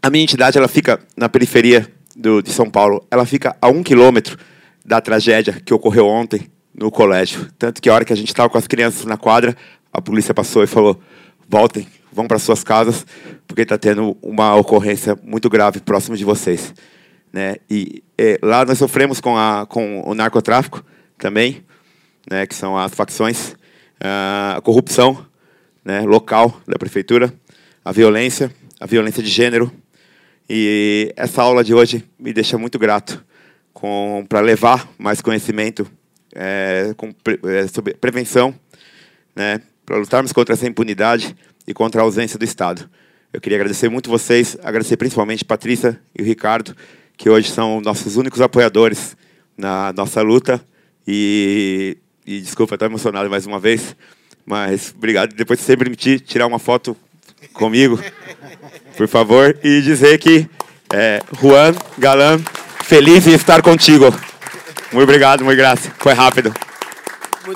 a 0.00 0.08
minha 0.08 0.24
entidade 0.24 0.56
ela 0.56 0.68
fica 0.68 0.98
na 1.14 1.28
periferia 1.28 1.86
do, 2.16 2.42
de 2.42 2.50
São 2.50 2.70
Paulo. 2.70 3.06
Ela 3.10 3.26
fica 3.26 3.56
a 3.60 3.68
um 3.68 3.82
quilômetro 3.82 4.38
da 4.84 5.00
tragédia 5.00 5.60
que 5.64 5.72
ocorreu 5.72 6.06
ontem 6.06 6.50
no 6.74 6.90
colégio. 6.90 7.48
Tanto 7.58 7.80
que 7.80 7.88
a 7.88 7.94
hora 7.94 8.04
que 8.04 8.12
a 8.12 8.16
gente 8.16 8.28
estava 8.28 8.48
com 8.48 8.58
as 8.58 8.66
crianças 8.66 9.04
na 9.04 9.16
quadra, 9.16 9.56
a 9.92 10.00
polícia 10.00 10.34
passou 10.34 10.62
e 10.62 10.66
falou: 10.66 11.00
voltem, 11.48 11.86
vão 12.12 12.26
para 12.26 12.38
suas 12.38 12.62
casas, 12.62 13.06
porque 13.46 13.62
está 13.62 13.78
tendo 13.78 14.16
uma 14.22 14.54
ocorrência 14.54 15.18
muito 15.22 15.48
grave 15.48 15.80
próximo 15.80 16.16
de 16.16 16.24
vocês. 16.24 16.74
Né? 17.32 17.56
E, 17.68 18.02
e, 18.18 18.38
lá 18.42 18.64
nós 18.64 18.78
sofremos 18.78 19.20
com, 19.20 19.36
a, 19.36 19.66
com 19.66 20.02
o 20.06 20.14
narcotráfico 20.14 20.84
também, 21.18 21.64
né, 22.30 22.46
que 22.46 22.54
são 22.54 22.78
as 22.78 22.94
facções, 22.94 23.56
a 24.00 24.60
corrupção 24.62 25.26
né, 25.84 26.00
local 26.02 26.60
da 26.66 26.78
prefeitura, 26.78 27.32
a 27.84 27.92
violência, 27.92 28.50
a 28.80 28.86
violência 28.86 29.22
de 29.22 29.28
gênero. 29.28 29.70
E 30.48 31.12
essa 31.16 31.42
aula 31.42 31.64
de 31.64 31.74
hoje 31.74 32.04
me 32.18 32.32
deixa 32.32 32.58
muito 32.58 32.78
grato 32.78 33.24
para 34.28 34.40
levar 34.40 34.88
mais 34.98 35.20
conhecimento 35.20 35.86
é, 36.34 36.94
com, 36.96 37.14
é, 37.48 37.66
sobre 37.66 37.94
prevenção, 37.94 38.54
né, 39.36 39.60
para 39.84 39.98
lutarmos 39.98 40.32
contra 40.32 40.54
essa 40.54 40.66
impunidade 40.66 41.36
e 41.66 41.74
contra 41.74 42.00
a 42.00 42.04
ausência 42.04 42.38
do 42.38 42.44
Estado. 42.44 42.88
Eu 43.32 43.40
queria 43.40 43.58
agradecer 43.58 43.88
muito 43.88 44.08
vocês, 44.08 44.56
agradecer 44.62 44.96
principalmente 44.96 45.44
Patrícia 45.44 46.00
e 46.16 46.22
o 46.22 46.24
Ricardo, 46.24 46.74
que 47.16 47.28
hoje 47.28 47.50
são 47.50 47.80
nossos 47.80 48.16
únicos 48.16 48.40
apoiadores 48.40 49.16
na 49.56 49.92
nossa 49.92 50.22
luta. 50.22 50.64
E, 51.06 51.98
e 52.26 52.40
desculpa, 52.40 52.74
estou 52.74 52.86
emocionado 52.86 53.28
mais 53.28 53.46
uma 53.46 53.58
vez, 53.58 53.96
mas 54.46 54.94
obrigado. 54.96 55.34
Depois, 55.34 55.58
se 55.58 55.66
você 55.66 55.76
permitir, 55.76 56.20
tirar 56.20 56.46
uma 56.46 56.58
foto 56.58 56.96
comigo, 57.52 58.00
por 58.96 59.08
favor, 59.08 59.58
e 59.62 59.80
dizer 59.82 60.18
que 60.18 60.48
é, 60.92 61.20
Juan 61.40 61.74
Galan, 61.98 62.38
feliz 62.84 63.26
em 63.26 63.34
estar 63.34 63.62
contigo. 63.62 64.06
Muito 64.92 65.04
obrigado, 65.04 65.44
muito 65.44 65.58
graça. 65.58 65.92
Foi 65.98 66.12
rápido. 66.12 66.54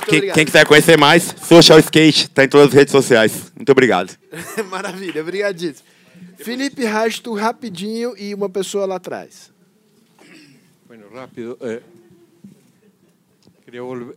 Quem, 0.06 0.32
quem, 0.32 0.44
quiser 0.44 0.66
conhecer 0.66 0.98
mais, 0.98 1.34
Social 1.42 1.78
Skate, 1.78 2.24
está 2.24 2.44
em 2.44 2.48
todas 2.48 2.68
as 2.68 2.74
redes 2.74 2.92
sociais. 2.92 3.52
Muito 3.56 3.70
obrigado. 3.72 4.16
Maravilha, 4.70 5.22
obrigadíssimo. 5.22 5.86
Felipe 6.36 6.84
Rasto, 6.84 7.34
rapidinho, 7.34 8.14
y 8.16 8.30
e 8.30 8.34
una 8.34 8.48
persona 8.48 8.86
lá 8.86 8.96
atrás. 8.96 9.50
Bueno, 10.86 11.06
rápido. 11.12 11.58
Eh, 11.60 11.82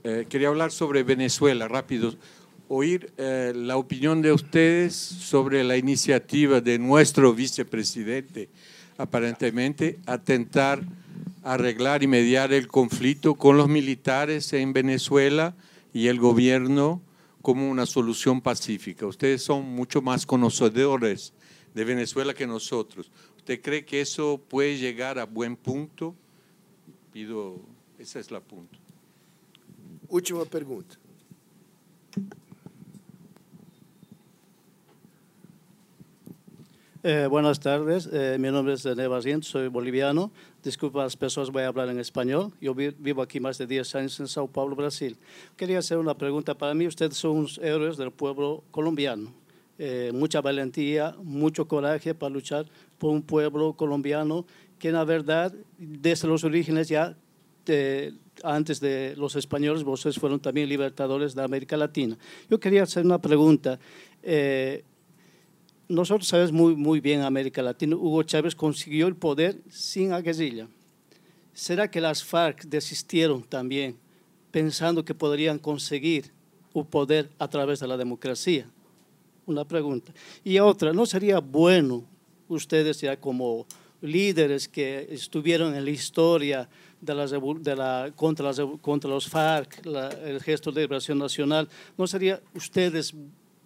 eh, 0.04 0.26
quería, 0.30 0.48
hablar 0.48 0.72
sobre 0.72 1.04
Venezuela, 1.04 1.68
rápido. 1.68 2.16
Oír 2.74 3.12
eh, 3.18 3.52
la 3.54 3.76
opinión 3.76 4.22
de 4.22 4.32
ustedes 4.32 4.96
sobre 4.96 5.62
la 5.62 5.76
iniciativa 5.76 6.62
de 6.62 6.80
nuestro 6.80 7.34
vicepresidente, 7.34 8.48
aparentemente, 8.98 10.00
atentar, 10.06 10.82
arreglar 11.44 12.02
y 12.02 12.08
mediar 12.08 12.54
el 12.54 12.70
conflicto 12.70 13.36
con 13.36 13.58
los 13.58 13.68
militares 13.68 14.54
en 14.54 14.72
Venezuela 14.72 15.54
y 15.94 16.08
el 16.08 16.18
gobierno 16.18 17.02
como 17.42 17.70
una 17.70 17.86
solución 17.86 18.40
pacífica. 18.40 19.06
Ustedes 19.06 19.44
son 19.44 19.66
mucho 19.66 20.02
más 20.02 20.26
conocedores 20.26 21.34
de 21.74 21.84
Venezuela 21.84 22.34
que 22.34 22.48
nosotros. 22.48 23.12
¿Usted 23.36 23.62
cree 23.62 23.84
que 23.84 24.00
eso 24.00 24.40
puede 24.48 24.78
llegar 24.78 25.20
a 25.20 25.26
buen 25.26 25.58
punto? 25.58 26.16
Pido, 27.12 27.60
esa 28.00 28.22
es 28.22 28.32
la 28.32 28.40
punto. 28.40 28.80
Última 30.08 30.46
pregunta. 30.46 30.96
Eh, 37.04 37.26
buenas 37.28 37.60
tardes, 37.60 38.08
eh, 38.14 38.38
mi 38.40 38.52
nombre 38.52 38.76
es 38.76 38.86
Neva 38.86 39.20
soy 39.42 39.70
boliviano. 39.70 40.32
Disculpa 40.62 41.02
las 41.02 41.18
personas, 41.18 41.50
voy 41.50 41.64
a 41.64 41.70
hablar 41.70 41.90
en 41.90 42.00
español. 42.00 42.54
Yo 42.62 42.76
vivo 42.76 43.24
aquí 43.24 43.40
más 43.40 43.58
de 43.58 43.66
10 43.66 43.96
años 43.96 44.20
en 44.20 44.28
Sao 44.28 44.48
Paulo, 44.48 44.76
Brasil. 44.76 45.18
Quería 45.56 45.80
hacer 45.80 45.98
una 45.98 46.16
pregunta 46.16 46.54
para 46.56 46.76
mí. 46.76 46.86
Ustedes 46.86 47.18
son 47.18 47.38
unos 47.38 47.58
héroes 47.58 47.98
del 47.98 48.12
pueblo 48.12 48.64
colombiano. 48.70 49.34
Eh, 49.80 50.12
mucha 50.14 50.42
valentía, 50.42 51.16
mucho 51.24 51.68
coraje 51.68 52.14
para 52.14 52.30
luchar 52.30 52.68
por 53.00 53.10
un 53.10 53.24
pueblo 53.24 53.74
colombiano 53.74 54.46
que 54.78 54.92
la 54.92 55.04
verdad 55.04 55.52
desde 55.80 56.28
los 56.28 56.44
orígenes 56.44 56.88
ya 56.88 57.18
antes 58.44 58.80
de 58.80 59.16
los 59.18 59.36
españoles, 59.36 59.84
vosotros 59.84 60.20
fueron 60.20 60.40
también 60.40 60.70
libertadores 60.70 61.34
de 61.34 61.44
América 61.44 61.78
Latina. 61.78 62.18
Yo 62.50 62.60
quería 62.60 62.84
hacer 62.84 63.06
una 63.06 63.20
pregunta. 63.20 63.80
Eh, 64.24 64.84
nosotros 65.92 66.28
sabemos 66.28 66.52
muy, 66.52 66.76
muy 66.76 67.00
bien 67.00 67.22
América 67.22 67.62
Latina, 67.62 67.96
Hugo 67.96 68.24
Chávez 68.24 68.56
consiguió 68.56 69.08
el 69.08 69.16
poder 69.16 69.58
sin 69.70 70.12
guerrilla. 70.22 70.68
¿Será 71.54 71.92
que 71.92 72.02
las 72.02 72.24
FARC 72.24 72.64
desistieron 72.64 73.44
también 73.44 73.98
pensando 74.52 75.04
que 75.04 75.14
podrían 75.14 75.60
conseguir 75.60 76.32
un 76.74 76.86
poder 76.86 77.30
a 77.38 77.48
través 77.48 77.80
de 77.80 77.88
la 77.88 77.98
democracia? 77.98 78.68
una 79.46 79.66
pregunta. 79.66 80.14
Y 80.44 80.60
otra, 80.60 80.94
¿no 80.94 81.06
sería 81.06 81.40
bueno 81.40 82.04
ustedes 82.48 83.02
ya 83.02 83.18
como 83.18 83.66
líderes 84.02 84.68
que 84.68 85.08
estuvieron 85.12 85.76
en 85.76 85.86
la 85.86 85.92
historia 85.92 86.70
de 87.00 87.14
la, 87.14 87.28
de 87.28 87.76
la, 87.76 88.12
contra, 88.16 88.52
contra 88.82 89.10
los 89.10 89.28
FARC, 89.28 89.86
el 90.26 90.42
gesto 90.42 90.72
de 90.72 90.82
liberación 90.82 91.18
nacional, 91.18 91.70
¿no 91.98 92.08
serían 92.08 92.40
ustedes 92.56 93.14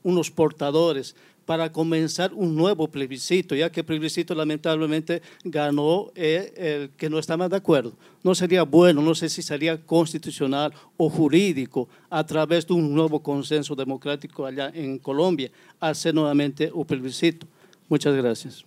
unos 0.04 0.30
portadores 0.30 1.16
para 1.46 1.72
comenzar 1.72 2.34
un 2.34 2.56
nuevo 2.56 2.88
plebiscito, 2.88 3.56
ya 3.56 3.72
que 3.72 3.82
el 3.82 3.86
plebiscito 3.86 4.34
lamentablemente 4.34 5.22
ganó 5.44 6.12
eh, 6.16 6.54
el 6.56 6.90
que 6.98 7.10
no 7.10 7.20
estaba 7.20 7.48
de 7.48 7.56
acuerdo. 7.56 7.94
No 8.24 8.34
sería 8.34 8.64
bueno, 8.64 9.02
no 9.02 9.14
sé 9.14 9.30
si 9.30 9.42
sería 9.42 9.78
constitucional 9.86 10.74
o 10.98 11.10
jurídico, 11.10 11.88
a 12.10 12.26
través 12.26 12.66
de 12.66 12.74
un 12.74 12.94
nuevo 12.94 13.22
consenso 13.22 13.76
democrático 13.76 14.46
allá 14.46 14.72
en 14.74 14.98
Colombia, 14.98 15.52
hacer 15.80 16.14
nuevamente 16.16 16.72
un 16.74 16.86
plebiscito. 16.86 17.46
Muchas 17.88 18.16
gracias. 18.16 18.66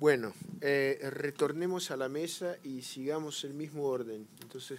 Bueno, 0.00 0.32
eh, 0.60 0.98
retornemos 1.10 1.90
a 1.90 1.96
la 1.96 2.08
mesa 2.08 2.56
y 2.62 2.82
sigamos 2.82 3.42
el 3.44 3.52
mismo 3.52 3.82
orden. 3.82 4.26
Entonces, 4.40 4.78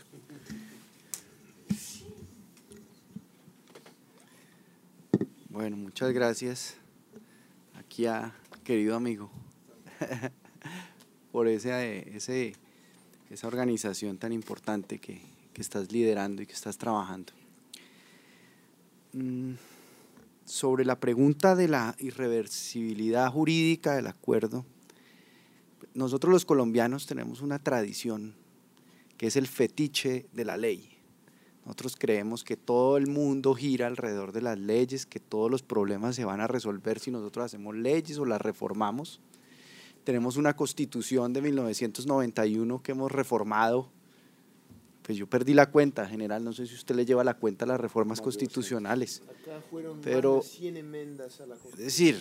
Bueno, 5.52 5.78
muchas 5.78 6.12
gracias 6.12 6.76
aquí 7.74 8.06
a 8.06 8.36
querido 8.64 8.96
amigo 8.96 9.32
por 11.32 11.48
ese, 11.48 12.06
esa 13.32 13.48
organización 13.48 14.20
tan 14.20 14.32
importante 14.32 15.00
que, 15.00 15.20
que 15.52 15.62
estás 15.64 15.92
liderando 15.92 16.44
y 16.44 16.46
que 16.46 16.54
estás 16.54 16.78
trabajando. 16.78 17.34
Mm, 19.14 19.54
sobre 20.46 20.86
la 20.86 21.00
pregunta 21.00 21.56
de 21.56 21.68
la 21.68 21.96
irreversibilidad 21.98 23.28
jurídica 23.32 23.96
del 23.96 24.06
acuerdo, 24.06 24.68
nosotros 25.96 26.32
los 26.32 26.46
colombianos 26.46 27.08
tenemos 27.08 27.42
una 27.42 27.58
tradición 27.58 28.36
que 29.18 29.26
es 29.26 29.36
el 29.36 29.48
fetiche 29.48 30.28
de 30.32 30.46
la 30.46 30.58
ley. 30.58 30.99
Nosotros 31.70 31.98
creemos 32.00 32.44
que 32.44 32.58
todo 32.58 32.98
el 32.98 33.06
mundo 33.06 33.54
gira 33.54 33.86
alrededor 33.86 34.32
de 34.32 34.41
las 34.41 34.58
leyes, 34.58 35.06
que 35.06 35.20
todos 35.20 35.52
los 35.52 35.62
problemas 35.62 36.16
se 36.16 36.26
van 36.26 36.41
a 36.41 36.48
resolver 36.48 36.98
si 36.98 37.12
nosotros 37.12 37.46
hacemos 37.46 37.76
leyes 37.76 38.18
o 38.18 38.26
las 38.26 38.41
reformamos. 38.41 39.22
Tenemos 40.04 40.36
una 40.36 40.56
constitución 40.56 41.32
de 41.32 41.44
1991 41.44 42.82
que 42.82 42.94
hemos 42.94 43.12
reformado. 43.12 43.91
Pues 45.04 45.16
yo 45.16 45.28
perdí 45.28 45.54
la 45.54 45.70
cuenta, 45.70 46.08
general, 46.08 46.44
no 46.44 46.54
sé 46.54 46.66
si 46.66 46.74
usted 46.74 46.96
le 46.96 47.06
lleva 47.06 47.24
la 47.24 47.36
cuenta 47.36 47.66
a 47.66 47.68
las 47.68 47.80
reformas 47.80 48.20
constitucionales. 48.20 49.22
Acá 49.30 49.62
fueron 49.70 50.02
Pero- 50.02 50.38
más 50.38 50.46
de 50.46 50.50
100 50.50 50.78
enmiendas 50.78 51.40
a 51.40 51.46
la 51.46 51.54
Es 51.54 51.78
decir, 51.78 52.20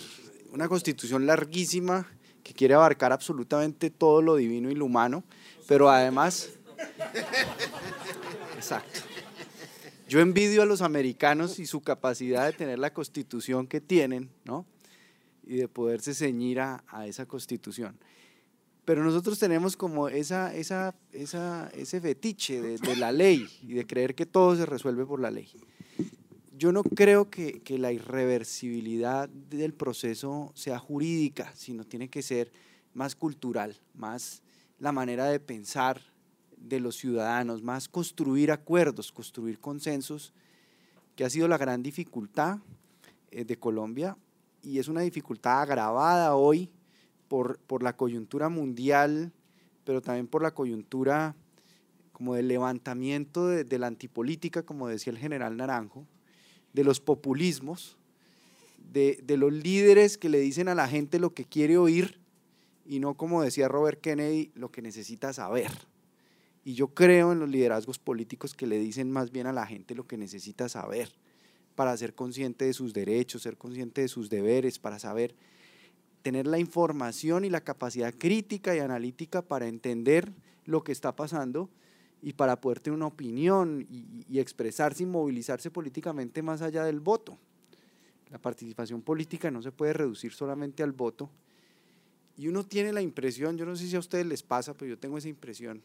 una 0.53 0.69
constitución 0.69 1.25
larguísima 1.25 2.05
que 2.43 2.53
quiere 2.53 2.75
abarcar 2.75 3.11
absolutamente 3.11 3.89
todo 3.89 4.21
lo 4.21 4.35
divino 4.35 4.69
y 4.69 4.75
lo 4.75 4.85
humano, 4.85 5.23
pero 5.67 5.89
además... 5.89 6.51
Exacto. 8.55 9.08
Yo 10.09 10.19
envidio 10.19 10.63
a 10.63 10.65
los 10.65 10.81
americanos 10.81 11.59
y 11.59 11.65
su 11.65 11.81
capacidad 11.81 12.45
de 12.45 12.53
tener 12.53 12.79
la 12.79 12.91
constitución 12.93 13.67
que 13.67 13.79
tienen, 13.79 14.29
¿no? 14.43 14.65
Y 15.43 15.55
de 15.55 15.67
poderse 15.67 16.13
ceñir 16.13 16.59
a, 16.59 16.83
a 16.87 17.07
esa 17.07 17.25
constitución. 17.25 17.97
Pero 18.85 19.03
nosotros 19.03 19.37
tenemos 19.37 19.77
como 19.77 20.09
esa, 20.09 20.53
esa, 20.55 20.95
esa, 21.13 21.69
ese 21.75 22.01
fetiche 22.01 22.59
de, 22.59 22.77
de 22.77 22.95
la 22.95 23.11
ley 23.11 23.47
y 23.61 23.73
de 23.73 23.85
creer 23.85 24.15
que 24.15 24.25
todo 24.25 24.55
se 24.55 24.65
resuelve 24.65 25.05
por 25.05 25.21
la 25.21 25.31
ley 25.31 25.47
yo 26.59 26.73
no 26.73 26.83
creo 26.83 27.29
que, 27.29 27.61
que 27.61 27.79
la 27.79 27.93
irreversibilidad 27.93 29.29
del 29.29 29.73
proceso 29.73 30.51
sea 30.55 30.77
jurídica, 30.77 31.53
sino 31.55 31.85
tiene 31.85 32.09
que 32.09 32.21
ser 32.21 32.51
más 32.93 33.15
cultural, 33.15 33.77
más 33.93 34.43
la 34.77 34.91
manera 34.91 35.25
de 35.27 35.39
pensar 35.39 36.01
de 36.59 36.79
los 36.79 36.95
ciudadanos, 36.95 37.63
más 37.63 37.87
construir 37.87 38.51
acuerdos, 38.51 39.11
construir 39.11 39.59
consensos, 39.59 40.33
que 41.15 41.25
ha 41.25 41.29
sido 41.29 41.47
la 41.47 41.57
gran 41.57 41.83
dificultad 41.83 42.59
eh, 43.31 43.45
de 43.45 43.57
Colombia 43.57 44.17
y 44.61 44.79
es 44.79 44.87
una 44.87 45.01
dificultad 45.01 45.61
agravada 45.61 46.35
hoy 46.35 46.69
por, 47.27 47.59
por 47.59 47.83
la 47.83 47.95
coyuntura 47.95 48.49
mundial, 48.49 49.31
pero 49.83 50.01
también 50.01 50.27
por 50.27 50.41
la 50.41 50.51
coyuntura 50.51 51.35
como 52.11 52.35
del 52.35 52.47
levantamiento 52.47 53.47
de, 53.47 53.63
de 53.63 53.79
la 53.79 53.87
antipolítica, 53.87 54.63
como 54.63 54.87
decía 54.87 55.11
el 55.11 55.19
general 55.19 55.55
Naranjo, 55.55 56.05
de 56.73 56.83
los 56.83 56.99
populismos, 56.99 57.97
de, 58.91 59.19
de 59.23 59.37
los 59.37 59.53
líderes 59.53 60.17
que 60.17 60.29
le 60.29 60.39
dicen 60.39 60.67
a 60.67 60.75
la 60.75 60.87
gente 60.87 61.19
lo 61.19 61.33
que 61.33 61.45
quiere 61.45 61.77
oír 61.77 62.19
y 62.85 62.99
no 62.99 63.13
como 63.13 63.43
decía 63.43 63.67
Robert 63.67 64.01
Kennedy, 64.01 64.51
lo 64.55 64.71
que 64.71 64.81
necesita 64.81 65.31
saber. 65.31 65.71
Y 66.69 66.75
yo 66.75 66.89
creo 66.89 67.31
en 67.31 67.39
los 67.39 67.49
liderazgos 67.49 67.97
políticos 67.97 68.53
que 68.53 68.67
le 68.67 68.77
dicen 68.77 69.09
más 69.09 69.31
bien 69.31 69.47
a 69.47 69.51
la 69.51 69.65
gente 69.65 69.95
lo 69.95 70.05
que 70.05 70.19
necesita 70.19 70.69
saber 70.69 71.09
para 71.73 71.97
ser 71.97 72.13
consciente 72.13 72.65
de 72.65 72.73
sus 72.73 72.93
derechos, 72.93 73.41
ser 73.41 73.57
consciente 73.57 74.01
de 74.01 74.07
sus 74.07 74.29
deberes, 74.29 74.77
para 74.77 74.99
saber 74.99 75.33
tener 76.21 76.45
la 76.45 76.59
información 76.59 77.43
y 77.43 77.49
la 77.49 77.61
capacidad 77.61 78.13
crítica 78.13 78.75
y 78.75 78.79
analítica 78.81 79.41
para 79.41 79.67
entender 79.67 80.31
lo 80.65 80.83
que 80.83 80.91
está 80.91 81.15
pasando 81.15 81.71
y 82.21 82.33
para 82.33 82.61
poder 82.61 82.81
tener 82.81 82.97
una 82.97 83.07
opinión 83.07 83.87
y, 83.89 84.25
y 84.29 84.37
expresarse 84.37 85.01
y 85.01 85.07
movilizarse 85.07 85.71
políticamente 85.71 86.43
más 86.43 86.61
allá 86.61 86.83
del 86.83 86.99
voto. 86.99 87.35
La 88.29 88.37
participación 88.37 89.01
política 89.01 89.49
no 89.49 89.63
se 89.63 89.71
puede 89.71 89.93
reducir 89.93 90.33
solamente 90.33 90.83
al 90.83 90.91
voto. 90.91 91.31
Y 92.37 92.47
uno 92.47 92.63
tiene 92.63 92.93
la 92.93 93.01
impresión, 93.01 93.57
yo 93.57 93.65
no 93.65 93.75
sé 93.75 93.87
si 93.87 93.95
a 93.95 93.99
ustedes 93.99 94.27
les 94.27 94.43
pasa, 94.43 94.75
pero 94.75 94.89
yo 94.89 94.99
tengo 94.99 95.17
esa 95.17 95.29
impresión, 95.29 95.81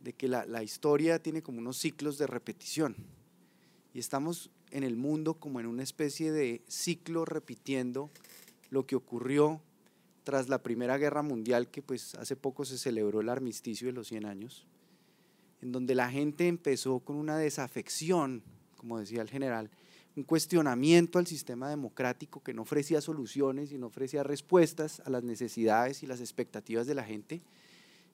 de 0.00 0.12
que 0.12 0.28
la, 0.28 0.46
la 0.46 0.62
historia 0.62 1.22
tiene 1.22 1.42
como 1.42 1.58
unos 1.58 1.78
ciclos 1.78 2.18
de 2.18 2.26
repetición. 2.26 2.96
Y 3.92 3.98
estamos 3.98 4.50
en 4.70 4.84
el 4.84 4.96
mundo 4.96 5.34
como 5.34 5.60
en 5.60 5.66
una 5.66 5.82
especie 5.82 6.32
de 6.32 6.62
ciclo 6.68 7.24
repitiendo 7.24 8.10
lo 8.70 8.86
que 8.86 8.96
ocurrió 8.96 9.60
tras 10.24 10.48
la 10.48 10.62
Primera 10.62 10.98
Guerra 10.98 11.22
Mundial, 11.22 11.68
que 11.68 11.82
pues 11.82 12.14
hace 12.14 12.36
poco 12.36 12.64
se 12.64 12.78
celebró 12.78 13.20
el 13.20 13.28
armisticio 13.28 13.88
de 13.88 13.92
los 13.92 14.08
100 14.08 14.26
años, 14.26 14.66
en 15.60 15.72
donde 15.72 15.94
la 15.94 16.10
gente 16.10 16.46
empezó 16.46 17.00
con 17.00 17.16
una 17.16 17.36
desafección, 17.36 18.42
como 18.76 18.98
decía 18.98 19.22
el 19.22 19.28
general, 19.30 19.70
un 20.16 20.24
cuestionamiento 20.24 21.18
al 21.18 21.26
sistema 21.26 21.68
democrático 21.68 22.42
que 22.42 22.54
no 22.54 22.62
ofrecía 22.62 23.00
soluciones 23.00 23.72
y 23.72 23.78
no 23.78 23.86
ofrecía 23.86 24.22
respuestas 24.22 25.00
a 25.00 25.10
las 25.10 25.22
necesidades 25.22 26.02
y 26.02 26.06
las 26.06 26.20
expectativas 26.20 26.86
de 26.86 26.94
la 26.94 27.04
gente, 27.04 27.42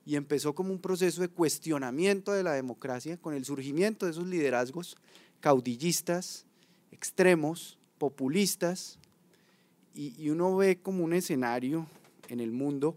y 0.06 0.14
empezó 0.14 0.54
como 0.54 0.72
un 0.72 0.78
proceso 0.78 1.20
de 1.20 1.28
cuestionamiento 1.28 2.32
de 2.32 2.44
la 2.44 2.52
democracia 2.52 3.16
con 3.16 3.34
el 3.34 3.44
surgimiento 3.44 4.06
de 4.06 4.12
esos 4.12 4.28
liderazgos 4.28 4.96
caudillistas, 5.40 6.46
extremos, 6.92 7.76
populistas, 7.98 9.00
y, 9.94 10.14
y 10.22 10.30
uno 10.30 10.56
ve 10.56 10.78
como 10.80 11.02
un 11.04 11.12
escenario 11.12 11.86
en 12.28 12.38
el 12.38 12.52
mundo 12.52 12.96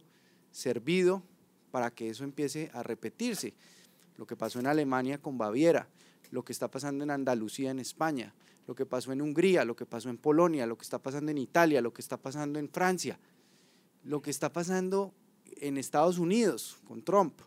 servido 0.52 1.23
para 1.72 1.90
que 1.90 2.10
eso 2.10 2.23
empiece 2.23 2.69
a 2.73 2.84
repetirse. 2.84 3.56
Lo 4.15 4.27
que 4.27 4.36
pasó 4.36 4.60
en 4.60 4.68
Alemania 4.68 5.18
con 5.18 5.38
Baviera, 5.38 5.88
lo 6.30 6.44
que 6.44 6.53
está 6.53 6.69
pasando 6.69 7.03
en 7.03 7.10
Andalucía, 7.10 7.72
en 7.72 7.80
España, 7.80 8.36
lo 8.68 8.76
que 8.76 8.86
pasó 8.86 9.11
en 9.11 9.22
Hungría, 9.22 9.65
lo 9.65 9.76
que 9.76 9.88
pasó 9.88 10.10
en 10.10 10.18
Polonia, 10.18 10.68
lo 10.68 10.77
que 10.77 10.84
está 10.84 10.99
pasando 10.99 11.31
en 11.31 11.40
Italia, 11.40 11.81
lo 11.81 11.91
que 11.91 12.03
está 12.03 12.18
pasando 12.18 12.60
en 12.60 12.69
Francia, 12.69 13.19
lo 14.03 14.22
que 14.22 14.30
está 14.30 14.53
pasando 14.53 15.11
en 15.57 15.77
Estados 15.77 16.17
Unidos 16.17 16.77
con 16.85 17.01
Trump. 17.01 17.39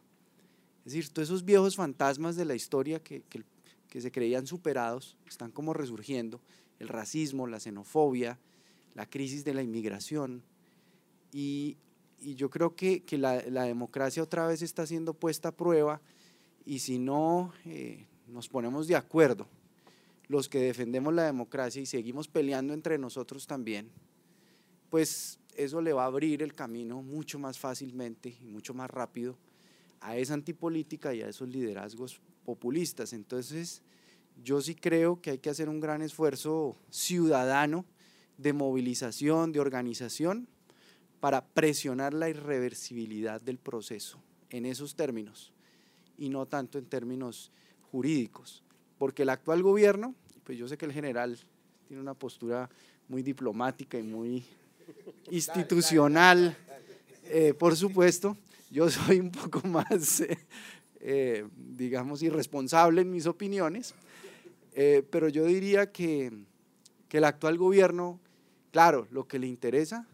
Es 0.84 0.92
decir, 0.92 1.08
todos 1.10 1.28
esos 1.28 1.44
viejos 1.44 1.76
fantasmas 1.76 2.36
de 2.36 2.44
la 2.44 2.54
historia 2.54 3.02
que, 3.02 3.22
que, 3.28 3.44
que 3.88 4.00
se 4.00 4.10
creían 4.10 4.46
superados 4.46 5.16
están 5.26 5.50
como 5.50 5.72
resurgiendo. 5.72 6.40
El 6.78 6.88
racismo, 6.88 7.46
la 7.46 7.60
xenofobia, 7.60 8.38
la 8.94 9.08
crisis 9.08 9.44
de 9.44 9.54
la 9.54 9.62
inmigración. 9.62 10.42
Y, 11.32 11.76
y 12.20 12.34
yo 12.34 12.50
creo 12.50 12.74
que, 12.74 13.02
que 13.04 13.18
la, 13.18 13.42
la, 13.48 13.64
democracia 13.64 14.22
otra 14.22 14.46
vez 14.46 14.62
está 14.62 14.86
siendo 14.86 15.14
puesta 15.14 15.48
a 15.48 15.56
prueba 15.56 16.00
y 16.64 16.80
si 16.80 16.98
no 16.98 17.52
eh, 17.64 18.06
nos 18.28 18.48
ponemos 18.48 18.86
de 18.86 18.96
acuerdo, 18.96 19.48
los 20.28 20.48
que 20.48 20.58
defendemos 20.58 21.12
la 21.12 21.24
democracia 21.24 21.82
y 21.82 21.86
seguimos 21.86 22.28
peleando 22.28 22.74
entre 22.74 22.98
nosotros 22.98 23.46
también, 23.46 23.90
pues 24.90 25.38
eso 25.56 25.80
le 25.80 25.92
va 25.92 26.04
a 26.04 26.06
abrir 26.06 26.42
el 26.42 26.54
camino 26.54 27.02
mucho 27.02 27.38
más 27.38 27.58
fácilmente 27.58 28.36
y 28.40 28.46
mucho 28.46 28.74
más 28.74 28.90
rápido 28.90 29.36
a 30.00 30.16
esa 30.16 30.34
antipolítica 30.34 31.14
y 31.14 31.22
a 31.22 31.28
esos 31.28 31.48
liderazgos 31.48 32.20
populistas. 32.44 33.12
Entonces, 33.12 33.82
yo 34.42 34.60
sí 34.60 34.74
creo 34.74 35.20
que 35.20 35.30
hay 35.30 35.38
que 35.38 35.50
hacer 35.50 35.68
un 35.68 35.80
gran 35.80 36.02
esfuerzo 36.02 36.76
ciudadano 36.90 37.84
de 38.38 38.52
movilización, 38.52 39.52
de 39.52 39.60
organización, 39.60 40.48
para 41.20 41.46
presionar 41.46 42.14
la 42.14 42.28
irreversibilidad 42.28 43.40
del 43.40 43.58
proceso 43.58 44.20
en 44.50 44.66
esos 44.66 44.96
términos 44.96 45.52
y 46.18 46.28
no 46.28 46.46
tanto 46.46 46.78
en 46.78 46.86
términos 46.86 47.52
jurídicos. 47.92 48.64
Porque 48.98 49.22
el 49.22 49.28
actual 49.28 49.62
gobierno, 49.62 50.16
pues 50.42 50.58
yo 50.58 50.66
sé 50.66 50.76
que 50.76 50.86
el 50.86 50.92
general 50.92 51.38
tiene 51.86 52.02
una 52.02 52.14
postura 52.14 52.68
muy 53.08 53.22
diplomática 53.22 53.98
y 53.98 54.02
muy 54.02 54.44
institucional, 55.30 56.56
eh, 57.24 57.54
por 57.54 57.76
supuesto, 57.76 58.36
yo 58.70 58.90
soy 58.90 59.20
un 59.20 59.30
poco 59.30 59.60
más, 59.66 60.20
eh, 60.20 60.38
eh, 61.00 61.46
digamos, 61.56 62.22
irresponsable 62.22 63.00
en 63.00 63.10
mis 63.10 63.26
opiniones, 63.26 63.94
pero 65.10 65.28
yo 65.28 65.44
diría 65.44 65.92
que, 65.92 66.32
que 67.08 67.18
el 67.18 67.24
actual 67.24 67.58
gobierno, 67.58 68.18
claro, 68.70 69.06
lo 69.10 69.28
que 69.28 69.38
le 69.38 69.46
interesa 69.46 70.06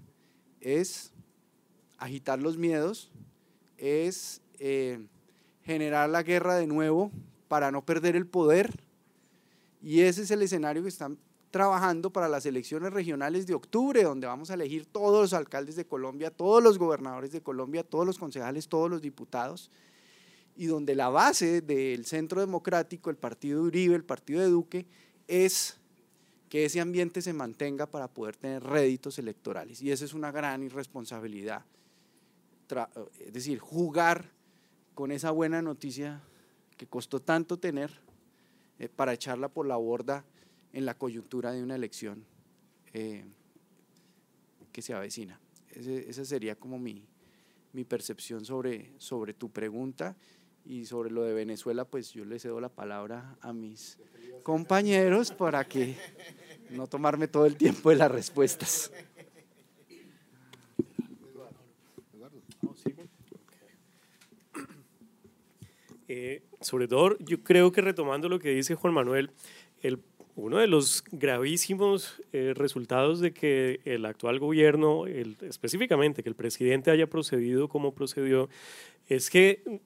es 0.61 1.13
agitar 1.97 2.41
los 2.41 2.57
miedos, 2.57 3.13
es 3.77 4.41
generar 5.63 6.11
la 6.11 6.25
guerra 6.25 6.57
de 6.57 6.67
nuevo 6.67 7.13
para 7.47 7.71
no 7.71 7.85
perder 7.85 8.17
el 8.17 8.27
poder. 8.27 8.83
Y 9.81 10.01
ese 10.01 10.23
es 10.23 10.31
el 10.33 10.43
escenario 10.43 10.83
que 10.83 10.89
están 10.89 11.19
trabajando 11.51 12.11
para 12.11 12.29
las 12.29 12.45
elecciones 12.47 12.93
regionales 12.93 13.47
de 13.47 13.55
octubre, 13.55 14.03
donde 14.03 14.27
vamos 14.27 14.51
a 14.51 14.55
elegir 14.55 14.87
todos 14.87 15.23
los 15.23 15.33
alcaldes 15.33 15.77
de 15.77 15.87
Colombia, 15.87 16.31
todos 16.31 16.63
los 16.63 16.79
gobernadores 16.79 17.33
de 17.33 17.41
Colombia, 17.41 17.83
todos 17.83 18.07
los 18.07 18.19
concejales, 18.19 18.69
todos 18.69 18.91
los 18.91 19.01
diputados, 19.01 19.71
y 20.57 20.67
donde 20.67 20.95
la 20.95 21.09
base 21.09 21.61
del 21.63 22.05
centro 22.05 22.41
democrático, 22.41 23.11
el 23.11 23.17
partido 23.17 23.63
Uribe, 23.63 23.95
el 23.95 24.05
partido 24.05 24.41
de 24.41 24.49
Duque, 24.49 24.87
es 25.27 25.79
que 26.49 26.65
ese 26.65 26.81
ambiente 26.81 27.23
se 27.23 27.33
mantenga 27.33 27.87
para 27.87 28.09
poder 28.09 28.37
tener 28.37 28.63
réditos 28.63 29.19
electorales. 29.19 29.81
Y 29.83 29.93
esa 29.93 30.05
es 30.05 30.15
una 30.15 30.33
gran 30.33 30.63
irresponsabilidad. 30.63 31.65
es 33.21 33.33
decir, 33.33 33.59
jugar 33.59 34.31
con 34.95 35.13
esa 35.13 35.31
buena 35.31 35.63
noticia 35.63 36.23
que 36.77 36.87
costó 36.87 37.21
tanto 37.21 37.59
tener 37.59 37.91
eh, 38.79 38.89
para 38.89 39.13
echarla 39.13 39.49
por 39.49 39.67
la 39.67 39.77
borda 39.77 40.25
en 40.79 40.87
la 40.87 40.95
coyuntura 40.95 41.51
de 41.51 41.61
una 41.61 41.75
elección 41.75 42.25
eh, 42.93 43.25
que 44.71 44.81
se 44.81 44.95
avecina. 44.95 45.41
esa 45.75 46.25
sería 46.25 46.55
como 46.55 46.79
mi, 46.79 47.05
mi 47.73 47.85
percepción 47.85 48.45
sobre, 48.45 48.93
sobre 48.99 49.35
tu 49.35 49.51
pregunta 49.51 50.17
y 50.65 50.85
sobre 50.85 51.11
lo 51.11 51.25
de 51.25 51.35
Venezuela, 51.35 51.85
pues 51.85 52.13
yo 52.13 52.25
le 52.25 52.39
cedo 52.39 52.61
la 52.61 52.69
palabra 52.69 53.37
a 53.41 53.53
mis 53.53 53.99
compañeros 54.45 55.33
para 55.33 55.65
que 55.67 55.97
no 56.71 56.87
tomarme 56.87 57.27
todo 57.27 57.47
el 57.47 57.57
tiempo 57.57 57.91
de 57.91 57.97
las 57.97 58.13
respuestas. 58.13 58.93
Eh, 66.07 66.43
sobre 66.61 66.87
todo, 66.87 67.19
yo 67.19 67.43
creo 67.43 67.73
que 67.73 67.81
retomando 67.81 68.29
lo 68.29 68.39
que 68.39 68.51
dice 68.51 68.77
Juan 68.77 68.95
Manuel, 68.95 69.31
el, 69.83 70.01
uno 70.39 70.59
de 70.59 70.67
los 70.67 71.05
gravísimos 71.11 72.23
eh, 72.33 72.53
resultados 72.55 73.21
de 73.21 73.33
que 73.33 73.81
el 73.85 74.05
actual 74.05 74.39
gobierno, 74.39 75.07
específicamente 75.07 76.23
que 76.23 76.29
el 76.29 76.35
presidente 76.35 76.91
haya 76.91 77.09
procedido 77.09 77.69
como 77.69 77.95
procedió, 77.95 78.49
es 79.09 79.31
que 79.31 79.81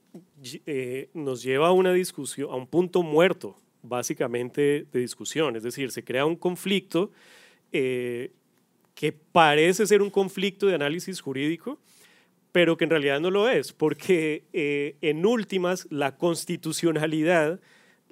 eh, 0.66 1.08
nos 1.14 1.42
lleva 1.42 1.68
a 1.68 1.72
una 1.72 1.92
discusión, 1.92 2.50
a 2.50 2.56
un 2.56 2.66
punto 2.66 3.02
muerto, 3.02 3.56
básicamente, 3.82 4.86
de 4.92 5.00
discusión. 5.00 5.56
Es 5.56 5.62
decir, 5.62 5.90
se 5.90 6.04
crea 6.04 6.26
un 6.26 6.36
conflicto 6.36 7.10
que 7.70 9.12
parece 9.32 9.86
ser 9.86 10.02
un 10.02 10.10
conflicto 10.10 10.66
de 10.66 10.74
análisis 10.74 11.20
jurídico, 11.20 11.78
pero 12.52 12.76
que 12.76 12.84
en 12.84 12.90
realidad 12.90 13.20
no 13.20 13.30
lo 13.30 13.48
es, 13.48 13.72
porque 13.72 14.44
eh, 14.52 14.96
en 15.00 15.24
últimas 15.24 15.86
la 15.90 16.16
constitucionalidad 16.16 17.60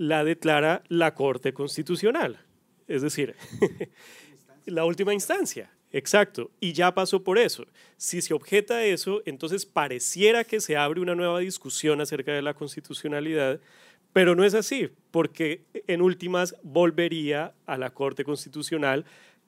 la 0.01 0.24
declara 0.24 0.82
la 0.89 1.14
Corte 1.14 1.52
Constitucional, 1.52 2.40
es 2.89 3.02
decir, 3.02 3.35
la 4.64 4.86
última 4.86 5.12
instancia. 5.12 5.70
Exacto, 5.93 6.51
y 6.59 6.72
ya 6.72 6.94
pasó 6.94 7.22
por 7.22 7.36
eso. 7.36 7.66
Si 7.98 8.22
se 8.22 8.32
objeta 8.32 8.82
eso, 8.82 9.20
entonces 9.27 9.66
pareciera 9.66 10.44
que 10.44 10.62
se 10.62 10.78
abre 10.78 11.02
una 11.02 11.14
nueva 11.14 11.40
discusión 11.40 12.01
acerca 12.01 12.32
de 12.32 12.40
la 12.40 12.55
constitucionalidad, 12.55 13.60
pero 14.14 14.35
no 14.35 14.43
es 14.43 14.55
así, 14.55 14.89
porque 15.10 15.64
en 15.86 16.01
últimas 16.01 16.56
volvería 16.62 17.52
a 17.66 17.77
la 17.77 17.90
Corte 17.90 18.24
Constitucional 18.24 19.05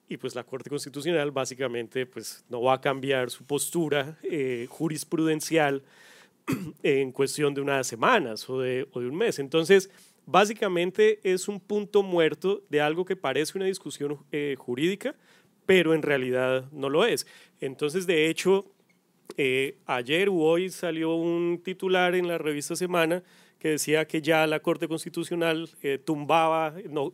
y 0.06 0.18
pues 0.18 0.34
la 0.34 0.44
Corte 0.44 0.68
Constitucional 0.68 1.30
básicamente 1.30 2.04
pues 2.04 2.44
no 2.50 2.60
va 2.60 2.74
a 2.74 2.80
cambiar 2.82 3.30
su 3.30 3.44
postura 3.44 4.18
eh, 4.22 4.66
jurisprudencial 4.68 5.82
en 6.82 7.10
cuestión 7.10 7.54
de 7.54 7.62
unas 7.62 7.86
semanas 7.86 8.50
o 8.50 8.60
de, 8.60 8.86
o 8.92 9.00
de 9.00 9.06
un 9.06 9.16
mes. 9.16 9.38
Entonces, 9.38 9.88
básicamente 10.26 11.20
es 11.22 11.48
un 11.48 11.60
punto 11.60 12.02
muerto 12.02 12.62
de 12.68 12.80
algo 12.80 13.04
que 13.04 13.16
parece 13.16 13.58
una 13.58 13.66
discusión 13.66 14.18
eh, 14.32 14.54
jurídica, 14.58 15.14
pero 15.66 15.94
en 15.94 16.02
realidad 16.02 16.70
no 16.72 16.88
lo 16.88 17.04
es. 17.04 17.26
Entonces, 17.60 18.06
de 18.06 18.28
hecho, 18.28 18.66
eh, 19.36 19.78
ayer 19.86 20.28
o 20.28 20.34
hoy 20.34 20.70
salió 20.70 21.14
un 21.14 21.60
titular 21.62 22.14
en 22.14 22.28
la 22.28 22.38
revista 22.38 22.76
Semana 22.76 23.22
que 23.58 23.70
decía 23.70 24.06
que 24.06 24.20
ya 24.20 24.46
la 24.46 24.60
Corte 24.60 24.88
Constitucional 24.88 25.70
tumbaba, 26.04 26.74
no, 26.90 27.12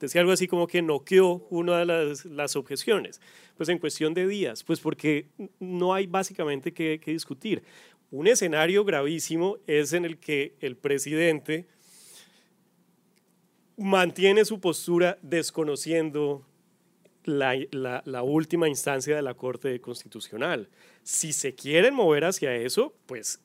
decía 0.00 0.22
algo 0.22 0.32
así 0.32 0.48
como 0.48 0.66
que 0.66 0.82
noqueó 0.82 1.46
una 1.50 1.78
de 1.78 1.84
las, 1.84 2.24
las, 2.24 2.56
objeciones, 2.56 3.20
pues 3.56 3.68
en 3.68 3.78
cuestión 3.78 4.14
de 4.14 4.26
días, 4.26 4.64
pues 4.64 4.80
porque 4.80 5.28
no 5.60 5.94
hay 5.94 6.06
básicamente 6.06 6.72
que, 6.72 6.98
que, 6.98 7.12
discutir. 7.12 7.62
Un 8.10 8.26
escenario 8.26 8.84
gravísimo 8.84 9.58
es 9.66 9.92
en 9.92 10.04
el 10.04 10.18
que 10.18 10.56
el 10.60 10.76
presidente 10.76 11.66
mantiene 13.80 14.44
su 14.44 14.60
postura 14.60 15.18
desconociendo 15.22 16.46
la, 17.24 17.56
la, 18.04 18.22
última 18.22 18.68
instancia 18.68 19.16
de 19.16 19.22
la 19.22 19.34
Corte 19.34 19.80
Constitucional. 19.80 20.68
Si 21.02 21.32
se 21.32 21.54
quieren 21.54 21.94
mover 21.94 22.24
hacia 22.24 22.54
eso, 22.54 22.94
pues 23.06 23.40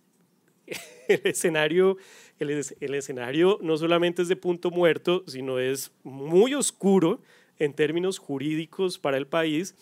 el 1.08 1.22
escenario, 1.24 1.98
el, 2.40 2.50
escenario 2.94 3.60
no 3.62 3.78
solamente 3.78 4.24
es 4.24 4.28
de 4.28 4.36
punto 4.36 4.72
muerto, 4.72 5.24
sino 5.26 5.58
es 5.60 5.92
muy 6.04 6.54
oscuro 6.54 7.22
en 7.58 7.74
términos 7.74 8.18
jurídicos 8.18 9.00
para 9.00 9.18
el 9.18 9.28
país. 9.28 9.74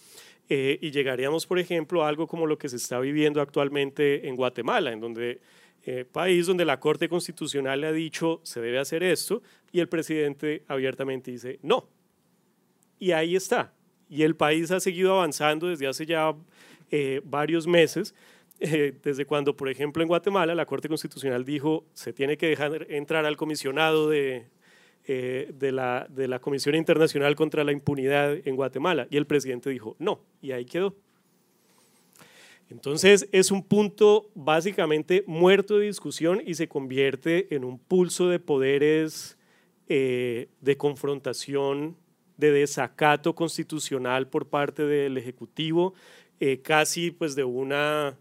Eh, 0.49 0.77
y 0.81 0.91
llegaríamos, 0.91 1.47
por 1.47 1.57
ejemplo, 1.57 2.03
a 2.03 2.09
algo 2.09 2.27
como 2.27 2.45
lo 2.45 2.59
que 2.59 2.69
se 2.69 2.75
está 2.75 2.99
viviendo 2.99 3.41
actualmente 3.41 4.27
en 4.27 4.35
Guatemala, 4.35 4.91
en 4.91 4.99
donde 4.99 5.39
eh, 5.85 6.05
país 6.05 6.47
donde 6.47 6.63
la 6.63 6.79
Corte 6.79 7.09
Constitucional 7.09 7.81
le 7.81 7.87
ha 7.87 7.91
dicho 7.91 8.39
se 8.43 8.61
debe 8.61 8.79
hacer 8.79 9.03
esto 9.03 9.43
y 9.73 9.81
el 9.81 9.89
presidente 9.89 10.63
abiertamente 10.69 11.31
dice 11.31 11.59
no. 11.61 11.89
Y 12.99 13.11
ahí 13.11 13.35
está. 13.35 13.73
Y 14.07 14.23
el 14.23 14.37
país 14.37 14.71
ha 14.71 14.79
seguido 14.79 15.15
avanzando 15.15 15.67
desde 15.67 15.87
hace 15.87 16.05
ya 16.05 16.33
eh, 16.89 17.19
varios 17.25 17.67
meses 17.67 18.15
eh, 18.61 18.97
desde 19.03 19.25
cuando, 19.25 19.57
por 19.57 19.67
ejemplo, 19.67 20.01
en 20.01 20.07
Guatemala 20.07 20.55
la 20.55 20.65
Corte 20.65 20.87
Constitucional 20.87 21.43
dijo 21.43 21.85
se 21.93 22.13
tiene 22.13 22.37
que 22.37 22.47
dejar 22.47 22.87
entrar 22.89 23.25
al 23.25 23.35
comisionado 23.35 24.07
de, 24.07 24.47
de, 25.05 25.71
la, 25.73 26.07
de 26.09 26.29
la 26.29 26.39
Comisión 26.39 26.75
Internacional 26.75 27.35
contra 27.35 27.65
la 27.65 27.73
Impunidad 27.73 28.35
en 28.47 28.55
Guatemala 28.55 29.07
y 29.09 29.17
el 29.17 29.27
presidente 29.27 29.69
dijo 29.69 29.97
no, 29.99 30.21
y 30.41 30.53
ahí 30.53 30.63
quedó. 30.63 30.95
Entonces 32.73 33.29
es 33.31 33.51
un 33.51 33.63
punto 33.63 34.29
básicamente 34.35 35.23
muerto 35.27 35.77
de 35.77 35.85
discusión 35.85 36.41
y 36.45 36.55
se 36.55 36.67
convierte 36.67 37.55
en 37.55 37.63
un 37.63 37.79
pulso 37.79 38.27
de 38.27 38.39
poderes 38.39 39.37
eh, 39.87 40.49
de 40.59 40.75
confrontación, 40.75 41.95
de 42.35 42.51
desacato 42.51 43.35
constitucional 43.35 44.27
por 44.27 44.47
parte 44.47 44.83
del 44.83 45.17
Ejecutivo, 45.17 45.93
casi 46.63 47.11
pues 47.11 47.35
de 47.35 47.45
una 47.45 48.17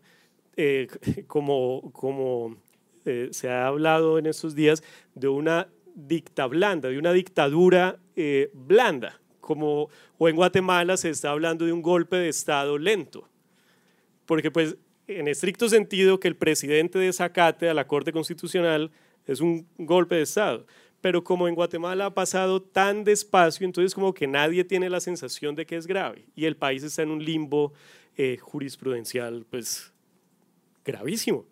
eh, 0.56 0.88
como, 1.26 1.90
como 1.92 2.56
eh, 3.04 3.28
se 3.32 3.48
ha 3.48 3.66
hablado 3.66 4.18
en 4.18 4.26
estos 4.26 4.54
días, 4.54 4.82
de 5.14 5.28
una 5.28 5.68
dicta 5.94 6.46
blanda, 6.46 6.88
de 6.88 6.98
una 6.98 7.12
dictadura 7.12 7.98
eh, 8.16 8.50
blanda, 8.54 9.20
como 9.40 9.88
o 10.18 10.28
en 10.28 10.36
Guatemala 10.36 10.96
se 10.96 11.10
está 11.10 11.30
hablando 11.30 11.64
de 11.64 11.72
un 11.72 11.82
golpe 11.82 12.16
de 12.16 12.28
Estado 12.28 12.78
lento, 12.78 13.28
porque 14.26 14.50
pues 14.50 14.76
en 15.06 15.28
estricto 15.28 15.68
sentido 15.68 16.20
que 16.20 16.28
el 16.28 16.36
presidente 16.36 16.98
desacate 16.98 17.68
a 17.68 17.74
la 17.74 17.86
Corte 17.86 18.12
Constitucional 18.12 18.90
es 19.26 19.40
un 19.40 19.66
golpe 19.78 20.16
de 20.16 20.22
Estado, 20.22 20.66
pero 21.00 21.24
como 21.24 21.48
en 21.48 21.54
Guatemala 21.54 22.06
ha 22.06 22.14
pasado 22.14 22.62
tan 22.62 23.04
despacio, 23.04 23.64
entonces 23.64 23.94
como 23.94 24.14
que 24.14 24.26
nadie 24.26 24.64
tiene 24.64 24.88
la 24.88 25.00
sensación 25.00 25.54
de 25.54 25.66
que 25.66 25.76
es 25.76 25.86
grave 25.86 26.26
y 26.34 26.44
el 26.44 26.56
país 26.56 26.82
está 26.82 27.02
en 27.02 27.10
un 27.10 27.24
limbo 27.24 27.72
jurisprudencial 28.40 29.46
pues 29.48 29.92
gravísimo. 30.84 31.46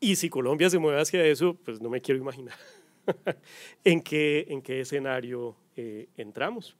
Y 0.00 0.16
si 0.16 0.28
Colombia 0.28 0.70
se 0.70 0.78
mueve 0.78 1.00
hacia 1.00 1.24
eso, 1.24 1.54
pues 1.64 1.80
no 1.80 1.88
me 1.88 2.00
quiero 2.00 2.20
imaginar 2.20 2.56
en, 3.84 4.00
qué, 4.00 4.46
en 4.48 4.62
qué 4.62 4.80
escenario 4.80 5.56
eh, 5.76 6.08
entramos. 6.16 6.76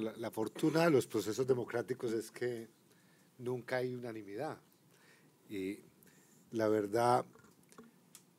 La, 0.00 0.12
la, 0.16 0.30
fortuna 0.30 0.84
de 0.84 0.90
los 0.90 1.06
procesos 1.06 1.46
democráticos 1.46 2.12
es 2.12 2.30
que 2.30 2.68
nunca 3.38 3.76
hay 3.76 3.94
unanimidad. 3.94 4.58
Y 5.48 5.78
la 6.52 6.68
verdad, 6.68 7.24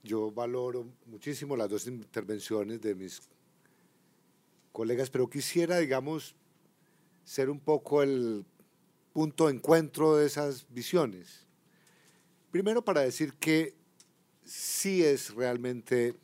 yo 0.04 0.32
valoro 0.32 0.88
muchísimo 1.06 1.58
las 1.58 1.70
dos 1.70 1.88
intervenciones 1.88 2.82
de 2.82 2.96
mis 2.96 3.22
colegas, 4.72 5.10
pero 5.10 5.30
quisiera, 5.30 5.80
digamos, 5.80 6.36
ser 7.24 7.50
un 7.50 7.60
poco 7.60 8.04
el 8.04 8.46
punto 9.14 9.48
de 9.48 9.54
encuentro 9.54 10.18
de 10.18 10.26
esas 10.26 10.66
visiones. 10.70 11.46
Primero 12.52 12.84
para 12.84 13.02
decir 13.02 13.34
que 13.34 13.74
sí 14.44 15.04
es 15.04 15.34
realmente 15.34 16.16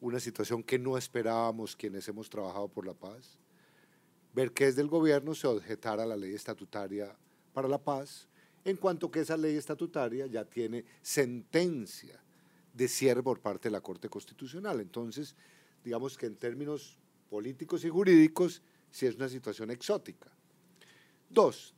una 0.00 0.20
situación 0.20 0.62
que 0.62 0.78
no 0.78 0.98
esperábamos 0.98 1.76
quienes 1.76 2.08
hemos 2.08 2.28
trabajado 2.28 2.68
por 2.68 2.86
la 2.86 2.94
paz, 2.94 3.38
ver 4.34 4.52
que 4.52 4.66
desde 4.66 4.82
el 4.82 4.88
gobierno 4.88 5.34
se 5.34 5.46
objetara 5.46 6.04
la 6.04 6.16
ley 6.16 6.34
estatutaria 6.34 7.16
para 7.52 7.68
la 7.68 7.78
paz, 7.78 8.28
en 8.64 8.76
cuanto 8.76 9.10
que 9.10 9.20
esa 9.20 9.36
ley 9.36 9.56
estatutaria 9.56 10.26
ya 10.26 10.44
tiene 10.44 10.84
sentencia 11.02 12.20
de 12.72 12.88
cierre 12.88 13.22
por 13.22 13.40
parte 13.40 13.68
de 13.68 13.72
la 13.72 13.80
Corte 13.80 14.08
Constitucional. 14.08 14.80
Entonces, 14.80 15.36
digamos 15.84 16.18
que 16.18 16.26
en 16.26 16.36
términos 16.36 16.98
políticos 17.30 17.84
y 17.84 17.88
jurídicos, 17.90 18.62
sí 18.90 19.06
es 19.06 19.16
una 19.16 19.28
situación 19.28 19.70
exótica. 19.70 20.30
Dos, 21.28 21.74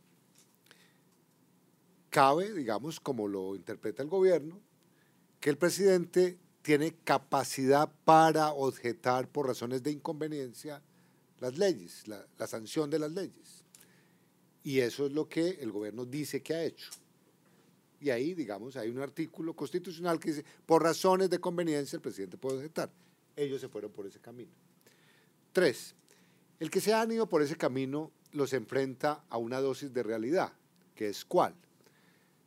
cabe, 2.09 2.53
digamos, 2.53 3.01
como 3.01 3.28
lo 3.28 3.55
interpreta 3.55 4.03
el 4.03 4.09
gobierno, 4.09 4.61
que 5.41 5.51
el 5.51 5.59
presidente 5.59 6.39
tiene 6.62 6.95
capacidad 7.05 7.93
para 8.05 8.53
objetar 8.53 9.28
por 9.28 9.47
razones 9.47 9.83
de 9.83 9.93
inconveniencia 9.93 10.83
las 11.41 11.59
leyes, 11.59 12.07
la, 12.09 12.47
sanción 12.47 12.91
de 12.91 12.99
las 12.99 13.13
leyes. 13.13 13.65
Y 14.63 14.81
eso 14.81 15.07
es 15.07 15.13
lo 15.13 15.29
que 15.29 15.51
el 15.61 15.71
gobierno 15.71 16.05
dice 16.05 16.43
que 16.43 16.55
ha 16.55 16.65
hecho. 16.65 16.91
Y 18.01 18.11
ahí, 18.11 18.35
digamos, 18.35 18.77
hay 18.77 18.91
un 18.91 18.99
artículo 18.99 19.55
constitucional 19.55 20.19
que 20.19 20.31
dice, 20.31 20.45
por 20.67 20.83
razones 20.83 21.31
de 21.31 21.39
conveniencia 21.39 21.97
el 21.97 22.03
presidente 22.03 22.37
puede 22.37 22.57
objetar. 22.59 22.91
Ellos 23.35 23.61
se 23.61 23.69
fueron 23.69 23.93
por 23.93 24.07
ese 24.07 24.21
camino. 24.21 24.53
Tres, 25.53 25.95
el 26.59 26.71
que 26.71 26.81
se 26.81 26.93
han 26.93 27.13
ido 27.13 27.29
por 27.29 27.43
ese 27.43 27.57
camino 27.57 28.13
los 28.33 28.53
enfrenta 28.53 29.25
a 29.29 29.39
una 29.39 29.61
dosis 29.61 29.93
de 29.93 30.03
realidad, 30.03 30.53
que 30.95 31.09
es 31.09 31.25
cuál. 31.25 31.55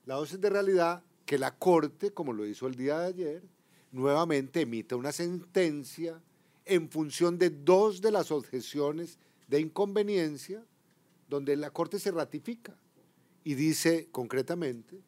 La 0.05 0.15
dosis 0.15 0.39
de 0.39 0.49
realidad 0.49 1.03
que 1.25 1.37
la 1.37 1.55
Corte, 1.55 2.11
como 2.11 2.33
lo 2.33 2.45
hizo 2.45 2.67
el 2.67 2.75
día 2.75 2.99
de 2.99 3.05
ayer, 3.05 3.43
nuevamente 3.91 4.61
emite 4.61 4.95
una 4.95 5.11
sentencia 5.11 6.21
en 6.69 6.89
función 6.89 7.37
de 7.37 7.49
dos 7.49 7.99
de 7.99 8.11
las 8.11 8.31
objeciones 8.31 9.17
de 9.47 9.59
inconveniencia, 9.59 10.63
donde 11.27 11.55
la 11.55 11.71
Corte 11.71 11.99
se 11.99 12.11
ratifica 12.11 12.75
y 13.43 13.55
dice 13.55 14.07
concretamente 14.11 15.01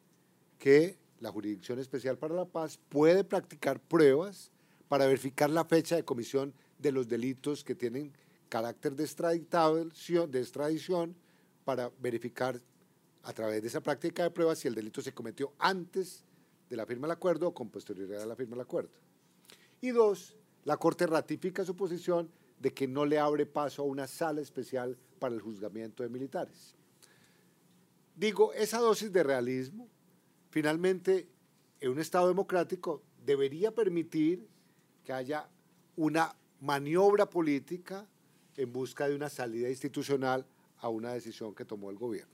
que 0.58 0.98
la 1.20 1.30
Jurisdicción 1.30 1.78
Especial 1.78 2.18
para 2.18 2.34
la 2.34 2.44
Paz 2.44 2.78
puede 2.88 3.22
practicar 3.22 3.80
pruebas 3.80 4.50
para 4.88 5.06
verificar 5.06 5.50
la 5.50 5.64
fecha 5.64 5.94
de 5.94 6.04
comisión 6.04 6.52
de 6.78 6.90
los 6.90 7.08
delitos 7.08 7.62
que 7.62 7.76
tienen 7.76 8.12
carácter 8.48 8.96
de 8.96 9.04
extradición, 9.04 10.30
de 10.30 10.40
extradición 10.40 11.14
para 11.64 11.90
verificar 12.00 12.60
a 13.22 13.32
través 13.32 13.62
de 13.62 13.68
esa 13.68 13.80
práctica 13.80 14.24
de 14.24 14.30
pruebas 14.30 14.58
si 14.58 14.68
el 14.68 14.74
delito 14.74 15.00
se 15.00 15.14
cometió 15.14 15.52
antes 15.58 16.24
de 16.68 16.76
la 16.76 16.86
firma 16.86 17.06
del 17.06 17.12
acuerdo 17.12 17.48
o 17.48 17.54
con 17.54 17.70
posterioridad 17.70 18.22
a 18.22 18.26
la 18.26 18.34
firma 18.34 18.56
del 18.56 18.62
acuerdo. 18.62 18.90
Y 19.80 19.90
dos, 19.90 20.36
la 20.64 20.76
Corte 20.76 21.06
ratifica 21.06 21.64
su 21.64 21.74
posición 21.76 22.30
de 22.60 22.72
que 22.72 22.86
no 22.86 23.04
le 23.04 23.18
abre 23.18 23.46
paso 23.46 23.82
a 23.82 23.86
una 23.86 24.06
sala 24.06 24.40
especial 24.40 24.96
para 25.18 25.34
el 25.34 25.40
juzgamiento 25.40 26.02
de 26.02 26.08
militares. 26.08 26.74
Digo, 28.14 28.52
esa 28.52 28.78
dosis 28.78 29.12
de 29.12 29.22
realismo, 29.22 29.88
finalmente, 30.50 31.28
en 31.80 31.90
un 31.90 31.98
Estado 31.98 32.28
democrático 32.28 33.02
debería 33.24 33.72
permitir 33.72 34.46
que 35.04 35.12
haya 35.12 35.48
una 35.96 36.34
maniobra 36.60 37.28
política 37.28 38.06
en 38.56 38.72
busca 38.72 39.08
de 39.08 39.16
una 39.16 39.28
salida 39.28 39.68
institucional 39.68 40.46
a 40.78 40.88
una 40.88 41.12
decisión 41.12 41.54
que 41.54 41.64
tomó 41.64 41.90
el 41.90 41.96
gobierno. 41.96 42.32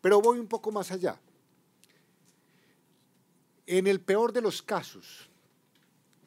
Pero 0.00 0.20
voy 0.20 0.38
un 0.38 0.48
poco 0.48 0.72
más 0.72 0.90
allá. 0.90 1.20
En 3.66 3.86
el 3.86 4.00
peor 4.00 4.32
de 4.32 4.40
los 4.40 4.62
casos, 4.62 5.28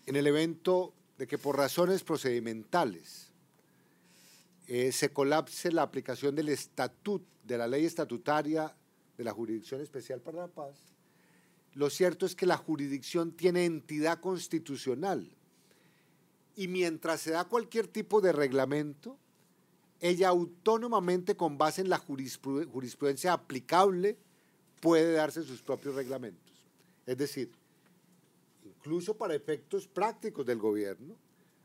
en 0.06 0.16
el 0.16 0.28
evento 0.28 0.94
de 1.20 1.28
que 1.28 1.38
por 1.38 1.58
razones 1.58 2.02
procedimentales 2.02 3.28
eh, 4.68 4.94
se 4.94 5.12
colapse 5.12 5.70
la 5.70 5.82
aplicación 5.82 6.34
del 6.34 6.48
estatut, 6.48 7.22
de 7.44 7.58
la 7.58 7.68
ley 7.68 7.84
estatutaria 7.84 8.74
de 9.18 9.24
la 9.26 9.34
Jurisdicción 9.34 9.82
Especial 9.82 10.22
para 10.22 10.38
la 10.38 10.48
Paz, 10.48 10.78
lo 11.74 11.90
cierto 11.90 12.26
es 12.26 12.36
que 12.36 12.46
la 12.46 12.56
jurisdicción 12.56 13.34
tiene 13.34 13.66
entidad 13.66 14.22
constitucional 14.22 15.30
y 16.56 16.70
mientras 16.70 17.20
se 17.20 17.32
da 17.32 17.44
cualquier 17.44 17.90
tipo 17.90 18.22
de 18.22 18.32
reglamento, 18.32 19.18
ella 20.00 20.30
autónomamente, 20.30 21.36
con 21.36 21.58
base 21.58 21.82
en 21.82 21.90
la 21.90 21.98
jurisprudencia 21.98 23.34
aplicable, 23.34 24.18
puede 24.80 25.12
darse 25.12 25.44
sus 25.44 25.62
propios 25.62 25.96
reglamentos. 25.96 26.54
Es 27.06 27.18
decir, 27.18 27.52
incluso 28.90 29.16
para 29.16 29.36
efectos 29.36 29.88
prácticos 29.88 30.44
del 30.48 30.58
gobierno, 30.58 31.16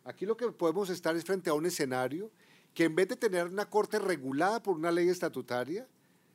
aquí 0.05 0.27
lo 0.27 0.37
que 0.37 0.53
podemos 0.53 0.91
estar 0.91 1.17
es 1.17 1.25
frente 1.25 1.49
a 1.49 1.55
un 1.55 1.65
escenario 1.65 2.31
que 2.75 2.85
en 2.85 2.95
vez 2.95 3.09
de 3.09 3.17
tener 3.17 3.47
una 3.47 3.71
corte 3.71 3.99
regulada 3.99 4.63
por 4.63 4.77
una 4.77 4.93
ley 4.93 5.09
estatutaria, 5.09 5.89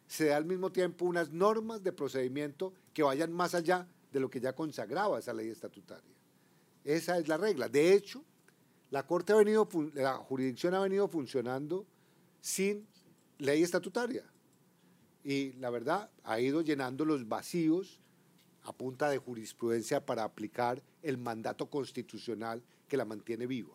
se 0.08 0.26
da 0.26 0.38
al 0.38 0.46
mismo 0.46 0.72
tiempo 0.72 1.06
unas 1.06 1.30
normas 1.30 1.84
de 1.84 1.94
procedimiento 1.94 2.74
que 2.92 3.04
vayan 3.04 3.32
más 3.32 3.54
allá 3.54 3.88
de 4.12 4.20
lo 4.20 4.32
que 4.32 4.40
ya 4.40 4.56
consagraba 4.56 5.20
esa 5.20 5.32
ley 5.32 5.50
estatutaria. 5.50 6.16
Esa 6.84 7.20
es 7.20 7.28
la 7.28 7.38
regla. 7.38 7.70
De 7.70 7.94
hecho, 7.94 8.24
la 8.90 9.06
Corte 9.06 9.34
ha 9.34 9.36
venido, 9.36 9.70
la 9.94 10.16
jurisdicción 10.16 10.74
ha 10.74 10.80
venido 10.80 11.08
funcionando 11.08 11.86
sin 12.42 12.88
ley 13.38 13.62
estatutaria. 13.62 14.24
Y 15.24 15.52
la 15.54 15.70
verdad, 15.70 16.10
ha 16.24 16.40
ido 16.40 16.62
llenando 16.62 17.06
los 17.06 17.28
vacíos 17.28 17.99
a 18.70 18.74
punta 18.74 19.10
de 19.10 19.18
jurisprudencia 19.18 20.06
para 20.06 20.24
aplicar 20.24 20.84
el 21.02 21.18
mandato 21.18 21.72
constitucional 21.72 22.62
que 22.88 22.98
la 22.98 23.04
mantiene 23.04 23.48
viva. 23.48 23.74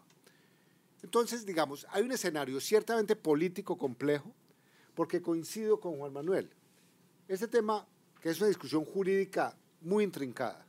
Entonces, 1.02 1.44
digamos, 1.44 1.84
hay 1.90 2.04
un 2.04 2.12
escenario 2.12 2.60
ciertamente 2.60 3.16
político 3.16 3.76
complejo, 3.76 4.32
porque 4.94 5.20
coincido 5.20 5.80
con 5.80 5.98
Juan 5.98 6.12
Manuel. 6.12 6.48
Este 7.26 7.48
tema, 7.48 7.84
que 8.22 8.30
es 8.30 8.38
una 8.38 8.46
discusión 8.46 8.84
jurídica 8.84 9.56
muy 9.80 10.04
intrincada, 10.04 10.64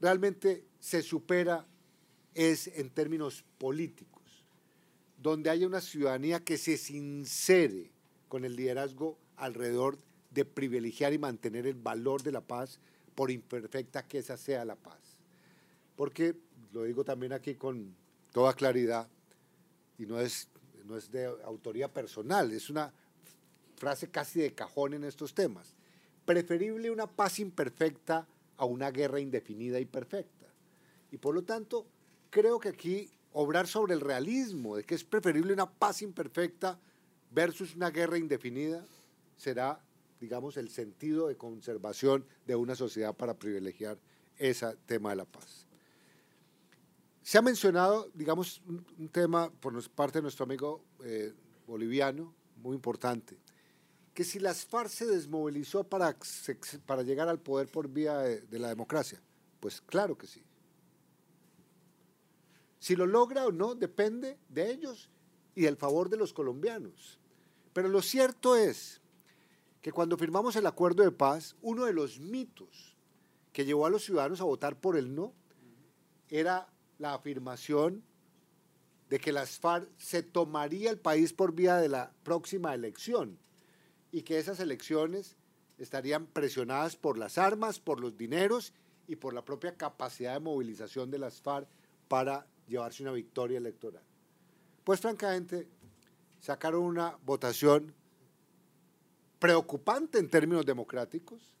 realmente 0.00 0.64
se 0.80 1.02
supera 1.02 1.66
es 2.34 2.68
en 2.68 2.88
términos 2.88 3.44
políticos, 3.58 4.22
donde 5.18 5.50
haya 5.50 5.66
una 5.66 5.82
ciudadanía 5.82 6.42
que 6.42 6.56
se 6.56 6.78
sincere 6.78 7.90
con 8.28 8.46
el 8.46 8.56
liderazgo 8.56 9.18
alrededor 9.36 9.98
de 10.30 10.46
privilegiar 10.46 11.12
y 11.12 11.18
mantener 11.18 11.66
el 11.66 11.74
valor 11.74 12.22
de 12.22 12.32
la 12.32 12.40
paz, 12.40 12.80
por 13.18 13.32
imperfecta 13.32 14.06
que 14.06 14.18
esa 14.18 14.36
sea 14.36 14.64
la 14.64 14.76
paz. 14.76 15.18
Porque, 15.96 16.36
lo 16.72 16.84
digo 16.84 17.02
también 17.02 17.32
aquí 17.32 17.56
con 17.56 17.96
toda 18.30 18.54
claridad, 18.54 19.08
y 19.98 20.06
no 20.06 20.20
es, 20.20 20.46
no 20.84 20.96
es 20.96 21.10
de 21.10 21.24
autoría 21.44 21.92
personal, 21.92 22.52
es 22.52 22.70
una 22.70 22.92
frase 23.74 24.08
casi 24.08 24.38
de 24.38 24.54
cajón 24.54 24.94
en 24.94 25.02
estos 25.02 25.34
temas. 25.34 25.74
Preferible 26.26 26.92
una 26.92 27.08
paz 27.08 27.40
imperfecta 27.40 28.28
a 28.56 28.64
una 28.64 28.92
guerra 28.92 29.18
indefinida 29.18 29.80
y 29.80 29.84
perfecta. 29.84 30.46
Y 31.10 31.16
por 31.16 31.34
lo 31.34 31.42
tanto, 31.42 31.88
creo 32.30 32.60
que 32.60 32.68
aquí 32.68 33.10
obrar 33.32 33.66
sobre 33.66 33.94
el 33.94 34.00
realismo, 34.00 34.76
de 34.76 34.84
que 34.84 34.94
es 34.94 35.02
preferible 35.02 35.52
una 35.52 35.68
paz 35.68 36.02
imperfecta 36.02 36.78
versus 37.32 37.74
una 37.74 37.90
guerra 37.90 38.16
indefinida, 38.16 38.86
será, 39.36 39.80
digamos, 40.20 40.56
el 40.56 40.68
sentido 40.70 41.28
de 41.28 41.36
conservación 41.36 42.24
de 42.46 42.56
una 42.56 42.74
sociedad 42.74 43.14
para 43.14 43.38
privilegiar 43.38 43.98
ese 44.36 44.76
tema 44.86 45.10
de 45.10 45.16
la 45.16 45.24
paz. 45.24 45.66
Se 47.22 47.38
ha 47.38 47.42
mencionado, 47.42 48.10
digamos, 48.14 48.62
un, 48.66 49.08
tema 49.10 49.50
por 49.50 49.88
parte 49.90 50.18
de 50.18 50.22
nuestro 50.22 50.44
amigo 50.44 50.82
eh, 51.04 51.34
boliviano, 51.66 52.34
muy 52.56 52.74
importante, 52.74 53.36
que 54.14 54.24
si 54.24 54.38
las 54.38 54.64
FARC 54.64 54.90
se 54.90 55.06
desmovilizó 55.06 55.84
para, 55.84 56.16
para 56.86 57.02
llegar 57.02 57.28
al 57.28 57.38
poder 57.38 57.68
por 57.68 57.88
vía 57.88 58.18
de 58.18 58.58
la 58.58 58.68
democracia, 58.68 59.20
pues 59.60 59.80
claro 59.80 60.16
que 60.16 60.26
sí. 60.26 60.42
Si 62.78 62.96
lo 62.96 63.06
logra 63.06 63.46
o 63.46 63.52
no 63.52 63.74
depende 63.74 64.38
de 64.48 64.70
ellos 64.70 65.10
y 65.54 65.62
del 65.62 65.76
favor 65.76 66.08
de 66.08 66.16
los 66.16 66.32
colombianos. 66.32 67.18
Pero 67.72 67.88
lo 67.88 68.02
cierto 68.02 68.56
es 68.56 68.97
que 69.82 69.92
cuando 69.92 70.16
firmamos 70.16 70.56
el 70.56 70.66
acuerdo 70.66 71.02
de 71.02 71.12
paz, 71.12 71.56
uno 71.62 71.84
de 71.84 71.92
los 71.92 72.20
mitos 72.20 72.96
que 73.52 73.64
llevó 73.64 73.86
a 73.86 73.90
los 73.90 74.04
ciudadanos 74.04 74.40
a 74.40 74.44
votar 74.44 74.80
por 74.80 74.96
el 74.96 75.14
no 75.14 75.32
era 76.28 76.68
la 76.98 77.14
afirmación 77.14 78.02
de 79.08 79.18
que 79.18 79.32
las 79.32 79.58
FARC 79.58 79.88
se 79.96 80.22
tomaría 80.22 80.90
el 80.90 80.98
país 80.98 81.32
por 81.32 81.54
vía 81.54 81.76
de 81.76 81.88
la 81.88 82.12
próxima 82.22 82.74
elección 82.74 83.38
y 84.12 84.22
que 84.22 84.38
esas 84.38 84.60
elecciones 84.60 85.36
estarían 85.78 86.26
presionadas 86.26 86.96
por 86.96 87.16
las 87.16 87.38
armas, 87.38 87.80
por 87.80 88.00
los 88.00 88.16
dineros 88.16 88.74
y 89.06 89.16
por 89.16 89.32
la 89.32 89.44
propia 89.44 89.76
capacidad 89.76 90.34
de 90.34 90.40
movilización 90.40 91.10
de 91.10 91.18
las 91.18 91.40
FARC 91.40 91.68
para 92.08 92.46
llevarse 92.66 93.02
una 93.02 93.12
victoria 93.12 93.58
electoral. 93.58 94.02
Pues 94.84 95.00
francamente, 95.00 95.68
sacaron 96.40 96.82
una 96.82 97.16
votación 97.24 97.94
preocupante 99.38 100.18
en 100.18 100.28
términos 100.28 100.66
democráticos, 100.66 101.54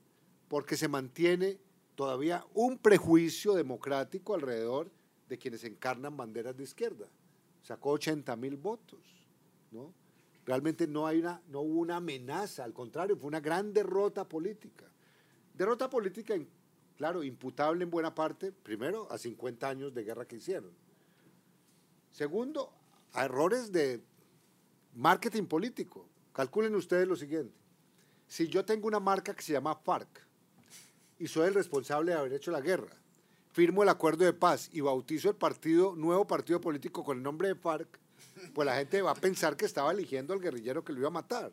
porque 0.48 0.76
se 0.76 0.88
mantiene 0.88 1.58
todavía 1.94 2.44
un 2.54 2.78
prejuicio 2.78 3.54
democrático 3.54 4.34
alrededor 4.34 4.90
de 5.28 5.38
quienes 5.38 5.64
encarnan 5.64 6.16
banderas 6.16 6.56
de 6.56 6.64
izquierda. 6.64 7.06
Sacó 7.62 7.90
80 7.90 8.34
mil 8.36 8.56
votos. 8.56 9.00
¿no? 9.70 9.92
Realmente 10.46 10.86
no, 10.86 11.06
hay 11.06 11.18
una, 11.18 11.42
no 11.48 11.60
hubo 11.60 11.80
una 11.80 11.96
amenaza, 11.96 12.64
al 12.64 12.72
contrario, 12.72 13.16
fue 13.16 13.28
una 13.28 13.40
gran 13.40 13.72
derrota 13.72 14.26
política. 14.26 14.86
Derrota 15.54 15.90
política, 15.90 16.34
claro, 16.96 17.22
imputable 17.22 17.84
en 17.84 17.90
buena 17.90 18.14
parte, 18.14 18.52
primero, 18.52 19.10
a 19.10 19.18
50 19.18 19.68
años 19.68 19.92
de 19.92 20.04
guerra 20.04 20.26
que 20.26 20.36
hicieron 20.36 20.72
Segundo, 22.10 22.72
a 23.12 23.26
errores 23.26 23.70
de 23.70 24.00
marketing 24.94 25.44
político. 25.44 26.08
Calculen 26.32 26.74
ustedes 26.74 27.06
lo 27.06 27.16
siguiente. 27.16 27.54
Si 28.28 28.46
yo 28.46 28.64
tengo 28.64 28.86
una 28.86 29.00
marca 29.00 29.34
que 29.34 29.42
se 29.42 29.54
llama 29.54 29.74
FARC 29.74 30.26
y 31.18 31.26
soy 31.26 31.48
el 31.48 31.54
responsable 31.54 32.12
de 32.12 32.18
haber 32.18 32.34
hecho 32.34 32.50
la 32.50 32.60
guerra, 32.60 32.94
firmo 33.52 33.82
el 33.82 33.88
acuerdo 33.88 34.24
de 34.24 34.34
paz 34.34 34.68
y 34.72 34.82
bautizo 34.82 35.30
el 35.30 35.36
partido, 35.36 35.96
nuevo 35.96 36.26
partido 36.26 36.60
político 36.60 37.02
con 37.02 37.16
el 37.16 37.22
nombre 37.22 37.48
de 37.48 37.54
FARC, 37.54 37.88
pues 38.54 38.66
la 38.66 38.76
gente 38.76 39.02
va 39.02 39.12
a 39.12 39.14
pensar 39.14 39.56
que 39.56 39.64
estaba 39.64 39.90
eligiendo 39.90 40.34
al 40.34 40.40
guerrillero 40.40 40.84
que 40.84 40.92
lo 40.92 41.00
iba 41.00 41.08
a 41.08 41.12
matar. 41.12 41.50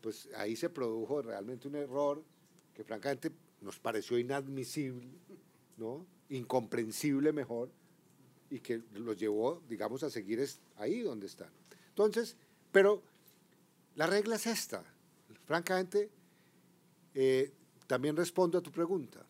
Pues 0.00 0.28
ahí 0.36 0.56
se 0.56 0.70
produjo 0.70 1.22
realmente 1.22 1.68
un 1.68 1.76
error 1.76 2.22
que 2.74 2.82
francamente 2.82 3.30
nos 3.60 3.78
pareció 3.78 4.18
inadmisible, 4.18 5.06
¿no? 5.76 6.06
incomprensible 6.30 7.32
mejor, 7.32 7.70
y 8.48 8.60
que 8.60 8.82
los 8.94 9.16
llevó, 9.16 9.62
digamos, 9.68 10.02
a 10.02 10.10
seguir 10.10 10.46
ahí 10.76 11.00
donde 11.00 11.26
están. 11.26 11.50
Entonces, 11.88 12.36
pero 12.70 13.02
la 13.94 14.06
regla 14.06 14.36
es 14.36 14.46
esta. 14.46 14.82
Francamente, 15.52 16.08
eh, 17.12 17.52
también 17.86 18.16
respondo 18.16 18.56
a 18.56 18.62
tu 18.62 18.72
pregunta. 18.72 19.26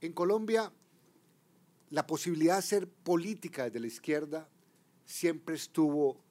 En 0.00 0.14
Colombia, 0.14 0.72
la 1.90 2.06
posibilidad 2.06 2.54
de 2.54 2.60
hacer 2.60 2.88
política 2.88 3.64
desde 3.64 3.80
la 3.80 3.88
izquierda 3.88 4.48
siempre 5.04 5.56
estuvo 5.56 6.24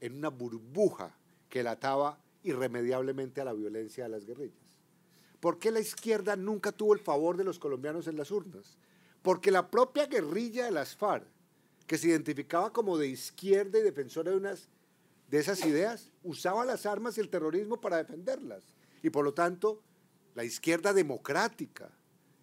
en 0.00 0.16
una 0.16 0.30
burbuja 0.30 1.14
que 1.50 1.62
la 1.62 1.72
ataba 1.72 2.18
irremediablemente 2.44 3.42
a 3.42 3.44
la 3.44 3.52
violencia 3.52 4.04
de 4.04 4.08
las 4.08 4.24
guerrillas. 4.24 4.78
¿Por 5.38 5.58
qué 5.58 5.70
la 5.70 5.80
izquierda 5.80 6.34
nunca 6.34 6.72
tuvo 6.72 6.94
el 6.94 7.00
favor 7.00 7.36
de 7.36 7.44
los 7.44 7.58
colombianos 7.58 8.06
en 8.06 8.16
las 8.16 8.30
urnas? 8.30 8.78
Porque 9.20 9.50
la 9.50 9.70
propia 9.70 10.06
guerrilla 10.06 10.64
de 10.64 10.70
las 10.70 10.96
FARC, 10.96 11.26
que 11.86 11.98
se 11.98 12.08
identificaba 12.08 12.72
como 12.72 12.96
de 12.96 13.08
izquierda 13.08 13.78
y 13.78 13.82
defensora 13.82 14.30
de 14.30 14.38
unas 14.38 14.70
de 15.32 15.38
esas 15.38 15.64
ideas, 15.64 16.12
usaba 16.22 16.62
las 16.66 16.84
armas 16.84 17.16
y 17.16 17.22
el 17.22 17.30
terrorismo 17.30 17.80
para 17.80 17.96
defenderlas. 17.96 18.62
Y 19.02 19.08
por 19.08 19.24
lo 19.24 19.32
tanto, 19.32 19.82
la 20.34 20.44
izquierda 20.44 20.92
democrática 20.92 21.90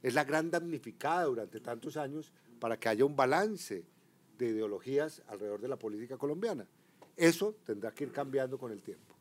es 0.01 0.15
la 0.15 0.23
gran 0.23 0.49
damnificada 0.49 1.25
durante 1.25 1.59
tantos 1.59 1.97
años 1.97 2.33
para 2.59 2.79
que 2.79 2.89
haya 2.89 3.05
un 3.05 3.15
balance 3.15 3.85
de 4.39 4.47
ideologías 4.47 5.21
alrededor 5.27 5.61
de 5.61 5.67
la 5.67 5.75
política 5.77 6.17
colombiana. 6.17 6.67
Eso 7.15 7.55
tendrá 7.63 7.91
que 7.91 8.05
ir 8.05 8.11
cambiando 8.11 8.57
con 8.57 8.71
el 8.71 8.81
tiempo. 8.81 9.13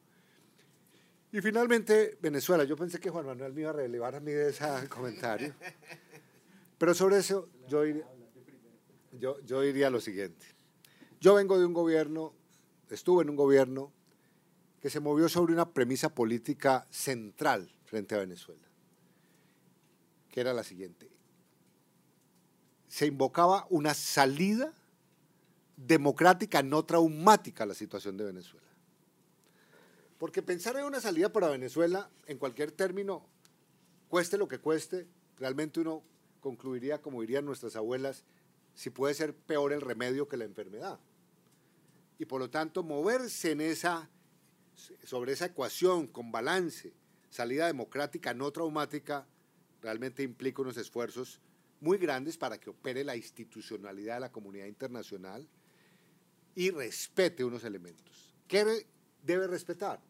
Y 1.30 1.42
finalmente, 1.42 2.16
Venezuela. 2.22 2.64
Yo 2.64 2.74
pensé 2.74 2.98
que 2.98 3.10
Juan 3.10 3.26
Manuel 3.26 3.52
me 3.52 3.60
iba 3.60 3.70
a 3.70 3.74
relevar 3.74 4.14
a 4.14 4.20
mí 4.20 4.32
de 4.32 4.48
ese 4.48 4.64
comentario. 4.88 5.52
Pero 6.78 6.94
sobre 6.94 7.18
eso 7.18 7.50
yo 7.68 7.82
yo, 9.12 9.38
yo 9.44 9.60
diría 9.60 9.90
lo 9.90 10.00
siguiente. 10.00 10.46
Yo 11.20 11.34
vengo 11.34 11.58
de 11.58 11.66
un 11.66 11.74
gobierno, 11.74 12.32
estuve 12.94 13.22
en 13.22 13.30
un 13.30 13.36
gobierno 13.36 13.92
que 14.80 14.90
se 14.90 15.00
movió 15.00 15.28
sobre 15.28 15.52
una 15.52 15.72
premisa 15.72 16.14
política 16.14 16.86
central 16.90 17.70
frente 17.84 18.14
a 18.14 18.18
Venezuela, 18.18 18.66
que 20.30 20.40
era 20.40 20.52
la 20.52 20.62
siguiente. 20.62 21.10
Se 22.86 23.06
invocaba 23.06 23.66
una 23.70 23.94
salida 23.94 24.72
democrática 25.76 26.62
no 26.62 26.84
traumática 26.84 27.64
a 27.64 27.66
la 27.66 27.74
situación 27.74 28.16
de 28.16 28.24
Venezuela. 28.24 28.66
Porque 30.18 30.42
pensar 30.42 30.76
en 30.76 30.84
una 30.84 31.00
salida 31.00 31.32
para 31.32 31.48
Venezuela, 31.48 32.10
en 32.26 32.38
cualquier 32.38 32.72
término, 32.72 33.24
cueste 34.08 34.36
lo 34.36 34.48
que 34.48 34.58
cueste, 34.58 35.06
realmente 35.38 35.80
uno 35.80 36.02
concluiría, 36.40 37.00
como 37.00 37.20
dirían 37.20 37.44
nuestras 37.44 37.76
abuelas, 37.76 38.24
si 38.74 38.90
puede 38.90 39.14
ser 39.14 39.34
peor 39.34 39.72
el 39.72 39.80
remedio 39.80 40.28
que 40.28 40.36
la 40.36 40.44
enfermedad. 40.44 40.98
Y 42.18 42.24
por 42.24 42.40
lo 42.40 42.50
tanto, 42.50 42.82
moverse 42.82 43.56
sobre 45.04 45.32
esa 45.32 45.46
ecuación 45.46 46.08
con 46.08 46.32
balance, 46.32 46.92
salida 47.30 47.66
democrática 47.66 48.34
no 48.34 48.50
traumática, 48.50 49.26
realmente 49.80 50.22
implica 50.22 50.62
unos 50.62 50.76
esfuerzos 50.76 51.40
muy 51.80 51.98
grandes 51.98 52.36
para 52.36 52.58
que 52.58 52.70
opere 52.70 53.04
la 53.04 53.16
institucionalidad 53.16 54.14
de 54.14 54.20
la 54.20 54.32
comunidad 54.32 54.66
internacional 54.66 55.48
y 56.54 56.70
respete 56.70 57.44
unos 57.44 57.62
elementos. 57.62 58.34
¿Qué 58.48 58.86
debe 59.22 59.46
respetar? 59.46 60.00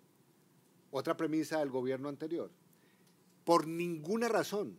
Otra 0.90 1.16
premisa 1.16 1.59
del 1.59 1.68
gobierno 1.68 2.09
anterior. 2.09 2.51
Por 3.44 3.66
ninguna 3.66 4.28
razón 4.28 4.78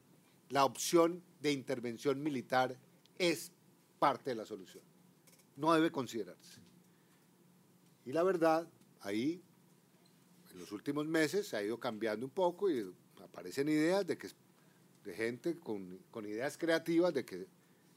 la 0.49 0.65
opción 0.65 1.21
de 1.41 1.51
intervención 1.51 2.23
militar 2.23 2.75
es 3.19 3.51
parte 3.99 4.31
de 4.31 4.35
la 4.35 4.45
solución. 4.45 4.83
No 5.57 5.73
debe 5.73 5.91
considerarse. 5.91 6.68
Y 8.09 8.11
la 8.11 8.23
verdad, 8.23 8.67
ahí, 9.01 9.39
en 10.51 10.57
los 10.57 10.71
últimos 10.71 11.05
meses, 11.05 11.47
se 11.47 11.55
ha 11.55 11.61
ido 11.61 11.79
cambiando 11.79 12.25
un 12.25 12.31
poco 12.31 12.67
y 12.67 12.91
aparecen 13.23 13.69
ideas 13.69 14.07
de 14.07 14.17
que 14.17 14.29
de 15.03 15.13
gente 15.13 15.59
con, 15.59 15.99
con 16.09 16.25
ideas 16.25 16.57
creativas 16.57 17.13
de 17.13 17.23
que 17.23 17.45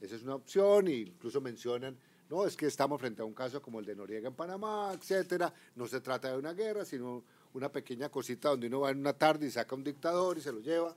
esa 0.02 0.16
es 0.16 0.22
una 0.22 0.34
opción 0.34 0.88
e 0.88 0.96
incluso 0.96 1.40
mencionan 1.40 1.96
no, 2.28 2.44
es 2.46 2.58
que 2.58 2.66
estamos 2.66 3.00
frente 3.00 3.22
a 3.22 3.24
un 3.24 3.32
caso 3.32 3.62
como 3.62 3.80
el 3.80 3.86
de 3.86 3.96
Noriega 3.96 4.28
en 4.28 4.34
Panamá, 4.34 4.92
etcétera. 4.92 5.50
No 5.76 5.86
se 5.86 6.02
trata 6.02 6.30
de 6.30 6.36
una 6.36 6.52
guerra, 6.52 6.84
sino 6.84 7.24
una 7.54 7.72
pequeña 7.72 8.10
cosita 8.10 8.50
donde 8.50 8.66
uno 8.66 8.80
va 8.80 8.90
en 8.90 8.98
una 8.98 9.14
tarde 9.14 9.46
y 9.46 9.50
saca 9.50 9.74
un 9.74 9.82
dictador 9.82 10.36
y 10.36 10.42
se 10.42 10.52
lo 10.52 10.60
lleva. 10.60 10.94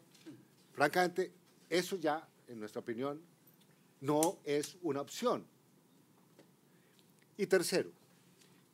Francamente, 0.73 1.31
eso 1.69 1.95
ya, 1.95 2.27
en 2.49 2.59
nuestra 2.59 2.81
opinión, 2.81 3.21
no 4.01 4.39
es 4.43 4.77
una 4.81 4.99
opción. 4.99 5.45
Y 7.37 7.47
tercero, 7.47 7.91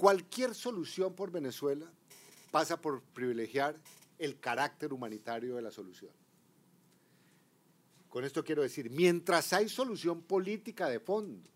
cualquier 0.02 0.56
solución 0.56 1.14
por 1.14 1.30
Venezuela 1.30 1.86
pasa 2.50 2.82
por 2.82 3.04
privilegiar 3.04 3.76
el 4.18 4.40
carácter 4.40 4.94
humanitario 4.94 5.56
de 5.56 5.62
la 5.62 5.70
solución. 5.70 6.12
Con 8.10 8.24
esto 8.24 8.44
quiero 8.44 8.64
decir, 8.64 8.90
mientras 8.90 9.54
hay 9.54 9.70
solución 9.70 10.24
política 10.24 10.90
de 10.90 11.00
fondo, 11.00 11.48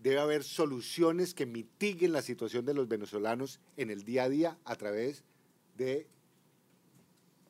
debe 0.00 0.18
haber 0.18 0.42
soluciones 0.42 1.32
que 1.32 1.46
mitiguen 1.46 2.12
la 2.12 2.22
situación 2.22 2.64
de 2.64 2.74
los 2.74 2.88
venezolanos 2.88 3.60
en 3.76 3.90
el 3.90 4.02
día 4.02 4.24
a 4.24 4.28
día 4.28 4.58
a 4.64 4.74
través 4.74 5.22
de 5.76 6.08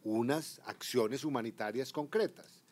unas 0.05 0.61
acciones 0.67 1.25
humanitarias 1.25 1.93
concretas. 1.93 2.63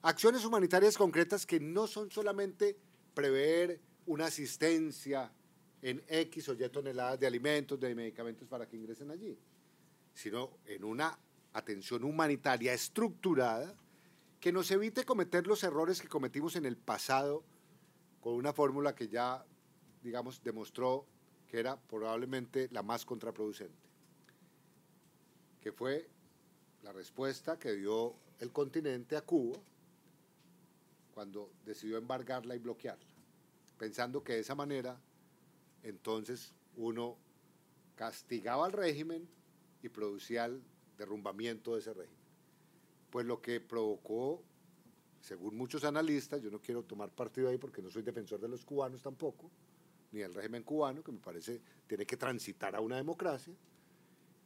Acciones 0.00 0.46
humanitarias 0.46 0.96
concretas 0.96 1.44
que 1.44 1.60
no 1.60 1.86
son 1.86 2.10
solamente 2.10 2.78
prever 3.12 3.78
una 4.06 4.24
asistencia 4.24 5.30
en 5.84 6.02
X 6.08 6.48
o 6.48 6.54
Y 6.54 6.66
toneladas 6.70 7.20
de 7.20 7.26
alimentos, 7.26 7.78
de 7.78 7.94
medicamentos 7.94 8.48
para 8.48 8.66
que 8.66 8.74
ingresen 8.74 9.10
allí, 9.10 9.38
sino 10.14 10.56
en 10.64 10.82
una 10.82 11.18
atención 11.52 12.04
humanitaria 12.04 12.72
estructurada 12.72 13.74
que 14.40 14.50
nos 14.50 14.70
evite 14.70 15.04
cometer 15.04 15.46
los 15.46 15.62
errores 15.62 16.00
que 16.00 16.08
cometimos 16.08 16.56
en 16.56 16.64
el 16.64 16.78
pasado 16.78 17.44
con 18.22 18.32
una 18.32 18.54
fórmula 18.54 18.94
que 18.94 19.08
ya, 19.08 19.44
digamos, 20.02 20.42
demostró 20.42 21.04
que 21.46 21.60
era 21.60 21.78
probablemente 21.78 22.70
la 22.72 22.82
más 22.82 23.04
contraproducente, 23.04 23.86
que 25.60 25.70
fue 25.70 26.08
la 26.82 26.92
respuesta 26.92 27.58
que 27.58 27.72
dio 27.72 28.14
el 28.40 28.50
continente 28.52 29.18
a 29.18 29.20
Cuba 29.20 29.58
cuando 31.12 31.50
decidió 31.66 31.98
embargarla 31.98 32.56
y 32.56 32.58
bloquearla, 32.58 33.12
pensando 33.76 34.24
que 34.24 34.32
de 34.32 34.40
esa 34.40 34.54
manera 34.54 34.98
entonces 35.84 36.52
uno 36.76 37.16
castigaba 37.94 38.66
al 38.66 38.72
régimen 38.72 39.28
y 39.82 39.88
producía 39.88 40.46
el 40.46 40.60
derrumbamiento 40.98 41.74
de 41.74 41.80
ese 41.80 41.94
régimen. 41.94 42.24
Pues 43.10 43.24
lo 43.24 43.40
que 43.40 43.60
provocó 43.60 44.42
según 45.24 45.56
muchos 45.56 45.84
analistas, 45.84 46.42
yo 46.42 46.50
no 46.50 46.60
quiero 46.60 46.82
tomar 46.82 47.10
partido 47.10 47.48
ahí 47.48 47.56
porque 47.56 47.80
no 47.80 47.90
soy 47.90 48.02
defensor 48.02 48.38
de 48.40 48.48
los 48.48 48.62
cubanos 48.62 49.00
tampoco, 49.00 49.50
ni 50.12 50.20
del 50.20 50.34
régimen 50.34 50.62
cubano, 50.62 51.02
que 51.02 51.12
me 51.12 51.18
parece 51.18 51.62
tiene 51.86 52.04
que 52.04 52.18
transitar 52.18 52.76
a 52.76 52.80
una 52.80 52.96
democracia, 52.96 53.54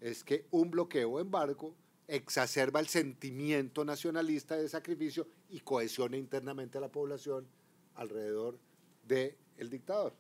es 0.01 0.23
que 0.23 0.47
un 0.53 0.71
bloqueo 0.71 1.11
o 1.11 1.21
embargo 1.21 1.75
exacerba 2.07 2.79
el 2.79 2.87
sentimiento 2.87 3.85
nacionalista 3.85 4.57
de 4.57 4.69
sacrificio 4.69 5.27
y 5.51 5.59
cohesiona 5.61 6.17
internamente 6.17 6.79
a 6.79 6.81
la 6.81 6.93
población 6.93 7.45
alrededor 7.97 8.57
del 9.03 9.37
el 9.57 9.71
dictador. 9.71 10.15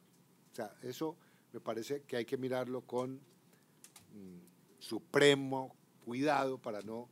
O 0.52 0.54
sea, 0.54 0.74
eso 0.82 1.16
me 1.52 1.60
parece 1.60 2.02
que 2.02 2.16
hay 2.16 2.24
que 2.24 2.36
mirarlo 2.36 2.82
con 2.82 3.14
mm, 3.14 4.78
supremo 4.78 5.74
cuidado 6.04 6.58
para 6.58 6.80
no 6.82 7.08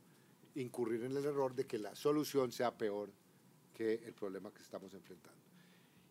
incurrir 0.55 1.03
en 1.03 1.15
el 1.15 1.25
error 1.25 1.55
de 1.55 1.65
que 1.65 1.77
la 1.77 1.95
solución 1.95 2.51
sea 2.51 2.77
peor 2.77 3.11
que 3.73 3.95
el 4.05 4.13
problema 4.13 4.51
que 4.51 4.61
estamos 4.61 4.93
enfrentando. 4.93 5.39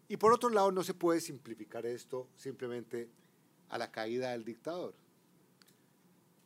Y 0.08 0.16
por 0.16 0.32
otro 0.32 0.50
lado, 0.50 0.70
no 0.70 0.84
se 0.84 0.94
puede 0.94 1.20
simplificar 1.20 1.84
esto 1.84 2.28
simplemente 2.36 3.08
a 3.70 3.78
la 3.78 3.90
caída 3.90 4.30
del 4.30 4.44
dictador. 4.44 4.94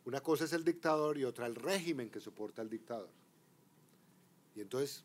Una 0.06 0.20
cosa 0.22 0.44
es 0.44 0.52
el 0.54 0.64
dictador 0.64 1.18
y 1.18 1.24
otra 1.24 1.46
el 1.46 1.54
régimen 1.54 2.10
que 2.10 2.20
soporta 2.20 2.62
al 2.62 2.70
dictador. 2.70 3.10
Y 4.56 4.62
entonces 4.62 5.04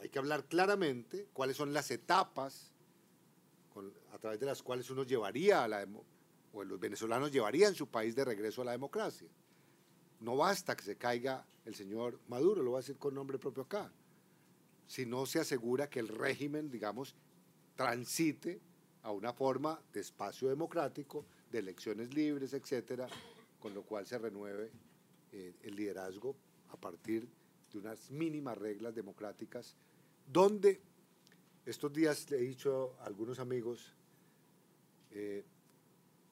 hay 0.00 0.08
que 0.08 0.18
hablar 0.18 0.44
claramente 0.44 1.28
cuáles 1.32 1.56
son 1.56 1.72
las 1.72 1.90
etapas 1.90 2.70
a 4.12 4.18
través 4.18 4.40
de 4.40 4.46
las 4.46 4.62
cuales 4.62 4.88
uno 4.90 5.04
llevaría 5.04 5.64
a 5.64 5.68
la 5.68 5.86
o 6.52 6.64
los 6.64 6.80
venezolanos 6.80 7.30
llevarían 7.30 7.74
su 7.74 7.86
país 7.88 8.14
de 8.14 8.24
regreso 8.24 8.62
a 8.62 8.64
la 8.64 8.72
democracia. 8.72 9.28
No 10.20 10.36
basta 10.36 10.76
que 10.76 10.84
se 10.84 10.96
caiga 10.96 11.46
el 11.64 11.74
señor 11.74 12.18
Maduro, 12.28 12.62
lo 12.62 12.70
voy 12.70 12.78
a 12.78 12.80
decir 12.80 12.96
con 12.96 13.14
nombre 13.14 13.38
propio 13.38 13.64
acá 13.64 13.92
si 14.86 15.04
no 15.04 15.26
se 15.26 15.40
asegura 15.40 15.90
que 15.90 16.00
el 16.00 16.08
régimen, 16.08 16.70
digamos, 16.70 17.14
transite 17.74 18.60
a 19.02 19.10
una 19.10 19.32
forma 19.32 19.80
de 19.92 20.00
espacio 20.00 20.48
democrático, 20.48 21.26
de 21.50 21.58
elecciones 21.58 22.14
libres, 22.14 22.52
etcétera, 22.52 23.08
con 23.58 23.74
lo 23.74 23.82
cual 23.82 24.06
se 24.06 24.18
renueve 24.18 24.70
eh, 25.32 25.54
el 25.62 25.76
liderazgo 25.76 26.36
a 26.70 26.76
partir 26.76 27.28
de 27.72 27.78
unas 27.78 28.10
mínimas 28.10 28.56
reglas 28.58 28.94
democráticas, 28.94 29.76
donde 30.26 30.80
estos 31.66 31.92
días 31.92 32.30
le 32.30 32.38
he 32.38 32.42
dicho 32.42 32.96
a 33.00 33.06
algunos 33.06 33.40
amigos, 33.40 33.92
eh, 35.10 35.44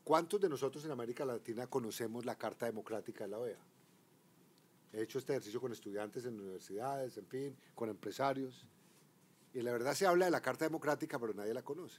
¿cuántos 0.05 0.40
de 0.40 0.48
nosotros 0.48 0.85
en 0.85 0.93
América 0.93 1.24
Latina 1.24 1.66
conocemos 1.66 2.24
la 2.24 2.36
Carta 2.36 2.66
Democrática 2.66 3.24
de 3.24 3.31
la 3.31 3.39
OEA? 3.39 3.59
He 4.93 5.02
hecho 5.02 5.19
este 5.19 5.32
ejercicio 5.32 5.61
con 5.61 5.73
estudiantes 5.73 6.24
en 6.24 6.39
universidades, 6.39 7.16
en 7.16 7.27
fin, 7.27 7.56
con 7.74 7.89
empresarios. 7.89 8.65
Y 9.52 9.61
la 9.62 9.73
verdad 9.73 9.94
se 9.94 10.06
habla 10.06 10.27
de 10.27 10.31
la 10.31 10.40
Carta 10.40 10.65
Democrática, 10.65 11.19
pero 11.19 11.35
nadie 11.35 11.52
la 11.52 11.62
conoce. 11.62 11.98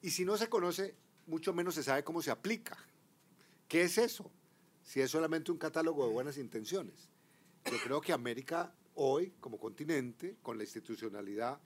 Y 0.00 0.10
si 0.10 0.24
no 0.24 0.36
se 0.36 0.48
conoce, 0.48 0.94
mucho 1.26 1.52
menos 1.52 1.74
se 1.74 1.82
sabe 1.82 2.04
cómo 2.04 2.22
se 2.22 2.30
aplica. 2.30 2.78
¿Qué 3.66 3.82
es 3.82 3.98
eso? 3.98 4.30
Si 4.84 5.00
es 5.00 5.10
solamente 5.10 5.50
un 5.50 5.58
catálogo 5.58 6.06
de 6.06 6.12
buenas 6.12 6.38
intenciones. 6.38 7.08
Yo 7.64 7.78
creo 7.82 8.00
que 8.00 8.12
América 8.12 8.72
hoy, 8.94 9.32
como 9.40 9.58
continente, 9.58 10.36
con 10.40 10.56
la 10.56 10.62
institucionalidad, 10.62 11.60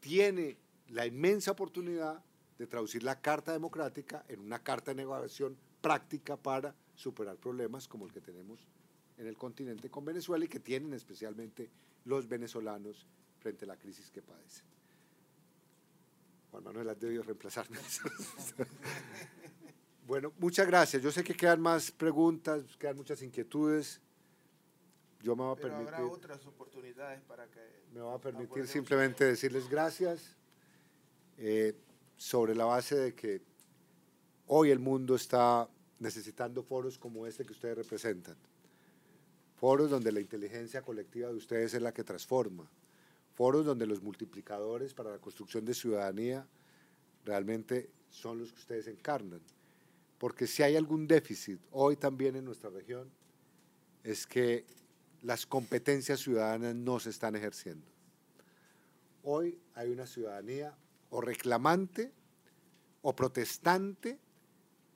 tiene 0.00 0.56
la 0.88 1.06
inmensa 1.06 1.52
oportunidad 1.52 2.22
de 2.58 2.66
traducir 2.66 3.02
la 3.02 3.20
Carta 3.20 3.52
Democrática 3.52 4.24
en 4.28 4.40
una 4.40 4.58
carta 4.62 4.92
de 4.92 4.96
negociación 4.96 5.56
práctica 5.80 6.36
para 6.36 6.74
superar 6.94 7.36
problemas 7.36 7.86
como 7.86 8.06
el 8.06 8.12
que 8.12 8.20
tenemos 8.20 8.66
en 9.18 9.26
el 9.26 9.36
continente 9.36 9.90
con 9.90 10.04
Venezuela 10.04 10.44
y 10.44 10.48
que 10.48 10.60
tienen 10.60 10.92
especialmente 10.94 11.70
los 12.04 12.28
venezolanos 12.28 13.06
frente 13.40 13.64
a 13.64 13.68
la 13.68 13.76
crisis 13.76 14.10
que 14.10 14.22
padecen. 14.22 14.64
Juan 16.50 16.64
Manuel 16.64 16.88
has 16.88 16.98
debido 16.98 17.22
reemplazarme. 17.22 17.78
bueno, 20.06 20.32
muchas 20.38 20.66
gracias. 20.66 21.02
Yo 21.02 21.10
sé 21.10 21.22
que 21.22 21.34
quedan 21.34 21.60
más 21.60 21.90
preguntas, 21.90 22.76
quedan 22.78 22.96
muchas 22.96 23.22
inquietudes. 23.22 24.00
Yo 25.26 25.34
me 25.34 25.42
voy 25.42 25.54
a 25.54 25.56
Pero 25.56 25.68
permitir, 25.70 25.94
habrá 25.94 26.06
otras 26.06 26.46
oportunidades 26.46 27.20
para 27.22 27.50
que... 27.50 27.58
me 27.92 28.00
voy 28.00 28.14
a 28.14 28.20
permitir 28.20 28.68
simplemente 28.68 29.24
decirles 29.24 29.68
gracias 29.68 30.36
eh, 31.36 31.74
sobre 32.16 32.54
la 32.54 32.64
base 32.64 32.94
de 32.94 33.12
que 33.12 33.42
hoy 34.46 34.70
el 34.70 34.78
mundo 34.78 35.16
está 35.16 35.68
necesitando 35.98 36.62
foros 36.62 36.96
como 36.96 37.26
este 37.26 37.44
que 37.44 37.50
ustedes 37.50 37.76
representan. 37.76 38.36
Foros 39.56 39.90
donde 39.90 40.12
la 40.12 40.20
inteligencia 40.20 40.80
colectiva 40.82 41.30
de 41.30 41.34
ustedes 41.34 41.74
es 41.74 41.82
la 41.82 41.92
que 41.92 42.04
transforma. 42.04 42.70
Foros 43.34 43.66
donde 43.66 43.84
los 43.84 44.00
multiplicadores 44.00 44.94
para 44.94 45.10
la 45.10 45.18
construcción 45.18 45.64
de 45.64 45.74
ciudadanía 45.74 46.46
realmente 47.24 47.90
son 48.10 48.38
los 48.38 48.52
que 48.52 48.60
ustedes 48.60 48.86
encarnan. 48.86 49.40
Porque 50.18 50.46
si 50.46 50.62
hay 50.62 50.76
algún 50.76 51.08
déficit 51.08 51.58
hoy 51.72 51.96
también 51.96 52.36
en 52.36 52.44
nuestra 52.44 52.70
región, 52.70 53.10
es 54.04 54.24
que 54.24 54.64
las 55.22 55.46
competencias 55.46 56.20
ciudadanas 56.20 56.74
no 56.74 57.00
se 57.00 57.10
están 57.10 57.36
ejerciendo. 57.36 57.86
Hoy 59.22 59.58
hay 59.74 59.90
una 59.90 60.06
ciudadanía 60.06 60.76
o 61.10 61.20
reclamante 61.20 62.12
o 63.02 63.14
protestante, 63.14 64.18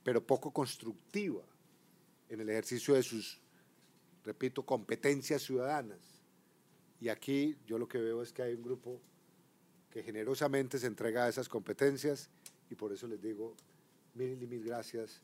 pero 0.03 0.25
poco 0.25 0.53
constructiva 0.53 1.43
en 2.29 2.41
el 2.41 2.49
ejercicio 2.49 2.95
de 2.95 3.03
sus, 3.03 3.41
repito, 4.25 4.65
competencias 4.65 5.43
ciudadanas. 5.43 5.99
Y 7.01 7.09
aquí 7.09 7.57
yo 7.67 7.79
lo 7.79 7.89
que 7.89 7.99
veo 7.99 8.23
es 8.23 8.33
que 8.33 8.43
hay 8.43 8.55
un 8.55 8.63
grupo 8.63 9.01
que 9.91 10.03
generosamente 10.03 10.79
se 10.79 10.87
entrega 10.87 11.25
a 11.25 11.29
esas 11.29 11.49
competencias 11.49 12.31
y 12.71 12.77
por 12.77 12.93
eso 12.93 13.09
les 13.09 13.21
digo 13.21 13.57
mil 14.15 14.41
y 14.41 14.47
mil 14.47 14.65
gracias, 14.65 15.23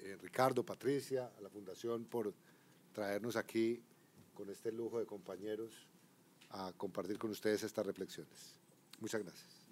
eh, 0.00 0.16
Ricardo, 0.20 0.64
Patricia, 0.64 1.32
a 1.36 1.40
la 1.40 1.48
Fundación 1.48 2.04
por 2.04 2.32
traernos 2.92 3.36
aquí 3.36 3.82
con 4.34 4.50
este 4.50 4.72
lujo 4.72 4.98
de 4.98 5.06
compañeros 5.06 5.72
a 6.50 6.72
compartir 6.76 7.18
con 7.18 7.30
ustedes 7.30 7.62
estas 7.62 7.86
reflexiones. 7.86 8.56
Muchas 9.00 9.22
gracias. 9.22 9.63